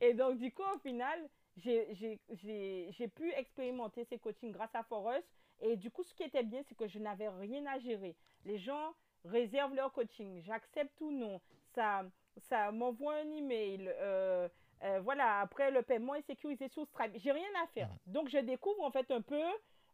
et 0.00 0.14
donc, 0.14 0.38
du 0.38 0.52
coup, 0.52 0.62
au 0.74 0.78
final, 0.80 1.28
j'ai 1.56 3.08
pu 3.14 3.32
expérimenter 3.34 4.04
ces 4.08 4.18
coachings 4.18 4.52
grâce 4.52 4.74
à 4.74 4.82
Forest. 4.84 5.26
Et 5.60 5.76
du 5.76 5.90
coup, 5.90 6.02
ce 6.02 6.12
qui 6.14 6.24
était 6.24 6.42
bien, 6.42 6.60
c'est 6.68 6.74
que 6.76 6.88
je 6.88 6.98
n'avais 6.98 7.28
rien 7.28 7.64
à 7.66 7.78
gérer. 7.78 8.16
Les 8.44 8.58
gens 8.58 8.94
réservent 9.24 9.74
leur 9.74 9.92
coaching. 9.92 10.42
J'accepte 10.44 11.00
ou 11.00 11.12
non. 11.12 11.40
Ça, 11.74 12.02
ça 12.48 12.72
m'envoie 12.72 13.14
un 13.14 13.30
email. 13.32 13.88
euh, 14.00 14.48
euh, 14.82 15.00
voilà, 15.00 15.40
après, 15.40 15.70
le 15.70 15.82
paiement 15.82 16.14
est 16.14 16.26
sécurisé 16.26 16.68
sur 16.68 16.84
Stripe. 16.86 17.12
J'ai 17.16 17.32
rien 17.32 17.48
à 17.62 17.66
faire. 17.68 17.88
Donc, 18.06 18.28
je 18.28 18.38
découvre 18.38 18.82
en 18.82 18.90
fait 18.90 19.10
un 19.10 19.20
peu. 19.22 19.40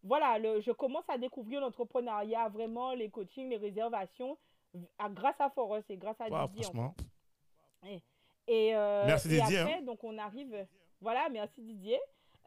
Voilà, 0.02 0.38
le, 0.38 0.60
je 0.60 0.70
commence 0.70 1.08
à 1.08 1.18
découvrir 1.18 1.60
l'entrepreneuriat, 1.60 2.48
vraiment, 2.48 2.92
les 2.94 3.10
coachings, 3.10 3.48
les 3.50 3.56
réservations, 3.56 4.38
à- 4.98 5.08
grâce 5.08 5.40
à 5.40 5.50
Forest 5.50 5.90
et 5.90 5.96
grâce 5.96 6.20
à 6.20 6.28
Wow, 6.28 6.46
Didier. 6.48 6.66
en 6.66 6.70
fait. 6.70 6.76
franchement. 6.76 6.94
Et, 8.46 8.74
euh, 8.74 9.04
Merci 9.06 9.28
et 9.34 9.40
Didier, 9.40 9.58
hein. 9.58 9.82
donc 9.82 10.02
on 10.04 10.16
arrive. 10.18 10.66
Voilà, 11.00 11.28
merci 11.28 11.60
Didier. 11.62 11.98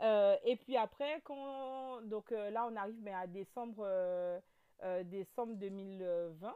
Euh, 0.02 0.36
et 0.46 0.56
puis 0.56 0.76
après, 0.78 1.22
quand 1.24 2.02
donc 2.06 2.32
là 2.32 2.68
on 2.72 2.76
arrive 2.76 3.00
mais 3.04 3.14
à 3.14 3.28
décembre, 3.28 3.84
euh, 3.86 4.40
euh, 4.84 5.04
décembre 5.04 5.54
2020. 5.56 6.56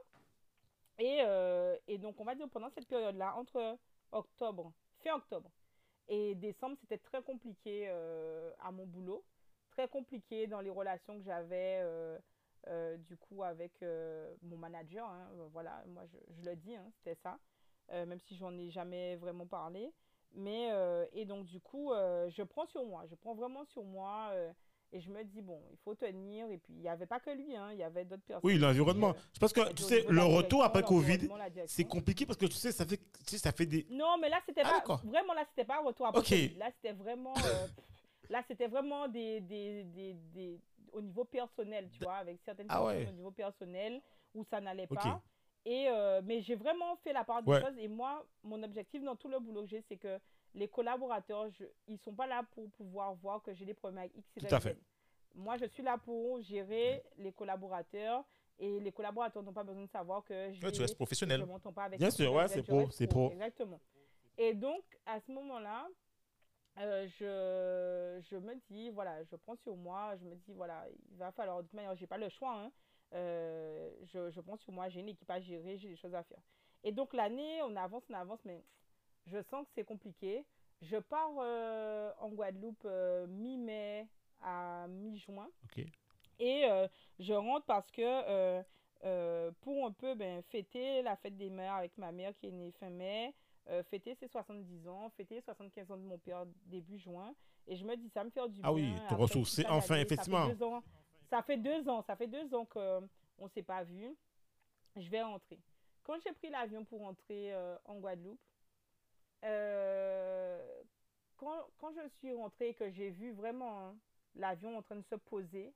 Et, 0.98 1.20
et 1.88 1.98
donc 1.98 2.16
on 2.20 2.24
va 2.24 2.34
dire 2.36 2.48
pendant 2.50 2.70
cette 2.72 2.88
période-là, 2.88 3.36
entre 3.38 3.78
octobre, 4.12 4.72
fin 5.04 5.14
octobre 5.16 5.50
et 6.08 6.36
décembre, 6.36 6.78
c'était 6.80 6.97
très 6.97 7.22
compliqué 7.24 7.86
euh, 7.89 8.51
à 8.60 8.72
mon 8.72 8.86
boulot, 8.86 9.24
très 9.70 9.88
compliqué 9.88 10.47
dans 10.47 10.62
les 10.62 10.70
relations 10.70 11.18
que 11.18 11.24
j'avais 11.24 11.80
euh, 11.82 12.18
euh, 12.68 12.97
du 12.97 13.18
coup 13.18 13.43
avec 13.43 13.84
mon 14.41 14.58
manager. 14.58 15.08
hein. 15.08 15.30
Voilà, 15.51 15.84
moi 15.88 16.03
je, 16.06 16.49
le 16.49 16.56
dis, 16.56 16.76
hein, 16.76 16.88
c'était 16.97 17.20
ça 17.22 17.39
même 17.91 18.20
si 18.20 18.36
j'en 18.36 18.58
ai 18.58 18.72
jamais 18.72 19.16
vraiment 19.16 19.45
parlé. 19.45 19.93
Mais, 20.34 20.72
et 21.14 21.26
donc, 21.26 21.45
du 21.45 21.60
coup, 21.62 21.91
je 21.93 22.41
prends 22.41 22.66
sur 22.66 22.84
moi, 22.84 23.06
je 23.06 23.14
prends 23.14 23.36
vraiment 23.36 23.64
sur 23.66 23.84
moi 23.84 24.34
et 24.96 25.02
je 25.02 25.10
me 25.10 25.24
dis, 25.26 25.41
bon, 25.41 25.62
il 25.72 25.78
faut 25.84 25.93
tenir. 25.93 26.50
Et 26.50 26.58
puis, 26.58 26.74
il 26.74 26.80
n'y 26.80 26.88
avait 26.88 27.06
pas 27.06 27.20
que 27.20 27.30
lui, 27.30 27.54
hein, 27.56 27.70
il 27.74 27.78
y 27.80 27.84
avait 27.84 28.06
d'autres 28.06 28.24
personnes. 28.24 28.50
Oui, 28.50 28.58
l'environnement. 28.58 29.10
euh, 29.10 29.20
Je 29.34 29.39
pense 29.39 29.52
que, 29.52 29.74
tu 29.74 29.84
sais, 29.84 30.06
le 30.08 30.24
retour 30.24 30.64
après 30.64 30.84
Covid, 30.84 31.28
c'est 31.68 31.84
compliqué 31.84 32.26
parce 32.26 32.38
que 32.38 32.46
tu 32.46 32.54
sais, 32.54 32.72
ça 32.72 32.86
fait, 32.86 32.98
tu 32.98 33.04
sais, 33.26 33.38
ça 33.38 33.52
fait 33.52 33.66
des. 33.66 33.86
Non, 33.89 34.18
mais 34.22 34.30
là, 34.30 34.39
c'était 34.46 34.62
Ah, 34.64 34.82
pas. 34.86 35.02
Vraiment, 35.04 35.34
là, 35.34 35.43
c'était 35.50 35.66
pas 35.66 35.80
un 35.80 35.84
retour 35.84 36.06
après. 36.08 36.22
Covid. 36.22 36.56
Là, 36.58 36.70
c'était 36.76 36.93
vraiment. 36.93 37.34
euh, 37.36 37.68
là, 38.30 38.41
c'était 38.48 38.68
vraiment 38.68 39.08
des, 39.10 39.41
des, 39.41 39.84
des, 39.84 40.14
des- 40.34 40.60
au 40.93 41.02
niveau 41.02 41.26
personnel, 41.26 41.89
tu 41.91 42.00
vois, 42.04 42.16
avec 42.16 42.39
certaines 42.46 42.68
Ah 42.70 42.80
personnes 42.80 42.98
ouais. 43.00 43.08
au 43.10 43.12
niveau 43.12 43.32
personnel 43.32 44.02
où 44.34 44.46
ça 44.46 44.62
n'allait 44.62 44.88
pas. 44.88 45.22
Et, 45.66 45.88
euh, 45.89 46.22
mais 46.24 46.41
j'ai 46.41 46.56
vraiment 46.56 46.96
fait 47.04 47.12
la 47.12 47.24
part 47.26 47.43
des 47.43 47.52
Ouais. 47.52 47.60
choses. 47.62 47.78
Et 47.80 47.88
moi, 47.89 48.26
mon 48.43 48.62
objectif 48.64 49.04
dans 49.04 49.16
tout 49.18 49.28
le 49.28 49.39
boulot 49.39 49.64
que 49.64 49.68
j'ai, 49.70 49.82
c'est 49.89 49.98
que 49.98 50.20
les 50.56 50.68
collaborateurs, 50.68 51.49
je, 51.51 51.66
ils 51.88 51.99
sont 51.99 52.14
pas 52.14 52.26
là 52.28 52.43
pour 52.53 52.70
pouvoir 52.72 53.14
voir 53.16 53.41
que 53.43 53.53
j'ai 53.53 53.66
des 53.66 53.74
problèmes 53.74 53.99
avec 53.99 54.16
X, 54.16 54.28
Y, 54.38 54.47
Tout 54.47 54.56
à 54.56 54.60
fait. 54.60 54.78
Moi, 55.36 55.58
je 55.58 55.66
suis 55.66 55.84
là 55.84 55.97
pour 55.97 56.41
gérer 56.41 57.03
les 57.18 57.32
collaborateurs. 57.34 58.24
Et 58.58 58.80
les 58.80 58.91
collaborateurs 58.93 59.43
n'ont 59.43 59.51
pas 59.51 59.66
besoin 59.66 59.84
de 59.84 59.89
savoir 59.89 60.24
que 60.24 60.53
je 60.53 60.66
Ouais, 60.66 60.72
tu 60.72 60.80
restes 60.80 60.95
professionnel. 60.95 61.41
je 61.41 61.45
m'entends 61.45 61.74
pas 61.74 61.84
avec 61.84 61.99
Bien 61.99 62.10
sûr, 62.10 62.32
ouais, 62.34 62.47
c'est 62.47 62.64
pro, 62.64 62.89
c'est 62.89 63.06
pro. 63.06 63.30
Exactement. 63.32 63.82
Et 64.38 64.53
donc, 64.53 64.82
à 65.06 65.20
ce 65.20 65.30
moment-là, 65.34 65.89
euh, 66.80 67.06
je, 67.20 68.22
je 68.30 68.38
me 68.38 68.56
dis, 68.70 68.89
voilà, 68.91 69.22
je 69.26 69.36
prends 69.36 69.58
sur 69.58 69.76
moi, 69.76 70.16
je 70.16 70.24
me 70.24 70.36
dis, 70.36 70.53
voilà, 70.53 70.86
il 71.12 71.18
va 71.18 71.34
falloir, 71.34 71.58
de 71.58 71.64
toute 71.64 71.74
manière, 71.74 71.93
j'ai 71.95 72.08
pas 72.08 72.18
le 72.18 72.30
choix, 72.30 72.53
hein. 72.58 72.72
Euh, 73.14 73.91
je, 74.06 74.30
je 74.32 74.39
prends 74.41 74.58
sur 74.58 74.72
moi, 74.72 74.88
j'ai 74.88 75.01
une 75.01 75.10
équipe 75.10 75.30
à 75.30 75.41
gérer, 75.41 75.78
j'ai 75.78 75.89
des 75.89 75.95
choses 75.97 76.16
à 76.16 76.24
faire. 76.24 76.39
Et 76.84 76.93
donc, 76.93 77.14
l'année, 77.14 77.62
on 77.64 77.76
avance, 77.76 78.03
on 78.10 78.14
avance, 78.14 78.39
mais 78.45 78.64
je 79.28 79.42
sens 79.42 79.66
que 79.66 79.72
c'est 79.76 79.84
compliqué. 79.84 80.46
Je 80.82 80.98
pars 80.98 81.32
euh, 81.40 82.12
en 82.20 82.30
Guadeloupe 82.30 82.84
euh, 82.86 83.28
mi-mai 83.28 84.08
à 84.42 84.88
mi-juin. 84.88 85.50
Et 86.38 86.66
euh, 86.66 86.88
je 87.20 87.34
rentre 87.34 87.66
parce 87.66 87.90
que 87.92 88.62
pour 89.62 89.86
un 89.86 89.92
peu 89.92 90.16
ben, 90.16 90.42
fêter 90.44 91.02
la 91.02 91.16
fête 91.16 91.38
des 91.38 91.50
mères 91.50 91.76
avec 91.76 91.98
ma 91.98 92.12
mère 92.12 92.34
qui 92.36 92.48
est 92.48 92.52
née 92.52 92.72
fin 92.72 92.90
mai, 92.90 93.34
fêter 93.90 94.16
ses 94.16 94.28
70 94.28 94.88
ans, 94.88 95.10
fêter 95.12 95.36
les 95.36 95.42
75 95.42 95.92
ans 95.92 95.98
de 95.98 96.04
mon 96.04 96.18
père 96.18 96.46
début 96.66 96.98
juin. 96.98 97.34
Et 97.68 97.76
je 97.76 97.86
me 97.86 97.96
dis, 97.96 98.10
ça 98.10 98.24
me 98.24 98.30
fait 98.30 98.48
du 98.50 98.60
Ah 98.64 98.72
oui, 98.72 98.92
bien. 98.92 99.08
te 99.08 99.14
ressourcer 99.16 99.66
enfin, 99.68 99.96
effectivement. 99.96 100.48
Ça 100.48 100.52
fait 100.52 100.56
deux 100.56 100.64
ans, 100.64 100.84
ça 101.30 101.42
fait 101.42 101.58
deux 101.58 101.90
ans, 101.90 102.02
ça 102.02 102.16
fait 102.16 102.28
deux 102.28 102.54
ans 102.54 102.66
qu'on 102.66 103.10
ne 103.44 103.50
s'est 103.50 103.64
pas 103.64 103.84
vu. 103.84 104.16
Je 104.96 105.10
vais 105.10 105.24
rentrer. 105.24 105.60
Quand 106.04 106.20
j'ai 106.24 106.34
pris 106.34 106.50
l'avion 106.50 106.86
pour 106.86 107.00
rentrer 107.00 107.54
en 107.86 107.96
Guadeloupe, 107.96 108.40
euh, 109.46 110.82
quand, 111.38 111.68
quand 111.78 111.91
je 111.93 112.08
suis 112.20 112.34
rentrée 112.34 112.70
et 112.70 112.74
que 112.74 112.89
j'ai 112.91 113.10
vu 113.10 113.32
vraiment 113.34 113.80
hein, 113.80 113.96
l'avion 114.36 114.78
en 114.78 114.82
train 114.82 114.96
de 114.96 115.06
se 115.10 115.16
poser, 115.16 115.74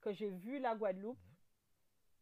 que 0.00 0.12
j'ai 0.12 0.30
vu 0.30 0.58
la 0.58 0.74
Guadeloupe, 0.74 1.18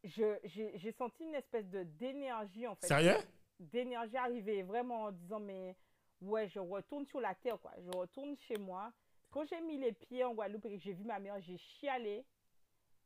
j'ai 0.04 0.92
senti 0.96 1.24
une 1.24 1.34
espèce 1.34 1.66
de 1.68 1.82
d'énergie 1.82 2.66
en 2.66 2.74
fait. 2.76 2.86
Sérieux? 2.86 3.16
D'énergie 3.58 4.16
arriver 4.16 4.62
vraiment 4.62 5.04
en 5.04 5.12
disant 5.12 5.40
mais 5.40 5.76
ouais, 6.20 6.48
je 6.48 6.60
retourne 6.60 7.04
sur 7.06 7.20
la 7.20 7.34
terre 7.34 7.60
quoi. 7.60 7.72
Je 7.78 7.90
retourne 7.96 8.36
chez 8.36 8.56
moi. 8.56 8.92
Quand 9.30 9.44
j'ai 9.46 9.60
mis 9.60 9.76
les 9.76 9.92
pieds 9.92 10.24
en 10.24 10.34
Guadeloupe 10.34 10.64
et 10.66 10.78
que 10.78 10.82
j'ai 10.82 10.92
vu 10.92 11.04
ma 11.04 11.18
mère, 11.18 11.40
j'ai 11.40 11.58
chialé. 11.58 12.24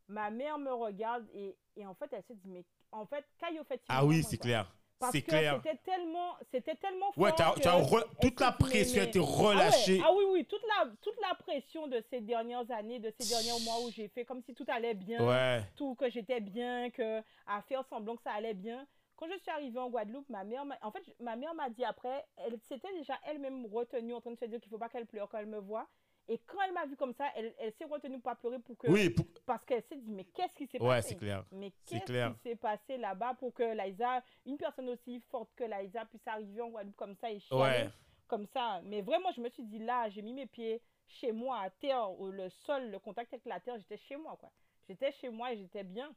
Ma 0.08 0.30
mère 0.30 0.58
me 0.58 0.72
regarde 0.72 1.26
et, 1.32 1.56
et 1.76 1.86
en 1.86 1.94
fait 1.94 2.12
elle 2.12 2.22
se 2.24 2.32
dit 2.34 2.48
mais 2.48 2.64
en 2.90 3.06
fait 3.06 3.24
Caillou 3.38 3.64
fait 3.64 3.80
Ah 3.88 4.04
oui, 4.04 4.22
c'est 4.22 4.36
clair. 4.36 4.70
Parce 5.02 5.12
C'est 5.14 5.22
que 5.22 5.30
clair. 5.30 5.60
c'était 5.64 5.78
tellement 5.84 6.36
c'était 6.52 6.76
tellement 6.76 7.10
fort. 7.10 7.24
Ouais, 7.24 7.32
t'as- 7.36 7.52
que- 7.54 7.60
t'as 7.60 7.76
re- 7.80 8.06
toute 8.20 8.38
la 8.40 8.52
pression 8.52 9.00
a 9.02 9.04
été 9.04 9.18
ah 9.18 9.22
ouais, 9.22 9.28
relâchée. 9.48 10.00
Ah, 10.04 10.12
oui, 10.16 10.24
oui, 10.30 10.44
toute 10.44 10.62
la, 10.62 10.88
toute 11.02 11.20
la 11.20 11.34
pression 11.34 11.88
de 11.88 12.00
ces 12.08 12.20
dernières 12.20 12.70
années, 12.70 13.00
de 13.00 13.12
ces 13.18 13.28
derniers 13.28 13.64
mois 13.64 13.80
où 13.84 13.90
j'ai 13.90 14.06
fait 14.06 14.24
comme 14.24 14.40
si 14.42 14.54
tout 14.54 14.64
allait 14.68 14.94
bien, 14.94 15.26
Ouais. 15.26 15.60
tout 15.76 15.96
que 15.96 16.08
j'étais 16.08 16.38
bien, 16.40 16.88
que 16.90 17.18
à 17.48 17.62
faire 17.62 17.84
semblant 17.90 18.14
que 18.14 18.22
ça 18.22 18.30
allait 18.30 18.54
bien. 18.54 18.86
Quand 19.16 19.26
je 19.28 19.38
suis 19.40 19.50
arrivée 19.50 19.78
en 19.80 19.90
Guadeloupe, 19.90 20.28
ma 20.30 20.44
mère, 20.44 20.64
m'a- 20.64 20.78
en 20.82 20.90
fait, 20.92 21.02
ma 21.20 21.34
mère 21.36 21.52
m'a 21.54 21.68
dit 21.68 21.84
après, 21.84 22.24
elle 22.36 22.58
s'était 22.60 22.92
déjà 22.96 23.18
elle-même 23.26 23.66
retenue 23.66 24.14
en 24.14 24.20
train 24.20 24.30
de 24.32 24.38
se 24.38 24.44
dire 24.44 24.60
qu'il 24.60 24.70
faut 24.70 24.78
pas 24.78 24.88
qu'elle 24.88 25.06
pleure 25.06 25.28
quand 25.28 25.38
elle 25.38 25.46
me 25.46 25.58
voit. 25.58 25.88
Et 26.28 26.38
quand 26.38 26.58
elle 26.64 26.72
m'a 26.72 26.86
vue 26.86 26.96
comme 26.96 27.12
ça, 27.14 27.26
elle, 27.34 27.52
elle 27.58 27.72
s'est 27.72 27.84
retenue 27.84 28.14
pour 28.20 28.30
pas 28.32 28.34
pleurer 28.36 28.58
pour 28.60 28.76
que, 28.78 28.86
Oui, 28.88 29.10
pour- 29.10 29.26
parce 29.44 29.64
qu'elle 29.64 29.82
s'est 29.82 29.96
dit 29.96 30.10
mais 30.10 30.24
qu'est-ce 30.24 30.54
qui 30.54 30.66
s'est 30.68 30.80
ouais, 30.80 30.88
passé? 30.96 31.08
c'est 31.10 31.16
clair. 31.16 31.44
mais 31.50 31.72
qu'est-ce 31.84 32.04
qui 32.32 32.38
s'est 32.42 32.56
passé 32.56 32.96
là-bas 32.96 33.34
pour 33.34 33.52
que 33.52 33.62
Liza, 33.76 34.22
une 34.46 34.56
personne 34.56 34.88
aussi 34.90 35.20
forte 35.30 35.50
que 35.56 35.64
Liza, 35.64 36.04
puisse 36.06 36.26
arriver 36.26 36.60
en 36.62 36.68
Guadeloupe 36.68 36.96
comme 36.96 37.16
ça 37.16 37.30
et 37.30 37.40
chialer 37.40 37.62
Ouais. 37.62 37.90
comme 38.28 38.46
ça? 38.46 38.80
Mais 38.84 39.02
vraiment, 39.02 39.32
je 39.32 39.40
me 39.40 39.48
suis 39.50 39.64
dit 39.64 39.80
là, 39.80 40.08
j'ai 40.10 40.22
mis 40.22 40.32
mes 40.32 40.46
pieds 40.46 40.80
chez 41.08 41.32
moi, 41.32 41.58
à 41.60 41.70
terre, 41.70 42.08
au- 42.18 42.30
le 42.30 42.48
sol, 42.50 42.88
le 42.90 42.98
contact 43.00 43.32
avec 43.34 43.44
la 43.44 43.58
terre, 43.60 43.76
j'étais 43.78 43.98
chez 43.98 44.16
moi, 44.16 44.36
quoi. 44.38 44.50
J'étais 44.88 45.12
chez 45.12 45.28
moi 45.28 45.52
et 45.52 45.58
j'étais 45.58 45.82
bien. 45.84 46.14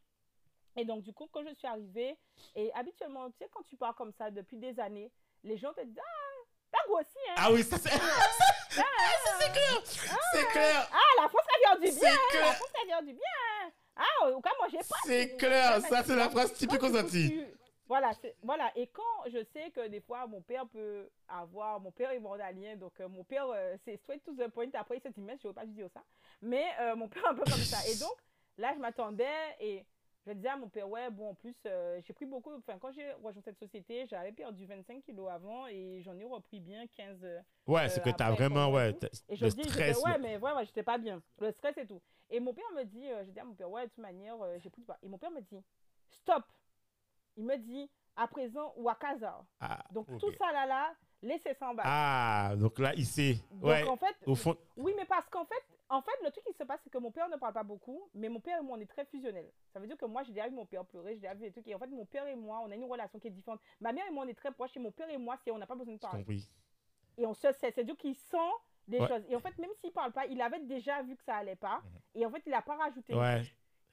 Et 0.78 0.86
donc, 0.86 1.01
du 1.03 1.14
coup, 1.14 1.28
quand 1.32 1.43
je 1.47 1.53
suis 1.56 1.68
arrivée, 1.68 2.16
et 2.56 2.72
habituellement, 2.74 3.30
tu 3.32 3.38
sais, 3.39 3.49
quand 3.51 3.64
tu 3.64 3.76
pars 3.76 3.95
comme 3.95 4.12
ça 4.14 4.30
depuis 4.30 4.58
des 4.58 4.80
années, 4.80 5.12
les 5.43 5.58
gens 5.58 5.74
te 5.74 5.82
disent 5.84 5.99
Ah, 5.99 6.43
t'as 6.72 6.88
grossi, 6.88 7.18
hein? 7.30 7.36
Ah 7.38 7.51
oui, 7.51 7.64
ça 7.64 7.78
c'est. 7.78 7.89
Ah, 8.78 9.38
c'est 9.39 9.51
clair 9.51 9.82
C'est 10.34 10.45
clair 10.47 10.89
Ah, 10.91 11.21
la 11.21 11.30
France, 11.30 11.41
ça 11.45 11.59
vient 11.59 11.76
du 11.80 11.97
bien 11.97 12.11
C'est 12.32 12.39
La 12.39 12.53
France, 12.53 12.69
ça 12.76 12.86
vient 12.86 13.01
du 13.01 13.13
bien 13.13 13.71
Ah, 13.95 14.30
au 14.30 14.41
cas, 14.41 14.51
moi, 14.57 14.67
j'ai 14.71 14.78
pas. 14.80 14.95
C'est 15.05 15.38
clair 15.38 15.82
Ça, 15.82 16.03
c'est 16.03 16.15
la 16.15 16.30
phrase 16.30 16.53
typique 16.53 16.84
aux 16.84 16.97
Antilles. 16.97 17.47
Voilà, 17.88 18.11
voilà. 18.41 18.71
Et 18.76 18.88
quand 18.88 19.03
je 19.28 19.43
sais 19.53 19.69
que 19.69 19.88
des 19.88 20.01
fois, 20.01 20.26
mon 20.26 20.41
père 20.41 20.65
peut 20.67 21.07
avoir. 21.28 21.80
Mon 21.80 21.91
père 21.91 22.11
est 22.11 22.19
mandalien, 22.19 22.76
donc 22.78 22.93
euh, 22.99 23.07
mon 23.07 23.23
père, 23.23 23.45
euh, 23.49 23.76
c'est 23.86 23.97
straight 23.97 24.23
to 24.23 24.34
the 24.34 24.47
point. 24.49 24.69
Après, 24.73 24.97
il 24.97 25.01
se 25.01 25.09
dit, 25.09 25.21
mais 25.21 25.38
je 25.38 25.47
ne 25.47 25.49
veux 25.49 25.53
pas 25.53 25.65
lui 25.65 25.73
dire 25.73 25.89
ça. 25.93 26.01
Mais 26.41 26.65
euh, 26.80 26.95
mon 26.95 27.07
père 27.07 27.23
est 27.26 27.30
un 27.30 27.36
peu 27.36 27.43
comme 27.43 27.53
ça. 27.61 27.78
Et 27.88 27.95
donc, 27.99 28.15
là, 28.57 28.73
je 28.73 28.80
m'attendais 28.80 29.55
et 29.59 29.86
je 30.26 30.34
disais 30.34 30.49
à 30.49 30.57
mon 30.57 30.69
père, 30.69 30.89
ouais, 30.89 31.09
bon, 31.11 31.30
en 31.32 31.34
plus, 31.36 31.55
euh, 31.65 31.99
j'ai 32.03 32.13
pris 32.13 32.26
beaucoup. 32.26 32.51
Enfin, 32.55 32.78
quand 32.80 32.91
j'ai 32.91 33.11
rejoint 33.23 33.41
cette 33.43 33.59
société, 33.59 34.05
j'avais 34.07 34.32
perdu 34.32 34.65
25 34.65 35.03
kilos 35.03 35.30
avant 35.30 35.67
et 35.67 36.01
j'en 36.03 36.17
ai 36.17 36.26
repris 36.26 36.59
bien 36.59 36.86
15. 36.88 37.19
euh, 37.23 37.39
Ouais, 37.67 37.88
c'est 37.89 37.99
Euh, 38.01 38.03
que 38.03 38.09
t'as 38.09 38.32
vraiment, 38.32 38.71
ouais, 38.71 38.91
et 39.30 39.36
je 39.36 39.45
le 39.45 39.51
dis, 39.51 39.63
je 39.63 39.69
stress. 39.69 39.95
disais, 39.97 40.05
ouais, 40.09 40.17
mais 40.19 40.38
ouais, 40.38 40.51
ouais, 40.53 40.65
j'étais 40.65 40.84
pas 40.84 40.97
bien. 40.97 41.21
Le 41.39 41.51
stress 41.51 41.78
et 41.78 41.86
tout. 41.86 42.01
Et 42.30 42.39
mon 42.39 42.53
père 42.53 42.65
me 42.76 42.84
dit, 42.84 43.07
euh, 43.11 43.23
j'ai 43.23 43.32
dit 43.32 43.39
à 43.39 43.43
mon 43.45 43.53
père, 43.53 43.69
ouais, 43.69 43.84
de 43.84 43.89
toute 43.89 43.99
manière, 43.99 44.36
j'ai 44.59 44.69
plus 44.69 44.82
de 44.82 44.86
poids. 44.86 44.97
Et 45.03 45.07
mon 45.07 45.17
père 45.17 45.32
me 45.32 45.41
dit, 45.41 45.63
stop. 46.09 46.43
Il 47.38 47.45
me 47.45 47.57
dit, 47.57 47.89
à 48.15 48.28
présent 48.28 48.73
ou 48.78 48.89
à 48.89 48.95
casa. 48.95 49.45
Ah, 49.59 49.84
Donc 49.91 50.07
tout 50.19 50.32
ça 50.39 50.51
là, 50.51 50.65
là, 50.65 50.93
laissez 51.21 51.53
ça 51.53 51.69
en 51.69 51.76
bas. 51.76 51.84
ah, 51.86 52.53
donc 52.57 52.80
là, 52.80 52.93
sait. 53.03 53.36
Donc 53.51 53.63
Ouais, 53.65 53.84
en 53.84 53.97
fait, 53.97 54.15
au 54.26 54.36
fond. 54.36 54.55
oui, 54.78 54.93
mais 54.97 55.05
parce 55.05 55.28
qu'en 55.30 55.45
fait, 55.45 55.63
en 55.90 56.02
fait, 56.02 56.12
le 56.24 56.32
truc 56.32 56.44
qui 56.46 56.54
se 56.54 56.64
passe, 56.64 56.82
c'est 56.84 56.90
que 56.90 56.98
mon 56.98 57.12
père 57.12 57.30
ne 57.30 57.36
parle 57.38 57.54
pas 57.54 57.64
beaucoup, 57.64 58.10
mais 58.14 58.28
mon 58.30 58.40
père 58.40 58.60
et 58.60 58.64
moi, 58.64 58.78
on 58.78 58.82
est 58.82 58.86
très 58.90 59.06
fusionnels. 59.06 59.52
Ça 59.72 59.80
veut 59.80 59.88
dire 59.88 59.98
que 59.98 60.06
moi, 60.06 60.24
j'ai 60.24 60.32
déjà 60.34 60.48
vu 60.48 60.56
mon 60.56 60.66
père 60.66 60.84
pleurer, 60.86 61.14
j'ai 61.14 61.22
déjà 61.22 61.34
vu 61.34 61.42
des 61.42 61.52
trucs. 61.52 61.68
Et 61.68 61.76
en 61.76 61.80
fait, 61.80 61.88
mon 61.88 62.06
père 62.06 62.26
et 62.28 62.36
moi, 62.36 62.60
on 62.64 62.72
a 62.72 62.76
une 62.76 62.84
relation 62.86 63.20
qui 63.20 63.28
est 63.28 63.32
différente. 63.32 63.62
Ma 63.80 63.92
mère 63.94 64.06
et 64.08 64.12
moi, 64.12 64.26
on 64.26 64.28
est 64.28 64.34
très 64.34 64.52
proches, 64.52 64.76
et 64.76 64.80
mon 64.80 64.92
père 64.92 65.10
et 65.10 65.18
moi, 65.18 65.38
c'est 65.44 65.52
on 65.52 65.58
n'a 65.58 65.68
pas 65.68 65.76
besoin 65.76 65.94
de 65.96 66.00
parler. 66.00 66.24
compris. 66.24 66.50
Et 67.18 67.26
on 67.26 67.34
se 67.34 67.42
sait, 67.54 67.72
c'est-à-dire 67.72 67.96
qu'il 67.98 68.16
sent 68.16 68.38
des 68.88 69.00
Ouais. 69.00 69.08
choses. 69.08 69.24
Et 69.30 69.36
en 69.36 69.40
fait, 69.40 69.58
même 69.58 69.72
s'il 69.80 69.92
parle 69.92 70.12
pas, 70.12 70.26
il 70.26 70.42
avait 70.42 70.60
déjà 70.62 71.02
vu 71.04 71.16
que 71.16 71.24
ça 71.24 71.36
allait 71.38 71.56
pas. 71.56 71.82
Et 72.14 72.26
en 72.26 72.30
fait, 72.32 72.42
il 72.46 72.52
n'a 72.52 72.62
pas 72.62 72.76
rajouté. 72.76 73.14
Ouais. 73.16 73.44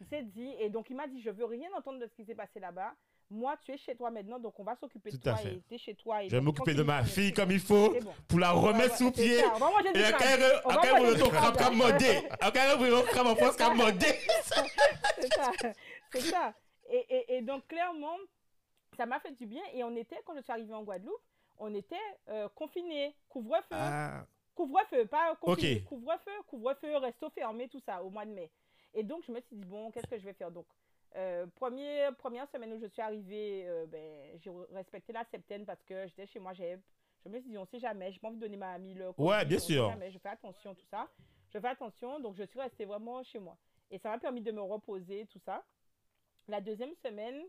Il 0.00 0.06
s'est 0.06 0.22
dit, 0.24 0.54
et 0.58 0.68
donc 0.70 0.90
il 0.90 0.96
m'a 0.96 1.06
dit, 1.06 1.20
je 1.20 1.30
veux 1.30 1.44
rien 1.44 1.70
entendre 1.76 2.00
de 2.00 2.06
ce 2.06 2.14
qui 2.14 2.24
s'est 2.24 2.34
passé 2.34 2.58
là-bas. 2.58 2.94
Moi, 3.34 3.56
tu 3.64 3.72
es 3.72 3.78
chez 3.78 3.96
toi 3.96 4.10
maintenant, 4.10 4.38
donc 4.38 4.58
on 4.60 4.62
va 4.62 4.76
s'occuper 4.76 5.10
de 5.10 5.16
à 5.16 5.20
toi 5.20 5.36
fait. 5.36 5.54
et 5.54 5.62
tu 5.66 5.74
es 5.74 5.78
chez 5.78 5.94
toi. 5.94 6.22
et 6.22 6.28
Je 6.28 6.36
vais 6.36 6.40
m'occuper 6.42 6.74
de 6.74 6.82
ma 6.82 7.02
fille 7.02 7.32
comme 7.32 7.50
il 7.50 7.60
faut 7.60 7.90
bon. 8.00 8.12
pour 8.28 8.38
la 8.38 8.50
remettre 8.52 8.94
sous 8.96 9.10
pied. 9.10 9.38
Et 9.38 9.42
comme 9.42 11.76
modé? 11.76 12.28
Après, 12.40 12.76
vous 12.76 12.84
êtes 12.84 13.10
comme 13.12 13.26
en 13.28 13.36
France, 13.36 13.56
comme 13.56 13.76
modé? 13.78 14.06
c'est 15.20 15.32
ça. 15.32 15.50
C'est 16.12 16.20
ça. 16.20 16.54
Et, 16.90 17.06
et, 17.08 17.36
et 17.36 17.42
donc, 17.42 17.66
clairement, 17.68 18.16
ça 18.96 19.06
m'a 19.06 19.18
fait 19.20 19.32
du 19.32 19.46
bien. 19.46 19.62
Et 19.72 19.82
on 19.82 19.96
était, 19.96 20.18
quand 20.26 20.34
je 20.36 20.42
suis 20.42 20.52
arrivée 20.52 20.74
en 20.74 20.82
Guadeloupe, 20.82 21.22
on 21.58 21.74
était 21.74 21.96
euh, 22.28 22.48
confinés, 22.54 23.14
couvre-feu. 23.28 23.66
Ah, 23.70 24.24
Couvre-feu, 24.54 25.06
pas 25.06 25.34
confiné. 25.36 25.76
Ok. 25.78 25.84
Couvre-feu, 25.88 26.30
couvre-feu, 26.48 26.96
resto 26.98 27.30
fermé, 27.30 27.68
tout 27.68 27.80
ça, 27.86 28.02
au 28.02 28.10
mois 28.10 28.26
de 28.26 28.32
mai. 28.32 28.50
Et 28.92 29.02
donc, 29.02 29.24
je 29.26 29.32
me 29.32 29.40
suis 29.40 29.56
dit, 29.56 29.64
bon, 29.64 29.90
qu'est-ce 29.90 30.06
que 30.06 30.18
je 30.18 30.24
vais 30.24 30.34
faire? 30.34 30.50
Donc, 30.50 30.66
euh, 31.16 31.46
premier, 31.54 32.08
première 32.18 32.48
semaine 32.48 32.72
où 32.72 32.78
je 32.78 32.86
suis 32.86 33.02
arrivée, 33.02 33.64
euh, 33.66 33.86
ben, 33.86 34.38
j'ai 34.38 34.50
respecté 34.72 35.12
la 35.12 35.24
septaine 35.24 35.64
parce 35.66 35.82
que 35.82 36.06
j'étais 36.06 36.26
chez 36.26 36.38
moi. 36.38 36.52
Je 36.54 37.28
me 37.28 37.38
suis 37.40 37.50
dit, 37.50 37.58
on 37.58 37.64
sait 37.66 37.78
jamais, 37.78 38.10
j'ai 38.12 38.18
pas 38.18 38.28
envie 38.28 38.36
de 38.36 38.40
donner 38.42 38.56
ma 38.56 38.72
amie 38.72 38.94
le 38.94 39.12
Ouais, 39.18 39.44
bien 39.44 39.58
sûr. 39.58 39.88
jamais, 39.90 40.10
je 40.10 40.18
fais 40.18 40.30
attention, 40.30 40.74
tout 40.74 40.86
ça. 40.90 41.08
Je 41.52 41.58
fais 41.58 41.68
attention, 41.68 42.18
donc 42.20 42.34
je 42.36 42.44
suis 42.44 42.60
restée 42.60 42.84
vraiment 42.84 43.22
chez 43.22 43.38
moi. 43.38 43.56
Et 43.90 43.98
ça 43.98 44.08
m'a 44.10 44.18
permis 44.18 44.40
de 44.40 44.50
me 44.52 44.60
reposer, 44.62 45.26
tout 45.26 45.38
ça. 45.38 45.62
La 46.48 46.60
deuxième 46.60 46.94
semaine, 47.04 47.42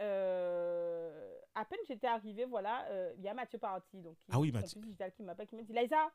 euh, 0.00 1.34
à 1.54 1.64
peine 1.64 1.78
j'étais 1.88 2.06
arrivée, 2.06 2.44
voilà, 2.44 2.86
il 3.16 3.22
y 3.22 3.28
a 3.28 3.34
Mathieu 3.34 3.58
Parti, 3.58 4.00
donc 4.00 4.16
Ah 4.30 4.38
oui, 4.38 4.52
Mathieu. 4.52 4.80
digital, 4.80 5.12
qui 5.12 5.22
m'appelle, 5.22 5.46
qui 5.48 5.56
me 5.56 5.62
dit, 5.62 5.72
Liza, 5.72 6.10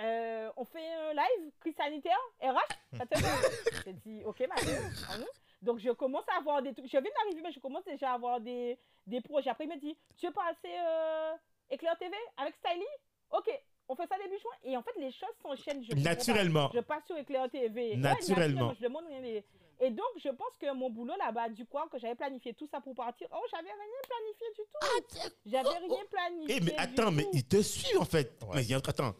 euh, 0.00 0.50
on 0.56 0.64
fait 0.64 0.86
un 0.92 1.12
live, 1.12 1.52
crise 1.60 1.74
sanitaire, 1.76 2.16
RH, 2.40 2.96
ça 2.96 3.06
te 3.06 3.14
J'ai 3.84 3.92
dit, 3.92 4.22
ok, 4.24 4.40
Mathieu, 4.48 4.76
en 5.14 5.18
nous. 5.18 5.26
Donc 5.62 5.78
je 5.78 5.90
commence 5.90 6.24
à 6.34 6.38
avoir 6.38 6.60
des 6.62 6.72
trucs, 6.74 6.86
je 6.86 6.90
viens 6.90 7.00
d'arriver, 7.00 7.40
mais 7.42 7.52
je 7.52 7.60
commence 7.60 7.84
déjà 7.84 8.10
à 8.10 8.14
avoir 8.14 8.40
des, 8.40 8.78
des 9.06 9.20
projets. 9.20 9.50
Après, 9.50 9.64
il 9.64 9.70
me 9.70 9.78
dit, 9.78 9.96
tu 10.16 10.26
veux 10.26 10.32
passer 10.32 10.74
euh, 10.76 11.32
Éclair 11.70 11.96
TV 11.98 12.14
avec 12.36 12.54
Styly 12.56 12.84
Ok, 13.30 13.48
on 13.88 13.94
fait 13.96 14.06
ça 14.08 14.16
début 14.22 14.38
juin. 14.40 14.50
Et 14.64 14.76
en 14.76 14.82
fait, 14.82 14.92
les 14.98 15.10
choses 15.12 15.34
s'enchaînent. 15.40 15.82
je 15.82 15.90
pas. 15.94 16.00
Naturellement. 16.00 16.70
Je 16.74 16.80
passe 16.80 17.04
sur 17.06 17.16
Éclair 17.16 17.48
TV. 17.50 17.90
Ouais, 17.92 17.96
Naturellement. 17.96 18.74
je 18.74 18.82
demande 18.82 19.06
rien. 19.06 19.40
Et 19.80 19.90
donc, 19.90 20.06
je 20.22 20.28
pense 20.28 20.56
que 20.60 20.72
mon 20.74 20.90
boulot 20.90 21.14
là-bas, 21.18 21.48
du 21.48 21.64
quoi, 21.66 21.88
que 21.90 21.98
j'avais 21.98 22.14
planifié 22.14 22.54
tout 22.54 22.66
ça 22.70 22.80
pour 22.80 22.94
partir, 22.94 23.26
oh, 23.32 23.40
j'avais 23.50 23.70
rien 23.70 24.02
planifié 24.06 24.46
du 24.56 24.62
tout. 24.70 25.28
j'avais 25.46 25.78
rien 25.86 26.04
planifié. 26.10 26.56
Eh, 26.56 26.60
mais 26.60 26.70
du 26.72 26.76
attends, 26.76 27.10
mais 27.10 27.22
tout. 27.24 27.30
il 27.32 27.44
te 27.48 27.62
suit 27.62 27.96
en 27.96 28.04
fait. 28.04 28.32
Ouais. 28.42 28.56
Mais 28.56 28.62
il 28.62 28.70
y 28.70 28.74
a- 28.74 28.76
attends. 28.76 29.14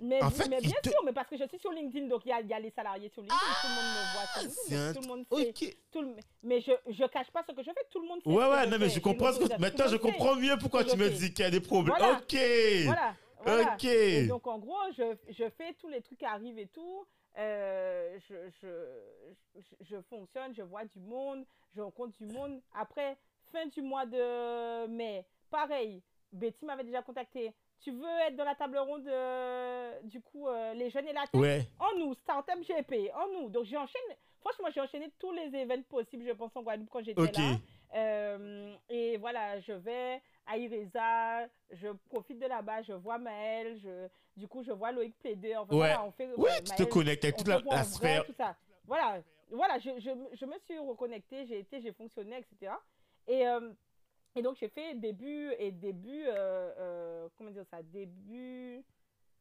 Mais, 0.00 0.22
en 0.22 0.28
oui, 0.28 0.32
fait, 0.34 0.48
mais 0.48 0.58
il 0.62 0.68
bien 0.68 0.76
te- 0.80 0.90
sûr, 0.90 1.00
mais 1.04 1.12
parce 1.12 1.28
que 1.28 1.36
je 1.36 1.44
suis 1.48 1.58
sur 1.58 1.72
LinkedIn, 1.72 2.06
donc 2.06 2.22
il 2.24 2.28
y 2.28 2.32
a, 2.32 2.40
il 2.40 2.46
y 2.46 2.52
a 2.54 2.60
les 2.60 2.70
salariés 2.70 3.08
sur 3.08 3.20
LinkedIn, 3.22 3.40
tout 3.60 3.66
le 3.66 3.74
monde 3.74 3.84
me 3.84 4.12
voit 4.12 4.26
sur 4.26 4.40
c'est 4.42 4.70
LinkedIn, 4.70 4.80
un 4.80 4.92
donc 4.92 4.94
tout 4.94 5.02
le 5.02 5.08
monde 5.08 5.26
sait. 5.32 5.48
Ok. 5.48 5.76
Tout 5.90 6.02
le... 6.02 6.16
Mais 6.44 6.60
je 6.60 6.70
ne 7.02 7.06
cache 7.08 7.30
pas 7.32 7.42
ce 7.48 7.52
que 7.52 7.62
je 7.62 7.70
fais, 7.72 7.84
tout 7.90 8.00
le 8.00 8.06
monde 8.06 8.22
sait. 8.22 8.30
Ouais, 8.30 8.48
ouais, 8.48 8.66
non, 8.68 8.78
mais 8.78 8.88
je 8.88 9.00
comprends 9.00 9.32
ce 9.32 9.40
que. 9.40 9.60
Maintenant, 9.60 9.88
je 9.88 9.96
comprends 9.96 10.36
mieux 10.36 10.56
pourquoi 10.58 10.84
tu 10.84 10.96
me 10.96 11.08
dis 11.10 11.32
qu'il 11.32 11.44
y 11.44 11.48
a 11.48 11.50
des 11.50 11.60
problèmes. 11.60 11.96
Voilà. 11.98 12.18
Ok. 12.18 12.36
Voilà. 12.84 13.14
voilà. 13.42 13.74
Ok. 13.74 13.84
Et 13.84 14.26
donc, 14.26 14.46
en 14.46 14.58
gros, 14.58 14.76
je, 14.96 15.16
je 15.30 15.48
fais 15.56 15.74
tous 15.80 15.88
les 15.88 16.00
trucs 16.00 16.18
qui 16.18 16.24
arrivent 16.24 16.58
et 16.58 16.68
tout. 16.68 17.04
Euh, 17.36 18.18
je, 18.28 18.34
je, 18.62 19.60
je 19.80 19.96
fonctionne, 20.08 20.54
je 20.56 20.62
vois 20.62 20.84
du 20.84 20.98
monde, 21.00 21.44
je 21.74 21.80
rencontre 21.80 22.16
du 22.18 22.26
monde. 22.26 22.60
Après, 22.74 23.16
fin 23.52 23.66
du 23.66 23.80
mois 23.82 24.06
de 24.06 24.86
mai, 24.88 25.24
pareil, 25.50 26.02
Betty 26.32 26.64
m'avait 26.64 26.84
déjà 26.84 27.02
contacté. 27.02 27.52
Tu 27.80 27.92
veux 27.92 28.18
être 28.26 28.34
dans 28.36 28.44
la 28.44 28.54
table 28.56 28.76
ronde, 28.78 29.06
euh, 29.06 30.00
du 30.02 30.20
coup, 30.20 30.48
euh, 30.48 30.74
les 30.74 30.90
jeunes 30.90 31.06
et 31.06 31.12
la 31.12 31.26
tech 31.26 31.40
Ouais. 31.40 31.60
En 31.78 31.96
nous, 31.98 32.14
Startup 32.14 32.60
GP, 32.60 33.10
en 33.14 33.28
nous. 33.28 33.48
Donc, 33.50 33.64
j'enchaîne. 33.66 34.16
Franchement, 34.40 34.68
j'ai 34.74 34.80
enchaîné 34.80 35.10
tous 35.18 35.30
les 35.32 35.46
événements 35.54 35.82
possibles, 35.88 36.24
je 36.26 36.32
pense, 36.32 36.50
en 36.56 36.62
Guadeloupe 36.62 36.90
quand 36.90 37.04
j'étais 37.04 37.20
Ok. 37.20 37.36
là. 37.36 37.56
Euh, 37.94 38.74
et 38.88 39.16
voilà, 39.18 39.60
je 39.60 39.72
vais 39.72 40.20
à 40.46 40.56
Ireza, 40.56 41.46
je 41.70 41.88
profite 42.08 42.38
de 42.38 42.46
là-bas, 42.46 42.82
je 42.82 42.92
vois 42.94 43.18
Maël, 43.18 43.78
je, 43.82 44.08
du 44.36 44.46
coup, 44.48 44.62
je 44.62 44.72
vois 44.72 44.92
Loïc 44.92 45.16
plaider. 45.18 45.56
Enfin, 45.56 45.72
Ouais. 45.72 45.78
voilà, 45.78 46.04
on 46.04 46.10
fait, 46.12 46.28
Ouais, 46.36 46.60
tu 46.64 46.74
te 46.74 46.82
connectes 46.84 47.24
avec 47.24 47.36
toute 47.36 47.48
la, 47.48 47.58
vrai, 47.58 47.84
sphère. 47.84 48.24
tout 48.26 48.34
ça. 48.36 48.56
Voilà, 48.86 49.20
voilà 49.50 49.78
je, 49.78 49.90
je, 49.98 50.10
je 50.32 50.44
me 50.46 50.58
suis 50.60 50.78
reconnectée, 50.78 51.46
j'ai 51.46 51.60
été, 51.60 51.80
j'ai 51.80 51.92
fonctionné, 51.92 52.38
etc. 52.38 52.72
Et, 53.26 53.44
et 54.34 54.42
donc, 54.42 54.56
j'ai 54.56 54.68
fait 54.68 54.94
début, 54.94 55.52
et 55.58 55.70
début, 55.72 56.24
euh, 56.26 56.72
euh, 56.78 57.28
comment 57.36 57.50
dire 57.50 57.66
ça, 57.70 57.82
début 57.82 58.84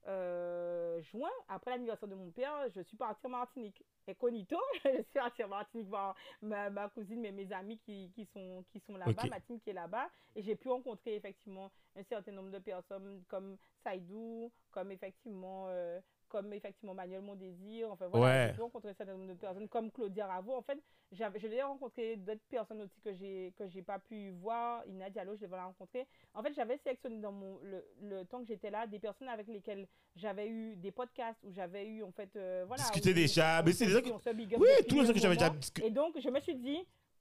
euh, 0.08 1.02
juin, 1.02 1.30
après 1.50 1.72
l'anniversaire 1.72 2.08
de 2.08 2.16
mon 2.16 2.32
père, 2.32 2.70
je 2.74 2.82
suis 2.82 2.96
partie 2.96 3.26
en 3.26 3.30
Martinique. 3.30 3.84
Et 4.08 4.16
Conito, 4.16 4.58
je 4.86 4.90
suis 4.90 5.04
partie 5.14 5.44
en 5.44 5.50
Martinique 5.50 5.88
voir 5.88 6.16
ma, 6.42 6.70
ma 6.70 6.88
cousine, 6.90 7.20
mais 7.20 7.32
mes 7.32 7.52
amis 7.52 7.78
qui, 7.80 8.10
qui 8.16 8.26
sont, 8.26 8.64
qui 8.72 8.80
sont 8.80 8.96
là-bas, 8.96 9.24
ma 9.30 9.42
team 9.42 9.60
qui 9.60 9.70
est 9.72 9.74
là-bas. 9.74 10.10
Et 10.36 10.42
j'ai 10.42 10.56
pu 10.56 10.70
rencontrer 10.70 11.16
effectivement 11.16 11.72
un 11.98 12.04
certain 12.04 12.32
nombre 12.32 12.52
de 12.52 12.60
personnes 12.60 13.22
comme 13.28 13.58
Saïdou, 13.84 14.50
comme 14.72 14.92
effectivement, 14.92 15.66
euh, 15.68 16.00
comme 16.28 16.52
effectivement 16.54 16.94
Manuel 16.94 17.22
Mondésir. 17.22 17.92
Enfin 17.92 18.08
voilà, 18.08 18.26
Ouais. 18.26 18.48
j'ai 18.50 18.56
pu 18.56 18.62
rencontrer 18.62 18.90
un 18.90 18.94
certain 18.94 19.14
nombre 19.14 19.28
de 19.28 19.34
personnes 19.34 19.68
comme 19.68 19.92
Claudia 19.92 20.28
Ravo. 20.28 20.54
En 20.56 20.62
fait, 20.62 20.78
j'avais, 21.12 21.40
je 21.40 21.48
l'ai 21.48 21.62
rencontré 21.62 22.18
d'autres 22.18 22.42
personnes 22.50 22.82
aussi 22.82 23.00
que 23.02 23.14
j'ai, 23.14 23.54
que 23.58 23.68
j'ai 23.68 23.82
pas 23.82 24.00
pu 24.00 24.32
voir. 24.32 24.86
Ina 24.88 25.10
Diallo, 25.10 25.36
je 25.36 25.42
devais 25.42 25.56
la 25.56 25.66
rencontrer. 25.66 26.08
En 26.34 26.44
fait, 26.44 26.54
j'avais 26.54 26.78
sélectionné 26.78 27.18
dans 27.20 27.32
mon, 27.32 27.60
le, 27.64 27.84
le 28.02 28.26
temps 28.26 28.40
que 28.42 28.48
j'étais 28.48 28.70
là 28.70 28.88
des 28.88 29.00
personnes 29.00 29.30
avec 29.30 29.48
lesquelles 29.48 29.88
j'avais 30.16 30.48
eu 30.48 30.76
des 30.76 30.92
podcasts 30.92 31.40
où 31.44 31.52
j'avais 31.52 31.86
eu 31.88 32.04
en 32.04 32.12
fait 32.12 32.36
euh, 32.36 32.64
voilà 32.68 32.84
Discuter 32.84 33.14
déjà, 33.14 33.62
mais 33.64 33.72
c'est 33.74 33.86
des 33.86 33.92
gens 33.92 34.00
Oui, 34.04 34.68
tous 34.88 35.00
les 35.02 35.06
gens 35.06 35.14
que 35.14 35.20
j'avais 35.20 35.36
déjà 35.36 35.50
discuté. 35.52 35.88
et 35.88 35.92
donc 35.92 36.20
je 36.20 36.30
me 36.30 36.40
suis 36.40 36.56
dit 36.56 36.80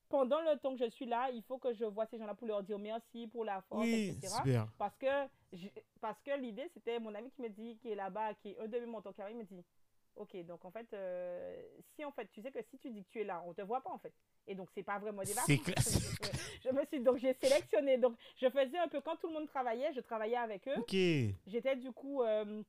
pendant 0.08 0.40
le 0.40 0.58
temps 0.58 0.76
que 0.76 0.84
je 0.84 0.90
suis 0.90 1.06
là 1.06 1.30
il 1.32 1.42
faut 1.42 1.58
que 1.58 1.72
je 1.74 1.84
vois 1.84 2.06
ces 2.06 2.18
gens-là 2.18 2.34
pour 2.34 2.46
leur 2.46 2.62
dire 2.62 2.78
merci 2.78 3.26
pour 3.26 3.44
la 3.44 3.60
force 3.62 3.82
Oui, 3.84 4.16
etc 4.16 4.28
super. 4.36 4.68
parce 4.78 4.96
que 4.96 5.06
parce 6.00 6.20
que 6.22 6.38
l'idée 6.38 6.68
c'était 6.74 6.98
mon 7.00 7.14
ami 7.14 7.30
qui 7.30 7.42
me 7.42 7.48
dit 7.48 7.76
qui 7.78 7.90
est 7.90 7.94
là-bas 7.94 8.34
qui 8.34 8.50
est 8.50 8.58
un 8.58 8.68
de 8.68 8.78
mes 8.78 8.86
mentors 8.86 9.14
qui 9.14 9.22
arrive, 9.22 9.36
il 9.36 9.40
me 9.40 9.44
dit 9.44 9.64
ok 10.16 10.36
donc 10.44 10.64
en 10.64 10.70
fait 10.70 10.86
euh, 10.94 11.62
si 11.94 12.04
en 12.04 12.12
fait 12.12 12.26
tu 12.32 12.40
sais 12.42 12.50
que 12.50 12.62
si 12.70 12.78
tu 12.78 12.90
dis 12.90 13.04
que 13.04 13.10
tu 13.10 13.20
es 13.20 13.24
là 13.24 13.42
on 13.46 13.52
te 13.54 13.62
voit 13.62 13.82
pas 13.82 13.90
en 13.90 13.98
fait. 13.98 14.12
Et 14.48 14.54
donc 14.54 14.68
c'est 14.74 14.82
pas 14.84 14.98
vraiment 14.98 15.22
des 15.22 15.32
vacances. 15.32 15.48
je 16.64 16.70
me 16.70 16.84
suis 16.86 17.00
donc 17.00 17.16
j'ai 17.18 17.34
sélectionné. 17.34 17.98
Donc 17.98 18.16
je 18.36 18.48
faisais 18.48 18.78
un 18.78 18.88
peu 18.88 19.00
quand 19.00 19.16
tout 19.16 19.26
le 19.26 19.34
monde 19.34 19.46
travaillait 19.48 19.92
je 19.92 20.00
travaillais 20.00 20.36
avec 20.36 20.66
eux. 20.68 20.78
Ok. 20.78 20.92
J'étais 21.46 21.76
du 21.76 21.90
coup, 21.92 22.22
euh, 22.22 22.62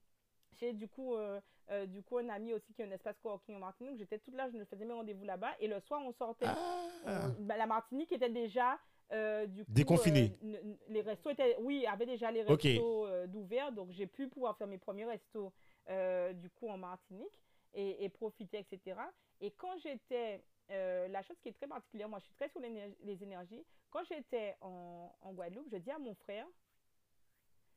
j'ai 0.59 0.73
du 0.73 0.87
coup, 0.87 1.15
euh, 1.15 1.39
euh, 1.71 1.85
du 1.85 2.01
coup 2.01 2.17
un 2.17 2.29
ami 2.29 2.53
aussi 2.53 2.73
qui 2.73 2.81
a 2.83 2.85
un 2.85 2.91
espace 2.91 3.17
coworking 3.21 3.55
en 3.55 3.59
Martinique. 3.59 3.97
J'étais 3.97 4.19
toute 4.19 4.35
là, 4.35 4.49
je 4.49 4.63
faisais 4.65 4.85
mes 4.85 4.93
rendez-vous 4.93 5.25
là-bas. 5.25 5.51
Et 5.59 5.67
le 5.67 5.79
soir, 5.81 6.01
on 6.03 6.13
sortait. 6.13 6.45
Ah. 6.47 7.29
Bah, 7.39 7.57
la 7.57 7.67
Martinique 7.67 8.11
était 8.11 8.29
déjà 8.29 8.77
euh, 9.13 9.45
du 9.47 9.63
coup, 9.63 9.71
Déconfinée. 9.71 10.37
euh, 10.43 10.75
les 10.89 11.01
restos 11.01 11.29
étaient, 11.29 11.55
oui, 11.59 11.85
avaient 11.85 12.05
déjà 12.05 12.29
les 12.31 12.43
restos 12.43 13.05
euh, 13.07 13.25
d'ouvert, 13.27 13.71
donc 13.71 13.91
j'ai 13.91 14.07
pu 14.07 14.27
pouvoir 14.27 14.57
faire 14.57 14.67
mes 14.67 14.77
premiers 14.77 15.05
restos 15.05 15.53
euh, 15.89 16.33
du 16.33 16.49
coup 16.49 16.67
en 16.67 16.77
Martinique 16.77 17.41
et, 17.73 18.03
et 18.03 18.09
profiter, 18.09 18.59
etc. 18.59 18.99
Et 19.39 19.51
quand 19.51 19.77
j'étais, 19.77 20.43
la 20.69 21.21
chose 21.23 21.37
qui 21.41 21.47
est 21.49 21.53
très 21.53 21.67
particulière, 21.67 22.09
moi 22.09 22.19
je 22.19 22.25
suis 22.25 22.33
très 22.33 22.49
sur 22.49 22.59
les 22.59 23.23
énergies. 23.23 23.63
Quand 23.89 24.03
j'étais 24.03 24.57
en, 24.59 25.15
en, 25.21 25.33
Guadeloupe, 25.33 25.69
je 25.71 25.77
dis 25.77 25.91
à 25.91 25.99
mon 25.99 26.13
frère, 26.15 26.45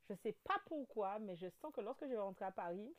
je 0.08 0.14
sais 0.16 0.34
pas 0.42 0.60
pourquoi, 0.66 1.20
mais 1.20 1.36
je 1.36 1.46
sens 1.62 1.72
que 1.72 1.80
lorsque 1.80 2.02
je 2.02 2.10
vais 2.10 2.18
rentrer 2.18 2.46
à 2.46 2.50
Paris, 2.50 2.92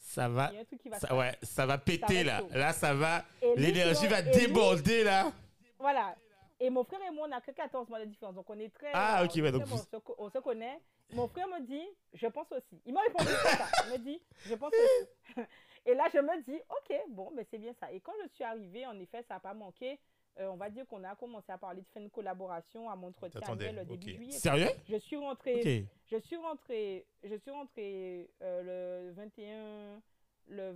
ça 0.00 0.28
va, 0.28 0.50
ça, 0.98 1.14
ouais, 1.16 1.32
ça 1.42 1.66
va 1.66 1.78
péter 1.78 2.24
là. 2.24 2.40
chaud. 2.40 2.48
Là, 2.52 2.72
ça 2.72 2.94
va, 2.94 3.22
l'énergie 3.56 4.06
va 4.08 4.22
lui- 4.22 4.30
déborder 4.32 5.04
là. 5.04 5.30
Voilà. 5.78 6.16
Et 6.58 6.68
mon 6.68 6.84
frère 6.84 7.00
et 7.06 7.10
moi, 7.10 7.26
on 7.26 7.28
n'a 7.28 7.40
que 7.40 7.52
14 7.52 7.88
mois 7.88 8.00
de 8.00 8.04
différence. 8.06 8.34
Donc, 8.34 8.48
on 8.50 8.58
est 8.58 8.68
très. 8.74 8.90
Ah, 8.92 9.22
euh, 9.22 9.24
ok, 9.24 9.32
ouais, 9.36 9.52
donc 9.52 9.62
vous- 9.64 9.78
se, 9.78 9.84
on 10.18 10.28
se 10.30 10.38
connaît. 10.38 10.78
Mon 11.12 11.26
frère 11.28 11.48
me 11.48 11.60
dit, 11.66 11.86
je 12.14 12.26
pense 12.26 12.46
aussi. 12.52 12.80
Il 12.86 12.92
m'a 12.92 13.00
répondu 13.00 13.26
comme 13.26 13.50
ça. 13.52 13.66
Il 13.86 13.92
me 13.92 13.98
dit, 13.98 14.20
je 14.46 14.54
pense 14.54 14.72
aussi. 14.72 15.46
Et 15.86 15.94
là, 15.94 16.04
je 16.12 16.18
me 16.18 16.42
dis, 16.42 16.60
ok, 16.68 16.96
bon, 17.08 17.32
mais 17.34 17.46
c'est 17.50 17.56
bien 17.58 17.72
ça. 17.80 17.90
Et 17.92 18.00
quand 18.00 18.12
je 18.22 18.28
suis 18.34 18.44
arrivée, 18.44 18.86
en 18.86 18.98
effet, 19.00 19.24
ça 19.26 19.34
n'a 19.34 19.40
pas 19.40 19.54
manqué. 19.54 19.98
Euh, 20.40 20.48
on 20.48 20.56
va 20.56 20.70
dire 20.70 20.86
qu'on 20.86 21.04
a 21.04 21.14
commencé 21.14 21.52
à 21.52 21.58
parler 21.58 21.82
de 21.82 21.86
faire 21.88 22.02
une 22.02 22.10
collaboration 22.10 22.88
à 22.88 22.96
mon 22.96 23.08
entretien 23.08 23.42
annuel 23.42 23.86
début 23.86 24.10
ok. 24.10 24.16
juillet. 24.16 24.32
Sérieux? 24.32 24.70
Je 24.88 24.96
suis 24.96 25.16
rentrée. 25.16 25.86
Je 26.10 26.16
suis 26.16 26.36
rentrée, 26.36 27.06
je 27.22 27.34
suis 27.36 27.50
rentrée 27.50 28.30
euh, 28.42 29.08
le 29.08 29.12
21, 29.12 30.00
le 30.48 30.72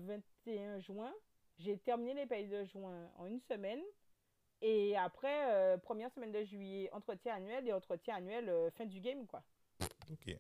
21 0.47 0.81
juin. 0.81 1.13
J'ai 1.59 1.79
terminé 1.79 2.15
les 2.15 2.27
pays 2.27 2.47
de 2.47 2.65
juin 2.65 3.11
en 3.17 3.27
une 3.27 3.41
semaine. 3.41 3.81
Et 4.61 4.97
après, 4.97 5.51
euh, 5.51 5.77
première 5.79 6.11
semaine 6.13 6.33
de 6.33 6.43
juillet, 6.45 6.91
entretien 6.93 7.35
annuel 7.35 7.67
et 7.67 7.73
entretien 7.73 8.17
annuel 8.17 8.49
euh, 8.49 8.71
fin 8.71 8.87
du 8.87 9.01
game, 9.01 9.27
quoi. 9.27 9.43
Ok. 10.11 10.37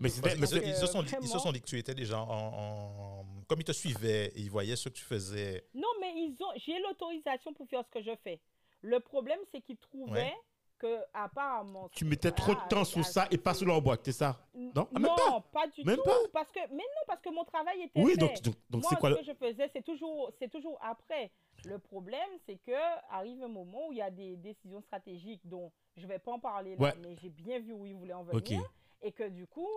mais 0.00 0.08
ils, 0.08 0.74
se 0.74 0.86
sont, 0.86 1.02
dit- 1.02 1.14
ils 1.22 1.28
se 1.28 1.38
sont 1.38 1.52
dit 1.52 1.60
que 1.60 1.66
tu 1.66 1.78
étais 1.78 1.94
déjà 1.94 2.20
en, 2.20 2.26
en- 2.28 3.24
Comme 3.48 3.60
ils 3.60 3.64
te 3.64 3.72
suivaient, 3.72 4.26
et 4.34 4.40
ils 4.40 4.50
voyaient 4.50 4.76
ce 4.76 4.88
que 4.88 4.94
tu 4.94 5.02
faisais. 5.04 5.64
Non, 5.74 5.88
mais 6.00 6.12
ils 6.14 6.36
ont, 6.42 6.52
j'ai 6.56 6.78
l'autorisation 6.80 7.52
pour 7.52 7.68
faire 7.68 7.84
ce 7.84 7.90
que 7.90 8.02
je 8.02 8.14
fais. 8.22 8.40
Le 8.82 9.00
problème, 9.00 9.38
c'est 9.52 9.60
qu'ils 9.60 9.76
trouvaient 9.76 10.12
Ouais. 10.22 10.34
que 10.78 10.98
apparemment. 11.12 11.88
Tu 11.92 12.04
mettais 12.06 12.30
trop 12.32 12.54
de 12.54 12.60
temps 12.70 12.84
sur 12.84 13.04
ça 13.04 13.26
et 13.30 13.36
pas 13.36 13.52
sur 13.52 13.66
leur 13.66 13.82
boîte, 13.82 14.00
c'est 14.04 14.12
ça? 14.12 14.38
Non, 14.54 14.88
ah, 14.94 14.98
même 14.98 15.02
non, 15.02 15.40
pas, 15.52 15.66
du 15.66 15.84
Même 15.84 15.96
tout. 15.96 16.02
pas 16.04 16.16
Parce 16.32 16.50
que, 16.50 16.60
mais 16.70 16.76
non, 16.78 17.04
parce 17.06 17.20
que 17.20 17.28
mon 17.28 17.44
travail 17.44 17.82
était 17.82 18.00
Oui, 18.00 18.12
fait. 18.12 18.16
donc 18.18 18.40
donc 18.42 18.54
donc 18.70 18.82
Moi, 18.82 18.90
c'est 18.90 18.98
quoi 18.98 19.10
ce 19.10 19.14
le... 19.16 19.20
que 19.20 19.26
je 19.26 19.34
faisais, 19.34 19.70
c'est 19.74 19.84
toujours, 19.84 20.32
c'est 20.38 20.48
toujours 20.50 20.78
après. 20.82 21.30
Le 21.66 21.78
problème, 21.78 22.30
c'est 22.46 22.56
que 22.56 22.72
arrive 23.10 23.42
un 23.42 23.48
moment 23.48 23.88
où 23.88 23.92
il 23.92 23.98
y 23.98 24.02
a 24.02 24.10
des 24.10 24.36
décisions 24.36 24.80
stratégiques 24.80 25.42
dont 25.44 25.70
je 25.98 26.06
vais 26.06 26.18
pas 26.18 26.32
en 26.32 26.38
parler 26.40 26.76
là, 26.76 26.82
Ouais. 26.82 26.94
mais 27.02 27.14
j'ai 27.20 27.28
bien 27.28 27.58
vu 27.58 27.72
où 27.74 27.84
ils 27.84 27.94
voulaient 27.94 28.14
en 28.14 28.22
venir. 28.24 28.38
Ok. 28.62 28.66
Et 29.02 29.12
que 29.12 29.28
du 29.28 29.46
coup, 29.46 29.68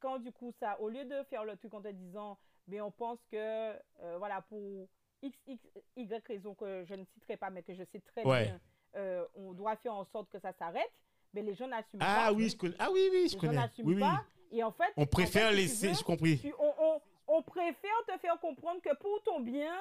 quand 0.00 0.18
du 0.18 0.32
coup 0.32 0.52
ça, 0.60 0.80
au 0.80 0.88
lieu 0.88 1.04
de 1.04 1.22
faire 1.24 1.44
le 1.44 1.56
truc 1.56 1.74
en 1.74 1.80
te 1.82 1.88
disant, 1.88 2.38
mais 2.68 2.80
on 2.80 2.90
pense 2.90 3.18
que, 3.30 3.36
euh, 3.36 4.16
voilà, 4.18 4.42
pour 4.42 4.86
X, 5.22 5.36
X, 5.46 5.62
Y 5.96 6.24
raison 6.26 6.54
que 6.54 6.84
je 6.84 6.94
ne 6.94 7.04
citerai 7.04 7.36
pas, 7.36 7.50
mais 7.50 7.62
que 7.62 7.74
je 7.74 7.82
sais 7.84 8.00
très 8.00 8.24
Ouais. 8.24 8.44
bien, 8.44 8.60
euh, 8.96 9.26
on 9.34 9.52
doit 9.52 9.76
faire 9.76 9.94
en 9.94 10.04
sorte 10.06 10.30
que 10.30 10.38
ça 10.38 10.52
s'arrête, 10.52 10.90
mais 11.34 11.42
les 11.42 11.54
gens 11.54 11.66
n'assument 11.68 11.98
pas. 12.00 12.26
Ah 12.28 12.32
oui, 12.32 12.48
je 12.48 12.56
connais. 12.56 12.76
Ah 12.78 12.90
oui, 12.92 13.08
oui, 13.10 13.18
je 13.18 13.22
Les 13.24 13.28
gens 13.30 13.38
connais. 13.40 13.54
n'assument 13.56 13.86
Oui, 13.88 13.94
oui. 13.94 14.00
pas. 14.00 14.24
Et 14.52 14.62
en 14.64 14.72
fait, 14.72 14.92
On 14.96 15.02
en 15.02 15.06
préfère 15.06 15.50
fait, 15.50 15.56
si 15.56 15.62
tu 15.62 15.62
laisser, 15.62 15.88
veux, 15.88 15.94
j'ai 15.94 16.04
compris. 16.04 16.38
tu- 16.40 16.54
on, 16.58 16.74
on- 16.78 17.00
on 17.28 17.42
préfère 17.42 18.04
te 18.08 18.18
faire 18.18 18.38
comprendre 18.40 18.80
que 18.82 18.94
pour 18.96 19.22
ton 19.24 19.40
bien, 19.40 19.74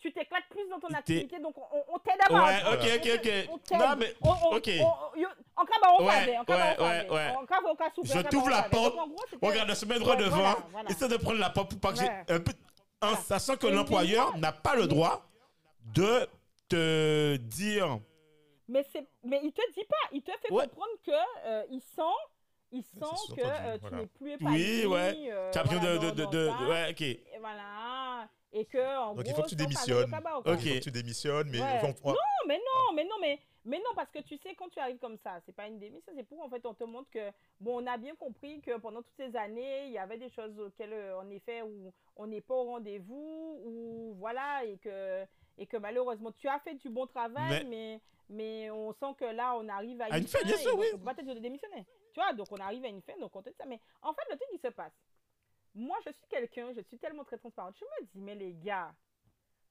tu 0.00 0.12
t'éclates 0.12 0.48
plus 0.50 0.66
dans 0.68 0.80
ton 0.80 0.88
activité, 0.94 1.38
donc 1.38 1.56
on, 1.58 1.94
on 1.94 1.98
t'aide 1.98 2.20
à. 2.28 2.32
Ouais, 2.32 2.40
On- 2.66 2.72
ok, 2.72 2.80
on 2.82 2.96
ok, 2.96 3.48
on 3.50 3.54
ok. 3.54 3.62
t'aide. 3.64 3.78
Non, 3.78 3.96
mais. 3.98 4.14
On- 4.22 4.28
on- 4.30 4.56
ok. 4.56 4.70
on- 4.80 5.18
yo- 5.20 5.28
En 5.56 5.64
cas, 5.66 5.74
bah, 5.82 5.88
on 5.98 6.04
va 6.04 6.12
en 6.12 6.44
cas, 6.44 6.76
on 6.78 6.82
ouais, 6.82 7.04
va 7.06 7.14
ouais. 7.14 7.34
On 7.36 8.04
Je 8.04 8.20
t'ouvre 8.28 8.46
on 8.46 8.48
la 8.48 8.62
porte. 8.62 8.94
Regarde, 9.42 9.74
je 9.74 9.84
me 9.86 9.92
mets 9.92 9.98
droit 10.00 10.16
devant. 10.16 10.54
Essaie 10.88 11.08
de 11.08 11.16
prendre 11.18 11.38
la 11.38 11.50
porte 11.50 11.70
pour 11.70 11.80
pas 11.80 11.92
que 11.92 11.98
j'ai 11.98 12.08
un 12.34 12.40
peu. 12.40 12.52
En 13.02 13.14
sachant 13.16 13.56
que 13.56 13.66
l'employeur 13.66 14.36
n'a 14.38 14.52
pas 14.52 14.74
le 14.76 14.86
droit 14.86 15.22
de 15.94 16.26
te 16.68 17.36
dire. 17.36 17.98
Mais, 18.68 18.86
mais 19.24 19.40
il 19.42 19.52
te 19.52 19.62
dit 19.72 19.84
pas, 19.84 19.96
il 20.12 20.22
te 20.22 20.30
fait 20.30 20.52
Ouais. 20.52 20.64
comprendre 20.68 20.92
que 21.04 21.10
euh, 21.46 21.64
il 21.70 21.80
sent, 21.80 22.02
il 22.70 22.82
sent 22.84 23.00
c'est 23.28 23.34
que 23.36 23.40
euh, 23.44 23.74
tu 23.74 23.80
voilà. 23.80 23.96
n'es 23.96 24.06
plus 24.06 24.30
épanoui. 24.32 24.80
Oui, 24.82 24.86
ouais. 24.86 25.30
euh, 25.32 25.52
Champion 25.52 25.78
voilà, 25.80 25.98
de. 25.98 26.10
de, 26.10 26.24
de, 26.26 26.48
ouais, 26.68 26.90
ok. 26.90 27.29
Et 28.52 28.64
que, 28.64 28.78
en 28.98 29.14
Donc 29.14 29.24
il 29.26 29.32
gros, 29.32 29.36
faut 29.36 29.42
que 29.44 29.48
tu 29.50 29.56
démissionnes. 29.56 30.12
Ok. 30.44 30.60
Il 30.64 30.68
faut 30.72 30.78
que 30.78 30.84
tu 30.84 30.90
démissionnes, 30.90 31.48
mais 31.50 31.60
Ouais. 31.60 31.80
on- 32.04 32.10
Non, 32.10 32.16
mais 32.48 32.56
non, 32.58 32.92
mais 32.94 33.04
non, 33.04 33.14
mais, 33.20 33.38
mais 33.64 33.78
non, 33.78 33.90
parce 33.94 34.10
que 34.10 34.18
tu 34.20 34.36
sais, 34.38 34.54
quand 34.56 34.68
tu 34.70 34.80
arrives 34.80 34.98
comme 34.98 35.16
ça, 35.18 35.38
c'est 35.46 35.54
pas 35.54 35.68
une 35.68 35.78
démission, 35.78 36.12
c'est 36.16 36.24
pour, 36.26 36.42
en 36.42 36.48
fait, 36.48 36.64
on 36.66 36.74
te 36.74 36.82
montre 36.84 37.08
que, 37.10 37.30
bon, 37.60 37.80
on 37.82 37.86
a 37.86 37.96
bien 37.96 38.16
compris 38.16 38.60
que 38.60 38.76
pendant 38.78 39.02
toutes 39.02 39.16
ces 39.16 39.36
années, 39.36 39.86
il 39.86 39.92
y 39.92 39.98
avait 39.98 40.18
des 40.18 40.30
choses 40.30 40.58
auxquelles, 40.58 40.92
euh, 40.92 41.20
en 41.20 41.30
effet, 41.30 41.62
où 41.62 41.92
on 42.16 42.26
n'est 42.26 42.40
pas 42.40 42.54
au 42.54 42.64
rendez-vous, 42.64 43.60
ou 43.64 44.14
voilà, 44.18 44.64
et 44.64 44.78
que, 44.78 45.24
et 45.56 45.66
que 45.66 45.76
malheureusement, 45.76 46.32
tu 46.32 46.48
as 46.48 46.58
fait 46.60 46.74
du 46.74 46.88
bon 46.88 47.06
travail, 47.06 47.64
mais, 47.68 48.00
mais, 48.28 48.68
on 48.70 48.92
sent 48.94 49.14
que 49.18 49.26
là, 49.26 49.54
on 49.56 49.68
arrive 49.68 50.00
à 50.02 50.08
une, 50.08 50.14
À 50.14 50.18
une 50.18 50.26
fin, 50.26 50.42
bien 50.44 50.56
sûr, 50.56 50.76
oui. 50.76 50.86
On 50.94 50.98
peut 50.98 51.04
pas 51.04 51.14
te 51.14 51.22
dire 51.22 51.34
de 51.36 51.40
démissionner. 51.40 51.86
Tu 52.12 52.18
vois, 52.18 52.32
donc 52.32 52.48
on 52.50 52.56
arrive 52.56 52.84
à 52.84 52.88
une 52.88 53.02
fin, 53.02 53.16
donc 53.20 53.34
on 53.36 53.42
te 53.42 53.50
dit 53.50 53.54
ça. 53.56 53.64
Mais 53.66 53.78
en 54.02 54.12
fait, 54.12 54.22
le 54.28 54.36
truc 54.36 54.48
qui 54.50 54.58
se 54.58 54.66
passe, 54.72 54.92
moi, 55.74 55.96
je 56.06 56.12
suis 56.12 56.26
quelqu'un, 56.28 56.72
je 56.74 56.80
suis 56.82 56.98
tellement 56.98 57.24
très 57.24 57.38
transparente. 57.38 57.76
Je 57.78 57.84
me 57.84 58.06
dis, 58.06 58.20
mais 58.20 58.34
les 58.34 58.54
gars, 58.54 58.92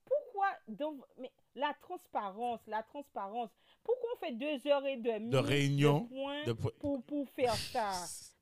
pourquoi 0.05 0.47
dans, 0.67 0.95
mais 1.17 1.31
la 1.55 1.73
transparence, 1.81 2.59
la 2.67 2.83
transparence, 2.83 3.49
pourquoi 3.83 4.09
on 4.15 4.17
fait 4.17 4.33
deux 4.33 4.67
heures 4.67 4.85
et 4.85 4.97
demie 4.97 5.29
De 5.29 5.37
réunion. 5.37 6.09
De 6.45 6.53
pour, 6.53 7.03
pour 7.03 7.29
faire 7.29 7.55
ça? 7.73 7.91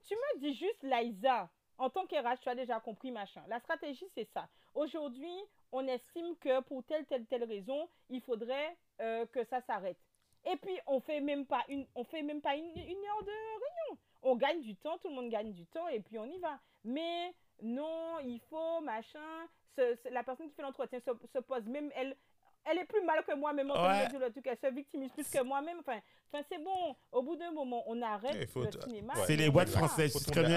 Tu 0.08 0.16
me 0.16 0.40
dis 0.40 0.54
juste, 0.54 0.84
Liza, 0.84 1.50
en 1.78 1.90
tant 1.90 2.06
qu'RH, 2.06 2.40
tu 2.42 2.50
as 2.50 2.56
déjà 2.56 2.80
compris, 2.80 3.12
machin. 3.12 3.44
La 3.48 3.60
stratégie, 3.60 4.08
c'est 4.16 4.28
ça. 4.34 4.48
Aujourd'hui, 4.74 5.36
on 5.72 5.86
estime 5.88 6.36
que 6.38 6.62
pour 6.62 6.84
telle, 6.86 7.06
telle, 7.06 7.26
telle 7.26 7.44
raison, 7.44 7.90
il 8.10 8.22
faudrait 8.22 8.78
euh, 9.02 9.26
que 9.28 9.44
ça 9.46 9.62
s'arrête. 9.62 9.98
Et 10.46 10.56
puis, 10.58 10.78
on 10.88 11.00
fait 11.00 11.20
même 11.20 11.46
pas 11.46 11.64
une, 11.68 11.86
on 11.96 12.04
fait 12.06 12.22
même 12.22 12.42
pas 12.42 12.56
une, 12.56 12.66
une 12.66 13.06
heure 13.06 13.24
de 13.24 13.32
réunion. 13.32 14.02
On 14.24 14.36
gagne 14.36 14.62
du 14.62 14.76
temps, 14.76 14.98
tout 15.00 15.10
le 15.10 15.16
monde 15.16 15.30
gagne 15.30 15.52
du 15.54 15.66
temps, 15.66 15.88
et 15.88 16.00
puis 16.00 16.18
on 16.18 16.26
y 16.26 16.40
va. 16.40 16.60
Mais 16.84 17.34
non, 17.64 18.20
il 18.24 18.40
faut, 18.50 18.82
machin. 18.82 19.20
Ce- 19.78 19.96
ce- 20.04 20.14
la 20.14 20.24
personne 20.24 20.48
qui 20.50 20.56
fait 20.56 20.62
l'entretien 20.64 21.00
se, 21.00 21.12
se 21.34 21.40
pose 21.40 21.64
même, 21.68 21.90
elle, 21.96 22.16
elle 22.70 22.80
est 22.80 22.86
plus 22.86 23.04
mal 23.06 23.24
que 23.26 23.36
moi-même 23.36 23.70
en 23.72 23.76
train 23.76 24.08
de 24.20 24.26
le 24.26 24.32
truc. 24.32 24.48
Elle 24.48 24.58
se 24.58 24.74
victimise 24.74 25.12
plus 25.12 25.28
que 25.30 25.44
moi-même. 25.44 25.78
Enfin, 25.80 26.00
enfin 26.34 26.44
c'est 26.52 26.64
bon. 26.64 26.96
Au 27.12 27.22
bout 27.22 27.36
d'un 27.36 27.52
moment, 27.52 27.84
on 27.88 28.02
arrête 28.02 28.36
Il 28.42 28.48
faut 28.48 28.62
le 28.64 28.70
te- 28.70 28.84
cinéma. 28.84 29.14
ouais. 29.14 29.22
C'est 29.28 29.36
les 29.36 29.50
boîtes 29.50 29.70
françaises. 29.70 30.14
Tu 30.14 30.32
du 30.32 30.50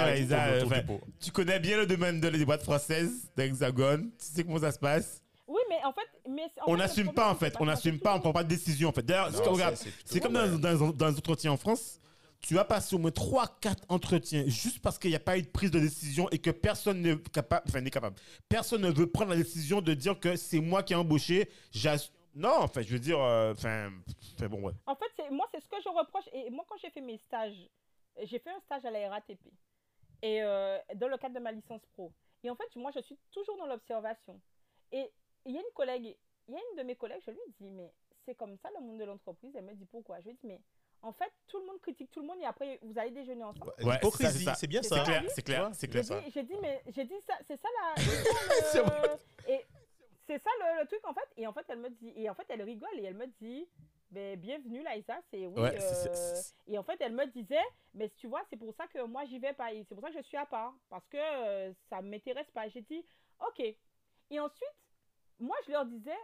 enfin. 0.64 0.82
Tu 1.20 1.30
connais 1.32 1.60
bien 1.60 1.76
le 1.76 1.86
domaine 1.86 2.20
de- 2.20 2.30
des 2.30 2.44
boîtes 2.44 2.62
françaises, 2.62 3.30
d'Hexagone. 3.36 4.10
Tu 4.18 4.24
sais 4.24 4.42
comment 4.44 4.58
ça 4.58 4.72
se 4.72 4.78
passe? 4.78 5.22
Oui, 5.46 5.60
mais 5.68 5.82
en 5.84 5.92
fait, 5.92 6.08
mais 6.28 6.44
en 6.62 6.72
On 6.72 6.76
n'assume 6.76 7.12
pas, 7.12 7.28
en 7.30 7.34
fait. 7.34 7.54
On 7.60 7.64
n'assume 7.66 7.98
pas, 7.98 8.10
on 8.14 8.18
toujours- 8.18 8.32
prend 8.32 8.40
pas 8.40 8.44
de 8.44 8.48
décision, 8.48 8.88
en 8.88 8.92
fait. 8.92 9.02
D'ailleurs, 9.02 9.30
c'est- 9.74 10.20
comme 10.20 10.32
dans, 10.32 10.58
dans, 10.58 10.90
dans 10.92 11.08
les 11.08 11.16
entretiens 11.18 11.52
en 11.52 11.56
France. 11.56 12.00
Tu 12.40 12.54
vas 12.54 12.64
passer 12.64 12.96
au 12.96 12.98
moins 12.98 13.10
3-4 13.10 13.84
entretiens 13.88 14.44
juste 14.46 14.80
parce 14.80 14.98
qu'il 14.98 15.10
n'y 15.10 15.16
a 15.16 15.20
pas 15.20 15.38
eu 15.38 15.42
de 15.42 15.48
prise 15.48 15.70
de 15.70 15.78
décision 15.78 16.28
et 16.30 16.38
que 16.38 16.50
personne 16.50 17.02
n'est 17.02 17.16
capable. 17.90 18.16
Personne 18.48 18.82
ne 18.82 18.90
veut 18.90 19.10
prendre 19.10 19.30
la 19.30 19.36
décision 19.36 19.80
de 19.82 19.94
dire 19.94 20.18
que 20.18 20.36
c'est 20.36 20.60
moi 20.60 20.82
qui 20.82 20.94
ai 20.94 20.96
embauché. 20.96 21.50
Non, 22.34 22.60
en 22.60 22.68
fait, 22.68 22.82
je 22.84 22.92
veux 22.92 22.98
dire, 22.98 23.20
euh, 23.20 23.52
enfin, 23.52 23.90
bon. 24.48 24.72
En 24.86 24.94
fait, 24.94 25.30
moi, 25.30 25.46
c'est 25.52 25.60
ce 25.60 25.68
que 25.68 25.76
je 25.82 25.88
reproche. 25.88 26.28
Et 26.32 26.48
moi, 26.50 26.64
quand 26.68 26.76
j'ai 26.78 26.90
fait 26.90 27.00
mes 27.00 27.18
stages, 27.18 27.68
j'ai 28.22 28.38
fait 28.38 28.50
un 28.50 28.60
stage 28.60 28.84
à 28.84 28.90
la 28.90 29.10
RATP. 29.10 29.40
Et 30.22 30.42
euh, 30.42 30.78
dans 30.94 31.08
le 31.08 31.16
cadre 31.18 31.34
de 31.34 31.40
ma 31.40 31.52
licence 31.52 31.84
pro. 31.92 32.12
Et 32.42 32.50
en 32.50 32.56
fait, 32.56 32.74
moi, 32.76 32.90
je 32.94 33.00
suis 33.00 33.18
toujours 33.32 33.56
dans 33.56 33.66
l'observation. 33.66 34.40
Et 34.92 35.10
il 35.44 35.54
y 35.54 35.58
a 35.58 35.60
une 35.60 35.74
collègue, 35.74 36.16
il 36.48 36.54
y 36.54 36.56
a 36.56 36.60
une 36.70 36.78
de 36.78 36.82
mes 36.82 36.96
collègues, 36.96 37.22
je 37.26 37.30
lui 37.30 37.40
dis, 37.58 37.70
mais 37.70 37.92
c'est 38.24 38.34
comme 38.34 38.56
ça 38.58 38.70
le 38.78 38.84
monde 38.84 38.98
de 38.98 39.04
l'entreprise. 39.04 39.52
Elle 39.54 39.64
me 39.64 39.74
dit 39.74 39.86
pourquoi? 39.86 40.20
Je 40.20 40.28
lui 40.28 40.34
dis, 40.34 40.46
mais 40.46 40.60
en 41.02 41.12
fait, 41.12 41.32
tout 41.46 41.58
le 41.58 41.66
monde 41.66 41.80
critique 41.80 42.10
tout 42.10 42.20
le 42.20 42.26
monde 42.26 42.38
et 42.40 42.44
après, 42.44 42.78
vous 42.82 42.98
allez 42.98 43.10
déjeuner 43.10 43.42
ensemble. 43.44 43.72
Ouais, 43.82 43.94
L'hypocrisie, 43.94 44.38
c'est 44.38 44.44
ça, 44.44 44.54
c'est 44.54 44.60
ça. 44.60 44.66
bien 44.66 44.82
C'est 44.82 44.88
ça. 44.88 44.96
C'est 44.96 45.04
clair, 45.04 45.22
c'est 45.28 45.42
clair, 45.42 45.70
c'est 45.74 45.88
clair. 45.88 46.04
J'ai 46.26 46.30
ça. 46.30 46.42
dit, 46.42 46.56
mais 46.60 46.82
j'ai 46.88 47.04
dit 47.04 47.20
ça, 47.26 47.34
c'est 47.46 47.56
ça 47.60 47.68
la. 47.78 48.02
C'est 48.72 48.80
vrai. 48.80 49.02
le, 49.02 49.50
et 49.52 49.66
c'est 50.26 50.38
ça 50.38 50.50
le, 50.60 50.82
le 50.82 50.86
truc 50.86 51.00
en 51.06 51.14
fait. 51.14 51.28
Et 51.36 51.46
en 51.46 51.52
fait, 51.52 51.64
elle 51.68 51.78
me 51.78 51.90
dit, 51.90 52.12
et 52.16 52.28
en 52.30 52.34
fait, 52.34 52.46
elle 52.48 52.62
rigole 52.62 52.98
et 52.98 53.04
elle 53.04 53.16
me 53.16 53.26
dit, 53.40 53.66
ben, 54.10 54.38
bienvenue 54.38 54.82
Laïsa, 54.82 55.20
c'est 55.30 55.46
oui. 55.46 55.60
Ouais, 55.60 55.78
euh, 55.80 56.42
et 56.66 56.78
en 56.78 56.82
fait, 56.82 56.96
elle 57.00 57.14
me 57.14 57.26
disait, 57.26 57.62
mais 57.94 58.10
tu 58.10 58.26
vois, 58.26 58.42
c'est 58.50 58.56
pour 58.56 58.74
ça 58.74 58.86
que 58.88 59.02
moi 59.04 59.24
j'y 59.24 59.38
vais 59.38 59.52
pas, 59.54 59.68
c'est 59.70 59.94
pour 59.94 60.02
ça 60.02 60.10
que 60.10 60.16
je 60.18 60.22
suis 60.26 60.36
à 60.36 60.46
part, 60.46 60.74
parce 60.88 61.06
que 61.08 61.16
euh, 61.16 61.72
ça 61.88 62.00
m'intéresse 62.02 62.50
pas. 62.52 62.68
J'ai 62.68 62.82
dit, 62.82 63.04
ok. 63.40 63.60
Et 64.30 64.38
ensuite, 64.40 64.76
moi 65.38 65.56
je 65.66 65.72
leur 65.72 65.86
disais, 65.86 66.18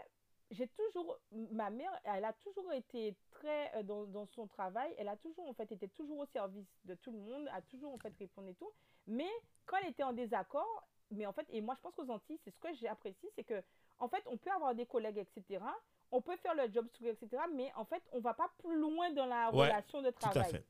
j'ai 0.50 0.68
toujours, 0.68 1.18
ma 1.32 1.70
mère, 1.70 1.90
elle 2.04 2.24
a 2.24 2.32
toujours 2.32 2.72
été 2.72 3.14
très 3.30 3.74
euh, 3.76 3.82
dans, 3.82 4.04
dans 4.06 4.26
son 4.26 4.46
travail, 4.46 4.94
elle 4.98 5.08
a 5.08 5.16
toujours 5.16 5.48
en 5.48 5.54
fait 5.54 5.70
été 5.72 5.88
toujours 5.88 6.18
au 6.18 6.26
service 6.26 6.66
de 6.84 6.94
tout 6.94 7.10
le 7.10 7.18
monde, 7.18 7.48
a 7.52 7.60
toujours 7.62 7.92
en 7.94 7.98
fait 7.98 8.12
répondu 8.18 8.50
et 8.50 8.54
tout. 8.54 8.70
Mais 9.06 9.28
quand 9.64 9.76
elle 9.82 9.90
était 9.90 10.02
en 10.04 10.12
désaccord, 10.12 10.86
mais 11.10 11.26
en 11.26 11.32
fait, 11.32 11.46
et 11.50 11.60
moi 11.60 11.74
je 11.76 11.80
pense 11.80 11.94
qu'aux 11.94 12.10
Antilles, 12.10 12.38
c'est 12.44 12.50
ce 12.54 12.58
que 12.60 12.72
j'apprécie, 12.74 13.28
c'est 13.34 13.44
que 13.44 13.62
en 13.98 14.08
fait, 14.08 14.22
on 14.26 14.36
peut 14.36 14.50
avoir 14.50 14.74
des 14.74 14.84
collègues, 14.86 15.18
etc. 15.18 15.64
On 16.12 16.20
peut 16.20 16.36
faire 16.36 16.54
le 16.54 16.70
job, 16.70 16.86
etc. 17.02 17.42
Mais 17.54 17.72
en 17.76 17.84
fait, 17.86 18.02
on 18.12 18.20
va 18.20 18.34
pas 18.34 18.50
plus 18.58 18.78
loin 18.78 19.10
dans 19.12 19.24
la 19.26 19.50
Ouais, 19.50 19.68
relation 19.68 20.02
de 20.02 20.10
Tout 20.10 20.26
à 20.26 20.30
travail. 20.30 20.50
fait. 20.50 20.64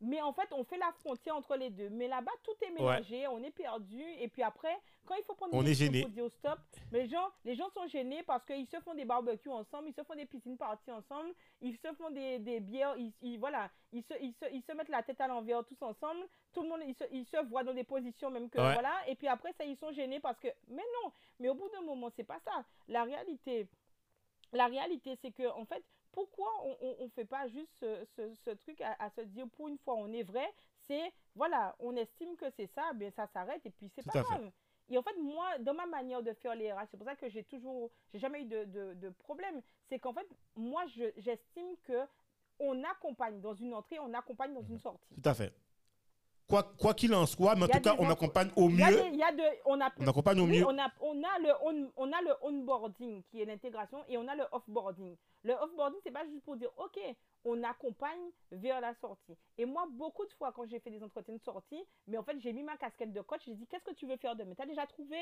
Mais 0.00 0.20
en 0.20 0.32
fait, 0.34 0.48
on 0.52 0.62
fait 0.62 0.76
la 0.76 0.92
frontière 1.00 1.34
entre 1.36 1.56
les 1.56 1.70
deux. 1.70 1.88
Mais 1.88 2.06
là-bas, 2.06 2.32
tout 2.42 2.52
est 2.66 2.70
mélangé, 2.70 3.26
on 3.28 3.42
est 3.42 3.50
perdu. 3.50 4.02
Et 4.18 4.28
puis 4.28 4.42
après, 4.42 4.76
quand 5.06 5.14
il 5.14 5.24
faut 5.24 5.34
prendre 5.34 5.54
On 5.54 5.62
des 5.62 5.68
est 5.70 5.88
décisions 5.88 5.92
gêné. 5.92 6.02
pour 6.02 6.10
dire 6.10 6.30
stop, 6.32 6.58
les 6.92 7.08
gens, 7.08 7.28
les 7.44 7.54
gens 7.54 7.70
sont 7.70 7.86
gênés 7.86 8.22
parce 8.24 8.44
qu'ils 8.44 8.66
se 8.66 8.78
font 8.80 8.94
des 8.94 9.06
barbecues 9.06 9.48
ensemble, 9.48 9.88
ils 9.88 9.94
se 9.94 10.02
font 10.02 10.14
des 10.14 10.26
piscines 10.26 10.58
parties 10.58 10.90
ensemble, 10.92 11.32
ils 11.62 11.76
se 11.78 11.92
font 11.94 12.10
des, 12.10 12.38
des 12.40 12.60
bières, 12.60 12.94
ils, 12.98 13.12
ils- 13.22 13.38
voilà, 13.38 13.70
ils 13.92 14.02
se, 14.02 14.12
ils, 14.20 14.34
se, 14.34 14.44
ils 14.52 14.62
se 14.62 14.72
mettent 14.72 14.90
la 14.90 15.02
tête 15.02 15.20
à 15.22 15.28
l'envers 15.28 15.64
tous 15.64 15.80
ensemble. 15.82 16.26
Tout 16.52 16.62
le 16.62 16.68
monde, 16.68 16.80
ils 16.86 16.94
se, 16.94 17.04
ils 17.12 17.24
se 17.24 17.38
voient 17.46 17.64
dans 17.64 17.72
des 17.74 17.84
positions 17.84 18.30
même 18.30 18.50
que 18.50 18.58
Ouais. 18.58 18.74
voilà. 18.74 18.92
Et 19.08 19.14
puis 19.14 19.28
après, 19.28 19.52
ça, 19.54 19.64
ils 19.64 19.76
sont 19.76 19.92
gênés 19.92 20.20
parce 20.20 20.38
que, 20.38 20.48
mais 20.68 20.84
non, 21.02 21.10
mais 21.40 21.48
au 21.48 21.54
bout 21.54 21.70
d'un 21.70 21.80
moment, 21.82 22.10
c'est 22.14 22.24
pas 22.24 22.40
ça. 22.40 22.64
La 22.88 23.04
réalité, 23.04 23.66
la 24.52 24.66
réalité, 24.66 25.16
c'est 25.22 25.30
que, 25.32 25.48
en 25.52 25.64
fait, 25.64 25.82
pourquoi 26.16 26.48
on 26.64 27.04
ne 27.04 27.08
fait 27.10 27.26
pas 27.26 27.46
juste 27.48 27.70
ce, 27.78 28.04
ce- 28.16 28.34
ce 28.36 28.50
truc 28.50 28.80
à, 28.80 28.96
à 28.98 29.10
se 29.10 29.20
dire, 29.20 29.46
pour 29.54 29.68
une 29.68 29.76
fois, 29.76 29.94
on 29.96 30.10
est 30.14 30.22
vrai, 30.22 30.50
c'est, 30.86 31.12
voilà, 31.34 31.76
on 31.78 31.94
estime 31.94 32.34
que 32.36 32.48
c'est 32.56 32.68
ça, 32.74 32.94
bien 32.94 33.10
ça 33.10 33.26
s'arrête 33.26 33.60
et 33.66 33.70
puis 33.70 33.90
c'est 33.94 34.02
pas 34.02 34.12
fait. 34.12 34.22
grave. 34.22 34.50
Et 34.88 34.96
en 34.96 35.02
fait, 35.02 35.14
moi, 35.20 35.58
dans 35.58 35.74
ma 35.74 35.84
manière 35.84 36.22
de 36.22 36.32
faire 36.32 36.54
les 36.54 36.72
RH, 36.72 36.86
c'est 36.90 36.96
pour 36.96 37.06
ça 37.06 37.16
que 37.16 37.28
j'ai 37.28 37.44
toujours, 37.44 37.90
j'ai 38.14 38.18
jamais 38.18 38.40
eu 38.42 38.44
de, 38.46 38.64
de, 38.64 38.94
de 38.94 39.08
problème, 39.10 39.60
c'est 39.90 39.98
qu'en 39.98 40.14
fait, 40.14 40.26
moi, 40.54 40.86
je- 40.86 41.12
j'estime 41.18 41.76
que 41.82 42.06
on 42.58 42.82
accompagne 42.84 43.40
dans 43.42 43.52
une 43.54 43.74
entrée, 43.74 43.98
on 43.98 44.14
accompagne 44.14 44.54
dans 44.54 44.62
une 44.62 44.78
sortie. 44.78 45.14
Tout 45.22 45.28
à 45.28 45.34
fait. 45.34 45.52
Quoi 46.48 46.62
quoi 46.78 46.94
qu'il 46.94 47.12
en 47.12 47.26
soit, 47.26 47.56
mais 47.56 47.64
en 47.64 47.68
tout 47.68 47.80
cas, 47.80 47.96
on 47.98 48.08
accompagne 48.08 48.50
au 48.54 48.68
mieux. 48.68 48.84
des- 48.86 49.10
de, 49.10 49.42
on 49.64 49.80
a, 49.80 49.90
On 49.98 50.06
accompagne 50.06 50.38
au 50.40 50.44
oui, 50.44 50.60
mieux. 50.60 50.66
on 50.66 50.78
a, 50.78 50.88
on 51.00 51.20
a 51.24 51.38
le 51.40 51.52
on, 51.62 51.90
on 51.96 52.12
a 52.12 52.22
le 52.22 52.34
onboarding 52.40 53.24
qui 53.24 53.40
est 53.42 53.44
l'intégration 53.44 54.04
et 54.08 54.16
on 54.16 54.28
a 54.28 54.36
le 54.36 54.44
offboarding. 54.52 55.16
Le 55.42 55.54
offboarding, 55.54 55.98
c'est 56.04 56.12
pas 56.12 56.24
juste 56.26 56.44
pour 56.44 56.56
dire 56.56 56.70
OK, 56.76 56.98
on 57.44 57.62
accompagne 57.64 58.30
vers 58.52 58.80
la 58.80 58.94
sortie. 58.94 59.36
Et 59.58 59.64
moi, 59.64 59.86
beaucoup 59.90 60.24
de 60.24 60.32
fois, 60.34 60.52
quand 60.52 60.66
j'ai 60.68 60.78
fait 60.78 60.90
des 60.90 61.02
entretiens 61.02 61.34
de 61.34 61.42
sortie, 61.42 61.82
mais 62.06 62.16
en 62.16 62.22
fait, 62.22 62.38
j'ai 62.40 62.52
mis 62.52 62.62
ma 62.62 62.76
casquette 62.76 63.12
de 63.12 63.20
coach, 63.22 63.42
j'ai 63.44 63.54
dit 63.54 63.66
qu'est-ce 63.66 63.84
que 63.84 63.94
tu 63.94 64.06
veux 64.06 64.16
faire 64.16 64.36
demain? 64.36 64.54
T'as 64.56 64.66
déjà 64.66 64.86
trouvé? 64.86 65.18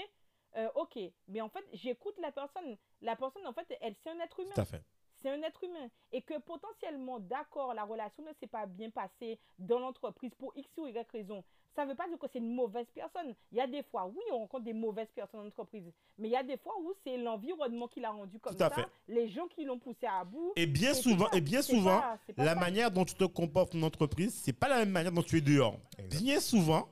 Euh, 0.57 0.69
Ok, 0.77 0.99
mais 1.29 1.41
en 1.41 1.49
fait, 1.49 1.65
j'écoute 1.73 2.15
la 2.19 2.33
personne. 2.33 2.77
La 3.01 3.17
personne, 3.17 3.47
en 3.47 3.53
fait, 3.55 3.67
elle, 3.81 3.95
c'est 4.05 4.11
un 4.11 4.21
être 4.21 4.39
humain 4.41 4.53
Tout 4.55 4.61
à 4.61 4.65
fait. 4.67 4.83
C'est 5.25 5.31
un 5.31 5.43
être 5.43 5.65
humain. 5.65 5.89
Et 6.13 6.21
que 6.23 6.39
potentiellement, 6.41 7.19
d'accord, 7.19 7.73
la 7.75 7.85
relation 7.85 8.23
ne 8.23 8.33
s'est 8.39 8.47
pas 8.47 8.67
bien 8.67 8.91
passée 8.91 9.39
dans 9.59 9.79
l'entreprise 9.79 10.31
pour 10.39 10.53
X 10.55 10.69
ou 10.77 10.87
Y 10.87 11.09
raison. 11.11 11.43
Ça 11.75 11.85
ne 11.85 11.91
veut 11.91 11.97
pas 11.97 12.07
dire 12.07 12.19
que 12.21 12.27
c'est 12.33 12.39
une 12.39 12.55
mauvaise 12.55 12.87
personne. 12.95 13.35
Il 13.51 13.59
y 13.59 13.61
a 13.61 13.67
des 13.67 13.83
fois, 13.83 14.07
oui, 14.07 14.23
on 14.31 14.39
rencontre 14.41 14.63
des 14.65 14.73
mauvaises 14.73 15.09
personnes 15.13 15.41
en 15.41 15.47
entreprise. 15.47 15.91
Mais 16.19 16.29
il 16.29 16.31
y 16.31 16.37
a 16.37 16.43
des 16.45 16.57
fois 16.59 16.75
où 16.81 16.93
c'est 17.03 17.17
l'environnement 17.17 17.89
qui 17.89 17.99
l'a 17.99 18.11
rendu 18.11 18.39
comme 18.39 18.57
ça. 18.57 18.71
fait. 18.71 18.87
Les 19.09 19.29
gens 19.29 19.49
qui 19.49 19.65
l'ont 19.65 19.81
poussé 19.81 20.07
à 20.07 20.23
bout. 20.23 20.53
Et 20.55 20.67
bien 20.67 20.95
souvent, 20.95 21.29
ça, 21.31 21.37
et 21.37 21.41
bien 21.41 21.63
souvent, 21.63 22.01
pas- 22.01 22.19
la 22.37 22.55
ça. 22.55 22.61
manière 22.61 22.91
dont 22.93 23.05
tu 23.05 23.15
te 23.15 23.25
comportes 23.25 23.75
en 23.75 23.83
entreprise, 23.83 24.33
c'est 24.45 24.53
pas 24.53 24.69
la 24.69 24.79
même 24.79 24.91
manière 24.91 25.11
dont 25.11 25.23
tu 25.23 25.39
es 25.39 25.41
dehors. 25.41 25.77
Bien 26.11 26.39
souvent, 26.39 26.87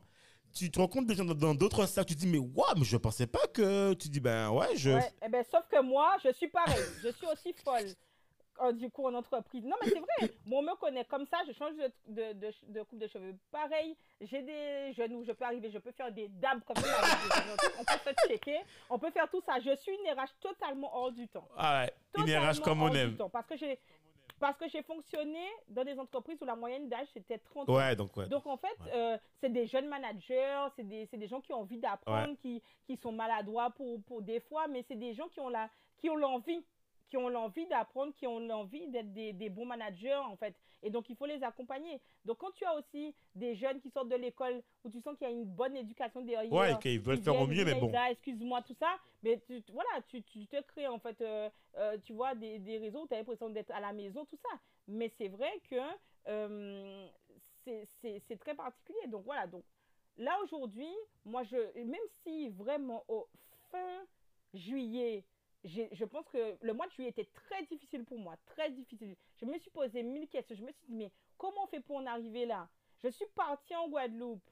tu 0.53 0.69
te 0.69 0.81
rencontres 0.81 1.07
des 1.07 1.15
gens 1.15 1.25
dans- 1.25 1.55
d'autres 1.55 1.87
cercles, 1.87 2.09
tu 2.11 2.17
te 2.17 2.21
dis, 2.21 2.27
mais 2.27 2.39
waouh, 2.39 2.75
mais 2.77 2.85
je 2.85 2.97
pensais 2.97 3.29
pas 3.29 3.47
que. 3.55 3.95
Tu 3.95 4.09
dis, 4.09 4.19
ben 4.21 4.51
ouais, 4.51 4.77
je. 4.77 4.91
Ouais, 4.91 5.13
eh 5.25 5.29
ben, 5.29 5.45
sauf 5.49 5.63
que 5.69 5.81
moi, 5.81 6.17
je 6.25 6.33
suis 6.33 6.49
pareil. 6.49 6.83
je 7.05 7.09
suis 7.13 7.27
aussi 7.33 7.53
folle. 7.65 7.87
Du 8.75 8.91
coup, 8.91 9.07
en 9.07 9.15
entreprise. 9.15 9.65
Non, 9.65 9.77
mais 9.83 9.89
c'est 9.91 9.99
vrai. 9.99 10.31
Moi, 10.47 10.61
on 10.61 10.63
me 10.63 10.75
connaît 10.77 11.05
comme 11.05 11.27
ça. 11.27 11.39
Je 11.47 11.53
change 11.53 11.75
de, 11.77 11.91
de, 12.09 12.33
de, 12.35 12.51
de 12.69 12.83
coupe 12.83 12.99
de 12.99 13.07
cheveux. 13.09 13.35
Pareil, 13.51 13.97
j'ai 14.21 14.43
des 14.43 14.93
genoux. 14.95 15.25
Je 15.25 15.33
peux 15.33 15.45
arriver, 15.45 15.71
je 15.71 15.79
peux 15.79 15.93
faire 15.93 16.13
des 16.13 16.29
dabs 16.29 16.63
comme 16.65 16.77
ça. 16.77 17.01
on 17.81 17.85
peut 17.85 18.13
se 18.23 18.29
checker. 18.29 18.61
On 18.91 18.99
peut 18.99 19.11
faire 19.11 19.29
tout 19.31 19.41
ça. 19.47 19.59
Je 19.61 19.75
suis 19.77 19.93
une 19.93 20.11
RH 20.13 20.35
totalement 20.41 20.95
hors 20.97 21.13
du 21.13 21.29
temps. 21.29 21.49
Ah 21.57 21.85
ouais, 21.85 21.93
une 22.25 22.31
RH 22.37 22.61
comme 22.63 22.83
on 22.83 22.93
aime. 22.95 23.17
Parce 23.33 23.47
que 23.47 23.57
j'ai. 23.57 23.79
Parce 24.39 24.57
que 24.59 24.69
j'ai 24.69 24.83
fonctionné 24.83 25.39
dans 25.69 25.85
des 25.85 25.97
entreprises 26.01 26.37
où 26.43 26.45
la 26.45 26.57
moyenne 26.57 26.89
d'âge 26.89 27.07
c'était 27.15 27.39
30 27.39 27.69
ans. 27.69 27.77
Ouais, 27.77 27.95
donc 27.95 28.17
ouais. 28.17 28.27
Donc 28.27 28.45
en 28.45 28.57
fait, 28.57 28.77
Ouais. 28.81 28.91
euh, 28.93 29.19
c'est 29.41 29.51
des 29.53 29.69
jeunes 29.69 29.87
managers, 29.87 30.67
c'est 30.75 30.83
des, 30.83 31.07
des 31.07 31.29
gens 31.29 31.41
qui 31.41 31.53
ont 31.53 31.61
envie 31.61 31.79
d'apprendre, 31.79 32.35
qui, 32.43 32.61
qui 32.85 32.97
sont 32.97 33.13
maladroits 33.13 33.71
pour, 33.71 34.03
pour 34.03 34.21
des 34.21 34.41
fois, 34.41 34.67
mais 34.67 34.85
c'est 34.89 34.97
des 34.99 35.15
gens 35.15 35.29
qui 35.29 35.39
ont 35.39 35.49
la, 35.49 35.69
qui 35.99 36.11
ont 36.11 36.17
l'envie, 36.17 36.65
qui 37.13 37.19
ont 37.19 37.29
l'envie 37.29 37.67
d'apprendre, 37.67 38.15
qui 38.15 38.27
ont 38.27 38.39
l'envie 38.41 38.89
d'être 38.89 39.13
des, 39.13 39.35
des 39.35 39.51
bons 39.51 39.67
managers 39.67 40.15
en 40.15 40.35
fait. 40.35 40.55
Et 40.83 40.89
donc 40.89 41.11
il 41.11 41.15
faut 41.17 41.27
les 41.27 41.43
accompagner. 41.43 42.01
Donc 42.25 42.39
quand 42.39 42.53
tu 42.53 42.65
as 42.65 42.75
aussi 42.75 43.15
des 43.35 43.55
jeunes 43.55 43.83
qui 43.83 43.91
sortent 43.91 44.09
de 44.09 44.17
l'école 44.17 44.63
où 44.83 44.89
tu 44.89 44.99
sens 45.03 45.19
qu'il 45.19 45.27
y 45.29 45.31
a 45.31 45.35
une 45.35 45.45
bonne 45.45 45.77
éducation 45.77 46.23
derrière, 46.23 46.51
Ouais, 46.51 46.73
qu'ils 46.81 47.01
veulent 47.01 47.19
faire 47.23 47.39
au 47.39 47.47
mieux, 47.47 47.67
mais 47.67 47.75
bon. 47.75 47.89
Lisa, 47.89 48.11
excuse-moi, 48.13 48.63
tout 48.63 48.75
ça. 48.81 48.97
Mais 49.23 49.39
tu, 49.47 49.63
voilà, 49.75 49.91
tu, 50.09 50.23
tu 50.23 50.47
te 50.47 50.59
crées 50.63 50.89
en 50.89 50.99
fait, 50.99 51.21
euh, 51.21 51.51
euh, 51.77 51.99
tu 52.03 52.15
vois, 52.15 52.35
des, 52.35 52.59
des 52.61 52.79
réseaux 52.79 53.03
où 53.03 53.07
tu 53.07 53.13
as 53.13 53.19
l'impression 53.19 53.51
d'être 53.51 53.73
à 53.73 53.81
la 53.81 53.93
maison, 53.93 54.25
tout 54.25 54.39
ça. 54.39 54.59
Mais 54.89 55.11
c'est 55.19 55.29
vrai 55.29 55.53
que 55.69 55.77
euh, 56.29 57.07
c'est- 57.67 58.39
très 58.41 58.55
particulier. 58.55 59.07
Donc 59.09 59.25
voilà, 59.27 59.47
donc 59.47 59.65
là 60.17 60.35
aujourd'hui, 60.43 60.89
moi, 61.27 61.43
je, 61.43 61.57
même 61.79 62.09
si 62.23 62.49
vraiment 62.49 63.05
au 63.07 63.29
fin 63.71 64.01
juillet, 64.55 65.25
je 65.65 66.05
pense 66.05 66.29
que 66.29 66.57
le 66.61 66.73
mois 66.73 66.87
de 66.87 66.93
juillet 66.93 67.11
était 67.11 67.29
très 67.33 67.65
difficile 67.67 68.05
pour 68.05 68.19
moi, 68.19 68.37
très 68.47 68.71
difficile. 68.71 69.17
Je 69.37 69.45
me 69.45 69.59
suis 69.59 69.71
posé 69.71 70.03
mille 70.03 70.29
questions. 70.29 70.57
Je 70.57 70.63
me 70.63 70.73
suis 70.73 70.87
dit, 70.89 70.95
mais 70.95 71.13
comment 71.39 71.65
on 71.65 71.67
fait 71.69 71.81
pour 71.81 71.97
en 71.97 72.07
arriver 72.07 72.47
là? 72.47 72.69
Je 73.03 73.09
suis 73.09 73.27
partie 73.35 73.75
en 73.77 73.89
Guadeloupe. 73.89 74.49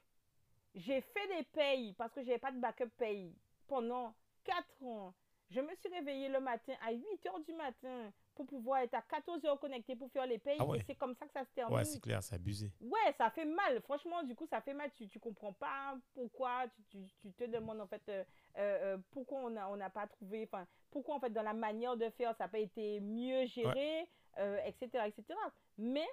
J'ai 0.73 1.01
fait 1.01 1.27
des 1.27 1.43
payes 1.43 1.93
parce 1.93 2.13
que 2.13 2.23
j'avais 2.23 2.39
pas 2.39 2.51
de 2.51 2.59
backup 2.59 2.89
paye 2.97 3.35
pendant 3.67 4.15
4 4.45 4.83
ans. 4.83 5.13
Je 5.49 5.59
me 5.59 5.75
suis 5.75 5.89
réveillée 5.89 6.29
le 6.29 6.39
matin 6.39 6.73
à 6.81 6.93
8 6.93 7.25
heures 7.25 7.39
du 7.41 7.53
matin 7.53 8.13
pour 8.45 8.59
pouvoir 8.59 8.81
être 8.81 8.93
à 8.93 9.01
14 9.01 9.43
heures 9.45 9.59
connectée 9.59 9.95
pour 9.95 10.11
faire 10.11 10.25
les 10.25 10.37
payes. 10.37 10.57
Ah 10.59 10.65
ouais. 10.65 10.79
Et 10.79 10.81
c'est 10.81 10.95
comme 10.95 11.15
ça 11.15 11.25
que 11.25 11.33
ça 11.33 11.43
se 11.45 11.51
termine. 11.51 11.77
Ouais, 11.77 11.83
c'est 11.83 11.99
clair, 11.99 12.21
c'est 12.23 12.35
abusé. 12.35 12.71
Ouais, 12.81 13.13
ça 13.17 13.29
fait 13.29 13.45
mal. 13.45 13.81
Franchement, 13.81 14.23
du 14.23 14.35
coup, 14.35 14.45
ça 14.47 14.61
fait 14.61 14.73
mal. 14.73 14.91
Tu, 14.91 15.07
tu 15.07 15.19
comprends 15.19 15.53
pas 15.53 15.97
pourquoi. 16.13 16.65
Tu, 16.73 16.83
tu, 16.83 17.07
tu 17.19 17.33
te 17.33 17.43
demandes 17.45 17.81
en 17.81 17.87
fait 17.87 18.01
euh, 18.09 18.23
euh, 18.57 18.95
euh, 18.95 18.97
pourquoi 19.11 19.39
on 19.39 19.49
n'a 19.49 19.69
on 19.69 19.77
n'a 19.77 19.89
pas 19.89 20.07
trouvé. 20.07 20.47
Enfin, 20.51 20.67
pourquoi 20.89 21.15
en 21.15 21.19
fait 21.19 21.29
dans 21.29 21.43
la 21.43 21.53
manière 21.53 21.97
de 21.97 22.09
faire, 22.11 22.35
ça 22.35 22.45
n'a 22.45 22.49
pas 22.49 22.59
été 22.59 22.99
mieux 22.99 23.45
géré, 23.45 24.09
euh, 24.37 24.59
etc., 24.65 25.05
etc. 25.07 25.39
Mais 25.77 26.07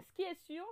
ce 0.00 0.12
qui 0.14 0.22
est 0.22 0.38
sûr, 0.44 0.64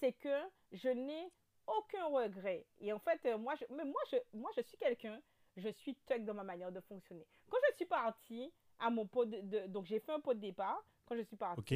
c'est 0.00 0.12
que 0.12 0.40
je 0.72 0.88
n'ai 0.88 1.32
aucun 1.66 2.06
regret. 2.06 2.66
Et 2.80 2.92
en 2.92 2.98
fait, 2.98 3.24
moi, 3.38 3.54
je, 3.54 3.64
mais 3.74 3.84
moi, 3.84 4.00
je, 4.10 4.16
moi, 4.32 4.50
je 4.56 4.62
suis 4.62 4.76
quelqu'un, 4.76 5.20
je 5.56 5.68
suis 5.68 5.94
tuck 6.06 6.24
dans 6.24 6.34
ma 6.34 6.44
manière 6.44 6.72
de 6.72 6.80
fonctionner. 6.80 7.26
Quand 7.48 7.58
je 7.70 7.76
suis 7.76 7.86
partie 7.86 8.52
à 8.82 8.90
mon 8.90 9.06
pot 9.06 9.24
de, 9.24 9.40
de- 9.40 9.66
donc 9.68 9.86
j'ai 9.86 10.00
fait 10.00 10.12
un 10.12 10.20
pot 10.20 10.34
de 10.34 10.40
départ 10.40 10.84
quand 11.06 11.16
je 11.16 11.22
suis 11.22 11.36
partie. 11.36 11.60
Ok. 11.60 11.72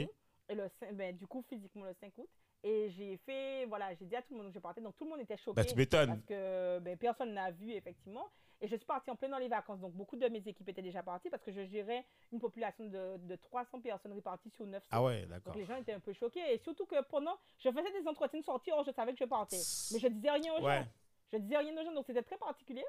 Et 0.49 0.55
le, 0.55 0.69
ben, 0.93 1.17
du 1.17 1.27
coup, 1.27 1.43
physiquement, 1.49 1.85
le 1.85 1.93
5 1.95 2.17
août. 2.19 2.29
Et 2.63 2.89
j'ai 2.91 3.17
fait, 3.19 3.65
voilà, 3.67 3.95
j'ai 3.95 4.05
dit 4.07 4.17
à 4.17 4.23
tout 4.23 4.33
le 4.35 4.39
monde 4.39 4.49
que 4.49 4.55
je 4.55 4.59
partais. 4.61 4.81
Donc 4.81 4.97
tout 4.97 5.05
le 5.05 5.11
monde 5.11 5.21
était 5.21 5.37
choqué. 5.37 5.57
Bah, 5.57 5.65
tu 5.65 5.75
m'étonnes. 5.77 6.09
Parce 6.09 6.25
que 6.25 6.79
ben, 6.81 6.97
personne 6.97 7.33
n'a 7.35 7.51
vu, 7.51 7.73
effectivement. 7.73 8.29
Et 8.61 8.69
je 8.69 8.75
suis 8.77 8.87
partie 8.87 9.11
en 9.11 9.17
plein 9.17 9.29
dans 9.29 9.39
les 9.39 9.49
vacances. 9.49 9.81
Donc 9.81 9.93
beaucoup 9.93 10.17
de 10.17 10.27
mes 10.29 10.39
équipes 10.49 10.69
étaient 10.69 10.83
déjà 10.83 11.03
parties 11.03 11.29
parce 11.31 11.43
que 11.43 11.53
je 11.53 11.65
gérais 11.67 12.05
une 12.33 12.39
population 12.41 12.87
de, 12.87 13.19
de 13.19 13.37
300 13.37 13.81
personnes 13.81 14.13
réparties 14.15 14.51
sur 14.51 14.65
900. 14.67 14.87
Ah 14.91 15.03
ouais, 15.03 15.27
d'accord. 15.27 15.53
Donc 15.53 15.57
les 15.61 15.67
gens 15.67 15.77
étaient 15.77 15.93
un 15.93 16.01
peu 16.01 16.13
choqués. 16.15 16.41
Et 16.55 16.59
surtout 16.59 16.87
que 16.87 17.01
pendant, 17.05 17.37
je 17.59 17.71
faisais 17.71 17.93
des 18.01 18.09
entretiens 18.09 18.41
de 18.41 18.45
sortie, 18.45 18.73
or 18.73 18.83
je 18.85 18.93
savais 18.93 19.13
que 19.13 19.19
je 19.19 19.25
partais. 19.29 19.59
Mais 19.93 19.99
je 19.99 20.09
disais 20.09 20.31
rien 20.31 20.55
aux 20.55 20.63
Ouais. 20.65 20.79
gens. 20.83 20.89
Je 21.33 21.39
disais 21.39 21.59
rien 21.59 21.77
aux 21.81 21.85
gens, 21.85 21.93
donc 21.93 22.07
c'était 22.07 22.23
très 22.23 22.39
particulier. 22.39 22.85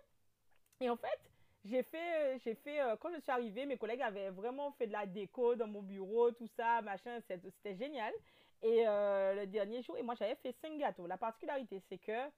Et 0.80 0.90
en 0.90 0.96
fait, 0.96 1.20
j'ai 1.70 1.84
fait, 1.84 2.16
euh, 2.16 2.38
j'ai 2.44 2.56
fait 2.56 2.82
euh, 2.82 2.96
quand 2.98 3.10
je 3.14 3.20
suis 3.20 3.32
arrivée, 3.32 3.66
mes 3.66 3.78
collègues 3.78 4.02
avaient 4.02 4.30
vraiment 4.30 4.72
fait 4.72 4.88
de 4.88 4.92
la 4.92 5.06
déco 5.06 5.56
dans 5.56 5.68
mon 5.68 5.82
bureau, 5.82 6.32
tout 6.32 6.48
ça, 6.56 6.82
machin, 6.82 7.20
c'était 7.28 7.76
génial. 7.76 8.14
Et 8.62 8.88
euh, 8.88 9.36
le 9.36 9.48
dernier 9.48 9.84
jour, 9.84 9.98
et 9.98 10.02
moi 10.02 10.16
j'avais 10.16 10.36
fait 10.36 10.56
cinq 10.62 10.78
gâteaux. 10.78 11.06
La 11.06 11.18
particularité, 11.18 11.82
c'est 11.90 12.00
que 12.00 12.30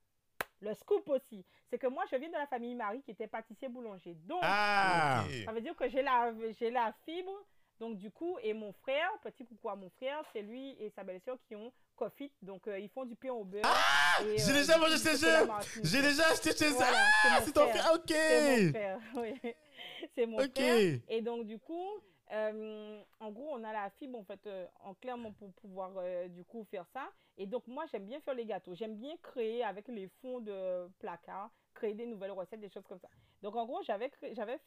le 0.62 0.74
scoop 0.74 1.08
aussi, 1.10 1.46
c'est 1.70 1.78
que 1.78 1.88
moi 1.88 2.04
je 2.12 2.18
viens 2.18 2.28
de 2.28 2.34
la 2.34 2.48
famille 2.48 2.76
Marie 2.76 3.02
qui 3.02 3.12
était 3.12 3.28
pâtissier 3.28 3.70
boulanger. 3.70 4.16
Donc, 4.26 4.42
Ah 4.44 5.24
ça 5.46 5.52
veut 5.54 5.62
dire 5.62 5.76
que 5.76 5.88
j'ai 5.88 6.02
la, 6.02 6.34
j'ai 6.60 6.72
la 6.72 6.94
fibre. 7.06 7.34
Donc, 7.80 7.96
du 7.96 8.12
coup, 8.12 8.38
et 8.44 8.52
mon 8.52 8.74
frère, 8.74 9.10
petit 9.24 9.46
coucou 9.46 9.70
à 9.70 9.76
mon 9.76 9.90
frère, 9.92 10.22
c'est 10.34 10.42
lui 10.42 10.72
et 10.82 10.90
sa 10.90 11.06
belle-sœur 11.06 11.38
qui 11.48 11.56
ont 11.56 11.72
Coffee. 12.00 12.32
Donc, 12.42 12.66
euh, 12.68 12.80
ils 12.80 12.88
font 12.90 13.04
du 13.06 13.16
pain 13.16 13.30
au 13.32 13.44
beurre. 13.44 13.66
J'ai 14.22 14.42
euh, 14.42 14.54
déjà 14.54 14.76
du 14.76 14.80
mangé 14.80 14.98
chez 14.98 15.26
eux. 15.26 15.84
J'ai 15.84 16.02
déjà 16.02 16.28
acheté 16.30 16.56
chez 16.56 16.70
eux. 16.70 16.74
Voilà, 16.74 16.98
c'est 17.44 17.50
Ah, 17.50 17.52
ton 17.54 17.68
frère. 17.68 17.92
Ok. 17.94 18.04
C'est 18.08 18.64
mon 18.64 18.70
frère, 18.70 19.00
oui. 19.16 19.54
C'est 20.16 20.26
mon 20.26 20.38
Ok. 20.40 20.56
frère. 20.56 21.00
Et 21.10 21.22
donc, 21.22 21.46
du 21.46 21.60
coup, 21.60 21.88
euh, 22.32 23.02
en 23.20 23.32
gros, 23.32 23.50
on 23.52 23.64
a 23.66 23.74
la 23.74 23.90
fibre, 24.00 24.18
en 24.18 24.24
fait, 24.24 24.40
en 24.82 24.94
clairement 24.94 25.34
pour 25.34 25.52
pouvoir, 25.54 25.92
du 26.30 26.46
coup, 26.46 26.66
faire 26.72 26.86
ça. 26.94 27.10
Et 27.38 27.46
donc, 27.46 27.68
moi, 27.68 27.86
j'aime 27.92 28.06
bien 28.06 28.22
faire 28.22 28.34
les 28.34 28.46
gâteaux. 28.46 28.74
J'aime 28.76 28.96
bien 28.96 29.16
créer 29.22 29.64
avec 29.64 29.88
les 29.90 30.08
fonds 30.22 30.40
de 30.40 30.88
placard, 31.00 31.50
créer 31.74 31.94
des 31.94 32.06
nouvelles 32.06 32.32
recettes, 32.32 32.62
des 32.62 32.70
choses 32.70 32.86
comme 32.88 33.00
ça. 33.00 33.10
Donc, 33.42 33.56
en 33.58 33.66
gros, 33.66 33.82
j'avais 33.84 34.10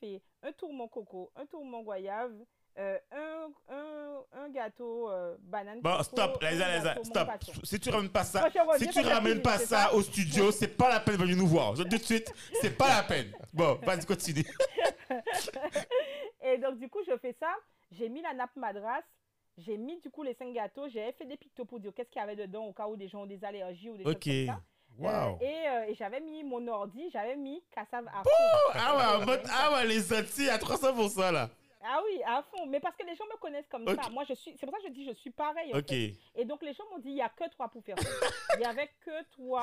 fait 0.00 0.22
un 0.42 0.52
tourment 0.52 0.88
coco, 0.88 1.30
un 1.36 1.46
tourment 1.46 1.82
goyave, 1.82 2.34
euh, 2.78 2.98
un, 3.12 3.74
un, 3.74 4.42
un 4.44 4.48
gâteau 4.48 5.10
euh, 5.10 5.36
banane 5.40 5.80
Bon, 5.80 5.90
coco, 5.90 6.02
stop, 6.04 6.38
un 6.42 6.50
Liza, 6.50 6.76
Liza, 6.76 6.94
gâteau 6.94 7.04
stop. 7.04 7.28
Si 7.64 7.78
tu 7.80 7.90
ramènes 7.90 8.08
pas 8.10 8.24
ça, 8.24 8.48
si 8.78 8.86
tu 8.88 9.02
j'ai 9.02 9.12
ramènes 9.12 9.42
pas 9.42 9.58
ça 9.58 9.66
ça 9.88 9.94
au 9.94 10.02
studio, 10.02 10.50
c'est 10.50 10.76
pas 10.76 10.88
la 10.88 11.00
peine 11.00 11.16
de 11.16 11.22
venir 11.22 11.36
nous 11.36 11.46
voir. 11.46 11.76
Je 11.76 11.82
dis 11.82 11.90
tout 11.96 11.98
de 11.98 12.04
suite, 12.04 12.32
c'est 12.60 12.76
pas 12.76 12.88
la 12.88 13.02
peine. 13.02 13.32
Bon, 13.52 13.78
vas-y, 13.84 14.06
continue. 14.06 14.44
Et 16.42 16.58
donc, 16.58 16.78
du 16.78 16.88
coup, 16.88 17.00
je 17.06 17.16
fais 17.18 17.36
ça. 17.38 17.52
J'ai 17.92 18.08
mis 18.08 18.22
la 18.22 18.32
nappe 18.34 18.56
madras. 18.56 19.00
J'ai 19.58 19.76
mis 19.76 20.00
du 20.00 20.10
coup 20.10 20.22
les 20.22 20.34
cinq 20.34 20.52
gâteaux. 20.54 20.88
J'avais 20.88 21.12
fait 21.12 21.26
des 21.26 21.36
pictos 21.36 21.64
pour 21.66 21.78
dire 21.78 21.92
qu'est-ce 21.94 22.08
qu'il 22.10 22.20
y 22.20 22.22
avait 22.24 22.36
dedans 22.36 22.64
au 22.64 22.72
cas 22.72 22.86
où 22.88 22.96
des 22.96 23.08
gens 23.08 23.22
ont 23.22 23.26
des 23.26 23.44
allergies 23.44 23.90
ou 23.90 23.96
des 23.98 24.04
Ok. 24.04 24.24
choses 24.24 24.46
comme 24.46 24.56
ça. 24.56 24.60
Wow. 24.98 25.08
Euh, 25.08 25.44
et 25.44 25.68
euh, 25.68 25.84
et 25.88 25.94
j'avais 25.94 26.20
mis 26.20 26.44
mon 26.44 26.66
ordi, 26.68 27.08
j'avais 27.12 27.34
mis 27.36 27.62
cassave 27.74 28.06
à 28.08 28.22
ah 28.74 29.18
ouais, 29.26 29.40
ah 29.50 29.72
ouais, 29.72 29.86
les 29.86 30.00
sorties 30.02 30.50
à 30.50 30.58
300% 30.58 31.32
là. 31.32 31.48
Ah 31.84 32.00
oui, 32.04 32.20
à 32.24 32.42
fond. 32.42 32.66
Mais 32.66 32.80
parce 32.80 32.96
que 32.96 33.04
les 33.04 33.14
gens 33.14 33.24
me 33.26 33.36
connaissent 33.38 33.68
comme 33.68 33.86
ça. 33.86 34.08
Moi, 34.10 34.24
je 34.28 34.34
suis. 34.34 34.56
C'est 34.58 34.66
pour 34.66 34.74
ça 34.74 34.80
que 34.82 34.88
je 34.88 34.92
dis 34.92 35.04
je 35.04 35.12
suis 35.14 35.30
pareil. 35.30 35.72
en 35.74 35.78
Ok. 35.78 35.88
fait. 35.88 36.14
Et 36.36 36.44
donc 36.44 36.62
les 36.62 36.72
gens 36.72 36.84
m'ont 36.90 36.98
dit 36.98 37.10
il 37.10 37.16
y 37.16 37.22
a 37.22 37.28
que 37.28 37.48
toi 37.50 37.68
pour 37.68 37.82
faire 37.84 37.98
ça. 37.98 38.08
il 38.56 38.62
y 38.62 38.64
avait 38.64 38.90
que 39.00 39.22
toi 39.30 39.62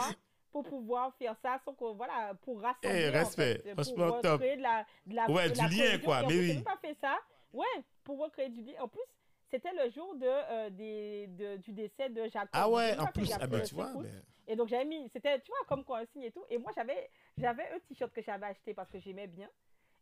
pour 0.52 0.64
pouvoir 0.64 1.14
faire 1.16 1.36
ça, 1.44 1.60
sans 1.64 1.74
que 1.74 1.86
voilà, 1.94 2.34
pour 2.41 2.60
rassembler. 2.62 3.04
Eh, 3.06 3.10
en 3.10 3.14
respect. 3.14 3.60
fait, 3.64 3.74
Franchement, 3.74 4.08
pour 4.08 4.22
top. 4.22 4.32
recréer 4.34 4.58
de 4.58 4.62
la, 4.64 4.86
de 5.06 5.16
la, 5.16 5.30
Ouais, 5.30 5.48
de 5.50 5.54
du 5.54 5.60
la 5.62 5.68
lien, 5.68 6.00
quoi, 6.00 6.18
en 6.18 6.22
mais 6.22 6.28
plus, 6.28 6.40
oui. 6.56 6.64
Pas 6.64 6.78
fait 6.82 6.98
ça. 7.00 7.20
Ouais, 7.54 7.66
pour 8.04 8.18
recréer 8.20 8.50
du 8.50 8.64
lien. 8.64 8.74
En 8.82 8.88
plus, 8.88 9.02
c'était 9.52 9.72
le 9.74 9.91
jour 9.91 10.16
de, 10.16 10.26
euh, 10.28 10.70
des, 10.72 11.28
de- 11.28 11.58
du 11.58 11.72
décès 11.72 12.10
de 12.10 12.24
Jacob. 12.30 12.50
Ah 12.54 12.68
ouais, 12.70 12.98
en 13.00 13.06
fait 13.08 13.12
plus, 13.14 13.32
ah 13.40 13.46
ben 13.48 13.62
tu 13.62 13.76
vois. 13.76 13.88
5 13.88 13.96
août. 13.96 14.08
Et 14.48 14.56
donc 14.56 14.68
j'avais 14.70 14.86
mis, 14.86 15.08
c'était, 15.14 15.40
tu 15.41 15.52
vois, 15.52 15.60
comme 15.68 15.84
quoi 15.84 16.00
un 16.00 16.06
signe 16.08 16.24
et 16.24 16.32
tout. 16.32 16.44
Et 16.50 16.58
moi 16.58 16.72
j'avais, 16.76 17.10
j'avais 17.38 17.70
un 17.72 17.80
t-shirt 17.88 18.12
que 18.12 18.22
j'avais 18.24 18.48
acheté 18.48 18.74
parce 18.74 18.90
que 18.90 19.00
j'aimais 19.00 19.28
bien. 19.28 19.48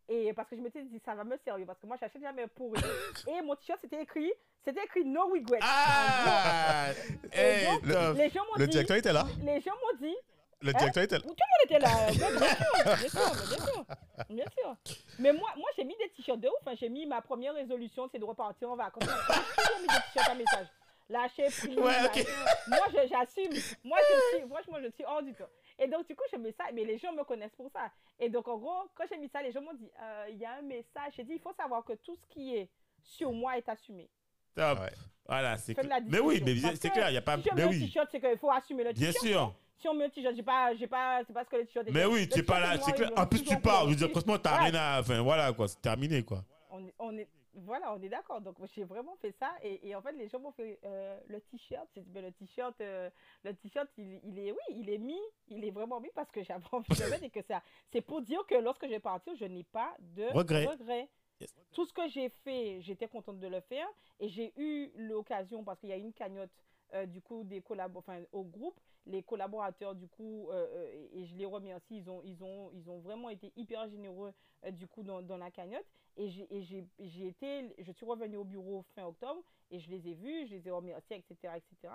Et 0.09 0.31
parce 0.34 0.49
que 0.49 0.55
je 0.55 0.61
m'étais 0.61 0.84
dit, 0.84 1.01
ça 1.03 1.15
va 1.15 1.23
me 1.23 1.38
servir. 1.43 1.65
Parce 1.67 1.79
que 1.79 1.85
moi 1.88 1.97
j'achète 1.99 2.21
jamais 2.21 2.47
pour 2.47 2.71
rien. 2.73 2.84
Et 3.27 3.41
mon 3.41 3.55
t-shirt 3.55 3.79
c'était 3.81 4.01
écrit, 4.01 4.31
c'était 4.63 4.84
écrit 4.84 5.03
no 5.05 5.27
regret. 5.27 5.59
Ah 5.61 6.88
donc, 7.23 7.81
top. 7.91 8.17
les 8.17 8.29
gens 8.29 8.43
m'ont 8.45 8.55
Le 8.57 8.65
dit, 8.65 8.71
directeur 8.71 8.97
était 8.97 9.13
là? 9.13 9.25
les 9.41 9.59
gens 9.61 9.71
m'ont 9.73 9.97
dit, 9.99 10.15
Le 10.61 10.69
Hein? 10.69 10.77
directeur 10.77 11.03
était 11.03 11.15
là? 11.17 11.21
tout 11.21 11.27
le 11.27 11.34
monde 11.34 11.65
était 11.65 11.79
là. 11.79 11.89
Ouais, 12.07 12.11
bien 12.13 12.29
sûr, 12.29 12.95
bien 12.95 13.09
sûr, 13.09 13.35
bien 13.35 13.65
sûr, 13.65 13.85
bien 14.29 14.45
sûr. 14.57 14.75
Mais 15.19 15.34
moi, 15.34 15.49
moi 15.57 15.69
j'ai 15.75 15.84
mis 15.84 15.95
des 15.97 16.09
t-shirts 16.09 16.39
de 16.39 16.47
ouf. 16.47 16.67
hein. 16.67 16.73
J'ai 16.79 16.89
mis 16.89 17.05
ma 17.05 17.21
première 17.21 17.53
résolution, 17.53 18.07
c'est 18.11 18.19
de 18.19 18.25
repartir 18.25 18.71
en 18.71 18.75
vacances. 18.75 19.03
J'ai 19.07 19.81
mis 19.81 19.88
des 19.88 19.93
t-shirts 20.13 20.29
à 20.29 20.35
message. 20.35 20.67
Lâcher 21.09 21.45
prise. 21.45 21.77
Ouais, 21.77 21.93
ok. 22.05 22.15
machin. 22.15 22.29
Moi, 22.67 22.79
j'assume. 23.09 23.53
Moi, 23.84 23.97
je 24.09 24.38
suis, 24.38 24.47
franchement, 24.49 24.77
je 24.84 24.89
suis 24.91 25.05
hors 25.05 25.21
du 25.23 25.34
temps. 25.34 25.47
Et 25.79 25.87
donc, 25.87 26.07
du 26.07 26.15
coup, 26.15 26.23
je 26.31 26.37
mets 26.37 26.51
ça, 26.51 26.65
mais 26.73 26.83
les 26.83 26.97
gens 26.97 27.13
me 27.13 27.23
connaissent 27.23 27.55
pour 27.55 27.69
ça. 27.71 27.91
Et 28.19 28.29
donc, 28.29 28.47
en 28.47 28.57
gros, 28.57 28.89
quand 28.95 29.03
j'ai 29.09 29.17
mis 29.17 29.29
ça, 29.29 29.41
les 29.41 29.51
gens 29.51 29.61
m'ont 29.61 29.73
dit, 29.73 29.89
euh, 30.01 30.25
il 30.29 30.37
y 30.37 30.45
a 30.45 30.53
un 30.55 30.61
message. 30.61 31.13
J'ai 31.15 31.23
dit, 31.23 31.33
il 31.33 31.39
faut 31.39 31.53
savoir 31.53 31.83
que 31.83 31.93
tout 31.93 32.15
ce 32.15 32.25
qui 32.33 32.55
est 32.55 32.69
sur 33.03 33.31
moi 33.31 33.57
est 33.57 33.69
assumé. 33.69 34.09
Top. 34.55 34.79
Ouais. 34.79 34.89
Voilà, 35.27 35.57
c'est 35.57 35.75
clair. 35.75 35.87
la 35.87 35.99
Mais 35.99 36.19
oui, 36.19 36.41
mais 36.43 36.55
c'est 36.75 36.89
clair, 36.89 37.09
il 37.09 37.13
n'y 37.13 37.17
a 37.17 37.21
pas. 37.21 37.37
Si 37.37 37.49
je 37.49 37.55
Mais 37.55 37.63
un 37.63 37.67
oui, 37.67 37.79
t-shirt, 37.79 38.07
c'est 38.11 38.19
qu'il 38.19 38.37
faut 38.37 38.49
assumer 38.49 38.83
le 38.85 38.93
bien 38.93 39.11
t-shirt. 39.11 39.25
sûr. 39.25 39.55
Si 39.77 39.87
on 39.87 39.93
met 39.93 40.05
un 40.05 40.09
t-shirt, 40.09 40.35
j'ai 40.35 40.41
pas, 40.43 40.73
j'ai 40.75 40.87
pas, 40.87 41.21
c'est 41.27 41.33
parce 41.33 41.47
que 41.49 41.57
le 41.57 41.65
t-shirt 41.65 41.87
est 41.87 41.91
Mais 41.91 42.05
oui, 42.05 42.21
Le 42.21 42.27
tu 42.27 42.39
es 42.39 42.43
pas 42.43 42.59
là, 42.59 42.75
est 42.75 42.81
c'est 42.81 42.93
clair. 42.93 43.11
En 43.15 43.27
plus, 43.27 43.43
tu 43.43 43.59
pars. 43.59 43.83
Je 43.85 43.89
veux 43.89 43.95
dire, 43.95 44.09
franchement, 44.09 44.37
t'as 44.39 44.57
rien 44.57 44.73
à. 44.73 45.01
Enfin, 45.01 45.21
voilà, 45.21 45.51
quoi. 45.53 45.67
C'est 45.67 45.81
terminé, 45.81 46.23
quoi. 46.23 46.43
on 46.71 47.17
est, 47.17 47.27
voilà, 47.57 47.93
on 47.93 48.01
est 48.01 48.09
d'accord. 48.09 48.41
Donc, 48.41 48.55
j'ai 48.73 48.84
vraiment 48.84 49.15
fait 49.17 49.31
ça. 49.31 49.53
Et, 49.63 49.88
et 49.88 49.95
en 49.95 50.01
fait, 50.01 50.11
les 50.13 50.27
gens 50.27 50.39
m'ont 50.39 50.51
fait 50.51 50.79
euh, 50.85 51.19
le 51.27 51.41
t-shirt. 51.41 51.88
J'ai 51.93 52.01
dit, 52.01 52.11
mais 52.13 52.21
le 52.21 52.31
t-shirt, 52.31 52.79
euh, 52.81 53.09
le 53.43 53.53
t-shirt, 53.55 53.89
il, 53.97 54.19
il 54.23 54.39
est, 54.39 54.51
oui, 54.51 54.57
il 54.69 54.89
est 54.89 54.97
mis. 54.97 55.19
Il 55.49 55.63
est 55.65 55.71
vraiment 55.71 55.99
mis 55.99 56.11
parce 56.13 56.31
que 56.31 56.43
j'avais 56.43 56.63
envie 56.71 56.88
de 56.97 57.03
le 57.03 57.09
mettre 57.09 57.23
et 57.23 57.29
que 57.29 57.41
ça. 57.41 57.61
C'est 57.91 58.01
pour 58.01 58.21
dire 58.21 58.45
que 58.47 58.55
lorsque 58.55 58.85
je 58.85 58.91
vais 58.91 58.99
partir, 58.99 59.35
je 59.35 59.45
n'ai 59.45 59.63
pas 59.63 59.95
de 59.99 60.25
Regret. 60.34 60.65
regret. 60.65 61.09
Yes. 61.39 61.53
Tout 61.71 61.85
ce 61.85 61.93
que 61.93 62.07
j'ai 62.07 62.29
fait, 62.29 62.81
j'étais 62.81 63.07
contente 63.07 63.39
de 63.39 63.47
le 63.47 63.59
faire. 63.61 63.88
Et 64.19 64.27
j'ai 64.29 64.53
eu 64.57 64.91
l'occasion, 64.95 65.63
parce 65.63 65.79
qu'il 65.79 65.89
y 65.89 65.93
a 65.93 65.97
une 65.97 66.13
cagnotte, 66.13 66.49
euh, 66.93 67.05
du 67.05 67.22
coup, 67.22 67.43
des 67.43 67.64
enfin, 67.95 68.22
au 68.31 68.43
groupe, 68.43 68.80
les 69.05 69.23
collaborateurs, 69.23 69.95
du 69.95 70.07
coup, 70.07 70.49
euh, 70.49 70.65
euh, 70.69 71.07
et, 71.14 71.19
et 71.22 71.26
je 71.26 71.35
les 71.35 71.45
remercie, 71.45 71.97
ils 71.97 72.09
ont, 72.09 72.22
ils 72.23 72.43
ont, 72.43 72.72
ils 72.73 72.89
ont 72.89 72.99
vraiment 72.99 73.30
été 73.30 73.51
hyper 73.55 73.88
généreux, 73.89 74.34
euh, 74.65 74.72
du 74.72 74.88
coup, 74.88 75.03
dans, 75.03 75.22
dans 75.22 75.38
la 75.38 75.51
cagnotte. 75.51 75.85
Et 76.18 76.30
j'ai 76.30 77.27
été, 77.27 77.76
je 77.77 77.91
suis 77.91 78.05
revenue 78.05 78.38
au 78.38 78.43
bureau 78.43 78.84
fin 78.95 79.05
octobre 79.05 79.43
et 79.69 79.80
je 79.80 79.88
les 79.91 80.07
ai 80.07 80.14
vus, 80.15 80.47
je 80.47 80.55
les 80.55 80.68
ai 80.68 80.72
remerciés, 80.72 81.18
etc. 81.18 81.53
etc. 81.55 81.93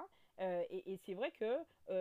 Et 0.70 0.92
et 0.92 0.96
c'est 1.04 1.14
vrai 1.14 1.32
que 1.32 1.56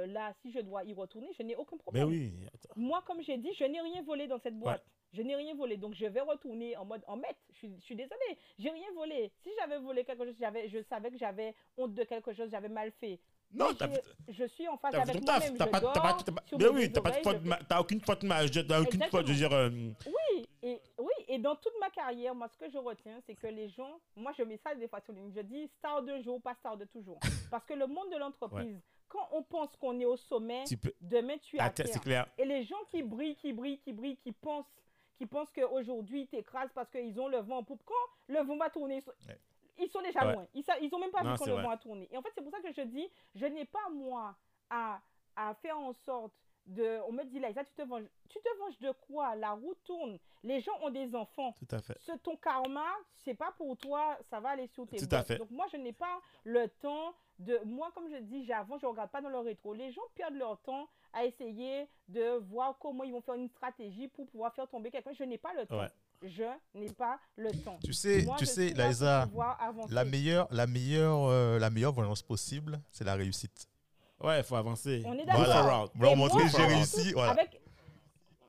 là, 0.06 0.32
si 0.44 0.52
je 0.52 0.60
dois 0.60 0.84
y 0.84 0.94
retourner, 0.94 1.34
je 1.34 1.42
n'ai 1.42 1.56
aucun 1.56 1.78
Mais 1.78 1.82
problème. 1.82 2.10
oui. 2.10 2.34
attends. 2.54 2.74
Moi, 2.76 3.02
comme 3.08 3.22
j'ai 3.24 3.38
dit, 3.38 3.52
je 3.56 3.64
n'ai 3.64 3.82
rien 3.82 4.04
volé 4.04 4.28
dans 4.28 4.38
cette 4.38 4.58
boîte. 4.60 4.86
Je 5.14 5.22
n'ai 5.22 5.36
rien 5.36 5.54
volé. 5.56 5.78
Donc, 5.78 5.94
je 5.94 6.06
vais 6.06 6.22
retourner 6.22 6.76
en 6.78 6.86
mode 6.86 7.04
en 7.08 7.18
maître. 7.18 7.40
Je 7.52 7.58
suis, 7.58 7.76
je 7.80 7.84
suis 7.84 7.96
désolée. 7.96 8.38
J'ai 8.58 8.70
rien 8.70 8.88
volé. 8.96 9.32
Si 9.44 9.50
j'avais 9.60 9.78
volé 9.80 10.06
quelque 10.06 10.24
chose, 10.26 10.36
j'avais, 10.40 10.70
je 10.70 10.82
savais 10.84 11.12
que 11.12 11.18
j'avais 11.18 11.54
honte 11.78 11.94
de 11.94 12.04
quelque 12.04 12.34
chose, 12.34 12.50
j'avais 12.50 12.70
mal 12.70 12.92
fait. 13.00 13.20
Non, 13.54 13.74
t'as 13.74 13.90
je, 13.90 14.32
je 14.34 14.46
suis 14.46 14.66
en 14.70 14.78
face 14.78 14.94
avec 14.96 15.22
moi-même. 15.26 15.58
T'as 15.58 15.66
Je 15.66 15.72
pas, 15.72 15.82
pas, 15.82 16.18
mais 16.58 16.68
oui, 16.70 16.90
t'as 16.92 17.02
pas 17.02 17.12
faute, 17.12 17.38
t'as 17.68 17.82
aucune 17.82 18.00
faute 18.00 18.20
t'as 18.22 18.80
aucune 18.82 19.04
faute, 19.04 19.28
je 19.28 19.32
veux 19.34 19.38
dire. 19.38 19.52
euh, 19.52 19.70
Oui, 20.06 20.46
et, 20.64 20.80
oui, 20.98 21.12
et 21.28 21.38
dans 21.38 21.58
toute 21.58 21.74
ma 21.82 21.90
carrière, 21.90 22.34
moi, 22.34 22.48
ce 22.48 22.58
que 22.58 22.72
je 22.72 22.78
retiens, 22.78 23.20
c'est 23.26 23.36
que 23.36 23.48
les 23.48 23.68
gens, 23.68 24.00
moi, 24.16 24.32
je 24.38 24.44
mets 24.44 24.56
ça 24.64 24.74
des 24.74 24.88
fois 24.88 25.02
sur 25.02 25.12
ligne, 25.12 25.34
je 25.36 25.42
dis 25.42 25.68
star 25.80 26.02
de 26.02 26.22
jour, 26.22 26.42
pas 26.42 26.56
star 26.56 26.78
de 26.78 26.86
toujours. 26.86 27.20
Parce 27.50 27.66
que 27.66 27.74
le 27.74 27.88
monde 27.88 28.10
de 28.10 28.18
l'entreprise, 28.18 28.80
quand 29.10 29.28
on 29.34 29.44
pense 29.44 29.76
qu'on 29.76 30.00
est 30.00 30.06
au 30.06 30.16
sommet, 30.16 30.64
tu 30.66 30.78
peux. 30.78 30.94
demain, 31.02 31.38
tu 31.40 31.58
es 31.58 31.60
Ah, 31.60 31.66
à 31.66 31.70
terre. 31.72 32.00
clair. 32.00 32.28
Et 32.38 32.46
les 32.46 32.64
gens 32.64 32.80
qui 32.90 33.04
brillent, 33.04 33.36
qui 33.36 33.52
brillent, 33.52 33.80
qui 33.80 33.92
brillent, 33.92 34.16
qui 34.16 34.32
pensent, 34.32 34.72
qui 35.22 35.28
pensent 35.28 35.52
qu'aujourd'hui, 35.52 36.22
ils 36.22 36.28
t'écrasent 36.28 36.72
parce 36.74 36.90
qu'ils 36.90 37.20
ont 37.22 37.28
le 37.28 37.38
vent 37.38 37.58
en 37.58 37.64
poupe. 37.64 37.84
Quand 37.86 37.94
le 38.28 38.40
vent 38.42 38.58
va 38.58 38.72
tourner, 38.72 38.96
ils 38.98 39.02
sont, 39.04 39.12
Ouais. 39.28 39.38
ils 39.78 39.88
sont 39.88 40.02
déjà 40.02 40.26
Ouais. 40.26 40.34
loin. 40.34 40.48
Ils, 40.56 40.64
sa- 40.64 40.80
ils 40.80 40.94
ont 40.96 40.98
même 41.00 41.12
pas 41.12 41.22
Non, 41.22 41.34
vu 41.34 41.38
quand 41.38 41.46
le 41.46 41.54
vrai. 41.54 41.62
vent 41.62 41.70
a 41.70 41.78
tourné. 41.78 42.08
Et 42.12 42.18
en 42.18 42.24
fait, 42.24 42.30
c'est 42.34 42.42
pour 42.42 42.50
ça 42.52 42.60
que 42.60 42.72
je 42.72 42.82
dis, 42.82 43.08
je 43.36 43.46
n'ai 43.46 43.66
pas, 43.66 43.88
moi, 43.92 44.36
à, 44.72 45.00
à 45.36 45.54
faire 45.62 45.78
en 45.78 45.94
sorte 45.94 46.34
de... 46.66 47.00
On 47.08 47.12
me 47.12 47.24
dit, 47.26 47.40
Laïsa, 47.40 47.64
tu 47.64 47.74
te 47.74 47.82
venges. 47.82 48.06
Tu 48.30 48.40
te 48.40 48.58
venges 48.60 48.80
de 48.80 48.92
quoi? 49.08 49.36
La 49.36 49.52
roue 49.52 49.76
tourne. 49.84 50.18
Les 50.44 50.62
gens 50.62 50.74
ont 50.82 50.90
des 50.90 51.14
enfants. 51.16 51.54
Tout 51.60 51.76
à 51.76 51.82
fait. 51.82 51.98
Ce 52.00 52.14
ton 52.14 52.36
karma, 52.38 52.88
c'est 53.24 53.34
pas 53.34 53.52
pour 53.58 53.78
toi, 53.78 54.18
ça 54.30 54.40
va 54.40 54.50
aller 54.50 54.68
sur 54.68 54.88
tes 54.88 54.98
Tout 54.98 55.16
à 55.16 55.24
fait. 55.24 55.38
Donc 55.38 55.52
moi, 55.52 55.66
je 55.72 55.78
n'ai 55.78 55.94
pas 55.94 56.20
le 56.44 56.68
temps 56.68 57.14
de... 57.40 57.60
Moi, 57.66 57.92
comme 57.94 58.10
je 58.10 58.18
dis, 58.22 58.46
j'avance, 58.46 58.82
je 58.82 58.86
regarde 58.86 59.12
pas 59.12 59.22
dans 59.22 59.30
le 59.30 59.40
rétro. 59.40 59.74
Les 59.74 59.92
gens 59.92 60.02
perdent 60.16 60.36
leur 60.36 60.60
temps 60.62 60.88
à 61.14 61.26
essayer 61.26 61.88
de 62.08 62.38
voir 62.50 62.78
comment 62.80 63.04
ils 63.04 63.12
vont 63.12 63.22
faire 63.22 63.36
une 63.36 63.50
stratégie 63.50 64.08
pour 64.08 64.28
pouvoir 64.28 64.54
faire 64.54 64.68
tomber 64.68 64.92
quelqu'un. 64.92 65.12
Je 65.14 65.24
n'ai 65.24 65.38
pas 65.38 65.54
le 65.54 65.66
temps. 65.66 65.80
Ouais. 65.80 65.90
Je 66.24 66.44
n'ai 66.76 66.92
pas 66.94 67.20
le 67.36 67.52
temps. 67.52 67.80
Tu 67.84 67.94
sais, 67.94 68.24
Moi, 68.24 68.36
tu 68.38 68.46
sais, 68.46 68.70
là 68.70 68.86
Laïsa, 68.86 69.28
la 69.90 70.06
meilleure, 70.06 70.48
la 70.52 70.68
meilleure, 70.68 71.26
euh, 71.26 71.58
la 71.58 71.70
meilleure 71.72 71.94
vengeance 71.94 72.22
possible, 72.22 72.80
c'est 72.92 73.04
la 73.04 73.16
réussite. 73.16 73.68
Ouais, 74.24 74.40
il 74.40 74.44
faut 74.44 74.56
avancer. 74.56 75.02
On 75.06 75.14
est 75.18 75.26
d'accord. 75.26 75.44
Voilà. 75.96 76.16
Montrer 76.16 76.48
j'ai 76.50 76.66
réussi, 76.66 77.14
voilà. 77.14 77.32
Avec... 77.32 77.62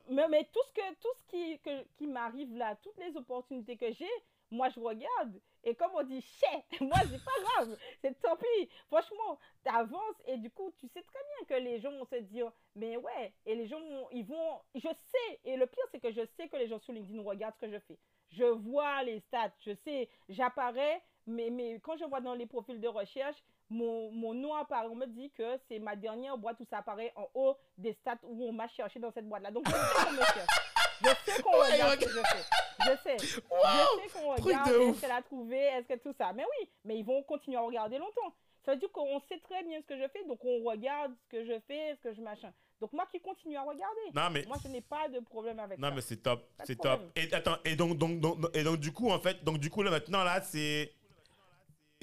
Mais, 0.09 0.27
mais 0.27 0.43
tout 0.53 0.59
ce, 0.67 0.73
que, 0.73 0.93
tout 1.01 1.07
ce 1.17 1.23
qui, 1.31 1.59
que- 1.59 1.83
qui 1.97 2.07
m'arrive 2.07 2.55
là, 2.55 2.75
toutes 2.83 2.97
les 2.97 3.15
opportunités 3.15 3.77
que 3.77 3.91
j'ai, 3.93 4.09
moi 4.51 4.69
je 4.69 4.79
regarde. 4.79 5.39
Et 5.63 5.73
comme 5.75 5.91
on 5.95 6.03
dit, 6.03 6.21
chais, 6.21 6.63
moi 6.81 6.97
c'est 7.09 7.23
pas 7.23 7.31
grave, 7.41 7.77
c'est 8.01 8.21
tant 8.21 8.35
pis. 8.35 8.69
Franchement, 8.87 9.39
t'avances 9.63 10.21
et 10.27 10.37
du 10.37 10.51
coup, 10.51 10.71
tu 10.77 10.87
sais 10.89 11.01
très 11.01 11.19
bien 11.47 11.57
que 11.57 11.63
les 11.63 11.79
gens 11.79 11.91
vont 11.91 12.05
se 12.05 12.17
dire, 12.17 12.51
mais 12.75 12.97
ouais, 12.97 13.33
et 13.45 13.55
les 13.55 13.65
gens, 13.67 13.79
vont- 13.79 14.09
ils 14.11 14.25
vont, 14.25 14.59
je 14.75 14.81
sais, 14.81 15.39
et 15.45 15.55
le 15.55 15.65
pire 15.65 15.85
c'est 15.91 16.01
que 16.01 16.11
je 16.11 16.21
sais 16.37 16.49
que 16.49 16.57
les 16.57 16.67
gens 16.67 16.79
sur 16.79 16.93
LinkedIn 16.93 17.21
regardent 17.23 17.55
ce 17.61 17.65
que 17.65 17.71
je 17.71 17.79
fais. 17.79 17.97
Je 18.29 18.43
vois 18.43 19.01
les 19.03 19.21
stats, 19.21 19.53
je 19.65 19.73
sais, 19.85 20.09
j'apparais, 20.27 21.01
mais, 21.25 21.49
mais 21.49 21.79
quand 21.79 21.95
je 21.97 22.03
vois 22.05 22.19
dans 22.21 22.33
les 22.33 22.45
profils 22.45 22.79
de 22.81 22.87
recherche, 22.89 23.37
mon, 23.69 24.11
mon 24.11 24.33
nom 24.33 24.53
apparaît, 24.55 24.87
on 24.89 24.95
me 24.95 25.05
dit 25.07 25.31
que 25.31 25.57
c'est 25.67 25.79
ma 25.79 25.95
dernière 25.95 26.37
boîte 26.37 26.59
où 26.59 26.65
ça 26.69 26.77
apparaît 26.79 27.11
en 27.15 27.27
haut 27.33 27.55
des 27.77 27.93
stats 27.93 28.19
où 28.23 28.47
on 28.47 28.51
m'a 28.53 28.67
cherché 28.69 28.99
dans 28.99 29.11
cette 29.11 29.27
boîte-là. 29.27 29.51
Donc, 29.51 29.65
je 29.67 29.71
sais 29.71 30.05
qu'on 30.05 30.11
me 30.11 30.17
cherche. 30.17 30.59
Je 31.01 31.31
sais 31.31 31.41
qu'on 31.41 31.51
regarde 31.51 31.99
ce 31.99 32.05
que 32.05 32.11
je 32.11 32.19
fais. 32.19 32.43
Je 32.79 32.97
sais. 33.03 33.17
Je 33.19 33.25
sais 33.35 33.41
qu'on 33.41 34.35
regarde, 34.35 34.69
de 34.69 34.79
est-ce 34.89 35.01
qu'elle 35.01 35.11
a 35.11 35.21
trouvé, 35.21 35.57
est-ce 35.57 35.87
que 35.87 35.99
tout 35.99 36.13
ça. 36.17 36.31
Mais 36.33 36.43
oui, 36.43 36.69
mais 36.85 36.97
ils 36.97 37.05
vont 37.05 37.21
continuer 37.23 37.57
à 37.57 37.61
regarder 37.61 37.97
longtemps. 37.97 38.33
Ça 38.65 38.71
veut 38.73 38.77
dire 38.79 38.91
qu'on 38.93 39.19
sait 39.27 39.39
très 39.39 39.63
bien 39.63 39.81
ce 39.81 39.85
que 39.87 39.97
je 39.97 40.07
fais, 40.07 40.23
donc 40.25 40.39
on 40.45 40.63
regarde 40.63 41.13
ce 41.25 41.29
que 41.37 41.45
je 41.45 41.59
fais, 41.67 41.95
ce 41.95 42.01
que 42.09 42.13
je 42.15 42.21
machin. 42.21 42.53
Donc 42.79 42.93
moi 42.93 43.05
qui 43.11 43.19
continue 43.19 43.57
à 43.57 43.61
regarder. 43.61 44.01
Non, 44.13 44.29
mais. 44.31 44.45
Moi, 44.45 44.57
je 44.63 44.69
n'ai 44.69 44.81
pas 44.81 45.07
de 45.09 45.19
problème 45.19 45.59
avec 45.59 45.79
Non, 45.79 45.89
ça. 45.89 45.95
mais 45.95 46.01
c'est 46.01 46.17
top. 46.17 46.47
C'est 46.63 46.79
top. 46.79 47.01
Et 47.15 47.33
attends, 47.33 47.57
et 47.65 47.75
donc, 47.75 47.97
donc, 47.97 48.19
donc- 48.19 48.37
et 48.55 48.63
donc, 48.63 48.77
du 48.77 48.91
coup, 48.93 49.09
en 49.09 49.19
fait, 49.19 49.43
donc, 49.43 49.57
du 49.57 49.69
coup, 49.69 49.83
là, 49.83 49.91
maintenant, 49.91 50.23
là, 50.23 50.41
c'est. 50.41 50.91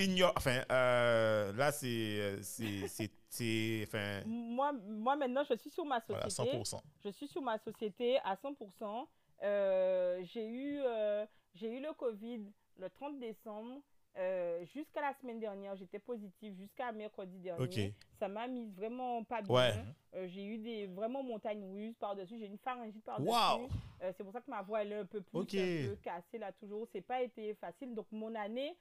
Ignore. 0.01 0.33
Enfin, 0.37 0.63
euh, 0.71 1.53
là, 1.53 1.71
c'est. 1.73 1.87
euh, 1.87 2.39
C'est. 2.43 3.85
Enfin. 3.87 4.23
Moi, 4.27 4.73
moi, 4.73 5.15
maintenant, 5.17 5.45
je 5.49 5.55
suis 5.57 5.71
sur 5.71 5.85
ma 5.85 6.01
Voilà, 6.09 6.29
société. 6.29 6.59
100%. 6.59 6.81
je 7.05 7.11
suis 7.11 7.29
sur 7.29 7.43
ma 7.43 7.59
société 7.59 8.19
à 8.25 8.35
100%. 8.35 9.07
Euh, 9.43 10.21
j'ai 10.25 10.47
eu, 10.47 10.81
euh, 10.83 11.25
j'ai 11.55 11.71
eu 11.71 11.81
le 11.81 11.93
Covid 11.95 12.43
le 12.79 12.91
30 12.91 13.19
décembre. 13.21 13.81
Euh, 14.19 14.65
jusqu'à 14.75 15.01
la 15.01 15.15
semaine 15.21 15.39
dernière, 15.39 15.77
j'étais 15.77 16.01
positive 16.01 16.57
jusqu'à 16.57 16.91
mercredi 16.91 17.39
dernier. 17.39 17.63
Ok. 17.63 17.95
Ça 18.19 18.27
m'a 18.27 18.49
mise 18.49 18.75
vraiment 18.75 19.23
pas 19.23 19.41
bien. 19.41 19.55
Ouais. 19.55 19.73
Euh, 20.17 20.27
j'ai 20.27 20.45
eu 20.45 20.59
des 20.59 20.87
vraiment 20.89 21.23
montagnes 21.23 21.65
russes 21.73 21.95
par-dessus. 22.01 22.37
J'ai 22.41 22.47
une 22.47 22.59
pharyngite 22.59 23.05
par-dessus. 23.05 23.31
Wow. 23.31 23.69
Euh, 24.03 24.13
c'est 24.17 24.25
pour 24.25 24.33
ça 24.33 24.41
que 24.41 24.51
ma 24.51 24.63
voix 24.63 24.83
elle 24.83 24.93
est 24.93 24.97
un 24.97 25.05
peu 25.07 25.21
plus 25.21 25.39
un 25.39 25.45
peu 25.91 25.97
cassée 26.03 26.39
là 26.39 26.51
toujours. 26.53 26.89
C'est 26.93 27.01
pas 27.03 27.23
été 27.23 27.55
facile. 27.55 27.95
Donc 27.95 28.07
mon 28.11 28.35
année 28.35 28.77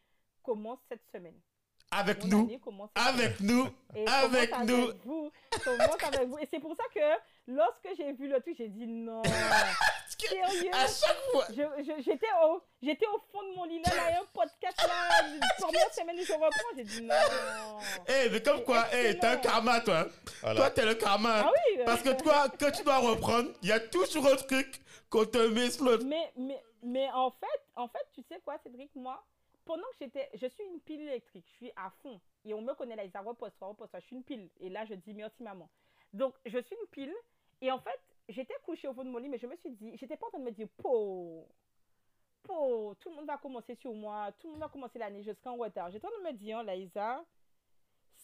commence 0.49 0.79
cette 0.89 1.05
semaine. 1.13 1.39
avec 1.91 2.23
Mon 2.23 2.29
nous, 2.29 2.59
avec 2.95 3.39
nous, 3.39 3.67
Et 3.95 4.07
avec 4.07 4.51
nous. 4.65 4.83
Avec 4.89 5.05
vous, 5.05 5.31
commence 5.63 6.03
avec 6.03 6.27
vous. 6.27 6.37
Et 6.39 6.47
c'est 6.51 6.59
pour 6.59 6.75
ça 6.75 6.83
que 6.93 6.99
lorsque 7.47 7.89
j'ai 7.97 8.13
vu 8.13 8.27
le 8.27 8.39
truc, 8.41 8.55
j'ai 8.57 8.67
dit 8.67 8.87
non. 8.87 9.21
Sérieux 10.17 10.71
À 10.73 10.87
chaque 10.87 11.21
fois. 11.31 11.45
J'étais 11.99 12.27
au, 12.43 12.61
j'étais 12.81 13.05
au 13.05 13.19
fond 13.31 13.43
de 13.43 13.55
mon 13.55 13.63
lit 13.65 13.79
là, 13.85 13.95
là, 13.95 14.09
il 14.09 14.13
y 14.13 14.15
a 14.17 14.21
un 14.21 14.25
podcast 14.33 14.77
là, 14.87 15.27
la 15.39 15.47
première 15.65 15.93
semaine 15.93 16.17
où 16.19 16.23
je 16.23 16.33
reprends, 16.33 16.71
j'ai 16.75 16.83
dit 16.83 17.01
non. 17.03 17.15
Eh, 18.07 18.29
mais 18.31 18.41
comme 18.41 18.63
quoi, 18.63 18.85
eh, 18.91 19.17
t'as 19.19 19.33
un 19.33 19.37
karma, 19.37 19.79
toi. 19.81 20.07
Voilà. 20.41 20.55
Toi, 20.59 20.69
t'es 20.71 20.85
le 20.85 20.95
karma. 20.95 21.43
Ah 21.45 21.51
oui. 21.51 21.83
Parce 21.85 22.01
que 22.01 22.09
toi, 22.21 22.47
quand 22.59 22.71
tu 22.71 22.83
dois 22.83 22.97
reprendre, 22.97 23.49
il 23.61 23.69
y 23.69 23.71
a 23.71 23.79
toujours 23.79 24.25
un 24.27 24.35
truc 24.35 24.81
qu'on 25.11 25.25
te 25.25 25.37
met 25.47 25.69
sur 25.71 25.85
le... 25.85 25.99
Mais, 25.99 26.31
mais, 26.37 26.61
mais 26.83 27.09
en 27.11 27.31
fait, 27.31 27.61
en 27.75 27.87
fait, 27.87 28.05
tu 28.13 28.21
sais 28.29 28.39
quoi, 28.43 28.57
Cédric, 28.63 28.91
moi, 28.95 29.23
pendant 29.69 29.83
que 29.91 29.97
j'étais, 30.01 30.27
je 30.33 30.47
suis 30.47 30.63
une 30.63 30.79
pile 30.79 31.01
électrique, 31.01 31.45
je 31.47 31.55
suis 31.57 31.71
à 31.75 31.91
fond. 32.01 32.19
Et 32.43 32.55
on 32.55 32.61
me 32.63 32.73
connaît 32.73 32.95
là, 32.95 33.03
ils 33.03 33.11
disent, 33.11 33.21
repose-toi, 33.23 33.67
repose-toi, 33.67 33.99
je 33.99 34.05
suis 34.07 34.15
une 34.15 34.23
pile. 34.23 34.49
Et 34.59 34.67
là, 34.67 34.83
je 34.85 34.95
dis, 34.95 35.13
merci 35.13 35.43
maman. 35.43 35.69
Donc, 36.11 36.33
je 36.43 36.57
suis 36.57 36.75
une 36.75 36.87
pile. 36.87 37.13
Et 37.61 37.71
en 37.71 37.77
fait, 37.77 37.99
j'étais 38.29 38.55
couchée 38.65 38.87
au 38.87 38.95
fond 38.95 39.03
de 39.03 39.11
mon 39.11 39.19
lit, 39.19 39.29
mais 39.29 39.37
je 39.37 39.45
me 39.45 39.55
suis 39.57 39.69
dit, 39.69 39.95
j'étais 39.97 40.17
pas 40.17 40.25
en 40.25 40.29
train 40.29 40.39
de 40.39 40.45
me 40.45 40.51
dire, 40.51 40.67
po, 40.77 41.47
po, 42.41 42.95
tout 42.99 43.09
le 43.09 43.15
monde 43.17 43.27
va 43.27 43.37
commencer 43.37 43.75
sur 43.75 43.93
moi, 43.93 44.31
tout 44.39 44.47
le 44.47 44.53
monde 44.53 44.61
va 44.61 44.69
commencer 44.69 44.97
l'année, 44.97 45.21
je 45.21 45.33
serai 45.33 45.55
retard. 45.55 45.91
J'étais 45.91 46.07
en 46.07 46.09
train 46.09 46.31
de 46.31 46.33
me 46.33 46.33
dire, 46.33 46.63
Laïsa, 46.63 47.23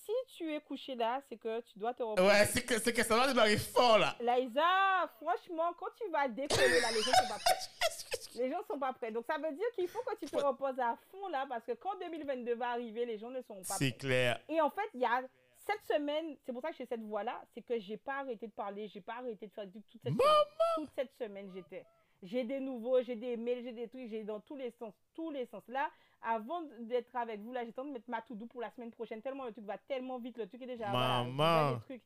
si 0.06 0.12
tu 0.38 0.54
es 0.54 0.62
couché 0.62 0.96
là, 0.96 1.22
c'est 1.28 1.38
que 1.38 1.62
tu 1.62 1.80
dois 1.80 1.94
te 1.94 2.04
reposer. 2.04 2.28
Ouais, 2.28 2.46
c'est 2.46 2.62
que, 2.64 2.80
c'est 2.80 2.94
que 2.94 3.04
ça 3.04 3.16
va 3.18 3.28
démarrer 3.28 3.58
fort, 3.58 3.98
là. 3.98 4.16
Laïsa, 4.20 5.10
franchement, 5.22 5.74
quand 5.80 5.88
tu 5.98 6.10
vas 6.12 6.28
décoller 6.28 6.80
là, 6.82 6.92
les 6.92 7.02
gens 7.02 7.12
sont 7.12 7.28
pas 7.30 7.40
prêts. 7.40 7.56
Les 8.38 8.52
gens 8.52 8.62
sont 8.70 8.78
pas 8.78 8.92
prêts. 8.92 9.12
Donc 9.12 9.24
ça 9.26 9.38
veut 9.38 9.54
dire 9.56 9.66
qu'il 9.76 9.88
faut 9.88 10.02
que 10.02 10.18
tu 10.20 10.26
te 10.26 10.36
reposes 10.36 10.78
à 10.78 10.98
fond 11.10 11.30
là, 11.30 11.46
parce 11.48 11.64
que 11.64 11.72
quand 11.72 11.98
2022 12.02 12.56
va 12.56 12.72
arriver, 12.72 13.06
les 13.06 13.18
gens 13.18 13.30
ne 13.30 13.42
seront 13.42 13.62
pas 13.64 13.76
C'est 13.76 13.92
prêts. 13.92 13.98
clair. 14.08 14.40
Et 14.50 14.60
en 14.60 14.70
fait, 14.70 14.90
il 14.94 15.00
y 15.00 15.06
a 15.06 15.22
cette 15.66 15.82
semaine, 15.96 16.36
c'est 16.46 16.52
pour 16.52 16.62
ça 16.62 16.72
que 16.72 16.76
j'ai 16.78 16.86
cette 16.86 17.00
voix 17.02 17.24
là, 17.24 17.42
c'est 17.54 17.62
que 17.62 17.80
j'ai 17.80 17.96
pas 17.96 18.16
arrêté 18.20 18.48
de 18.48 18.52
parler, 18.52 18.90
j'ai 18.90 19.00
pas 19.00 19.14
arrêté 19.20 19.48
de 19.48 19.54
faire 19.54 19.66
du 19.68 19.82
toute 19.84 20.02
cette 20.04 20.12
semaine. 20.14 20.28
Toute 20.76 20.90
cette 20.98 21.14
semaine, 21.18 21.50
j'étais. 21.56 21.86
J'ai 22.24 22.44
des 22.44 22.60
nouveaux, 22.60 23.02
j'ai 23.04 23.16
des 23.16 23.38
mails, 23.38 23.64
j'ai 23.64 23.72
des 23.74 23.88
trucs, 23.88 24.10
j'ai 24.10 24.24
dans 24.24 24.40
tous 24.40 24.56
les 24.56 24.72
sens, 24.72 24.94
tous 25.14 25.32
les 25.32 25.46
sens. 25.48 25.64
Là, 25.68 25.90
avant 26.22 26.62
d'être 26.80 27.16
avec 27.16 27.40
vous, 27.42 27.52
là, 27.54 27.64
j'ai 27.66 27.72
tenté 27.74 27.90
de 27.90 27.94
mettre 27.94 28.10
ma 28.10 28.22
to-do 28.22 28.46
pour 28.48 28.62
la 28.62 28.72
semaine 28.72 28.92
prochaine, 28.92 29.22
tellement 29.22 29.46
le 29.46 29.52
truc 29.52 29.66
va 29.66 29.78
tellement 29.78 30.18
vite, 30.18 30.38
le 30.38 30.48
truc 30.48 30.62
est 30.64 30.68
déjà. 30.68 30.92
Maman. 30.92 31.26
déjà 31.26 31.74
des 31.78 31.84
trucs. 31.86 32.04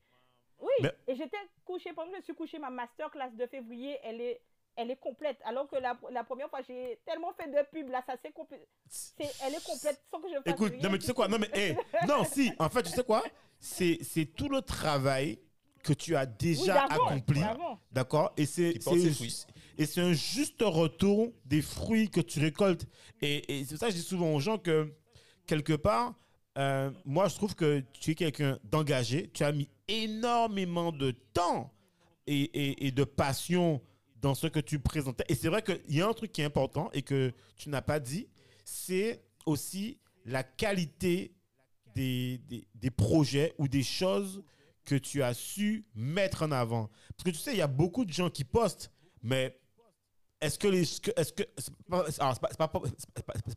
Oui, 0.59 0.73
Mais- 0.81 0.93
et 1.07 1.15
j'étais 1.15 1.37
couchée, 1.63 1.93
pendant 1.93 2.11
que 2.11 2.17
je 2.17 2.23
suis 2.23 2.35
couchée, 2.35 2.59
ma 2.59 2.69
masterclass 2.69 3.31
de 3.31 3.45
février, 3.47 3.97
elle 4.03 4.19
est, 4.19 4.41
elle 4.75 4.91
est 4.91 4.97
complète. 4.99 5.37
Alors 5.45 5.69
que 5.69 5.77
la, 5.77 5.97
la 6.11 6.23
première 6.25 6.49
fois, 6.49 6.61
j'ai 6.67 6.99
tellement 7.05 7.31
fait 7.33 7.47
de 7.47 7.65
pub, 7.71 7.89
là, 7.89 8.03
ça 8.05 8.15
c'est 8.21 8.33
complet. 8.33 8.67
c'est- 8.87 9.31
Elle 9.45 9.53
est 9.55 9.63
complète 9.65 10.03
sans 10.11 10.19
que 10.19 10.27
je 10.27 10.33
fasse 10.35 10.53
Écoute, 10.53 10.73
rien 10.73 10.81
non, 10.83 10.89
mais 10.89 10.99
tu 10.99 11.05
sais 11.05 11.13
quoi? 11.13 11.27
Non, 11.29 11.37
mais, 11.39 11.49
eh, 11.55 11.75
non, 12.07 12.25
si, 12.25 12.51
en 12.59 12.67
fait, 12.69 12.83
tu 12.83 12.89
sais 12.89 13.03
quoi? 13.03 13.23
C'est, 13.57 13.99
c'est 14.03 14.25
tout 14.25 14.49
le 14.49 14.61
travail 14.61 15.39
que 15.83 15.93
tu 15.93 16.15
as 16.15 16.25
déjà 16.25 16.85
accompli. 17.05 17.39
D'accord? 17.91 18.33
Et 18.37 18.45
c'est 18.45 18.73
et 19.77 19.85
un 20.01 20.13
juste 20.13 20.61
retour 20.61 21.31
des 21.45 21.61
fruits 21.61 22.09
que 22.09 22.19
tu 22.21 22.39
récoltes. 22.39 22.85
Et, 23.21 23.59
et 23.59 23.63
c'est 23.63 23.71
pour 23.75 23.79
ça 23.79 23.85
que 23.87 23.93
je 23.93 23.97
dis 23.97 24.03
souvent 24.03 24.33
aux 24.33 24.39
gens 24.39 24.57
que, 24.57 24.93
quelque 25.47 25.73
part, 25.73 26.13
euh, 26.57 26.91
moi, 27.05 27.29
je 27.29 27.35
trouve 27.35 27.55
que 27.55 27.83
tu 27.93 28.11
es 28.11 28.15
quelqu'un 28.15 28.59
d'engagé. 28.63 29.29
Tu 29.33 29.43
as 29.43 29.51
mis 29.53 29.69
énormément 29.87 30.91
de 30.91 31.11
temps 31.33 31.71
et, 32.27 32.41
et- 32.41 32.87
et 32.87 32.91
de 32.91 33.03
passion 33.05 33.81
dans 34.21 34.35
ce 34.35 34.47
que 34.47 34.59
tu 34.59 34.79
présentais. 34.79 35.23
Et 35.29 35.35
c'est 35.35 35.47
vrai 35.47 35.61
qu'il 35.63 35.95
y 35.95 36.01
a 36.01 36.07
un 36.09 36.13
truc 36.13 36.31
qui 36.33 36.41
est 36.41 36.45
important 36.45 36.89
et 36.91 37.01
que 37.01 37.31
tu 37.55 37.69
n'as 37.69 37.81
pas 37.81 38.01
dit, 38.01 38.27
c'est 38.65 39.23
aussi 39.45 39.97
la 40.25 40.43
qualité 40.43 41.33
des, 41.95 42.39
des, 42.49 42.67
des 42.75 42.91
projets 42.91 43.53
ou 43.57 43.67
des 43.69 43.81
choses 43.83 44.43
que 44.89 44.95
tu 44.95 45.21
as 45.21 45.33
su 45.35 45.85
mettre 45.93 46.43
en 46.43 46.51
avant. 46.51 46.89
Parce 47.15 47.23
que 47.25 47.29
tu 47.29 47.37
sais, 47.37 47.51
il 47.53 47.57
y 47.57 47.61
a 47.61 47.67
beaucoup 47.67 48.05
de 48.05 48.11
gens 48.11 48.29
qui 48.31 48.43
postent, 48.43 48.91
mais 49.21 49.55
est-ce 50.41 50.57
que 50.57 50.67
les. 50.67 50.81
Est-ce 50.81 51.33
que. 51.33 51.43
Pas, 51.89 52.05
alors, 52.19 52.33
c'est 52.33 52.57
pas, 52.57 52.67
pas 52.67 52.81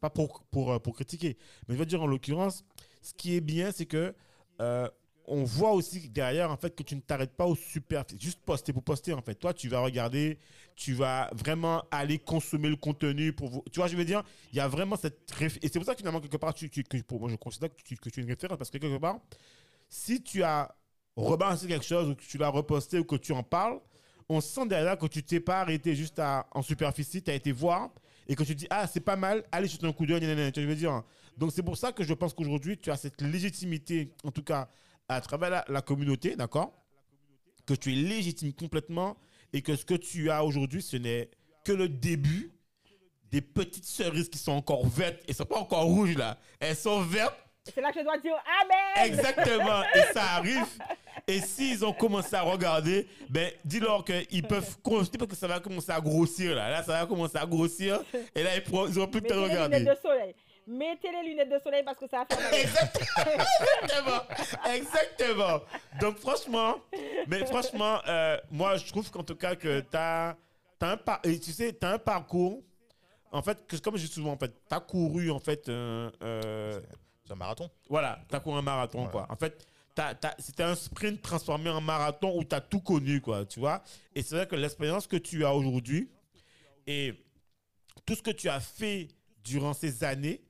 pas 0.00 0.10
pour, 0.10 0.42
pour, 0.50 0.72
euh, 0.72 0.78
pour 0.78 0.94
critiquer, 0.94 1.36
mais 1.66 1.74
je 1.74 1.78
veux 1.78 1.86
dire, 1.86 2.02
en 2.02 2.06
l'occurrence, 2.06 2.64
ce 3.00 3.14
qui 3.14 3.34
est 3.36 3.40
bien, 3.40 3.72
c'est 3.72 3.86
que. 3.86 4.14
euh, 4.60 4.88
on 5.28 5.44
voit 5.44 5.70
aussi 5.70 6.08
derrière 6.10 6.50
en 6.50 6.56
fait 6.56 6.74
que 6.74 6.82
tu 6.82 6.96
ne 6.96 7.00
t'arrêtes 7.00 7.36
pas 7.36 7.46
au 7.46 7.54
super 7.54 8.04
juste 8.18 8.40
poster 8.44 8.72
pour 8.72 8.82
poster 8.82 9.12
en 9.12 9.22
fait 9.22 9.36
toi 9.36 9.54
tu 9.54 9.68
vas 9.68 9.78
regarder 9.78 10.36
tu 10.74 10.94
vas 10.94 11.30
vraiment 11.32 11.84
aller 11.92 12.18
consommer 12.18 12.68
le 12.68 12.74
contenu 12.74 13.32
pour 13.32 13.48
vous 13.48 13.62
tu 13.70 13.78
vois 13.78 13.86
je 13.86 13.96
veux 13.96 14.04
dire? 14.04 14.24
Il 14.52 14.56
y 14.56 14.60
a 14.60 14.66
vraiment 14.66 14.96
cette 14.96 15.30
réf- 15.32 15.58
et 15.62 15.68
c'est 15.68 15.78
pour 15.78 15.84
ça 15.86 15.92
que 15.94 15.98
finalement 15.98 16.20
quelque 16.20 16.38
part 16.38 16.52
tu, 16.52 16.68
tu- 16.68 16.82
que 16.82 16.96
pour 17.02 17.20
moi 17.20 17.28
je 17.30 17.36
considère 17.36 17.70
que 17.70 17.80
tu, 17.84 17.96
que 17.96 18.10
tu 18.10 18.18
es 18.18 18.22
une 18.24 18.28
référence 18.30 18.58
parce 18.58 18.68
que 18.70 18.78
quelque 18.78 18.98
part 18.98 19.20
si 19.88 20.20
tu 20.20 20.42
as 20.42 20.74
rebalancé 21.16 21.66
quelque 21.66 21.84
chose 21.84 22.10
ou 22.10 22.14
que 22.14 22.22
tu 22.22 22.38
l'as 22.38 22.48
reposté 22.48 22.98
ou 22.98 23.04
que 23.04 23.16
tu 23.16 23.32
en 23.32 23.42
parles 23.42 23.80
on 24.28 24.40
sent 24.40 24.66
derrière 24.66 24.96
que 24.96 25.06
tu 25.06 25.22
t'es 25.22 25.40
pas 25.40 25.60
arrêté 25.60 25.94
juste 25.94 26.18
à, 26.18 26.46
en 26.52 26.62
superficie 26.62 27.22
tu 27.22 27.30
as 27.30 27.34
été 27.34 27.52
voir 27.52 27.90
et 28.28 28.34
que 28.34 28.42
tu 28.42 28.54
dis 28.54 28.66
ah 28.70 28.86
c'est 28.86 29.00
pas 29.00 29.16
mal 29.16 29.44
allez 29.52 29.68
jeter 29.68 29.86
un 29.86 29.92
coup 29.92 30.06
d'œil 30.06 30.20
tu 30.52 30.66
veux 30.66 30.76
dire 30.76 31.02
donc 31.36 31.52
c'est 31.52 31.62
pour 31.62 31.76
ça 31.76 31.92
que 31.92 32.04
je 32.04 32.14
pense 32.14 32.32
qu'aujourd'hui 32.34 32.78
tu 32.78 32.90
as 32.90 32.96
cette 32.96 33.20
légitimité 33.20 34.14
en 34.24 34.30
tout 34.30 34.42
cas 34.42 34.68
à 35.08 35.20
travers 35.20 35.50
la, 35.50 35.64
la 35.68 35.82
communauté 35.82 36.36
d'accord 36.36 36.72
que 37.66 37.74
tu 37.74 37.92
es 37.92 37.96
légitime 37.96 38.52
complètement 38.52 39.16
et 39.52 39.62
que 39.62 39.76
ce 39.76 39.84
que 39.84 39.94
tu 39.94 40.30
as 40.30 40.44
aujourd'hui 40.44 40.82
ce 40.82 40.96
n'est 40.96 41.30
que 41.64 41.72
le 41.72 41.88
début 41.88 42.52
des 43.32 43.40
petites 43.40 43.86
cerises 43.86 44.28
qui 44.28 44.38
sont 44.38 44.52
encore 44.52 44.86
vertes. 44.86 45.22
Et 45.26 45.32
sont 45.32 45.46
pas 45.46 45.58
encore 45.58 45.84
rouges 45.84 46.16
là. 46.16 46.38
Elles 46.60 46.76
sont 46.76 47.02
vertes 47.02 47.34
C'est 47.64 47.80
là 47.80 47.92
que 47.92 48.00
je 48.00 48.04
dois 48.04 48.18
dire 48.18 48.34
Amen. 48.62 49.06
Exactement. 49.12 49.82
Et 49.94 50.12
ça 50.12 50.22
arrive. 50.36 50.66
Et 51.28 51.40
s'ils 51.40 51.84
ont 51.84 51.92
commencé 51.92 52.34
à 52.34 52.42
regarder, 52.42 53.06
ben, 53.28 53.50
dis-leur 53.64 54.04
qu'ils 54.04 54.42
peuvent 54.42 54.76
continuer 54.82 55.18
parce 55.18 55.30
que 55.30 55.36
ça 55.36 55.46
va 55.46 55.60
commencer 55.60 55.92
à 55.92 56.00
grossir 56.00 56.54
là. 56.56 56.70
Là, 56.70 56.82
ça 56.82 57.00
va 57.00 57.06
commencer 57.06 57.38
à 57.38 57.46
grossir. 57.46 58.00
Et 58.34 58.42
là, 58.42 58.56
ils, 58.56 58.62
pourront- 58.62 58.88
ils 58.88 58.98
auront 58.98 59.06
plus 59.06 59.20
Mettez 59.20 59.34
peut-être 59.34 59.46
les 59.46 59.52
regarder. 59.54 59.78
lunettes 59.78 59.96
de 59.96 60.00
soleil. 60.00 60.34
Mettez 60.66 61.08
les 61.12 61.28
lunettes 61.28 61.50
de 61.50 61.58
soleil 61.60 61.82
parce 61.84 61.98
que 61.98 62.08
ça 62.08 62.24
va 62.28 62.36
faire. 62.36 62.52
Exactement. 62.52 64.22
Exactement. 64.74 65.60
Donc, 66.00 66.18
franchement, 66.18 66.76
mais 67.28 67.44
franchement, 67.46 67.98
euh, 68.08 68.36
moi, 68.50 68.76
je 68.76 68.86
trouve 68.88 69.08
qu'en 69.10 69.22
tout 69.22 69.36
cas, 69.36 69.54
que 69.54 69.80
tu 69.80 69.96
as, 69.96 70.36
un, 70.80 70.96
par- 70.96 71.20
et 71.24 71.38
tu 71.38 71.52
sais, 71.52 71.72
t'as 71.72 71.92
un 71.94 71.98
parcours. 71.98 72.60
En 73.30 73.42
fait, 73.42 73.64
que, 73.66 73.76
comme 73.76 73.96
je 73.96 74.06
dis 74.06 74.12
souvent, 74.12 74.32
en 74.32 74.36
fait, 74.38 74.48
tu 74.68 74.74
as 74.74 74.80
couru, 74.80 75.30
en 75.30 75.38
fait, 75.40 75.68
euh, 75.68 76.10
euh, 76.22 76.80
un 77.32 77.36
marathon. 77.36 77.70
Voilà, 77.88 78.24
tu 78.28 78.34
as 78.36 78.40
couru 78.40 78.58
un 78.58 78.62
marathon, 78.62 79.06
quoi. 79.10 79.26
En 79.30 79.36
fait, 79.36 79.66
t'as- 79.94 80.14
t'as- 80.14 80.34
c'était 80.38 80.62
un 80.62 80.74
sprint 80.74 81.20
transformé 81.22 81.70
en 81.70 81.80
marathon 81.80 82.38
où 82.38 82.44
tu 82.44 82.54
as 82.54 82.60
tout 82.60 82.80
connu, 82.80 83.20
quoi, 83.20 83.44
tu 83.44 83.60
vois. 83.60 83.82
Et 84.14 84.22
c'est 84.22 84.36
vrai 84.36 84.46
que 84.46 84.56
l'expérience 84.56 85.06
que 85.06 85.16
tu 85.16 85.44
as 85.44 85.54
aujourd'hui 85.54 86.08
et 86.86 87.14
tout 88.06 88.14
ce 88.14 88.22
que 88.22 88.30
tu 88.30 88.48
as 88.48 88.60
fait 88.60 89.08
durant 89.44 89.72
ces 89.74 90.04
années, 90.04 90.40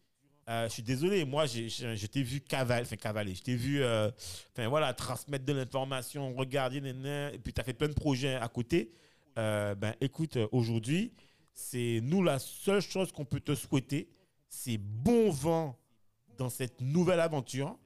euh, 0.48 0.68
je 0.68 0.72
suis 0.74 0.82
désolé, 0.82 1.24
moi, 1.24 1.46
j'ai- 1.46 1.68
j'ai- 1.68 1.96
je 1.96 2.06
t'ai 2.06 2.22
vu 2.22 2.40
cavaler, 2.40 2.82
enfin 2.82 2.96
cavaler, 2.96 3.34
je 3.34 3.42
t'ai 3.42 3.54
vu, 3.54 3.82
euh, 3.82 4.10
enfin 4.52 4.68
voilà, 4.68 4.92
transmettre 4.92 5.44
de 5.44 5.52
l'information, 5.52 6.34
regarder, 6.34 6.78
et 6.78 7.38
puis 7.38 7.52
tu 7.52 7.60
as 7.60 7.64
fait 7.64 7.74
plein 7.74 7.88
de 7.88 7.94
projets 7.94 8.34
à 8.34 8.48
côté. 8.48 8.92
Euh, 9.38 9.74
ben 9.74 9.94
écoute, 10.00 10.36
aujourd'hui, 10.50 11.12
c'est 11.54 12.00
nous 12.02 12.22
la 12.22 12.38
seule 12.38 12.80
chose 12.82 13.12
qu'on 13.12 13.24
peut 13.24 13.40
te 13.40 13.54
souhaiter, 13.54 14.10
c'est 14.48 14.78
bon 14.78 15.30
vent 15.30 15.78
dans 16.38 16.48
cette 16.50 16.80
nouvelle 16.80 17.20
aventure. 17.20 17.78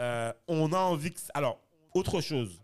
Euh, 0.00 0.32
on 0.48 0.72
a 0.72 0.78
envie 0.78 1.12
que... 1.12 1.20
Alors, 1.34 1.60
autre 1.94 2.20
chose, 2.20 2.62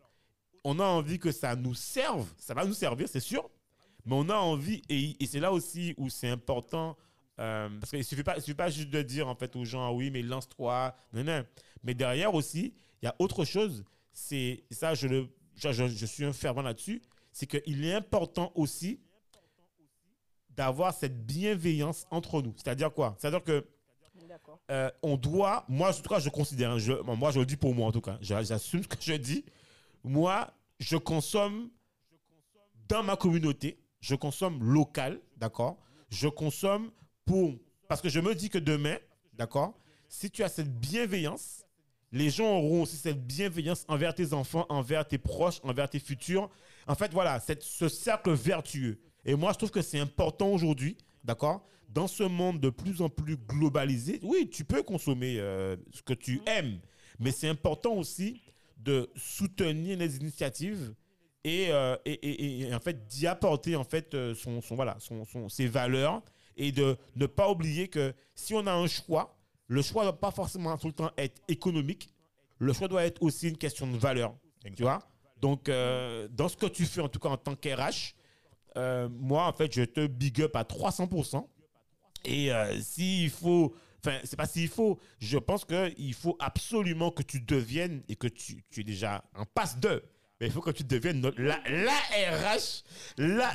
on 0.65 0.79
a 0.81 0.85
envie 0.85 1.19
que 1.19 1.33
ça 1.33 1.55
nous 1.57 1.75
serve, 1.75 2.27
ça 2.39 2.55
va 2.55 2.65
nous 2.65 2.75
servir, 2.75 3.09
c'est 3.09 3.21
sûr, 3.21 3.49
mais 4.05 4.15
on 4.17 4.29
a 4.29 4.37
envie, 4.37 4.83
et, 4.89 5.17
c'est 5.27 5.41
là 5.41 5.53
aussi 5.53 5.95
où 5.97 6.09
c'est 6.11 6.29
important, 6.29 6.97
euh, 7.39 7.69
parce 7.79 7.91
qu'il 7.91 8.01
ne 8.01 8.05
suffit, 8.05 8.23
pas- 8.25 8.41
suffit 8.41 8.55
pas 8.55 8.69
juste 8.71 8.91
de 8.91 9.01
dire 9.03 9.29
en 9.29 9.35
fait 9.35 9.55
aux 9.57 9.65
gens, 9.65 9.87
ah 9.87 9.93
oui, 9.93 10.11
mais 10.11 10.23
lance-toi, 10.23 10.95
non, 11.13 11.23
non. 11.25 11.45
Mais 11.85 11.95
derrière 11.95 12.35
aussi, 12.35 12.75
il 13.01 13.07
y 13.07 13.09
a 13.09 13.15
autre 13.19 13.45
chose, 13.45 13.85
c'est 14.13 14.65
ça, 14.71 14.95
je, 14.95 15.07
le, 15.07 15.29
je, 15.55 15.71
je- 15.73 16.07
suis 16.07 16.25
un 16.25 16.33
fervent 16.33 16.63
là-dessus, 16.63 17.01
c'est 17.33 17.47
qu'il 17.47 17.85
est 17.85 17.95
important 17.95 18.51
aussi 18.57 19.01
d'avoir 20.51 20.93
cette 20.93 21.25
bienveillance 21.25 22.07
entre 22.11 22.43
nous. 22.43 22.53
C'est-à-dire 22.57 22.93
quoi? 22.93 23.15
C'est-à-dire 23.19 23.45
que. 23.45 23.65
Euh, 24.71 24.91
on 25.03 25.17
doit, 25.17 25.65
moi 25.69 25.91
en 25.91 25.93
tout 25.93 26.09
cas 26.09 26.19
je 26.21 26.29
considère, 26.29 26.77
moi 27.05 27.31
je 27.31 27.41
le 27.41 27.47
dis 27.47 27.57
pour 27.57 27.75
moi 27.75 27.89
en 27.89 27.93
tout 27.93 28.01
cas, 28.01 28.19
j'a- 28.21 28.43
j'assume 28.43 28.83
ce 28.83 28.89
que 28.89 28.97
je 29.01 29.15
dis, 29.15 29.45
moi 30.05 30.53
je 30.79 30.97
consomme 30.97 31.71
dans 32.89 33.03
ma 33.03 33.17
communauté, 33.17 33.79
je 34.01 34.15
consomme 34.15 34.63
local, 34.63 35.21
d'accord? 35.37 35.77
Je 36.11 36.29
consomme 36.29 36.91
pour, 37.25 37.53
parce 37.89 38.01
que 38.01 38.09
je 38.09 38.19
me 38.21 38.35
dis 38.35 38.49
que 38.51 38.59
demain, 38.59 38.97
d'accord? 39.35 39.75
Si 40.09 40.31
tu 40.31 40.43
as 40.43 40.49
cette 40.49 40.73
bienveillance, 40.81 41.65
les 42.11 42.31
gens 42.31 42.57
auront 42.59 42.83
aussi 42.83 42.97
cette 42.97 43.25
bienveillance 43.25 43.85
envers 43.87 44.15
tes 44.15 44.33
enfants, 44.33 44.67
envers 44.69 45.07
tes 45.07 45.19
proches, 45.19 45.61
envers 45.63 45.89
tes 45.89 46.01
futurs. 46.01 46.51
En 46.89 46.97
fait, 46.97 47.13
voilà, 47.13 47.41
ce 47.61 47.89
cercle 47.89 48.33
vertueux. 48.33 48.99
Et 49.25 49.37
moi, 49.37 49.53
je 49.53 49.59
trouve 49.59 49.71
que 49.71 49.83
c'est 49.83 50.01
important 50.01 50.49
aujourd'hui 50.49 50.97
d'accord? 51.23 51.63
Dans 51.93 52.07
ce 52.07 52.23
monde 52.23 52.61
de 52.61 52.71
plus 52.71 53.03
en 53.03 53.09
plus 53.09 53.37
globalisé, 53.37 54.21
oui, 54.23 54.49
tu 54.51 54.65
peux 54.65 54.83
consommer 54.83 55.37
euh, 55.39 55.77
ce 55.93 56.03
que 56.03 56.13
tu 56.15 56.41
aimes, 56.47 56.79
mais 57.19 57.33
c'est 57.33 57.49
important 57.49 57.95
aussi 57.95 58.41
de 58.77 59.11
soutenir 59.17 59.99
les 59.99 60.17
initiatives 60.17 60.95
et, 61.45 61.67
euh, 61.71 61.97
et, 62.05 62.13
et- 62.13 62.61
et 62.69 62.75
en 62.75 62.81
fait 62.81 63.07
d'y 63.09 63.27
apporter 63.27 63.75
en 63.77 63.85
fait 63.85 64.15
euh, 64.15 64.35
son, 64.35 64.61
son- 64.63 64.77
voilà 64.77 64.97
son, 65.01 65.25
son- 65.25 65.49
ses 65.49 65.67
valeurs 65.67 66.23
et 66.57 66.71
de 66.73 66.97
ne 67.17 67.27
pas 67.27 67.51
oublier 67.51 67.89
que 67.89 68.15
si 68.35 68.55
on 68.55 68.67
a 68.67 68.73
un 68.73 68.87
choix, 68.87 69.37
le 69.67 69.83
choix 69.83 70.03
ne 70.05 70.11
doit 70.11 70.21
pas 70.21 70.31
forcément 70.31 70.77
tout 70.79 70.87
le 70.89 70.93
temps 70.93 71.11
être 71.17 71.41
économique. 71.49 72.09
Le 72.59 72.73
choix 72.73 72.89
doit 72.89 73.05
être 73.05 73.23
aussi 73.23 73.49
une 73.49 73.57
question 73.57 73.87
de 73.91 73.97
valeur. 73.97 74.35
Tu 74.77 74.83
vois 74.83 75.01
Donc, 75.41 75.69
euh, 75.69 76.29
dans 76.31 76.49
ce 76.49 76.57
que 76.57 76.67
tu 76.67 76.85
fais, 76.85 77.01
en 77.01 77.09
tout 77.09 77.19
cas 77.19 77.31
en 77.31 77.37
tant 77.39 77.55
qu'RH, 77.57 78.15
euh, 78.77 79.09
moi, 79.11 79.47
en 79.47 79.53
fait, 79.53 79.73
je 79.75 79.83
te 79.83 80.07
big 80.07 80.43
up 80.43 80.55
à 80.57 80.65
300%. 80.65 81.49
Et 82.25 82.53
euh, 82.53 82.81
s'il 82.81 83.31
faut, 83.31 83.75
enfin, 84.05 84.19
c'est 84.25 84.37
pas 84.37 84.47
s'il 84.47 84.69
faut, 84.69 84.99
je 85.19 85.39
pense 85.39 85.65
qu'il 85.65 86.15
faut 86.15 86.37
absolument 86.39 87.11
que 87.11 87.23
tu 87.23 87.41
deviennes 87.41 88.03
et 88.09 88.17
que 88.17 88.27
tu, 88.29 88.63
tu 88.71 88.81
es 88.81 88.85
déjà 88.85 89.25
en 89.35 89.45
passe 89.45 89.79
de. 89.79 90.03
Mais 90.41 90.47
il 90.47 90.53
faut 90.53 90.63
que 90.63 90.71
tu 90.71 90.85
deviennes 90.85 91.21
notre- 91.21 91.41
la, 91.41 91.61
la 91.69 91.93
RH, 91.93 92.83
la, 93.19 93.53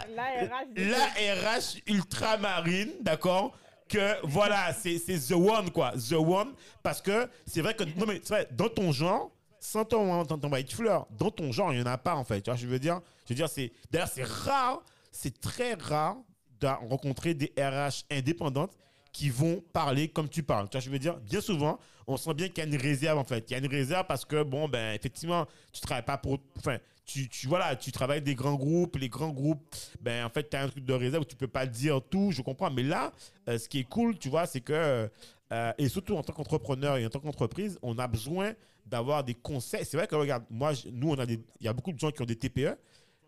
La 0.76 1.08
RH 1.36 1.82
ultramarine, 1.88 2.92
d'accord? 3.02 3.58
Que 3.88 4.16
voilà, 4.24 4.74
c'est 4.80 4.98
c'est 5.00 5.20
The 5.20 5.32
One, 5.34 5.72
quoi. 5.72 5.94
The 5.94 6.14
One, 6.14 6.54
parce 6.84 7.02
que 7.02 7.28
c'est 7.46 7.62
vrai 7.62 7.76
que, 7.76 7.84
non, 7.84 8.06
mais 8.08 8.20
c'est 8.24 8.34
vrai, 8.34 8.48
dans 8.52 8.70
ton 8.70 8.92
genre, 8.92 9.32
sans 9.60 9.84
ton, 9.86 10.26
ton, 10.26 10.38
ton 10.38 10.52
white 10.52 10.72
fleur, 10.74 11.08
dans 11.18 11.32
ton 11.32 11.52
genre, 11.52 11.72
il 11.74 11.78
n'y 11.78 11.84
en 11.84 11.88
a 11.92 11.98
pas, 11.98 12.16
en 12.16 12.24
fait. 12.24 12.42
Tu 12.42 12.50
vois, 12.52 12.58
je 12.58 12.68
veux 12.68 12.78
dire, 12.80 13.02
je 13.26 13.30
veux 13.34 13.36
dire, 13.36 13.50
c'est, 13.50 13.72
d'ailleurs, 13.92 14.08
c'est 14.08 14.24
rare, 14.24 14.84
c'est 15.12 15.40
très 15.42 15.74
rare 15.76 16.18
de 16.66 16.90
rencontrer 16.90 17.34
des 17.34 17.54
RH 17.58 18.06
indépendantes 18.12 18.72
qui 19.12 19.30
vont 19.30 19.64
parler 19.72 20.10
comme 20.10 20.28
tu 20.28 20.44
parles. 20.44 20.68
Tu 20.70 20.74
vois, 20.78 20.82
je 20.82 20.90
veux 20.90 21.00
dire, 21.00 21.16
bien 21.18 21.40
souvent, 21.40 21.80
on 22.06 22.18
sent 22.18 22.34
bien 22.34 22.50
qu'il 22.50 22.58
y 22.58 22.62
a 22.62 22.70
une 22.70 22.82
réserve, 22.82 23.18
en 23.18 23.24
fait. 23.24 23.50
Il 23.50 23.54
y 23.54 23.56
a 23.56 23.60
une 23.60 23.72
réserve 23.72 24.06
parce 24.08 24.26
que, 24.26 24.44
bon, 24.44 24.68
ben, 24.68 24.94
effectivement, 24.94 25.46
tu 25.72 25.80
travailles 25.80 26.04
pas 26.04 26.18
pour. 26.18 26.40
Enfin, 26.58 26.78
tu, 27.06 27.30
tu, 27.30 27.48
voilà, 27.48 27.76
tu 27.76 27.92
travailles 27.92 28.22
des 28.22 28.36
grands 28.36 28.56
groupes. 28.56 28.98
Les 28.98 29.08
grands 29.08 29.30
groupes, 29.30 29.64
ben, 30.02 30.26
en 30.26 30.30
fait, 30.30 30.50
tu 30.50 30.58
as 30.58 30.64
un 30.64 30.68
truc 30.68 30.84
de 30.84 30.94
réserve 30.94 31.24
où 31.24 31.26
tu 31.26 31.38
peux 31.38 31.48
pas 31.48 31.66
dire 31.66 32.02
tout, 32.10 32.32
je 32.32 32.42
comprends. 32.42 32.70
Mais 32.70 32.84
là, 32.84 33.14
euh, 33.48 33.58
ce 33.58 33.70
qui 33.70 33.80
est 33.80 33.84
cool, 33.90 34.18
tu 34.18 34.28
vois, 34.28 34.48
c'est 34.48 34.62
que. 34.62 35.10
euh, 35.52 35.74
et 35.78 35.88
surtout 35.88 36.18
en 36.18 36.24
tant 36.24 36.34
qu'entrepreneur 36.34 36.98
et 36.98 37.06
en 37.06 37.10
tant 37.10 37.20
qu'entreprise, 37.20 37.80
on 37.82 37.98
a 37.98 38.08
besoin 38.08 38.54
d'avoir 38.86 39.24
des 39.24 39.34
conseils. 39.34 39.86
C'est 39.86 39.96
vrai 39.96 40.08
que, 40.08 40.16
regarde, 40.16 40.44
moi, 40.50 40.74
nous, 40.92 41.12
on 41.12 41.18
a 41.20 41.26
des. 41.26 41.40
Il 41.62 41.66
y 41.66 41.70
a 41.70 41.74
beaucoup 41.74 41.94
de 41.94 42.00
gens 42.00 42.12
qui 42.12 42.22
ont 42.22 42.26
des 42.26 42.36
TPE 42.36 42.76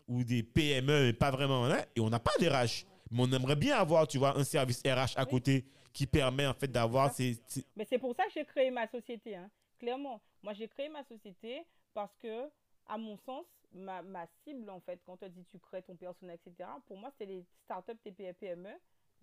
ou 0.06 0.22
des 0.22 0.42
PME, 0.42 1.04
mais 1.04 1.12
pas 1.12 1.30
vraiment, 1.30 1.66
et 1.96 2.00
on 2.00 2.10
n'a 2.10 2.18
pas 2.18 2.32
d'RH. 2.40 2.84
Mais 3.10 3.22
on 3.22 3.32
aimerait 3.32 3.56
bien 3.56 3.76
avoir, 3.76 4.06
tu 4.06 4.18
vois, 4.18 4.36
un 4.38 4.44
service 4.44 4.80
RH 4.82 5.16
à 5.16 5.24
Oui. 5.24 5.30
côté 5.30 5.64
qui 5.92 6.06
permet, 6.06 6.46
en 6.46 6.54
fait, 6.54 6.68
d'avoir 6.68 7.12
ces, 7.12 7.34
ces- 7.46 7.64
Mais 7.76 7.84
c'est 7.88 7.98
pour 7.98 8.14
ça 8.14 8.24
que 8.26 8.32
j'ai 8.32 8.44
créé 8.44 8.70
ma 8.70 8.86
société, 8.88 9.36
hein. 9.36 9.50
clairement. 9.78 10.20
Moi, 10.42 10.52
j'ai 10.52 10.68
créé 10.68 10.88
ma 10.88 11.02
société 11.04 11.64
parce 11.94 12.14
que, 12.18 12.48
à 12.86 12.98
mon 12.98 13.16
sens, 13.18 13.44
ma, 13.72 14.02
ma 14.02 14.26
cible, 14.44 14.68
en 14.70 14.80
fait, 14.80 15.00
quand 15.04 15.22
on 15.22 15.28
dit 15.28 15.44
tu 15.44 15.58
crées 15.58 15.82
ton 15.82 15.96
personnel, 15.96 16.38
etc., 16.44 16.68
pour 16.86 16.96
moi, 16.98 17.10
c'est 17.18 17.26
les 17.26 17.44
startups 17.64 17.96
TPE, 18.04 18.32
PME, 18.38 18.70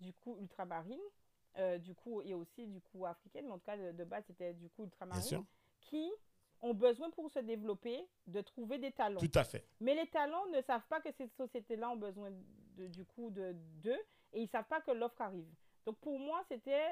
du 0.00 0.12
coup, 0.12 0.36
ultramarines, 0.40 0.98
euh, 1.58 1.78
du 1.78 1.94
coup, 1.94 2.20
et 2.22 2.34
aussi, 2.34 2.66
du 2.66 2.80
coup, 2.80 3.06
africaines, 3.06 3.46
mais 3.46 3.52
en 3.52 3.58
tout 3.58 3.64
cas, 3.64 3.76
de, 3.78 3.92
de 3.92 4.04
base, 4.04 4.24
c'était 4.26 4.52
du 4.52 4.68
coup 4.68 4.84
ultramarines, 4.84 5.44
qui 5.80 6.10
ont 6.60 6.74
besoin 6.74 7.10
pour 7.10 7.30
se 7.30 7.38
développer 7.38 8.04
de 8.26 8.40
trouver 8.42 8.78
des 8.78 8.90
talents. 8.92 9.20
Tout 9.20 9.30
à 9.34 9.44
fait. 9.44 9.66
Mais 9.80 9.94
les 9.94 10.06
talents 10.08 10.46
ne 10.52 10.60
savent 10.62 10.86
pas 10.88 11.00
que 11.00 11.10
ces 11.16 11.28
sociétés-là 11.36 11.90
ont 11.90 11.96
besoin 11.96 12.30
du 12.76 13.04
coup 13.04 13.30
de 13.30 13.52
d'eux 13.82 14.00
et 14.32 14.42
ils 14.42 14.48
savent 14.48 14.66
pas 14.66 14.80
que 14.80 14.90
l'offre 14.90 15.20
arrive. 15.20 15.48
Donc 15.84 15.96
pour 15.98 16.18
moi, 16.18 16.44
c'était 16.48 16.84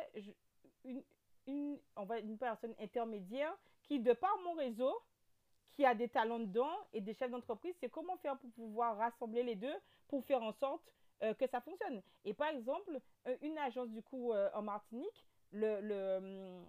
une, 0.84 1.02
une, 1.46 1.78
on 1.96 2.04
va, 2.04 2.18
une 2.18 2.38
personne 2.38 2.74
intermédiaire 2.80 3.54
qui, 3.82 4.00
de 4.00 4.12
par 4.12 4.36
mon 4.44 4.54
réseau, 4.54 4.94
qui 5.74 5.84
a 5.84 5.94
des 5.94 6.08
talents 6.08 6.38
dedans 6.38 6.76
et 6.92 7.00
des 7.00 7.14
chefs 7.14 7.30
d'entreprise, 7.30 7.74
c'est 7.80 7.90
comment 7.90 8.16
faire 8.18 8.38
pour 8.38 8.50
pouvoir 8.52 8.96
rassembler 8.96 9.42
les 9.42 9.56
deux 9.56 9.74
pour 10.08 10.24
faire 10.24 10.42
en 10.42 10.52
sorte 10.52 10.82
euh, 11.22 11.34
que 11.34 11.46
ça 11.48 11.60
fonctionne. 11.60 12.02
Et 12.24 12.34
par 12.34 12.48
exemple, 12.48 13.00
euh, 13.26 13.36
une 13.42 13.58
agence 13.58 13.88
du 13.90 14.02
coup 14.02 14.32
euh, 14.32 14.48
en 14.54 14.62
Martinique, 14.62 15.26
le, 15.50 15.80
le, 15.80 16.16
hum, 16.16 16.66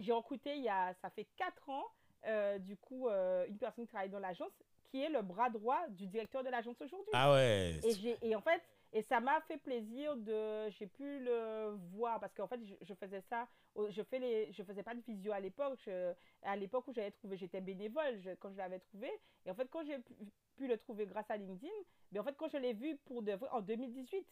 j'ai 0.00 0.12
recruté 0.12 0.56
il 0.56 0.62
y 0.62 0.68
a, 0.68 0.94
ça 0.94 1.10
fait 1.10 1.26
4 1.36 1.70
ans, 1.70 1.84
du 2.60 2.76
coup, 2.78 3.08
une 3.08 3.58
personne 3.58 3.84
qui 3.84 3.90
travaille 3.90 4.08
dans 4.08 4.18
l'agence, 4.18 4.50
qui 4.94 5.02
est 5.02 5.08
le 5.08 5.22
bras 5.22 5.50
droit 5.50 5.88
du 5.88 6.06
directeur 6.06 6.44
de 6.44 6.50
l'agence 6.50 6.80
aujourd'hui. 6.80 7.10
Ah 7.14 7.32
ouais. 7.32 7.80
Et, 7.82 7.94
j'ai, 7.94 8.16
et 8.22 8.36
en 8.36 8.40
fait, 8.40 8.62
et 8.92 9.02
ça 9.02 9.18
m'a 9.18 9.40
fait 9.40 9.56
plaisir 9.56 10.16
de, 10.16 10.70
j'ai 10.70 10.86
pu 10.86 11.18
le 11.18 11.70
voir 11.96 12.20
parce 12.20 12.32
qu'en 12.32 12.46
fait, 12.46 12.60
je, 12.64 12.74
je 12.80 12.94
faisais 12.94 13.20
ça, 13.22 13.48
je 13.88 14.02
fais 14.04 14.20
les, 14.20 14.52
je 14.52 14.62
faisais 14.62 14.84
pas 14.84 14.94
de 14.94 15.00
visio 15.00 15.32
à 15.32 15.40
l'époque. 15.40 15.80
à 16.44 16.54
l'époque 16.54 16.86
où 16.86 16.92
j'avais 16.92 17.10
trouvé, 17.10 17.36
j'étais 17.36 17.60
bénévole 17.60 18.20
je- 18.20 18.36
quand 18.38 18.52
je 18.52 18.56
l'avais 18.56 18.78
trouvé. 18.78 19.10
Et 19.44 19.50
en 19.50 19.54
fait, 19.54 19.68
quand 19.68 19.84
j'ai 19.84 19.98
pu, 19.98 20.14
pu 20.54 20.68
le 20.68 20.78
trouver 20.78 21.06
grâce 21.06 21.28
à 21.28 21.36
LinkedIn, 21.36 21.72
mais 22.12 22.20
en 22.20 22.22
fait, 22.22 22.36
quand 22.36 22.46
je 22.48 22.58
l'ai 22.58 22.72
vu 22.72 22.96
pour 23.04 23.20
de 23.22 23.32
vrai 23.32 23.48
en 23.50 23.62
2018. 23.62 24.24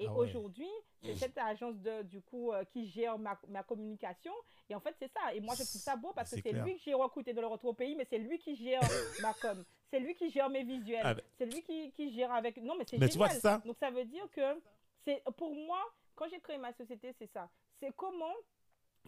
Et 0.00 0.06
Ah 0.08 0.12
ouais. 0.12 0.18
aujourd'hui, 0.26 0.68
c'est 1.04 1.14
cette 1.14 1.38
agence 1.38 1.76
de, 1.78 2.02
du 2.02 2.20
coup 2.20 2.50
euh, 2.52 2.64
qui 2.64 2.84
gère 2.88 3.16
ma, 3.16 3.38
ma 3.48 3.62
communication. 3.62 4.32
Et 4.68 4.74
en 4.74 4.80
fait, 4.80 4.92
c'est 4.98 5.06
ça. 5.12 5.32
Et 5.32 5.38
moi, 5.40 5.54
je 5.56 5.62
trouve 5.62 5.80
ça 5.80 5.94
beau 5.94 6.12
parce 6.12 6.32
que 6.34 6.40
C'est 6.42 6.50
lui 6.50 6.74
que 6.76 6.82
j'ai 6.84 6.94
recruté 6.94 7.32
dans 7.32 7.42
le 7.42 7.46
retour 7.46 7.70
au 7.70 7.74
pays, 7.74 7.94
mais 7.94 8.04
c'est 8.04 8.18
lui 8.18 8.38
qui 8.40 8.56
gère 8.56 8.80
ma 9.22 9.32
com. 9.34 9.64
C'est 9.94 10.00
lui 10.00 10.16
qui 10.16 10.28
gère 10.28 10.50
mes 10.50 10.64
visuels. 10.64 11.02
Ah 11.04 11.14
ben. 11.14 11.22
C'est 11.38 11.46
lui 11.46 11.62
qui, 11.62 11.92
qui 11.92 12.12
gère 12.12 12.32
avec. 12.32 12.56
Non, 12.56 12.74
mais 12.76 12.84
c'est 12.84 12.98
Mais 12.98 13.06
génial. 13.06 13.10
tu 13.12 13.18
vois, 13.18 13.28
ça. 13.28 13.62
Donc 13.64 13.76
ça 13.78 13.90
veut 13.92 14.04
dire 14.04 14.28
que 14.32 14.60
c'est 15.04 15.22
pour 15.36 15.54
moi, 15.54 15.78
quand 16.16 16.26
j'ai 16.28 16.40
créé 16.40 16.58
ma 16.58 16.72
société, 16.72 17.14
c'est 17.16 17.30
ça. 17.32 17.48
C'est 17.78 17.94
comment 17.94 18.34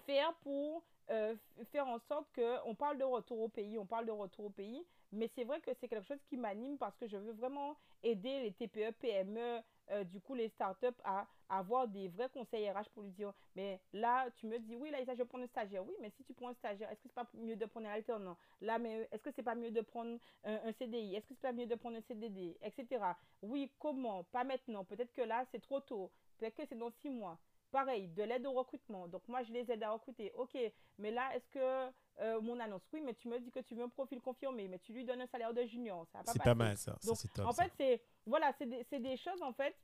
faire 0.07 0.33
pour 0.43 0.85
euh, 1.11 1.35
faire 1.73 1.89
en 1.89 1.99
sorte 1.99 2.31
que 2.33 2.65
on 2.67 2.77
parle 2.77 2.99
de 2.99 3.05
retour 3.05 3.41
au 3.41 3.49
pays, 3.49 3.77
on 3.79 3.87
parle 3.87 4.07
de 4.07 4.13
retour 4.13 4.45
au 4.45 4.51
pays, 4.51 4.87
mais 5.11 5.29
c'est 5.35 5.43
vrai 5.43 5.61
que 5.61 5.73
c'est 5.81 5.89
quelque 5.89 6.07
chose 6.07 6.23
qui 6.29 6.37
m'anime 6.37 6.79
parce 6.79 6.97
que 6.97 7.09
je 7.09 7.17
veux 7.17 7.33
vraiment 7.33 7.77
aider 8.05 8.43
les 8.43 8.53
TPE, 8.53 8.93
PME, 9.01 9.59
euh, 9.91 10.05
du 10.05 10.21
coup 10.21 10.35
les 10.35 10.49
startups 10.49 10.87
à, 11.05 11.27
avoir 11.49 11.87
des 11.87 12.09
vrais 12.09 12.29
conseils 12.29 12.69
RH 12.69 12.91
pour 12.93 13.05
lui 13.05 13.13
dire 13.13 13.33
mais 13.55 13.81
là 13.93 14.29
tu 14.37 14.47
me 14.47 14.59
dis 14.59 14.75
oui 14.77 14.91
là 14.91 14.99
je 15.07 15.13
vais 15.13 15.25
prendre 15.25 15.45
un 15.45 15.49
stagiaire. 15.49 15.85
Oui 15.87 15.95
mais 16.01 16.11
si 16.11 16.25
tu 16.25 16.35
prends 16.35 16.49
un 16.49 16.55
stagiaire 16.55 16.91
est-ce 16.91 17.01
que 17.03 17.09
c'est 17.09 17.15
pas 17.15 17.29
mieux 17.35 17.57
de 17.57 17.67
prendre 17.67 17.87
un 17.87 17.93
alternant? 17.93 18.37
Là 18.61 18.79
mais 18.79 19.09
est-ce 19.13 19.23
que 19.23 19.31
c'est 19.31 19.43
pas 19.45 19.55
mieux 19.55 19.71
de 19.71 19.81
prendre 19.81 20.19
un, 20.45 20.55
un 20.65 20.73
CDI 20.73 21.15
est-ce 21.15 21.27
que 21.27 21.35
c'est 21.35 21.41
pas 21.43 21.53
mieux 21.53 21.67
de 21.67 21.75
prendre 21.77 21.97
un 21.97 22.03
CDD 22.03 22.57
etc 22.63 23.01
oui 23.43 23.71
comment? 23.79 24.25
Pas 24.25 24.45
maintenant. 24.45 24.85
Peut-être 24.85 25.13
que 25.13 25.23
là 25.23 25.45
c'est 25.53 25.61
trop 25.61 25.81
tôt. 25.81 26.11
Peut-être 26.39 26.55
que 26.57 26.67
c'est 26.69 26.79
dans 26.79 26.91
six 26.91 27.11
mois. 27.11 27.39
Pareil 27.71 28.09
de 28.09 28.23
l'aide 28.23 28.47
au 28.47 28.53
recrutement. 28.53 29.09
Donc 29.09 29.23
moi 29.29 29.43
je 29.43 29.53
les 29.53 29.71
aide 29.71 29.83
à 29.83 29.91
recruter. 29.91 30.33
Ok 30.37 30.57
mais 30.99 31.11
là 31.11 31.35
est-ce 31.35 31.49
que 31.49 31.93
euh, 32.21 32.41
mon 32.41 32.59
annonce? 32.61 32.83
Oui 32.93 33.01
mais 33.05 33.15
tu 33.15 33.29
me 33.29 33.39
dis 33.39 33.51
que 33.51 33.61
tu 33.61 33.75
veux 33.75 33.85
un 33.85 33.89
profil 33.89 34.21
confirmé 34.21 34.69
mais 34.69 34.79
tu 34.79 34.93
lui 34.93 35.05
donnes 35.05 35.21
un 35.21 35.27
salaire 35.27 35.53
de 35.53 35.63
junior. 35.65 36.07
Ça 36.13 36.23
pas 36.23 36.33
C'est 36.33 36.43
pas 36.43 36.55
mal, 36.55 36.77
ça. 36.77 36.97
Ça, 37.01 37.09
Donc, 37.09 37.17
c'est 37.19 37.33
top. 37.33 37.47
en 37.47 37.53
ça. 37.53 37.65
fait, 37.65 37.73
c'est 37.77 38.03
voilà, 38.27 38.53
c'est 38.59 38.67
des, 38.67 38.99
des 38.99 39.17
choses 39.17 39.43
en 39.43 39.53
fait 39.53 39.75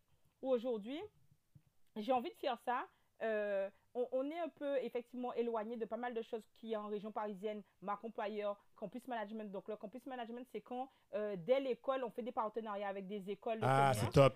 où 0.43 0.51
aujourd'hui 0.51 1.01
j'ai 1.97 2.13
envie 2.13 2.31
de 2.31 2.37
faire 2.37 2.59
ça. 2.65 2.87
Euh, 3.23 3.71
on, 3.95 4.09
on 4.13 4.31
est 4.31 4.39
un 4.39 4.49
peu 4.49 4.79
effectivement 4.79 5.33
éloigné 5.35 5.77
de 5.77 5.85
pas 5.85 5.97
mal 5.97 6.15
de 6.15 6.23
choses 6.23 6.45
qui 6.55 6.77
en 6.77 6.87
région 6.89 7.13
parisienne, 7.13 7.63
marque 7.83 8.05
employeur, 8.05 8.59
campus 8.77 9.07
management. 9.07 9.51
Donc 9.51 9.69
le 9.69 9.77
campus 9.77 10.05
management, 10.07 10.47
c'est 10.51 10.61
quand 10.61 10.89
euh, 11.15 11.37
dès 11.39 11.61
l'école, 11.61 12.03
on 12.05 12.11
fait 12.11 12.23
des 12.23 12.33
partenariats 12.33 12.89
avec 12.89 13.07
des 13.07 13.31
écoles 13.31 13.61
de 13.61 13.65
ah, 13.67 13.93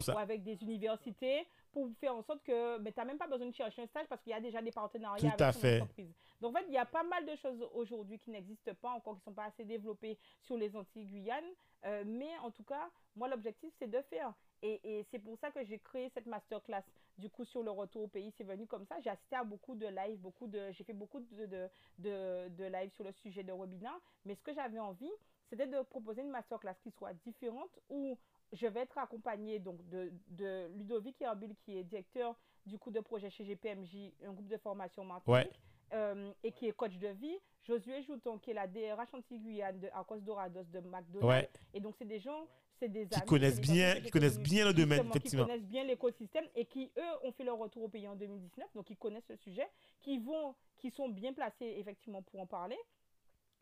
ou 0.08 0.18
avec 0.18 0.42
des 0.42 0.62
universités 0.62 1.46
pour 1.72 1.88
faire 2.00 2.14
en 2.14 2.22
sorte 2.22 2.42
que 2.42 2.78
tu 2.78 2.92
n'as 2.96 3.04
même 3.04 3.18
pas 3.18 3.26
besoin 3.26 3.46
de 3.48 3.54
chercher 3.54 3.82
un 3.82 3.86
stage 3.86 4.06
parce 4.08 4.22
qu'il 4.22 4.30
y 4.30 4.34
a 4.34 4.40
déjà 4.40 4.62
des 4.62 4.72
partenariats 4.72 5.18
Tout 5.20 5.26
avec 5.26 5.40
à 5.40 5.52
ton 5.52 5.58
fait. 5.58 5.80
entreprise. 5.80 6.14
Donc 6.40 6.54
en 6.54 6.58
fait, 6.60 6.66
il 6.68 6.74
y 6.74 6.78
a 6.78 6.86
pas 6.86 7.02
mal 7.02 7.24
de 7.26 7.34
choses 7.36 7.66
aujourd'hui 7.74 8.18
qui 8.18 8.30
n'existent 8.30 8.74
pas 8.74 8.90
encore, 8.90 9.14
qui 9.14 9.20
ne 9.20 9.24
sont 9.24 9.34
pas 9.34 9.44
assez 9.44 9.64
développées 9.64 10.18
sur 10.42 10.56
les 10.56 10.76
Antilles 10.76 11.06
Guyane. 11.06 11.44
Euh, 11.84 12.04
mais 12.06 12.30
en 12.42 12.50
tout 12.50 12.64
cas, 12.64 12.88
moi, 13.14 13.28
l'objectif, 13.28 13.72
c'est 13.78 13.90
de 13.90 14.00
faire. 14.02 14.32
Et, 14.66 14.80
et 14.98 15.02
c'est 15.10 15.18
pour 15.18 15.36
ça 15.38 15.50
que 15.50 15.62
j'ai 15.64 15.78
créé 15.78 16.08
cette 16.14 16.26
masterclass. 16.26 16.82
Du 17.18 17.30
coup, 17.30 17.44
sur 17.44 17.62
le 17.62 17.70
retour 17.70 18.02
au 18.02 18.08
pays, 18.08 18.32
c'est 18.36 18.44
venu 18.44 18.66
comme 18.66 18.84
ça. 18.84 18.98
J'ai 19.00 19.10
assisté 19.10 19.36
à 19.36 19.44
beaucoup 19.44 19.74
de 19.74 19.86
lives, 19.86 20.18
beaucoup 20.18 20.46
de, 20.46 20.70
j'ai 20.72 20.84
fait 20.84 20.92
beaucoup 20.92 21.20
de, 21.20 21.46
de, 21.46 21.68
de, 21.98 22.48
de 22.48 22.64
lives 22.64 22.90
sur 22.92 23.04
le 23.04 23.12
sujet 23.12 23.42
de 23.42 23.52
webinar. 23.52 23.98
Mais 24.24 24.34
ce 24.34 24.42
que 24.42 24.52
j'avais 24.52 24.78
envie, 24.78 25.10
c'était 25.48 25.66
de 25.66 25.80
proposer 25.82 26.22
une 26.22 26.30
masterclass 26.30 26.74
qui 26.82 26.90
soit 26.90 27.14
différente 27.14 27.78
où 27.88 28.18
je 28.52 28.66
vais 28.66 28.80
être 28.80 28.98
accompagnée 28.98 29.58
donc 29.58 29.86
de, 29.88 30.12
de 30.28 30.68
Ludovic 30.76 31.20
Herbul, 31.22 31.54
qui 31.64 31.78
est 31.78 31.84
directeur 31.84 32.34
du 32.66 32.78
coup 32.78 32.90
de 32.90 33.00
projet 33.00 33.30
chez 33.30 33.44
GPMJ, 33.44 34.12
un 34.24 34.32
groupe 34.32 34.48
de 34.48 34.56
formation 34.58 35.04
Martinique, 35.04 35.28
Ouais. 35.36 35.50
euh, 35.94 36.32
et 36.42 36.50
qui 36.52 36.66
est 36.66 36.72
coach 36.72 36.96
de 36.98 37.08
vie. 37.08 37.38
Josué 37.64 38.02
Jouton, 38.02 38.38
qui 38.38 38.50
est 38.50 38.54
la 38.54 38.66
DRH 38.68 39.12
Antilles-Guyane 39.14 39.80
de 39.80 39.88
Arcos 39.92 40.18
Dorados 40.20 40.62
de 40.64 40.78
McDonald's. 40.80 41.24
Ouais. 41.24 41.48
Et 41.74 41.80
donc, 41.80 41.96
c'est 41.98 42.04
des 42.04 42.20
gens, 42.20 42.46
c'est 42.78 42.88
des 42.88 43.06
Qui 43.06 43.16
amis, 43.16 43.26
connaissent 43.26 43.60
bien, 43.60 44.00
qui 44.00 44.10
connaissent 44.10 44.38
bien 44.38 44.66
le 44.66 44.74
domaine, 44.74 45.06
effectivement. 45.08 45.44
Qui 45.44 45.50
connaissent 45.50 45.66
bien 45.66 45.84
l'écosystème 45.84 46.46
et 46.54 46.66
qui, 46.66 46.90
eux, 46.96 47.26
ont 47.26 47.32
fait 47.32 47.44
leur 47.44 47.58
retour 47.58 47.84
au 47.84 47.88
pays 47.88 48.08
en 48.08 48.16
2019, 48.16 48.68
donc 48.74 48.90
ils 48.90 48.96
connaissent 48.96 49.28
le 49.28 49.36
sujet, 49.36 49.66
qui, 50.00 50.18
vont, 50.18 50.54
qui 50.76 50.90
sont 50.90 51.08
bien 51.08 51.32
placés, 51.32 51.74
effectivement, 51.78 52.22
pour 52.22 52.40
en 52.40 52.46
parler. 52.46 52.78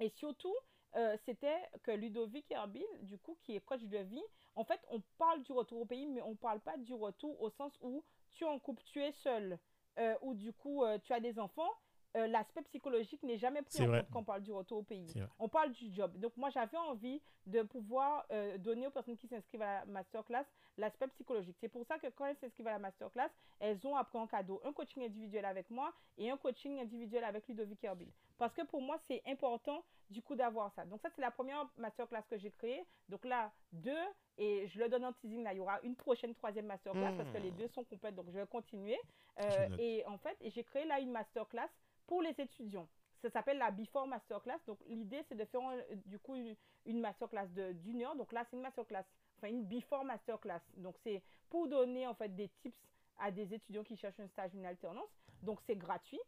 Et 0.01 0.11
surtout, 0.11 0.55
euh, 0.97 1.17
c'était 1.25 1.57
que 1.83 1.91
Ludovic 1.91 2.51
Herbil, 2.51 2.85
du 3.03 3.19
coup, 3.19 3.37
qui 3.43 3.57
est 3.57 3.61
coach 3.61 3.83
de 3.83 3.99
vie, 3.99 4.23
en 4.55 4.65
fait, 4.65 4.81
on 4.91 5.01
parle 5.19 5.43
du 5.43 5.53
retour 5.53 5.81
au 5.81 5.87
pays, 5.87 6.07
mais 6.07 6.23
on 6.23 6.31
ne 6.31 6.37
parle 6.37 6.61
pas 6.61 6.77
du 6.77 6.95
retour 6.95 7.41
au 7.41 7.51
sens 7.51 7.73
où 7.83 8.05
tu 8.33 8.45
es 8.45 8.47
en 8.47 8.59
couple, 8.59 8.83
tu 8.85 9.03
es 9.03 9.13
seul, 9.13 9.59
euh, 9.99 10.15
ou 10.23 10.35
du 10.35 10.53
coup, 10.53 10.85
euh, 10.85 10.99
tu 11.03 11.13
as 11.13 11.21
des 11.21 11.39
enfants. 11.39 11.71
Euh, 12.17 12.27
L'aspect 12.27 12.63
psychologique 12.63 13.23
n'est 13.23 13.37
jamais 13.37 13.63
pris 13.63 13.83
en 13.83 13.87
vrai. 13.89 14.01
compte 14.01 14.11
quand 14.13 14.21
on 14.21 14.25
parle 14.25 14.43
du 14.43 14.53
retour 14.53 14.79
au 14.79 14.83
pays. 14.83 15.13
On 15.39 15.49
parle 15.49 15.73
du 15.73 15.93
job. 15.93 16.17
Donc, 16.19 16.37
moi, 16.37 16.51
j'avais 16.51 16.77
envie 16.79 17.21
de 17.47 17.63
pouvoir 17.63 18.25
euh, 18.33 18.57
donner 18.59 18.87
aux 18.87 18.91
personnes 18.91 19.17
qui 19.17 19.27
s'inscrivent 19.29 19.63
à 19.63 19.81
la 19.81 19.85
masterclass 19.87 20.45
l'aspect 20.77 21.09
psychologique. 21.09 21.57
C'est 21.61 21.69
pour 21.69 21.85
ça 21.87 21.99
que 21.99 22.09
quand 22.09 22.27
elles 22.27 22.37
s'inscrivent 22.37 22.69
à 22.69 22.73
la 22.73 22.79
masterclass, 22.79 23.29
elles 23.61 23.87
ont 23.87 23.97
après 23.97 24.19
en 24.19 24.27
cadeau 24.27 24.61
un 24.65 24.73
coaching 24.73 25.05
individuel 25.05 25.45
avec 25.45 25.71
moi 25.71 25.93
et 26.19 26.31
un 26.31 26.37
coaching 26.37 26.81
individuel 26.81 27.23
avec 27.25 27.47
Ludovic 27.49 27.83
Herbil. 27.85 28.11
Parce 28.39 28.53
que 28.55 28.63
pour 28.63 28.81
moi, 28.83 28.99
c'est 29.07 29.23
important 29.27 29.85
du 30.11 30.21
coup 30.23 30.35
d'avoir 30.35 30.73
ça. 30.73 30.85
Donc 30.85 31.01
ça, 31.01 31.09
c'est 31.15 31.23
la 31.23 31.31
première 31.31 31.69
masterclass 31.77 32.23
que 32.29 32.37
j'ai 32.37 32.51
créée. 32.51 32.85
Donc 33.09 33.25
là, 33.25 33.53
deux, 33.73 33.93
et 34.37 34.67
je 34.67 34.79
le 34.81 34.89
donne 34.89 35.05
en 35.05 35.13
teasing, 35.13 35.43
là, 35.45 35.53
il 35.53 35.59
y 35.59 35.61
aura 35.61 35.81
une 35.83 35.95
prochaine 35.95 36.35
troisième 36.35 36.67
masterclass 36.67 37.13
Hmm. 37.13 37.17
parce 37.17 37.31
que 37.31 37.39
les 37.39 37.51
deux 37.53 37.69
sont 37.69 37.85
complètes, 37.85 38.15
donc 38.17 38.27
je 38.27 38.39
vais 38.39 38.47
continuer. 38.47 38.99
Euh, 39.41 39.69
Je 39.71 39.81
et 39.81 40.05
en 40.07 40.19
fait, 40.19 40.37
j'ai 40.45 40.65
créé 40.65 40.85
là 40.85 40.99
une 41.01 41.11
masterclass 41.13 41.69
pour 42.07 42.23
les 42.23 42.35
étudiants. 42.41 42.89
Ça 43.23 43.31
s'appelle 43.31 43.59
la 43.59 43.71
Before 43.71 44.07
Masterclass. 44.07 44.59
Donc 44.67 44.79
l'idée, 44.87 45.23
c'est 45.29 45.35
de 45.35 45.45
faire 45.45 45.67
euh, 45.67 45.83
du 46.07 46.19
coup 46.19 46.37
une, 46.37 46.55
une 46.85 47.01
masterclass 47.01 47.47
d'une 47.75 48.03
heure. 48.03 48.17
Donc 48.17 48.33
là, 48.33 48.45
c'est 48.45 48.57
une 48.57 48.63
masterclass, 48.63 49.05
enfin 49.39 49.49
une 49.49 49.65
Before 49.65 50.05
Masterclass. 50.05 50.61
Donc 50.77 50.97
c'est 51.03 51.23
pour 51.49 51.69
donner 51.69 52.07
en 52.07 52.15
fait 52.15 52.29
des 52.29 52.49
tips 52.61 52.77
à 53.19 53.31
des 53.31 53.55
étudiants 53.55 53.85
qui 53.85 53.97
cherchent 53.97 54.21
un 54.21 54.29
stage, 54.29 54.55
une 54.55 54.67
alternance. 54.67 55.09
Donc 55.43 55.61
c'est 55.67 55.77
gratuit. 55.77 56.21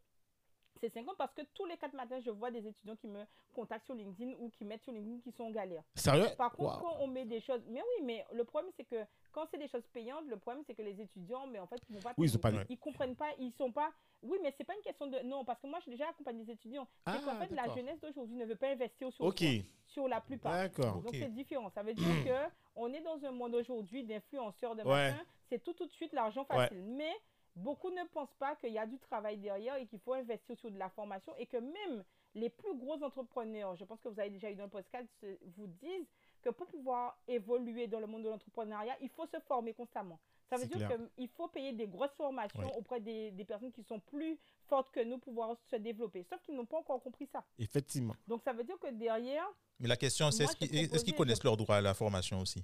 C'est 0.80 0.88
50 0.92 1.16
parce 1.16 1.32
que 1.34 1.42
tous 1.54 1.64
les 1.66 1.76
quatre 1.76 1.94
matins, 1.94 2.20
je 2.20 2.30
vois 2.30 2.50
des 2.50 2.66
étudiants 2.66 2.96
qui 2.96 3.08
me 3.08 3.24
contactent 3.54 3.86
sur 3.86 3.94
LinkedIn 3.94 4.32
ou 4.38 4.50
qui 4.50 4.64
mettent 4.64 4.82
sur 4.82 4.92
LinkedIn 4.92 5.20
qui 5.20 5.32
sont 5.32 5.44
en 5.44 5.50
galère. 5.50 5.82
Sérieux? 5.94 6.26
Par 6.36 6.52
contre, 6.52 6.74
Wow. 6.74 6.80
quand 6.90 6.96
on 7.00 7.06
met 7.06 7.24
des 7.24 7.40
choses. 7.40 7.62
Mais 7.68 7.80
oui, 7.80 8.04
mais 8.04 8.24
le 8.32 8.44
problème, 8.44 8.70
c'est 8.76 8.84
que 8.84 9.04
quand 9.32 9.46
c'est 9.50 9.58
des 9.58 9.68
choses 9.68 9.86
payantes, 9.92 10.26
le 10.26 10.36
problème, 10.36 10.62
c'est 10.66 10.74
que 10.74 10.82
les 10.82 11.00
étudiants, 11.00 11.46
mais 11.46 11.58
en 11.58 11.66
fait, 11.66 11.80
ils 11.90 11.98
pas. 11.98 12.12
Oui, 12.18 12.28
ils 12.30 12.38
pas. 12.38 12.50
Ils 12.68 12.78
comprennent 12.78 13.16
pas, 13.16 13.30
ils 13.38 13.52
sont 13.52 13.72
pas. 13.72 13.92
Oui, 14.22 14.38
mais 14.42 14.52
c'est 14.56 14.64
pas 14.64 14.74
une 14.74 14.82
question 14.82 15.06
de. 15.06 15.18
Non, 15.20 15.44
parce 15.44 15.60
que 15.60 15.66
moi, 15.66 15.78
j'ai 15.84 15.90
déjà 15.90 16.08
accompagné 16.08 16.44
des 16.44 16.52
étudiants. 16.52 16.86
Ah, 17.04 17.16
c'est 17.18 17.24
qu'en 17.24 17.36
fait, 17.38 17.54
la 17.54 17.74
jeunesse 17.74 18.00
d'aujourd'hui 18.00 18.36
ne 18.36 18.44
veut 18.44 18.56
pas 18.56 18.68
investir 18.68 19.10
sur, 19.12 19.24
soi, 19.32 19.48
sur 19.86 20.08
la 20.08 20.20
plupart. 20.20 20.52
d'accord. 20.52 21.00
Donc 21.02 21.14
c'est 21.14 21.32
différent. 21.32 21.70
Ça 21.70 21.82
veut 21.82 21.94
dire 21.94 22.04
que 22.26 22.50
on 22.74 22.92
est 22.92 23.00
dans 23.00 23.22
un 23.24 23.30
monde 23.32 23.54
aujourd'hui 23.54 24.04
d'influenceurs 24.04 24.74
de 24.76 24.82
Ouais. 24.82 25.14
C'est 25.48 25.62
tout 25.62 25.72
tout 25.74 25.86
de 25.86 25.92
suite 25.92 26.12
l'argent 26.12 26.44
facile. 26.44 26.82
Mais 26.82 27.12
beaucoup 27.56 27.90
ne 27.90 28.04
pensent 28.12 28.34
pas 28.38 28.54
qu'il 28.56 28.72
y 28.72 28.78
a 28.78 28.86
du 28.86 28.98
travail 28.98 29.38
derrière 29.38 29.76
et 29.76 29.86
qu'il 29.86 29.98
faut 29.98 30.12
investir 30.14 30.56
sur 30.58 30.70
de 30.70 30.78
la 30.78 30.88
formation 30.90 31.34
et 31.38 31.46
que 31.46 31.56
même 31.56 32.04
les 32.34 32.50
plus 32.50 32.76
gros 32.76 33.02
entrepreneurs, 33.02 33.74
je 33.76 33.84
pense 33.84 34.00
que 34.02 34.08
vous 34.08 34.20
avez 34.20 34.30
déjà 34.30 34.50
eu 34.50 34.54
dans 34.56 34.64
le 34.64 34.70
podcast, 34.70 35.08
vous 35.56 35.66
disent 35.66 36.06
que 36.42 36.50
pour 36.50 36.66
pouvoir 36.66 37.18
évoluer 37.26 37.86
dans 37.86 37.98
le 37.98 38.06
monde 38.06 38.22
de 38.24 38.28
l'entrepreneuriat, 38.28 38.94
il 39.00 39.08
faut 39.08 39.26
se 39.26 39.40
former 39.40 39.72
constamment. 39.72 40.20
Ça 40.50 40.56
veut 40.58 40.66
dire 40.66 40.86
qu'il 41.16 41.28
faut 41.28 41.48
payer 41.48 41.72
des 41.72 41.88
grosses 41.88 42.14
formations 42.16 42.60
Ouais. 42.60 42.72
auprès 42.76 43.00
des, 43.00 43.32
des 43.32 43.44
personnes 43.44 43.72
qui 43.72 43.82
sont 43.82 43.98
plus 43.98 44.38
fortes 44.68 44.90
que 44.92 45.00
nous 45.00 45.18
pour 45.18 45.32
pouvoir 45.32 45.56
se 45.70 45.76
développer. 45.76 46.22
Sauf 46.30 46.40
qu'ils 46.42 46.54
n'ont 46.54 46.66
pas 46.66 46.76
encore 46.78 47.02
compris 47.02 47.26
ça. 47.26 47.42
Effectivement. 47.58 48.14
Donc 48.28 48.42
ça 48.44 48.52
veut 48.52 48.62
dire 48.62 48.78
que 48.78 48.90
derrière, 48.92 49.48
Mais 49.80 49.88
la 49.88 49.96
question, 49.96 50.30
c'est 50.30 50.44
est-ce 50.44 50.54
qu'ils 50.56 50.88
proposais- 50.88 51.12
connaissent 51.16 51.42
leur 51.42 51.56
droit 51.56 51.76
à 51.76 51.80
la 51.80 51.94
formation 51.94 52.38
aussi? 52.40 52.62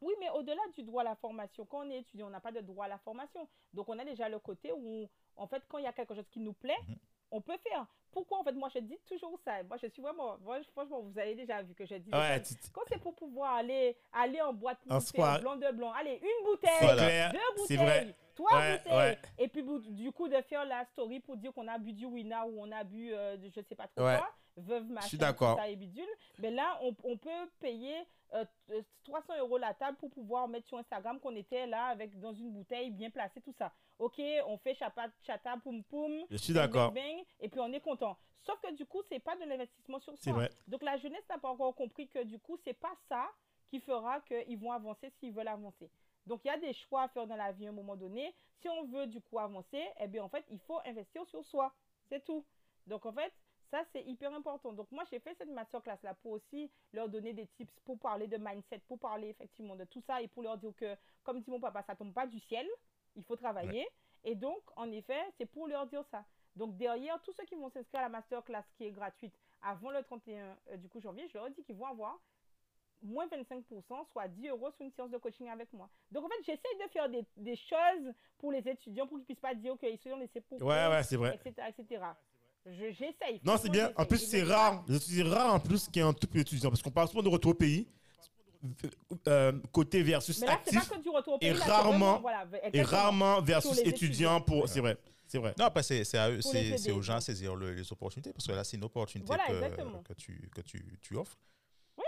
Oui, 0.00 0.14
mais 0.20 0.30
au-delà 0.30 0.62
du 0.76 0.82
droit 0.82 1.02
à 1.02 1.04
la 1.04 1.14
formation, 1.16 1.64
quand 1.66 1.84
on 1.86 1.90
est 1.90 1.98
étudiant, 1.98 2.28
on 2.28 2.30
n'a 2.30 2.40
pas 2.40 2.52
de 2.52 2.60
droit 2.60 2.84
à 2.84 2.88
la 2.88 2.98
formation. 2.98 3.48
Donc, 3.74 3.88
on 3.88 3.98
a 3.98 4.04
déjà 4.04 4.28
le 4.28 4.38
côté 4.38 4.72
où, 4.72 5.08
en 5.36 5.46
fait, 5.46 5.62
quand 5.68 5.78
il 5.78 5.84
y 5.84 5.88
a 5.88 5.92
quelque 5.92 6.14
chose 6.14 6.28
qui 6.30 6.40
nous 6.40 6.52
plaît, 6.52 6.76
Mhm. 6.88 6.96
on 7.32 7.40
peut 7.40 7.56
faire. 7.58 7.84
Pourquoi, 8.12 8.38
en 8.38 8.44
fait, 8.44 8.52
moi, 8.52 8.68
je 8.74 8.78
dis 8.78 8.98
toujours 9.06 9.38
ça. 9.44 9.62
Moi, 9.64 9.76
je 9.82 9.88
suis 9.88 10.00
vraiment, 10.00 10.38
moi, 10.38 10.58
franchement, 10.72 11.00
vous 11.02 11.18
avez 11.18 11.34
déjà 11.34 11.62
vu 11.62 11.74
que 11.74 11.84
je 11.84 11.96
dis. 11.96 12.10
Ouais, 12.12 12.40
tu- 12.42 12.54
Quand 12.72 12.82
c'est 12.88 13.00
pour 13.00 13.14
pouvoir 13.14 13.54
aller, 13.56 13.96
aller 14.12 14.40
en 14.40 14.52
boîte 14.52 14.78
pour 14.86 14.96
En 15.24 15.38
blanc 15.40 15.56
de 15.56 15.70
blanc, 15.72 15.92
allez, 15.92 16.20
une 16.22 16.44
bouteille, 16.44 16.72
Voilà. 16.80 17.30
deux 17.32 17.38
C'est 17.66 17.76
bouteilles, 17.76 18.14
ouais. 18.44 19.18
et 19.38 19.48
puis 19.48 19.62
du 19.90 20.12
coup 20.12 20.28
de 20.28 20.40
faire 20.42 20.64
la 20.64 20.84
story 20.86 21.20
pour 21.20 21.36
dire 21.36 21.52
qu'on 21.52 21.68
a 21.68 21.78
bu 21.78 21.92
du 21.92 22.06
Wina 22.06 22.46
ou 22.46 22.60
on 22.62 22.70
a 22.72 22.84
bu 22.84 23.12
euh, 23.12 23.36
je 23.54 23.60
sais 23.62 23.74
pas 23.74 23.88
trop 23.88 24.04
Ouais. 24.04 24.16
quoi, 24.18 24.30
veuve 24.56 24.88
machin, 24.90 25.08
ça 25.56 25.68
et 25.68 25.76
bidule. 25.76 26.08
Mais 26.38 26.50
là, 26.50 26.78
on, 26.82 26.94
on 27.04 27.16
peut 27.16 27.50
payer 27.60 27.96
euh, 28.34 28.44
euh, 28.70 28.82
300 29.04 29.38
euros 29.38 29.56
la 29.58 29.72
table 29.74 29.96
pour 29.98 30.10
pouvoir 30.10 30.48
mettre 30.48 30.66
sur 30.66 30.78
Instagram 30.78 31.18
qu'on 31.20 31.34
était 31.36 31.66
là 31.66 31.86
avec 31.86 32.18
dans 32.20 32.32
une 32.34 32.52
bouteille 32.52 32.90
bien 32.90 33.10
placée, 33.10 33.40
tout 33.40 33.54
ça. 33.58 33.72
Ok, 33.98 34.20
on 34.46 34.58
fait 34.58 34.74
chapa, 34.74 35.08
chata, 35.26 35.56
poum 35.62 35.82
poum, 35.84 36.24
Je 36.30 36.36
suis 36.36 36.52
bang, 36.52 36.64
d'accord. 36.66 36.92
et 37.40 37.48
puis 37.48 37.60
on 37.60 37.72
est 37.72 37.80
content. 37.80 38.16
Sauf 38.42 38.60
que 38.60 38.72
du 38.74 38.86
coup, 38.86 39.02
c'est 39.10 39.18
pas 39.18 39.36
de 39.36 39.44
l'investissement 39.44 39.98
sur 40.00 40.16
soi. 40.18 40.32
vrai. 40.32 40.50
Donc 40.68 40.82
la 40.82 40.96
jeunesse 40.96 41.24
n'a 41.28 41.38
pas 41.38 41.48
encore 41.48 41.74
compris 41.74 42.08
que 42.08 42.22
du 42.24 42.38
coup, 42.38 42.56
c'est 42.64 42.74
pas 42.78 42.92
ça 43.08 43.28
qui 43.68 43.80
fera 43.80 44.20
qu'ils 44.22 44.58
vont 44.58 44.72
avancer 44.72 45.10
s'ils 45.18 45.32
veulent 45.32 45.48
avancer. 45.48 45.90
Donc 46.28 46.44
il 46.44 46.48
y 46.48 46.50
a 46.50 46.58
des 46.58 46.74
choix 46.74 47.02
à 47.02 47.08
faire 47.08 47.26
dans 47.26 47.36
la 47.36 47.52
vie 47.52 47.66
à 47.66 47.70
un 47.70 47.72
moment 47.72 47.96
donné. 47.96 48.34
Si 48.60 48.68
on 48.68 48.84
veut 48.84 49.06
du 49.06 49.20
coup 49.20 49.38
avancer, 49.38 49.82
eh 49.98 50.06
bien 50.06 50.22
en 50.22 50.28
fait, 50.28 50.44
il 50.50 50.60
faut 50.60 50.78
investir 50.84 51.26
sur 51.26 51.44
soi. 51.44 51.72
C'est 52.08 52.24
tout. 52.24 52.44
Donc 52.86 53.06
en 53.06 53.12
fait, 53.12 53.32
ça 53.70 53.82
c'est 53.92 54.02
hyper 54.02 54.32
important. 54.34 54.72
Donc 54.72 54.92
moi 54.92 55.04
j'ai 55.10 55.20
fait 55.20 55.34
cette 55.34 55.48
masterclass 55.48 55.98
là 56.02 56.14
pour 56.14 56.32
aussi 56.32 56.70
leur 56.92 57.08
donner 57.08 57.32
des 57.32 57.46
tips, 57.46 57.72
pour 57.80 57.98
parler 57.98 58.28
de 58.28 58.36
mindset, 58.36 58.80
pour 58.86 58.98
parler 58.98 59.28
effectivement 59.28 59.74
de 59.74 59.84
tout 59.84 60.02
ça 60.02 60.20
et 60.20 60.28
pour 60.28 60.42
leur 60.42 60.58
dire 60.58 60.74
que, 60.76 60.94
comme 61.22 61.40
dit 61.40 61.50
mon 61.50 61.60
papa, 61.60 61.82
ça 61.82 61.96
tombe 61.96 62.12
pas 62.12 62.26
du 62.26 62.38
ciel. 62.40 62.66
Il 63.16 63.24
faut 63.24 63.36
travailler. 63.36 63.88
Et 64.22 64.34
donc 64.34 64.62
en 64.76 64.90
effet, 64.92 65.24
c'est 65.38 65.46
pour 65.46 65.66
leur 65.66 65.86
dire 65.86 66.04
ça. 66.10 66.24
Donc 66.56 66.76
derrière, 66.76 67.22
tous 67.22 67.32
ceux 67.32 67.44
qui 67.44 67.54
vont 67.54 67.70
s'inscrire 67.70 68.00
à 68.00 68.02
la 68.04 68.08
masterclass 68.10 68.64
qui 68.76 68.84
est 68.84 68.90
gratuite 68.90 69.34
avant 69.62 69.90
le 69.90 70.02
31 70.02 70.56
euh, 70.70 70.76
du 70.76 70.88
coup 70.88 71.00
janvier, 71.00 71.26
je 71.28 71.38
leur 71.38 71.46
ai 71.46 71.50
dit 71.50 71.64
qu'ils 71.64 71.76
vont 71.76 71.86
avoir 71.86 72.20
moins 73.02 73.26
25%, 73.26 73.62
soit 74.12 74.28
10 74.28 74.48
euros 74.48 74.70
sur 74.76 74.84
une 74.84 74.92
séance 74.92 75.10
de 75.10 75.18
coaching 75.18 75.48
avec 75.48 75.72
moi. 75.72 75.88
Donc 76.10 76.24
en 76.24 76.28
fait, 76.28 76.34
j'essaye 76.40 76.86
de 76.86 76.90
faire 76.92 77.08
des, 77.08 77.24
des 77.36 77.56
choses 77.56 78.12
pour 78.38 78.52
les 78.52 78.66
étudiants 78.68 79.06
pour 79.06 79.16
qu'ils 79.18 79.26
puissent 79.26 79.40
pas 79.40 79.54
dire 79.54 79.76
qu'ils 79.78 79.98
sont 79.98 80.16
laissés 80.16 80.40
pour 80.40 80.60
Ouais, 80.62 80.88
ouais, 80.88 81.02
c'est 81.02 81.16
vrai. 81.16 81.38
etc. 81.44 81.68
etc. 81.78 82.02
Je- 82.66 82.90
J'essaye. 82.92 83.40
Non, 83.44 83.56
c'est 83.56 83.70
bien. 83.70 83.90
En 83.96 84.04
plus, 84.04 84.18
c'est 84.18 84.42
rare. 84.42 84.84
C'est 85.00 85.22
rare 85.22 85.54
en 85.54 85.60
plus 85.60 85.86
qu'il 85.86 85.96
y 86.02 86.04
ait 86.04 86.08
un 86.08 86.12
tout 86.12 86.26
petit 86.26 86.40
étudiant. 86.40 86.68
Parce 86.70 86.82
qu'on 86.82 86.90
parle 86.90 87.08
souvent 87.08 87.22
de 87.22 87.28
retour 87.28 87.52
au 87.52 87.54
pays. 87.54 87.86
euh, 89.28 89.52
côté 89.72 90.02
versus 90.02 90.40
Mais 90.40 90.46
là, 90.48 90.60
c'est 90.64 90.76
actif. 90.76 90.90
pas 90.90 90.96
que 90.96 91.02
du 91.02 91.08
retour 91.08 91.34
au 91.34 91.38
pays. 91.38 91.48
et 91.50 91.52
là, 91.54 91.64
rarement- 91.64 92.20
voilà, 92.20 92.44
Et 92.72 92.82
rarement 92.82 93.40
versus 93.40 93.76
les 93.82 93.88
étudiant 93.90 94.40
pour. 94.40 94.68
C'est 94.68 94.80
vrai. 94.80 94.96
C'est 95.26 95.38
vrai. 95.38 95.54
Non, 95.58 95.66
après, 95.66 95.82
c'est 95.82 96.04
c'est 96.04 96.16
à 96.18 96.30
eux, 96.30 96.40
les 96.54 96.78
c'est 96.78 96.90
aux 96.90 97.02
gens 97.02 97.16
à 97.16 97.20
saisir 97.20 97.54
le- 97.54 97.72
les 97.74 97.92
opportunités, 97.92 98.32
parce 98.32 98.46
que 98.46 98.52
là, 98.52 98.64
c'est 98.64 98.76
une 98.78 98.84
opportunité 98.84 99.26
Voilà, 99.26 99.44
que, 99.46 100.02
que, 100.02 100.12
tu, 100.14 100.50
que 100.54 100.60
tu, 100.62 100.98
tu 101.02 101.16
offres. 101.16 101.36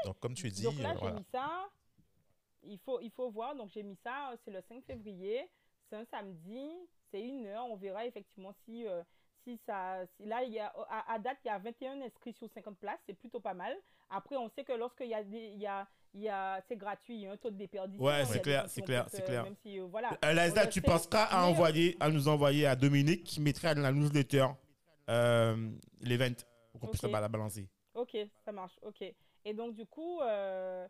Donc, 0.05 0.19
comme 0.21 0.35
tu 0.35 0.49
dis, 0.51 0.63
Donc 0.63 0.79
là, 0.79 0.91
euh, 0.91 0.93
j'ai 0.95 0.99
voilà. 1.01 1.17
mis 1.17 1.27
ça. 1.33 1.69
Il 2.63 2.79
faut, 2.79 3.01
il 3.01 3.11
faut 3.11 3.31
voir. 3.31 3.55
Donc, 3.55 3.71
j'ai 3.71 3.83
mis 3.83 3.97
ça. 4.03 4.31
euh, 4.33 4.37
C'est 4.45 4.51
le 4.51 4.61
5 4.69 4.83
février. 4.85 5.49
C'est 5.89 5.97
un 5.97 6.05
samedi. 6.11 6.71
C'est 7.11 7.21
une 7.23 7.47
heure. 7.47 7.65
On 7.67 7.77
verra 7.77 8.07
effectivement 8.07 8.53
si, 8.65 8.87
euh, 8.87 9.03
si 9.45 9.59
ça. 9.67 10.05
Si 10.17 10.25
là, 10.27 10.43
il 10.45 10.53
y 10.53 10.59
a, 10.61 10.73
à, 10.89 11.15
à 11.15 11.19
date, 11.19 11.39
il 11.45 11.49
y 11.49 11.51
a 11.51 11.59
21 11.59 12.01
inscrits 12.03 12.35
sur 12.35 12.49
50 12.55 12.79
places. 12.79 13.01
C'est 13.07 13.15
plutôt 13.19 13.41
pas 13.41 13.55
mal. 13.55 13.77
Après, 14.11 14.37
on 14.37 14.49
sait 14.51 14.65
que 14.65 14.73
lorsqu'il 14.73 15.09
y 15.09 15.15
a 15.15 15.23
des. 15.25 15.39
Il 15.55 15.61
y 15.61 15.67
a, 15.67 15.87
il 16.13 16.23
y 16.23 16.29
a, 16.29 16.61
c'est 16.69 16.77
gratuit. 16.77 17.15
Il 17.15 17.21
y 17.21 17.27
a 17.27 17.33
un 17.33 17.37
taux 17.37 17.51
de 17.51 17.57
déperdition. 17.57 18.05
Ouais, 18.05 18.25
c'est 18.25 18.41
clair, 18.43 18.65
c'est 18.69 18.83
clair, 18.83 19.07
c'est 19.09 19.25
clair. 19.25 19.45
Même 19.45 19.55
si, 19.63 19.79
euh, 19.79 19.85
voilà. 19.85 20.19
Euh, 20.25 20.67
tu 20.67 20.83
penseras 20.83 21.25
à, 21.25 21.47
envoyer, 21.47 21.97
à 22.01 22.11
nous 22.11 22.27
envoyer 22.27 22.67
à 22.67 22.75
Dominique 22.75 23.23
qui 23.25 23.41
mettra 23.41 23.75
dans 23.75 23.83
la 23.83 23.93
newsletter 23.93 24.47
euh, 25.09 25.71
l'event 26.01 26.35
pour 26.73 26.81
qu'on 26.81 26.87
puisse 26.89 27.03
la 27.03 27.29
balancer. 27.29 27.69
Ok, 27.95 28.17
ça 28.45 28.53
marche. 28.53 28.77
Ok. 28.83 29.05
Et 29.45 29.55
donc, 29.55 29.75
du 29.75 29.87
coup, 29.87 30.21
euh, 30.21 30.87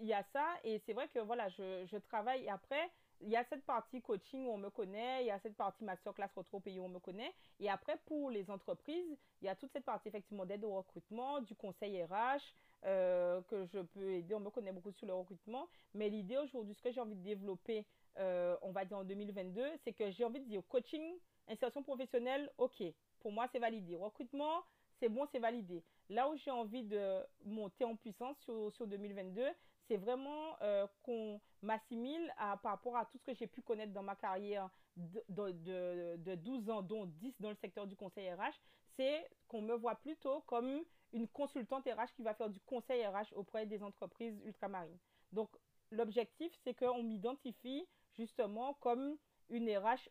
il 0.00 0.06
y 0.06 0.14
a 0.14 0.22
ça. 0.32 0.46
Et 0.64 0.78
c'est 0.86 0.92
vrai 0.92 1.08
que 1.08 1.18
voilà, 1.18 1.48
je, 1.48 1.86
je 1.86 1.96
travaille. 1.98 2.48
Après, 2.48 2.90
il 3.20 3.28
y 3.28 3.36
a 3.36 3.44
cette 3.44 3.64
partie 3.64 4.00
coaching 4.00 4.46
où 4.46 4.50
on 4.50 4.58
me 4.58 4.70
connaît. 4.70 5.22
Il 5.22 5.26
y 5.26 5.30
a 5.30 5.38
cette 5.40 5.56
partie 5.56 5.84
masterclass 5.84 6.28
retour 6.34 6.58
au 6.58 6.60
pays 6.60 6.78
où 6.78 6.84
on 6.84 6.88
me 6.88 7.00
connaît. 7.00 7.34
Et 7.58 7.68
après, 7.68 7.98
pour 8.06 8.30
les 8.30 8.50
entreprises, 8.50 9.16
il 9.42 9.46
y 9.46 9.48
a 9.48 9.56
toute 9.56 9.72
cette 9.72 9.84
partie 9.84 10.08
effectivement 10.08 10.46
d'aide 10.46 10.64
au 10.64 10.76
recrutement, 10.76 11.40
du 11.40 11.54
conseil 11.54 12.02
RH 12.04 12.38
euh, 12.84 13.42
que 13.42 13.66
je 13.66 13.80
peux 13.80 14.12
aider. 14.12 14.34
On 14.34 14.40
me 14.40 14.50
connaît 14.50 14.72
beaucoup 14.72 14.92
sur 14.92 15.06
le 15.06 15.14
recrutement. 15.14 15.68
Mais 15.94 16.08
l'idée 16.08 16.38
aujourd'hui, 16.38 16.74
ce 16.74 16.82
que 16.82 16.92
j'ai 16.92 17.00
envie 17.00 17.16
de 17.16 17.22
développer, 17.22 17.84
euh, 18.18 18.56
on 18.62 18.70
va 18.70 18.84
dire 18.84 18.98
en 18.98 19.04
2022, 19.04 19.64
c'est 19.84 19.92
que 19.92 20.10
j'ai 20.10 20.24
envie 20.24 20.40
de 20.40 20.46
dire 20.46 20.62
coaching, 20.68 21.18
insertion 21.48 21.82
professionnelle, 21.82 22.50
ok. 22.58 22.82
Pour 23.20 23.32
moi, 23.32 23.48
c'est 23.50 23.58
validé. 23.58 23.96
Recrutement, 23.96 24.62
c'est 25.00 25.08
bon, 25.08 25.26
c'est 25.32 25.40
validé. 25.40 25.82
Là 26.08 26.28
où 26.28 26.36
j'ai 26.36 26.50
envie 26.50 26.82
de 26.84 27.22
monter 27.44 27.84
en 27.84 27.96
puissance 27.96 28.38
sur, 28.40 28.72
sur 28.72 28.86
2022, 28.86 29.46
c'est 29.86 29.96
vraiment 29.96 30.56
euh, 30.62 30.86
qu'on 31.02 31.40
m'assimile 31.62 32.32
par 32.36 32.72
rapport 32.72 32.96
à 32.96 33.04
tout 33.06 33.18
ce 33.18 33.24
que 33.24 33.34
j'ai 33.34 33.46
pu 33.46 33.62
connaître 33.62 33.92
dans 33.92 34.02
ma 34.02 34.16
carrière 34.16 34.70
de, 34.96 35.22
de, 35.28 35.50
de- 35.52 36.16
de 36.18 36.34
12 36.34 36.70
ans, 36.70 36.82
dont 36.82 37.06
10 37.06 37.34
dans 37.40 37.50
le 37.50 37.56
secteur 37.56 37.86
du 37.86 37.96
conseil 37.96 38.30
RH. 38.32 38.54
C'est 38.96 39.28
qu'on 39.46 39.62
me 39.62 39.74
voit 39.74 39.94
plutôt 39.96 40.40
comme 40.42 40.82
une 41.12 41.28
consultante 41.28 41.84
RH 41.86 42.12
qui 42.16 42.22
va 42.22 42.34
faire 42.34 42.50
du 42.50 42.60
conseil 42.60 43.06
RH 43.06 43.32
auprès 43.34 43.64
des 43.66 43.82
entreprises 43.82 44.40
ultramarines. 44.44 44.98
Donc, 45.32 45.50
l'objectif, 45.90 46.52
c'est 46.64 46.74
qu'on 46.74 47.02
m'identifie 47.02 47.86
justement 48.16 48.74
comme 48.74 49.16
une 49.48 49.70
RH, 49.70 50.08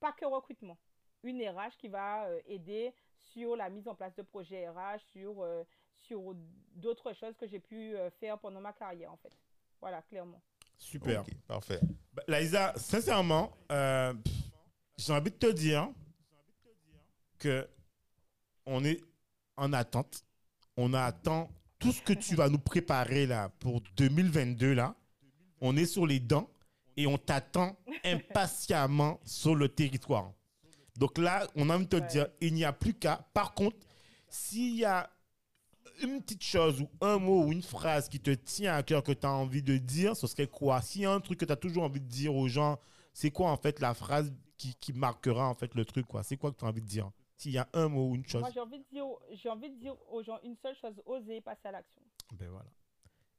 pas 0.00 0.12
que 0.12 0.24
recrutement, 0.24 0.78
une 1.22 1.42
RH 1.46 1.76
qui 1.78 1.88
va 1.88 2.26
euh, 2.26 2.40
aider 2.46 2.92
sur 3.32 3.56
la 3.56 3.70
mise 3.70 3.88
en 3.88 3.94
place 3.94 4.14
de 4.16 4.22
projets 4.22 4.68
RH, 4.68 5.00
sur, 5.12 5.42
euh, 5.42 5.64
sur 6.00 6.34
d'autres 6.74 7.12
choses 7.12 7.36
que 7.36 7.46
j'ai 7.46 7.60
pu 7.60 7.94
euh, 7.94 8.10
faire 8.10 8.38
pendant 8.38 8.60
ma 8.60 8.72
carrière, 8.72 9.12
en 9.12 9.16
fait. 9.16 9.32
Voilà, 9.80 10.02
clairement. 10.02 10.42
Super. 10.78 11.24
Parfait. 11.46 11.80
Bah, 12.12 12.22
Laïsa, 12.26 12.72
sincèrement, 12.76 13.56
euh, 13.70 14.12
j'ai 14.96 15.12
envie 15.12 15.30
de 15.30 15.36
te 15.36 15.50
dire 15.52 15.90
que 17.38 17.68
on 18.66 18.84
est 18.84 19.00
en 19.56 19.72
attente. 19.72 20.24
On 20.76 20.94
attend 20.94 21.50
tout 21.78 21.92
ce 21.92 22.02
que 22.02 22.12
tu 22.12 22.36
vas 22.36 22.48
nous 22.48 22.58
préparer 22.58 23.26
là 23.26 23.48
pour 23.60 23.80
2022 23.96 24.74
là. 24.74 24.94
On 25.60 25.76
est 25.76 25.86
sur 25.86 26.06
les 26.06 26.20
dents 26.20 26.48
et 26.96 27.06
on 27.06 27.18
t'attend 27.18 27.76
impatiemment 28.04 29.20
sur 29.24 29.54
le 29.54 29.68
territoire. 29.68 30.32
Donc 30.96 31.18
là, 31.18 31.46
on 31.56 31.70
a 31.70 31.74
envie 31.76 31.86
de 31.86 31.90
te 31.90 32.02
Ouais. 32.02 32.08
dire, 32.08 32.28
il 32.40 32.54
n'y 32.54 32.64
a 32.64 32.72
plus 32.72 32.94
qu'à. 32.94 33.26
Par 33.34 33.54
contre, 33.54 33.76
s'il 34.28 34.76
y 34.76 34.84
a 34.84 35.10
une 36.02 36.20
petite 36.22 36.42
chose 36.42 36.80
ou 36.80 36.88
un 37.00 37.18
mot 37.18 37.44
ou 37.44 37.52
une 37.52 37.62
phrase 37.62 38.08
qui 38.08 38.20
te 38.20 38.30
tient 38.30 38.74
à 38.74 38.82
cœur 38.82 39.02
que 39.02 39.12
tu 39.12 39.26
as 39.26 39.30
envie 39.32 39.62
de 39.62 39.76
dire, 39.78 40.16
ce 40.16 40.26
serait 40.26 40.46
quoi? 40.48 40.80
S'il 40.82 41.02
y 41.02 41.06
a 41.06 41.12
un 41.12 41.20
truc 41.20 41.38
que 41.40 41.44
tu 41.44 41.52
as 41.52 41.56
toujours 41.56 41.84
envie 41.84 42.00
de 42.00 42.06
dire 42.08 42.34
aux 42.34 42.48
gens, 42.48 42.78
c'est 43.12 43.30
quoi 43.30 43.50
en 43.50 43.56
fait 43.56 43.78
la 43.80 43.94
phrase 43.94 44.32
qui, 44.56 44.74
qui 44.76 44.92
marquera 44.92 45.48
en 45.48 45.54
fait 45.54 45.74
le 45.74 45.84
truc 45.84 46.06
quoi? 46.06 46.22
C'est 46.22 46.36
quoi 46.36 46.50
que 46.52 46.58
tu 46.58 46.64
as 46.64 46.68
envie 46.68 46.80
de 46.82 46.86
dire? 46.86 47.10
S'il 47.36 47.52
y 47.52 47.58
a 47.58 47.68
un 47.72 47.88
mot 47.88 48.10
ou 48.10 48.14
une 48.14 48.26
chose. 48.26 48.40
Moi, 48.40 48.50
j'ai 48.54 48.60
envie, 48.60 48.78
de 48.78 48.84
dire, 48.90 49.04
j'ai 49.32 49.48
envie 49.48 49.70
de 49.70 49.76
dire 49.76 49.94
aux 50.10 50.22
gens 50.22 50.38
une 50.44 50.56
seule 50.56 50.76
chose 50.76 50.94
oser 51.06 51.40
passer 51.40 51.66
à 51.68 51.72
l'action. 51.72 52.02
Ben 52.32 52.48
voilà. 52.48 52.70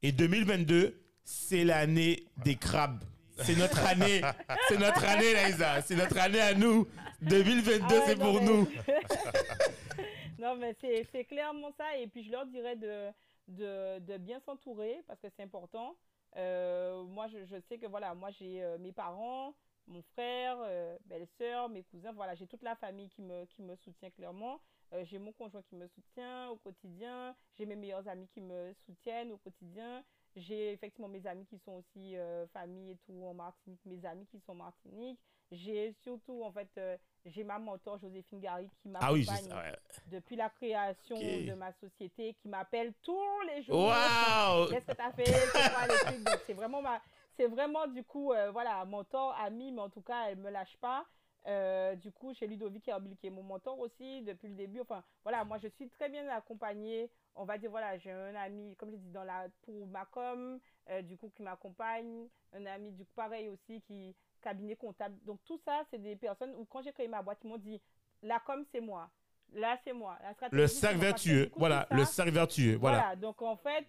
Et 0.02 0.12
2022, 0.12 1.02
c'est 1.24 1.64
l'année 1.64 2.28
des 2.44 2.56
crabes. 2.56 3.04
C'est 3.38 3.56
notre 3.58 3.86
année. 3.86 4.22
c'est 4.68 4.78
notre 4.78 5.04
année, 5.06 5.34
Laïsa. 5.34 5.82
C'est 5.82 5.96
notre 5.96 6.18
année 6.20 6.40
à 6.42 6.54
nous. 6.54 6.88
2022, 7.22 7.86
Ah 7.86 7.88
ouais, 7.94 8.02
c'est 8.06 8.16
pour 8.20 8.34
mais- 8.42 8.46
nous. 8.46 8.68
non, 10.40 10.56
mais 10.56 10.76
c'est 10.82 11.26
clairement 11.26 11.72
ça. 11.78 11.98
Et 11.98 12.08
puis, 12.08 12.24
je 12.24 12.32
leur 12.32 12.46
dirais 12.46 12.76
de, 12.76 13.10
de, 13.48 14.00
de 14.00 14.18
bien 14.18 14.40
s'entourer 14.46 15.02
parce 15.08 15.20
que 15.20 15.28
c'est 15.36 15.44
important. 15.44 15.96
Euh, 16.36 17.04
moi, 17.04 17.28
je, 17.28 17.46
je 17.46 17.60
sais 17.70 17.78
que 17.78 17.86
voilà, 17.88 18.14
moi, 18.14 18.30
j'ai 18.32 18.64
euh, 18.64 18.78
mes 18.80 18.92
parents, 18.92 19.54
mon 19.88 20.02
frère, 20.14 20.58
euh, 20.62 20.98
belle-sœur, 21.06 21.70
mes 21.70 21.84
cousins. 21.84 22.12
Voilà, 22.14 22.36
j'ai 22.36 22.48
toute 22.48 22.64
la 22.64 22.76
famille 22.76 23.10
qui 23.10 23.22
me, 23.22 23.46
qui 23.46 23.62
me 23.62 23.76
soutient 23.78 24.10
clairement. 24.10 24.60
Euh, 24.94 25.04
j'ai 25.06 25.18
mon 25.20 25.32
conjoint 25.32 25.62
qui 25.64 25.76
me 25.76 25.88
soutient 25.88 26.50
au 26.50 26.58
quotidien. 26.58 27.36
J'ai 27.58 27.66
mes 27.66 27.76
meilleurs 27.76 28.08
amis 28.08 28.28
qui 28.34 28.42
me 28.42 28.74
soutiennent 28.86 29.32
au 29.32 29.38
quotidien. 29.38 30.04
J'ai 30.36 30.72
effectivement 30.72 31.08
mes 31.08 31.26
amis 31.28 31.46
qui 31.46 31.60
sont 31.60 31.74
aussi 31.74 32.18
euh, 32.18 32.48
famille 32.48 32.92
et 32.92 32.98
tout 33.06 33.24
en 33.24 33.34
Martinique, 33.34 33.80
mes 33.86 34.04
amis 34.06 34.26
qui 34.28 34.40
sont 34.40 34.54
en 34.54 34.56
Martinique. 34.56 35.20
J'ai 35.52 35.94
surtout, 36.02 36.44
en 36.44 36.52
fait, 36.52 36.70
euh, 36.78 36.98
j'ai 37.26 37.44
ma 37.44 37.60
mentor 37.60 38.00
Joséphine 38.00 38.40
Gary 38.40 38.68
qui 38.82 38.90
m'accompagne 38.90 39.10
Ah 39.10 39.14
oui, 39.14 39.26
sais. 39.26 39.54
ouais. 39.54 39.76
depuis 40.08 40.36
la 40.36 40.50
création 40.50 41.18
de 41.18 41.54
ma 41.54 41.72
société, 41.74 42.34
qui 42.42 42.48
m'appelle 42.48 42.94
tous 43.04 43.42
les 43.48 43.62
jours. 43.62 43.86
Waouh 43.86 44.68
Qu'est-ce 44.70 44.88
que 44.88 44.96
tu 44.96 45.02
as 45.02 45.12
fait? 45.12 46.40
C'est 46.48 46.54
vraiment, 46.54 46.82
ma... 46.82 47.00
c'est 47.38 47.48
vraiment 47.48 47.86
du 47.88 48.04
coup, 48.04 48.34
euh, 48.34 48.50
voilà, 48.52 48.84
mentor, 48.86 49.36
ami, 49.40 49.72
mais 49.72 49.82
en 49.82 49.90
tout 49.90 50.02
cas, 50.02 50.30
elle 50.30 50.38
me 50.38 50.50
lâche 50.50 50.78
pas. 50.78 51.06
Euh, 51.46 51.96
du 51.96 52.12
coup, 52.12 52.34
chez 52.34 52.48
Ludovic 52.48 52.88
Herbil, 52.88 53.18
qui 53.18 53.28
est 53.28 53.32
mon 53.32 53.44
mentor 53.44 53.78
aussi 53.80 54.22
depuis 54.22 54.48
le 54.48 54.56
début. 54.56 54.80
Enfin, 54.80 55.04
voilà, 55.24 55.44
moi, 55.44 55.58
je 55.58 55.68
suis 55.68 55.90
très 55.90 56.08
bien 56.10 56.28
accompagnée. 56.30 57.10
On 57.36 57.44
va 57.44 57.58
dire, 57.58 57.70
voilà, 57.70 57.98
j'ai 57.98 58.12
un 58.12 58.36
ami, 58.36 58.76
comme 58.78 58.92
je 58.92 58.96
dis, 58.96 59.10
dans 59.12 59.24
la, 59.24 59.48
pour 59.64 59.86
ma 59.88 60.06
com, 60.06 60.60
euh, 60.90 61.02
du 61.02 61.18
coup, 61.18 61.30
qui 61.36 61.44
m'accompagne. 61.44 62.28
Un 62.54 62.66
ami, 62.68 62.92
du 62.92 63.04
coup, 63.04 63.12
pareil 63.16 63.50
aussi, 63.50 63.82
qui 63.82 64.16
cabinet 64.42 64.76
comptable. 64.76 65.18
Donc, 65.26 65.40
tout 65.46 65.58
ça, 65.66 65.84
c'est 65.90 66.02
des 66.02 66.16
personnes 66.16 66.54
où, 66.58 66.66
quand 66.66 66.82
j'ai 66.82 66.94
créé 66.94 67.08
ma 67.08 67.22
boîte, 67.22 67.40
ils 67.44 67.50
m'ont 67.50 67.58
dit, 67.58 67.82
la 68.22 68.40
com, 68.40 68.64
c'est 68.72 68.82
moi. 68.82 69.10
Là, 69.54 69.78
c'est 69.84 69.94
moi. 69.94 70.18
La 70.24 70.34
stratégie, 70.34 70.62
Le 70.62 70.68
cercle 70.68 70.98
vertueux. 71.00 71.46
coup, 71.48 71.60
Voilà, 71.60 71.88
le 71.92 72.06
cercle 72.06 72.32
vertueux. 72.32 72.76
Voilà. 72.76 72.98
voilà, 73.00 73.16
donc 73.16 73.42
en 73.42 73.56
fait, 73.58 73.86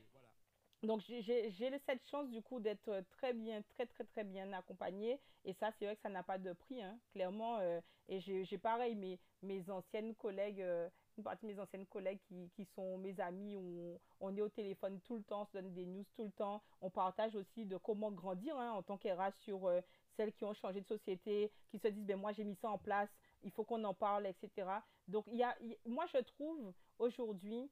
donc 0.84 1.00
j'ai- 1.00 1.50
cette 1.86 2.06
chance 2.08 2.28
du 2.30 2.42
coup 2.42 2.60
d'être 2.60 2.88
euh, 2.88 3.02
très 3.10 3.32
bien, 3.32 3.62
très 3.62 3.86
très 3.86 4.04
très 4.04 4.24
bien 4.24 4.52
accompagnée. 4.52 5.20
Et 5.44 5.52
ça, 5.54 5.70
c'est 5.78 5.84
vrai 5.86 5.96
que 5.96 6.02
ça 6.02 6.08
n'a 6.08 6.22
pas 6.22 6.38
de 6.38 6.52
prix, 6.52 6.82
hein, 6.82 6.98
clairement. 7.12 7.58
euh, 7.58 7.80
et 8.08 8.20
j'ai 8.20 8.58
pareil, 8.58 8.94
mes, 8.94 9.18
mes 9.42 9.68
anciennes 9.70 10.14
collègues, 10.16 10.60
euh, 10.60 10.88
une 11.16 11.24
partie 11.24 11.46
de 11.46 11.52
mes 11.52 11.58
anciennes 11.60 11.86
collègues 11.86 12.18
qui, 12.28 12.50
qui 12.54 12.64
sont 12.74 12.98
mes 12.98 13.18
amis, 13.20 13.56
on, 13.56 13.98
on 14.20 14.36
est 14.36 14.40
au 14.42 14.48
téléphone 14.48 15.00
tout 15.02 15.16
le 15.16 15.22
temps, 15.22 15.42
on 15.42 15.46
se 15.46 15.52
donne 15.52 15.72
des 15.72 15.86
news 15.86 16.04
tout 16.16 16.24
le 16.24 16.32
temps. 16.32 16.62
On 16.80 16.90
partage 16.90 17.34
aussi 17.36 17.64
de 17.66 17.76
comment 17.76 18.10
grandir 18.10 18.56
hein, 18.58 18.72
en 18.72 18.82
tant 18.82 18.96
qu'ERA 18.98 19.30
sur 19.32 19.70
celles 20.16 20.32
qui 20.32 20.44
ont 20.44 20.54
changé 20.54 20.80
de 20.80 20.86
société, 20.86 21.50
qui 21.70 21.78
se 21.78 21.88
disent, 21.88 22.04
ben 22.06 22.18
moi 22.18 22.32
j'ai 22.32 22.44
mis 22.44 22.56
ça 22.56 22.70
en 22.70 22.78
place, 22.78 23.08
il 23.42 23.50
faut 23.50 23.64
qu'on 23.64 23.82
en 23.84 23.94
parle, 23.94 24.26
etc. 24.26 24.68
Donc 25.08 25.24
y 25.32 25.42
a, 25.42 25.56
moi 25.86 26.06
je 26.12 26.18
trouve 26.18 26.72
aujourd'hui 26.98 27.70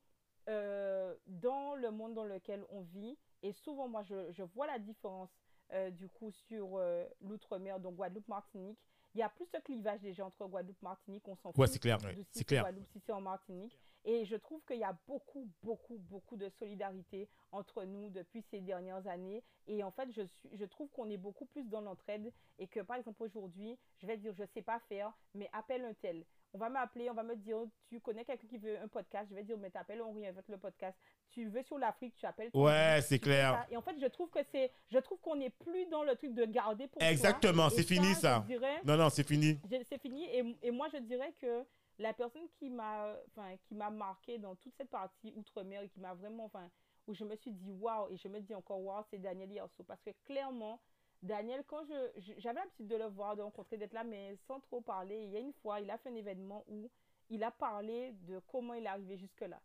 euh, 0.49 1.15
dans 1.27 1.75
le 1.75 1.91
monde 1.91 2.15
dans 2.15 2.25
lequel 2.25 2.65
on 2.71 2.83
vit, 2.83 3.17
et 3.43 3.53
souvent 3.53 3.89
moi 3.89 4.03
je, 4.03 4.31
je 4.33 4.43
vois 4.43 4.67
la 4.67 4.79
différence 4.79 5.31
euh, 5.73 5.91
du 5.91 6.09
coup 6.09 6.31
sur 6.31 6.77
euh, 6.77 7.05
l'outre-mer, 7.21 7.81
donc 7.81 7.95
Guadeloupe, 7.97 8.29
Martinique, 8.29 8.79
il 9.15 9.19
y 9.19 9.23
a 9.23 9.29
plus 9.29 9.51
de 9.53 9.59
clivage 9.59 10.01
déjà 10.01 10.25
entre 10.25 10.47
Guadeloupe, 10.47 10.81
Martinique, 10.83 11.27
on 11.29 11.37
s'en 11.37 11.51
Ouais, 11.51 11.67
fout 11.67 11.69
c'est 11.69 11.79
clair. 11.79 11.99
C'est 12.01 12.27
c'est 12.33 12.45
clair. 12.45 12.63
Guadeloupe, 12.65 12.89
si 12.93 13.01
c'est 13.01 13.13
en 13.13 13.21
Martinique. 13.21 13.79
Et 14.05 14.25
je 14.25 14.35
trouve 14.37 14.61
qu'il 14.67 14.79
y 14.79 14.85
a 14.85 14.97
beaucoup, 15.07 15.49
beaucoup, 15.63 15.97
beaucoup 16.11 16.37
de 16.37 16.49
solidarité 16.59 17.29
entre 17.53 17.85
nous 17.85 18.11
depuis 18.11 18.43
ces 18.51 18.61
dernières 18.61 19.07
années. 19.07 19.43
Et 19.69 19.85
en 19.85 19.91
fait, 19.93 20.11
je, 20.11 20.23
suis, 20.23 20.51
je 20.59 20.65
trouve 20.65 20.89
qu'on 20.91 21.09
est 21.09 21.17
beaucoup 21.17 21.45
plus 21.47 21.65
dans 21.69 21.81
l'entraide 21.81 22.33
et 22.59 22.67
que, 22.67 22.81
par 22.81 22.97
exemple, 22.97 23.23
aujourd'hui, 23.23 23.79
je 23.99 24.07
vais 24.07 24.17
dire, 24.17 24.33
je 24.37 24.43
ne 24.43 24.49
sais 24.55 24.63
pas 24.63 24.81
faire, 24.89 25.13
mais 25.35 25.49
appelle 25.53 25.85
un 25.85 25.95
tel. 25.95 26.25
On 26.55 26.59
va 26.59 26.69
m'appeler, 26.69 27.09
on 27.09 27.15
va 27.15 27.23
me 27.23 27.35
dire, 27.37 27.57
tu 27.89 27.99
connais 28.01 28.25
quelqu'un 28.27 28.47
qui 28.47 28.59
veut 28.59 28.79
un 28.79 28.89
podcast, 28.89 29.27
je 29.31 29.35
vais 29.35 29.43
dire, 29.45 29.57
mais 29.57 29.71
t'appelles 29.71 30.03
Henri 30.03 30.27
avec 30.27 30.47
le 30.49 30.59
podcast. 30.59 30.99
Tu 31.31 31.47
veux 31.47 31.63
sur 31.63 31.79
l'Afrique, 31.79 32.15
tu 32.17 32.27
appelles. 32.27 32.51
Ouais, 32.53 32.99
c'est 33.03 33.19
clair. 33.21 33.67
Et 33.71 33.77
en 33.77 33.81
fait, 33.83 33.99
je 33.99 34.07
trouve 34.07 34.29
que 34.29 34.41
c'est, 34.51 34.71
je 34.91 34.99
trouve 34.99 35.19
qu'on 35.21 35.37
n'est 35.37 35.49
plus 35.51 35.87
dans 35.87 36.03
le 36.03 36.15
truc 36.17 36.35
de 36.35 36.45
garder 36.45 36.89
pour. 36.89 37.01
Exactement, 37.01 37.71
c'est 37.71 37.85
fini 37.85 38.13
ça. 38.15 38.41
Dirais, 38.47 38.81
Non, 38.85 38.97
non, 38.99 39.09
c'est 39.09 39.27
fini. 39.27 39.59
c'est 39.89 40.01
fini. 40.03 40.25
Et, 40.25 40.57
et 40.63 40.71
moi, 40.71 40.89
je 40.93 40.99
dirais 40.99 41.33
que 41.41 41.65
la 41.99 42.13
personne 42.13 42.49
qui 42.59 42.71
m'a 42.71 43.17
enfin, 43.29 43.57
qui 43.65 43.75
m'a 43.75 43.91
marqué 43.91 44.39
dans 44.39 44.55
toute 44.57 44.75
cette 44.77 44.91
partie 44.91 45.33
outre-mer 45.37 45.83
et 45.83 45.89
qui 45.89 46.01
m'a 46.01 46.15
vraiment, 46.15 46.47
enfin, 46.47 46.71
où 47.07 47.15
je 47.15 47.25
me 47.25 47.37
suis 47.37 47.53
dit 47.53 47.71
waouh, 47.71 48.09
et 48.11 48.17
je 48.17 48.29
me 48.29 48.41
dis 48.41 48.55
encore 48.55 48.81
waouh, 48.81 49.05
c'est 49.11 49.19
Daniel 49.19 49.51
Yerso. 49.51 49.83
Parce 49.85 50.01
que 50.03 50.11
clairement, 50.25 50.81
Daniel, 51.23 51.63
quand 51.67 51.85
je, 51.85 52.33
j'avais 52.39 52.61
l'habitude 52.61 52.89
de 52.89 52.97
le 52.97 53.07
voir, 53.07 53.37
de 53.37 53.43
rencontrer, 53.43 53.77
d'être 53.77 53.93
là, 53.93 54.05
mais 54.05 54.37
sans 54.47 54.61
trop 54.61 54.81
parler, 54.81 55.23
il 55.23 55.31
y 55.31 55.37
a 55.37 55.41
une 55.41 55.53
fois, 55.55 55.81
il 55.81 55.91
a 55.91 55.99
fait 55.99 56.09
un 56.09 56.15
événement 56.15 56.65
où 56.69 56.91
il 57.31 57.45
a 57.45 57.51
parlé 57.51 58.13
de 58.23 58.41
comment 58.49 58.75
il 58.75 58.85
est 58.85 58.89
arrivé 58.89 59.17
jusque-là. 59.17 59.61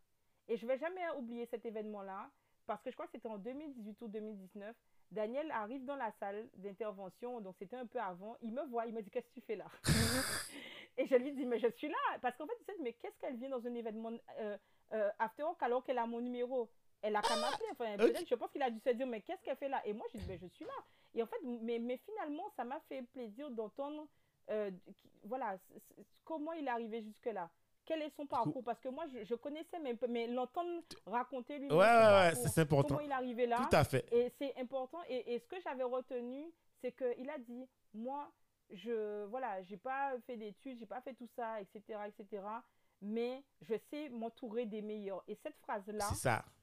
Et 0.48 0.58
je 0.58 0.66
vais 0.66 0.78
jamais 0.78 1.02
oublier 1.18 1.46
cet 1.48 1.66
événement-là, 1.66 2.30
parce 2.66 2.82
que 2.84 2.92
je 2.92 2.96
crois 2.96 3.08
que 3.08 3.14
c'était 3.14 3.28
en 3.28 3.38
2018 3.38 4.02
ou 4.02 4.08
2019. 4.08 4.76
Daniel 5.12 5.50
arrive 5.52 5.86
dans 5.86 5.96
la 5.96 6.12
salle 6.20 6.48
d'intervention, 6.56 7.40
donc 7.42 7.56
c'était 7.60 7.78
un 7.78 7.86
peu 7.86 8.00
avant. 8.00 8.36
Il 8.42 8.52
me 8.54 8.64
voit, 8.66 8.86
il 8.86 8.94
me 8.94 9.02
dit 9.02 9.10
Qu'est-ce 9.10 9.28
que 9.28 9.34
tu 9.34 9.42
fais 9.42 9.56
là? 9.56 9.66
Et 10.98 11.06
je 11.06 11.16
lui 11.16 11.32
dis 11.34 11.46
Mais 11.46 11.60
je 11.60 11.68
suis 11.78 11.88
là. 11.88 12.18
Parce 12.22 12.36
qu'en 12.38 12.46
fait, 12.48 12.58
il 12.60 12.66
se 12.66 12.78
dit 12.78 12.84
Mais 12.84 12.94
qu'est-ce 12.94 13.18
qu'elle 13.20 13.38
vient 13.38 13.50
dans 13.50 13.66
un 13.66 13.74
événement 13.74 14.12
euh, 14.40 14.58
euh, 14.94 15.10
After 15.20 15.44
Work 15.44 15.62
alors 15.64 15.84
qu'elle 15.84 15.98
a 15.98 16.06
mon 16.06 16.22
numéro? 16.22 16.70
Elle 17.02 17.16
a 17.16 17.22
qu'à 17.22 17.36
m'appeler. 17.36 17.68
Enfin, 17.72 17.96
peut-être, 17.98 18.28
je 18.28 18.36
pense 18.36 18.52
qu'il 18.52 18.62
a 18.64 18.70
dû 18.70 18.80
se 18.80 18.90
dire 18.90 19.08
Mais 19.08 19.22
qu'est-ce 19.22 19.42
qu'elle 19.44 19.58
fait 19.58 19.70
là? 19.70 19.82
Et 19.86 19.94
moi, 19.94 20.06
je 20.14 20.20
dis 20.20 20.26
Mais 20.28 20.38
je 20.38 20.48
suis 20.48 20.66
là. 20.66 20.74
Et 21.14 21.24
en 21.24 21.28
fait, 21.28 21.38
mais, 21.44 21.80
mais 21.80 21.98
finalement, 21.98 22.50
ça 22.56 22.64
m'a 22.64 22.80
fait 22.90 23.02
plaisir 23.14 23.50
d'entendre 23.52 24.08
euh, 24.50 24.72
voilà, 25.24 25.58
comment 26.24 26.54
il 26.54 26.66
est 26.66 26.70
arrivé 26.70 27.02
jusque-là. 27.02 27.50
Quel 27.88 28.02
est 28.02 28.10
son 28.18 28.26
parcours? 28.28 28.64
Parce 28.64 28.80
que 28.82 28.90
moi, 28.90 29.06
je, 29.08 29.24
je 29.24 29.34
connaissais, 29.36 29.80
mais, 29.80 29.98
mais 30.10 30.28
l'entendre 30.28 30.82
raconter 31.06 31.58
lui 31.58 31.70
Ouais, 31.72 31.78
ouais, 31.78 31.86
ouais, 31.86 32.36
c'est 32.36 32.62
important. 32.62 32.96
comment 32.98 33.00
il 33.08 33.10
est 33.10 33.14
arrivé 33.14 33.48
là. 33.48 33.66
Tout 33.70 33.76
à 33.76 33.84
fait. 33.86 34.06
Et 34.14 34.30
c'est 34.38 34.56
important. 34.58 35.00
Et, 35.08 35.34
et 35.34 35.40
ce 35.40 35.48
que 35.48 35.56
j'avais 35.62 35.84
retenu, 35.84 36.52
c'est 36.82 36.92
qu'il 36.92 37.30
a 37.30 37.38
dit, 37.40 37.66
moi, 37.94 38.30
je 38.72 39.24
voilà, 39.26 39.64
j'ai 39.64 39.78
pas 39.78 40.12
fait 40.26 40.36
d'études, 40.36 40.78
j'ai 40.80 40.86
pas 40.86 41.00
fait 41.02 41.14
tout 41.14 41.30
ça, 41.36 41.62
etc., 41.62 42.00
etc. 42.08 42.44
Mais 43.02 43.42
je 43.62 43.76
sais 43.90 44.10
m'entourer 44.10 44.66
des 44.66 44.82
meilleurs. 44.82 45.24
Et 45.30 45.36
cette 45.36 45.58
phrase-là 45.60 46.10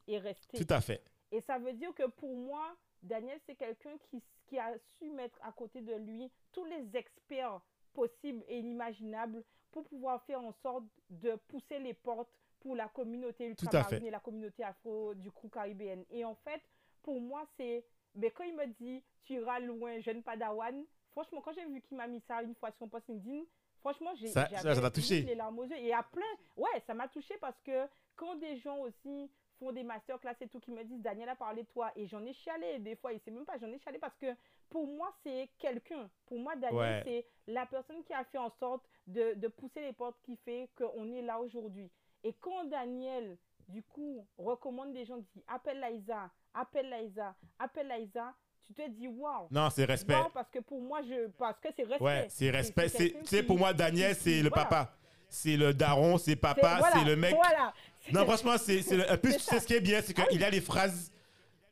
est 0.06 0.18
restée. 0.18 0.62
Tout 0.62 0.72
à 0.74 0.80
fait. 0.82 1.02
Et 1.32 1.40
ça 1.40 1.58
veut 1.58 1.72
dire 1.72 1.94
que 1.94 2.06
pour 2.06 2.36
moi, 2.36 2.76
Daniel, 3.02 3.40
c'est 3.46 3.54
quelqu'un 3.54 3.96
qui, 4.10 4.22
qui 4.46 4.58
a 4.58 4.74
su 4.98 5.08
mettre 5.10 5.38
à 5.42 5.52
côté 5.52 5.80
de 5.80 5.94
lui 5.94 6.30
tous 6.52 6.64
les 6.66 6.94
experts 6.96 7.60
possibles 7.94 8.44
et 8.48 8.58
inimaginables 8.58 9.42
pour 9.74 9.84
pouvoir 9.84 10.22
faire 10.22 10.40
en 10.40 10.52
sorte 10.62 10.84
de 11.10 11.34
pousser 11.48 11.80
les 11.80 11.94
portes 11.94 12.30
pour 12.60 12.76
la 12.76 12.86
communauté 12.88 13.44
à 13.44 13.48
ultramarine 13.48 14.06
et 14.06 14.10
la 14.10 14.20
communauté 14.20 14.62
afro 14.62 15.14
du 15.14 15.30
coup 15.32 15.48
caribéenne. 15.48 16.04
Et 16.10 16.24
en 16.24 16.36
fait, 16.36 16.62
pour 17.02 17.20
moi, 17.20 17.44
c'est... 17.56 17.84
Mais 18.14 18.30
quand 18.30 18.44
il 18.44 18.54
me 18.54 18.66
dit 18.66 19.02
«tu 19.24 19.34
iras 19.34 19.58
loin, 19.58 19.98
jeune 20.00 20.22
padawan», 20.22 20.84
franchement, 21.10 21.40
quand 21.40 21.52
j'ai 21.52 21.66
vu 21.66 21.80
qu'il 21.82 21.96
m'a 21.96 22.06
mis 22.06 22.20
ça 22.28 22.40
une 22.42 22.54
fois 22.54 22.70
sur 22.70 22.78
son 22.78 22.88
post 22.88 23.08
LinkedIn, 23.08 23.42
franchement, 23.80 24.14
j'ai 24.14 24.28
Ça- 24.28 24.48
ça- 24.48 24.74
ça 24.76 24.90
touché. 24.92 25.22
les 25.22 25.34
larmes 25.34 25.58
aux 25.58 25.64
yeux. 25.64 25.76
Et 25.76 25.92
a 25.92 26.04
plein... 26.04 26.22
Ouais, 26.56 26.80
ça 26.86 26.94
m'a 26.94 27.08
touché 27.08 27.36
parce 27.40 27.60
que 27.62 27.86
quand 28.14 28.36
des 28.36 28.56
gens 28.58 28.78
aussi 28.78 29.28
font 29.58 29.72
des 29.72 29.82
masterclass 29.82 30.36
et 30.40 30.46
tout, 30.48 30.60
qui 30.60 30.70
me 30.70 30.84
disent 30.84 31.02
Daniel 31.02 31.28
a 31.28 31.34
parlé 31.34 31.64
de 31.64 31.68
toi. 31.68 31.90
Et 31.96 32.06
j'en 32.06 32.24
ai 32.24 32.32
chialé 32.32 32.78
des 32.78 32.94
fois. 32.94 33.12
Et 33.12 33.20
c'est 33.24 33.32
même 33.32 33.44
pas, 33.44 33.58
j'en 33.58 33.66
ai 33.72 33.78
chialé 33.80 33.98
parce 33.98 34.16
que 34.16 34.26
pour 34.74 34.88
moi, 34.88 35.14
c'est 35.22 35.48
quelqu'un. 35.60 36.10
Pour 36.26 36.36
moi, 36.40 36.56
Daniel, 36.56 36.74
Ouais. 36.80 37.02
c'est 37.04 37.52
la 37.52 37.64
personne 37.64 38.02
qui 38.04 38.12
a 38.12 38.24
fait 38.24 38.38
en 38.38 38.50
sorte 38.58 38.82
de, 39.06 39.34
de 39.34 39.46
pousser 39.46 39.80
les 39.82 39.92
portes 39.92 40.16
qui 40.26 40.36
fait 40.44 40.68
qu'on 40.76 41.12
est 41.12 41.22
là 41.22 41.38
aujourd'hui. 41.38 41.88
Et 42.24 42.32
quand 42.40 42.64
Daniel, 42.64 43.38
du 43.68 43.84
coup, 43.84 44.26
recommande 44.36 44.92
des 44.92 45.04
gens, 45.04 45.18
dit 45.18 45.44
appelle 45.46 45.78
Laïsa, 45.78 46.28
appelle 46.54 46.88
Laïsa, 46.88 47.36
appelle 47.60 47.86
Laïsa, 47.86 48.34
tu 48.66 48.74
te 48.74 48.88
dis 48.90 49.06
waouh. 49.06 49.46
Non, 49.52 49.70
c'est 49.70 49.84
respect. 49.84 50.14
Waouh, 50.14 50.30
parce 50.34 50.50
que 50.50 50.58
pour 50.58 50.80
moi, 50.80 51.02
je, 51.02 51.28
parce 51.38 51.60
que 51.60 51.68
c'est 51.76 51.84
respect. 51.84 52.04
Ouais, 52.04 52.26
c'est 52.28 52.50
respect. 52.50 52.88
C'est, 52.88 53.10
tu 53.20 53.26
sais, 53.26 53.42
pour 53.44 53.56
moi, 53.56 53.72
Daniel, 53.72 54.16
c'est 54.16 54.42
le 54.42 54.48
voilà. 54.48 54.64
papa. 54.64 54.96
C'est 55.28 55.56
le 55.56 55.72
daron, 55.72 56.18
c'est 56.18 56.32
C'est- 56.32 56.36
papa, 56.36 56.78
voilà, 56.80 56.96
c'est 56.98 57.04
le 57.04 57.14
mec. 57.14 57.32
Voilà. 57.36 57.72
Non, 58.12 58.24
franchement, 58.24 58.56
c'est, 58.58 58.82
c'est 58.82 58.96
le- 58.96 59.08
en 59.08 59.18
plus, 59.18 59.32
C'est 59.32 59.38
tu 59.38 59.44
sais 59.44 59.60
ce 59.60 59.66
qui 59.68 59.74
est 59.74 59.80
bien, 59.80 60.00
c'est 60.02 60.18
Ah 60.18 60.24
qu'il 60.26 60.42
a 60.42 60.50
les 60.50 60.60
phrases 60.60 61.12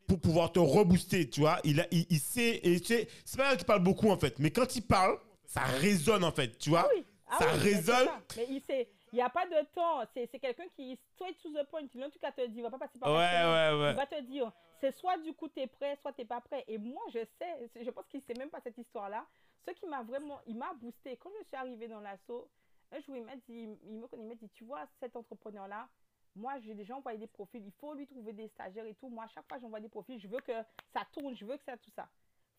pour 0.07 0.21
pouvoir 0.21 0.53
te 0.53 0.59
rebooster, 0.59 1.29
tu 1.31 1.41
vois. 1.41 1.59
Il, 1.65 1.81
a, 1.81 1.87
il, 1.91 2.07
il 2.11 2.19
sait, 2.19 2.61
et 2.63 2.81
tu 2.81 2.87
sais, 2.87 3.09
c'est 3.25 3.37
pas 3.39 3.51
un 3.53 3.57
qui 3.57 3.65
parle 3.65 3.83
beaucoup, 3.83 4.11
en 4.11 4.19
fait, 4.19 4.39
mais 4.39 4.51
quand 4.51 4.77
il 4.77 4.83
parle, 4.83 5.19
ça 5.45 5.61
résonne, 5.63 6.25
en 6.25 6.33
fait, 6.33 6.57
tu 6.59 6.71
vois. 6.71 6.89
Oui. 6.95 7.05
Ah 7.27 7.39
Ça 7.39 7.47
oui, 7.47 7.53
mais 7.53 7.59
c'est 7.59 7.75
résonne. 7.77 8.07
ça. 8.07 8.21
Mais 8.37 8.47
il 8.51 8.61
sait, 8.61 8.89
il 9.13 9.17
n'y 9.17 9.23
a 9.23 9.31
pas 9.31 9.47
de 9.47 9.67
temps. 9.75 10.03
C'est 10.15 10.39
quelqu'un 10.39 10.67
qui 10.77 10.93
est 10.93 10.99
straight 11.15 11.37
to 11.43 11.49
the 11.51 11.67
point. 11.71 11.81
Il 11.95 12.05
en 12.05 12.11
tout 12.11 12.19
cas 12.19 12.31
te 12.33 12.47
dit, 12.47 12.57
il 12.59 12.63
va 12.63 12.71
pas 12.71 12.79
passer 12.79 12.99
par 12.99 13.11
Ouais, 13.11 13.17
ouais, 13.19 13.81
ouais. 13.83 13.91
Il 13.93 13.97
va 13.97 14.07
te 14.07 14.21
dire, 14.23 14.53
c'est 14.81 14.95
soit 14.97 15.17
du 15.19 15.33
coup 15.33 15.49
tu 15.49 15.61
es 15.61 15.67
prêt, 15.67 15.97
soit 16.03 16.13
tu 16.13 16.21
n'es 16.21 16.27
pas 16.27 16.41
prêt. 16.43 16.63
Et 16.69 16.77
moi, 16.77 17.03
je 17.15 17.21
sais, 17.39 17.71
je 17.83 17.91
pense 17.91 18.05
qu'il 18.09 18.21
ne 18.21 18.25
sait 18.25 18.39
même 18.39 18.51
pas 18.51 18.61
cette 18.63 18.77
histoire-là. 18.77 19.25
Ce 19.67 19.73
qui 19.73 19.87
m'a 19.87 20.03
vraiment, 20.03 20.41
il 20.47 20.57
m'a 20.57 20.75
boosté. 20.75 21.17
Quand 21.17 21.31
je 21.41 21.47
suis 21.47 21.57
arrivée 21.57 21.89
dans 21.89 22.01
l'assaut, 22.01 22.51
un 22.91 23.01
jour, 23.01 23.17
il 23.17 23.23
m'a 23.25 23.37
dit, 23.37 23.69
il 23.87 23.95
me 23.95 24.07
connaît, 24.09 24.25
il 24.25 24.29
m'a 24.29 24.35
dit, 24.35 24.51
tu 24.55 24.65
vois, 24.65 24.85
cet 25.01 25.17
entrepreneur-là, 25.17 25.89
moi, 26.35 26.55
j'ai 26.65 26.75
déjà 26.75 26.97
envoyé 26.97 27.19
des 27.19 27.27
profils. 27.27 27.63
Il 27.65 27.73
faut 27.73 27.95
lui 27.95 28.07
trouver 28.07 28.33
des 28.33 28.49
stagiaires 28.49 28.87
et 28.87 28.95
tout. 28.95 29.09
Moi, 29.09 29.25
à 29.25 29.29
chaque 29.29 29.47
fois, 29.49 29.59
j'envoie 29.61 29.81
des 29.81 29.89
profils. 29.89 30.19
Je 30.21 30.27
veux 30.29 30.41
que 30.41 30.53
ça 30.93 31.03
tourne. 31.13 31.37
Je 31.37 31.45
veux 31.45 31.57
que 31.57 31.65
ça, 31.65 31.77
tout 31.77 31.91
ça. 31.95 32.09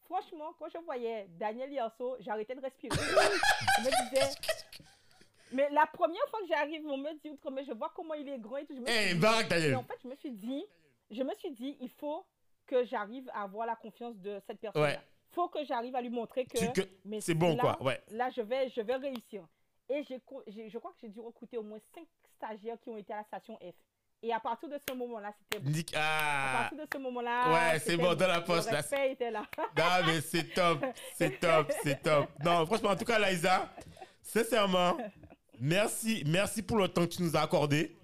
Franchement, 0.06 0.54
quand 0.60 0.68
je 0.70 0.78
voyais 0.80 1.28
Daniel 1.40 1.72
Yerso, 1.72 2.18
j'arrêtais 2.20 2.56
de 2.56 2.62
respirer. 2.62 2.96
je 3.78 3.82
me 3.84 4.10
disais, 4.10 4.30
mais 5.52 5.70
la 5.70 5.86
première 5.88 6.28
fois 6.30 6.40
que 6.42 6.48
j'arrive, 6.48 6.86
on 6.88 6.98
me 6.98 7.14
dit, 7.20 7.32
mais 7.52 7.64
je 7.66 7.72
vois 7.74 7.92
comment 7.96 8.14
il 8.16 8.28
est 8.28 8.40
grand 8.40 8.58
et 8.58 8.66
tout. 8.66 8.76
Je 8.76 8.82
me 8.82 8.90
Hey, 8.90 9.14
dit- 9.14 9.20
Barack 9.20 9.46
et 9.46 9.50
Daniel. 9.50 9.76
en 9.78 9.84
fait, 9.84 9.98
je 10.04 10.08
me 10.08 10.16
suis 10.16 10.32
dit, 10.32 10.66
je 11.12 11.24
me 11.24 11.34
suis 11.36 11.52
dit, 11.52 11.78
il 11.80 11.90
faut 11.90 12.26
que 12.68 12.84
j'arrive 12.86 13.30
à 13.34 13.44
avoir 13.44 13.66
la 13.68 13.76
confiance 13.76 14.16
de 14.18 14.40
cette 14.48 14.60
personne. 14.60 14.82
Ouais. 14.82 15.00
Il 15.32 15.36
faut 15.36 15.48
que 15.48 15.64
j'arrive 15.66 15.96
à 15.96 16.02
lui 16.02 16.10
montrer 16.10 16.46
que, 16.46 16.72
que- 16.74 16.88
mais 17.06 17.22
c'est 17.22 17.34
bon, 17.34 17.56
là, 17.56 17.62
quoi, 17.62 17.84
ouais. 17.84 18.02
Là, 18.12 18.30
je 18.32 18.42
vais, 18.42 18.70
je 18.70 18.82
vais 18.82 18.96
réussir. 18.96 19.48
Et 19.90 20.04
j'ai, 20.04 20.20
je 20.70 20.78
crois 20.78 20.92
que 20.92 20.98
j'ai 21.02 21.10
dû 21.10 21.20
recruter 21.20 21.58
au 21.58 21.64
moins 21.64 21.80
cinq 21.94 22.08
stagiaires 22.46 22.78
qui 22.84 22.90
ont 22.90 22.98
été 22.98 23.14
à 23.14 23.18
la 23.18 23.24
station 23.24 23.56
F. 23.58 23.76
Et 24.26 24.32
à 24.34 24.40
partir 24.40 24.70
de 24.70 24.78
ce 24.88 24.96
moment-là, 24.96 25.34
c'était 25.38 25.60
bon. 25.64 25.72
À 25.96 26.00
Ah, 26.00 26.58
partir 26.62 26.78
de 26.78 26.88
ce 26.94 26.98
moment-là, 26.98 27.52
Ouais, 27.54 27.80
c'est 27.80 27.98
bon, 27.98 28.14
dans 28.16 28.28
la 28.28 28.40
poste, 28.42 28.70
Le 28.72 28.78
là. 28.78 29.06
était 29.08 29.32
là. 29.32 29.44
non, 29.78 30.06
mais 30.08 30.22
c'est 30.22 30.54
top, 30.54 30.86
c'est 31.18 31.40
top, 31.40 31.72
c'est 31.84 32.02
top. 32.02 32.30
Non, 32.44 32.66
franchement, 32.66 32.92
en 32.92 32.96
tout 32.96 33.04
cas, 33.04 33.20
Laïsa, 33.20 33.70
sincèrement, 34.22 34.98
merci, 35.60 36.24
merci 36.26 36.62
pour 36.64 36.78
le 36.78 36.88
temps 36.88 37.02
que 37.06 37.16
tu 37.16 37.22
nous 37.24 37.36
as 37.36 37.42
accordé. 37.42 37.98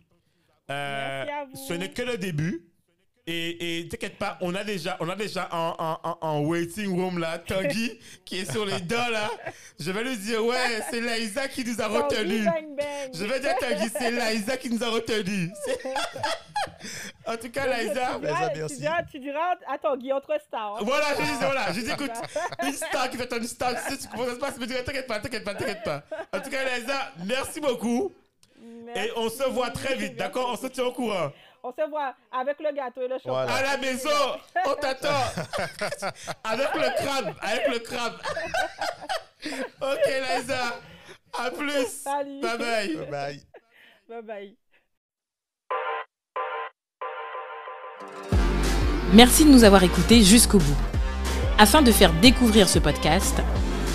Euh, 0.69 1.25
Merci 1.25 1.31
à 1.31 1.45
vous. 1.45 1.55
Ce 1.67 1.73
n'est 1.73 1.91
que 1.91 2.01
le 2.01 2.17
début. 2.17 2.65
Et, 3.31 3.79
et 3.81 3.87
t'inquiète 3.87 4.17
pas, 4.17 4.39
on 4.41 4.55
a 4.55 4.63
déjà, 4.63 4.97
on 5.01 5.07
a 5.07 5.15
déjà 5.15 5.47
en, 5.51 5.75
en, 5.77 5.99
en- 6.03 6.17
en 6.19 6.39
waiting 6.39 6.99
room 6.99 7.19
là, 7.19 7.37
Tanguy, 7.37 7.99
qui 8.25 8.39
est 8.39 8.51
sur 8.51 8.65
les 8.65 8.79
dents 8.79 9.07
là. 9.11 9.29
Je 9.79 9.91
vais 9.91 10.03
lui 10.03 10.17
dire, 10.17 10.43
ouais, 10.43 10.81
c'est 10.89 10.99
Laïsa 10.99 11.47
qui 11.47 11.63
nous 11.63 11.79
a 11.79 11.85
retenus. 11.87 12.49
Je 13.13 13.25
vais 13.25 13.39
dire 13.39 13.51
à 13.51 13.53
Tanguy, 13.53 13.87
c'est 13.99 14.09
Laïsa 14.09 14.57
qui 14.57 14.71
nous 14.71 14.83
a 14.83 14.89
retenus. 14.89 15.51
En 17.27 17.37
tout 17.37 17.51
cas, 17.51 17.67
Laïsa, 17.67 18.15
Tu 18.15 18.25
diras, 18.25 18.49
tu 18.49 18.57
merci. 18.59 18.77
diras, 18.79 19.03
tu 19.03 19.19
diras, 19.19 19.53
attends, 19.67 19.95
Guy, 19.97 20.11
entre 20.11 20.35
stars. 20.47 20.77
hein. 20.77 20.81
Voilà, 20.83 21.05
je 21.19 21.21
dis, 21.23 21.31
voilà, 21.39 21.71
je 21.71 21.79
dis, 21.81 21.91
écoute, 21.91 22.11
une 22.63 22.73
star 22.73 23.09
qui 23.11 23.17
fait 23.17 23.31
une 23.37 23.43
star, 23.47 23.73
tu 23.75 23.91
sais 23.91 23.97
tu- 23.99 24.07
comment 24.07 24.25
ça 24.25 24.33
se 24.33 24.39
passe, 24.39 24.55
mais 24.59 24.65
t'inquiète 24.65 25.05
pas, 25.07 25.19
t'inquiète 25.19 25.43
pas, 25.43 25.53
t'inquiète 25.53 25.83
pas. 25.83 26.03
En 26.33 26.39
tout 26.39 26.49
cas, 26.49 26.63
Laïsa, 26.63 27.11
merci 27.25 27.59
beaucoup. 27.59 28.11
Et 28.95 29.11
on 29.15 29.29
se 29.29 29.43
voit 29.49 29.69
très 29.69 29.95
vite, 29.95 30.15
d'accord? 30.15 30.49
On 30.51 30.57
se 30.57 30.67
tient 30.67 30.85
au 30.85 30.91
courant. 30.93 31.31
On 31.63 31.71
se 31.71 31.89
voit 31.89 32.13
avec 32.31 32.57
le 32.59 32.73
gâteau 32.73 33.01
et 33.01 33.07
le 33.07 33.17
chocolat. 33.17 33.45
Voilà. 33.45 33.55
À 33.55 33.61
la 33.63 33.77
maison, 33.77 34.09
on 34.65 34.73
t'attend. 34.75 35.23
Avec 36.43 36.73
le 36.73 37.03
crabe, 37.03 37.35
avec 37.41 37.67
le 37.67 37.79
crabe. 37.79 38.13
Ok, 39.81 40.05
Laïsa, 40.05 40.79
à 41.37 41.51
plus. 41.51 41.87
Salut. 41.87 42.41
Bye 42.41 42.57
bye. 42.57 42.95
Bye 42.95 43.09
bye. 43.09 43.41
Bye 44.07 44.21
bye. 44.23 44.57
Merci 49.13 49.43
de 49.43 49.49
nous 49.49 49.63
avoir 49.63 49.83
écoutés 49.83 50.21
jusqu'au 50.21 50.59
bout. 50.59 50.77
Afin 51.57 51.81
de 51.81 51.91
faire 51.91 52.13
découvrir 52.13 52.69
ce 52.69 52.79
podcast, 52.79 53.41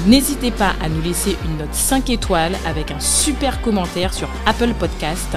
n'hésitez 0.07 0.51
pas 0.51 0.75
à 0.83 0.89
nous 0.89 1.01
laisser 1.01 1.37
une 1.45 1.59
note 1.59 1.73
5 1.73 2.11
étoiles 2.11 2.57
avec 2.67 2.91
un 2.91 3.01
super 3.01 3.63
commentaire 3.63 4.13
sur 4.13 4.29
Apple 4.45 4.75
Podcast 4.75 5.37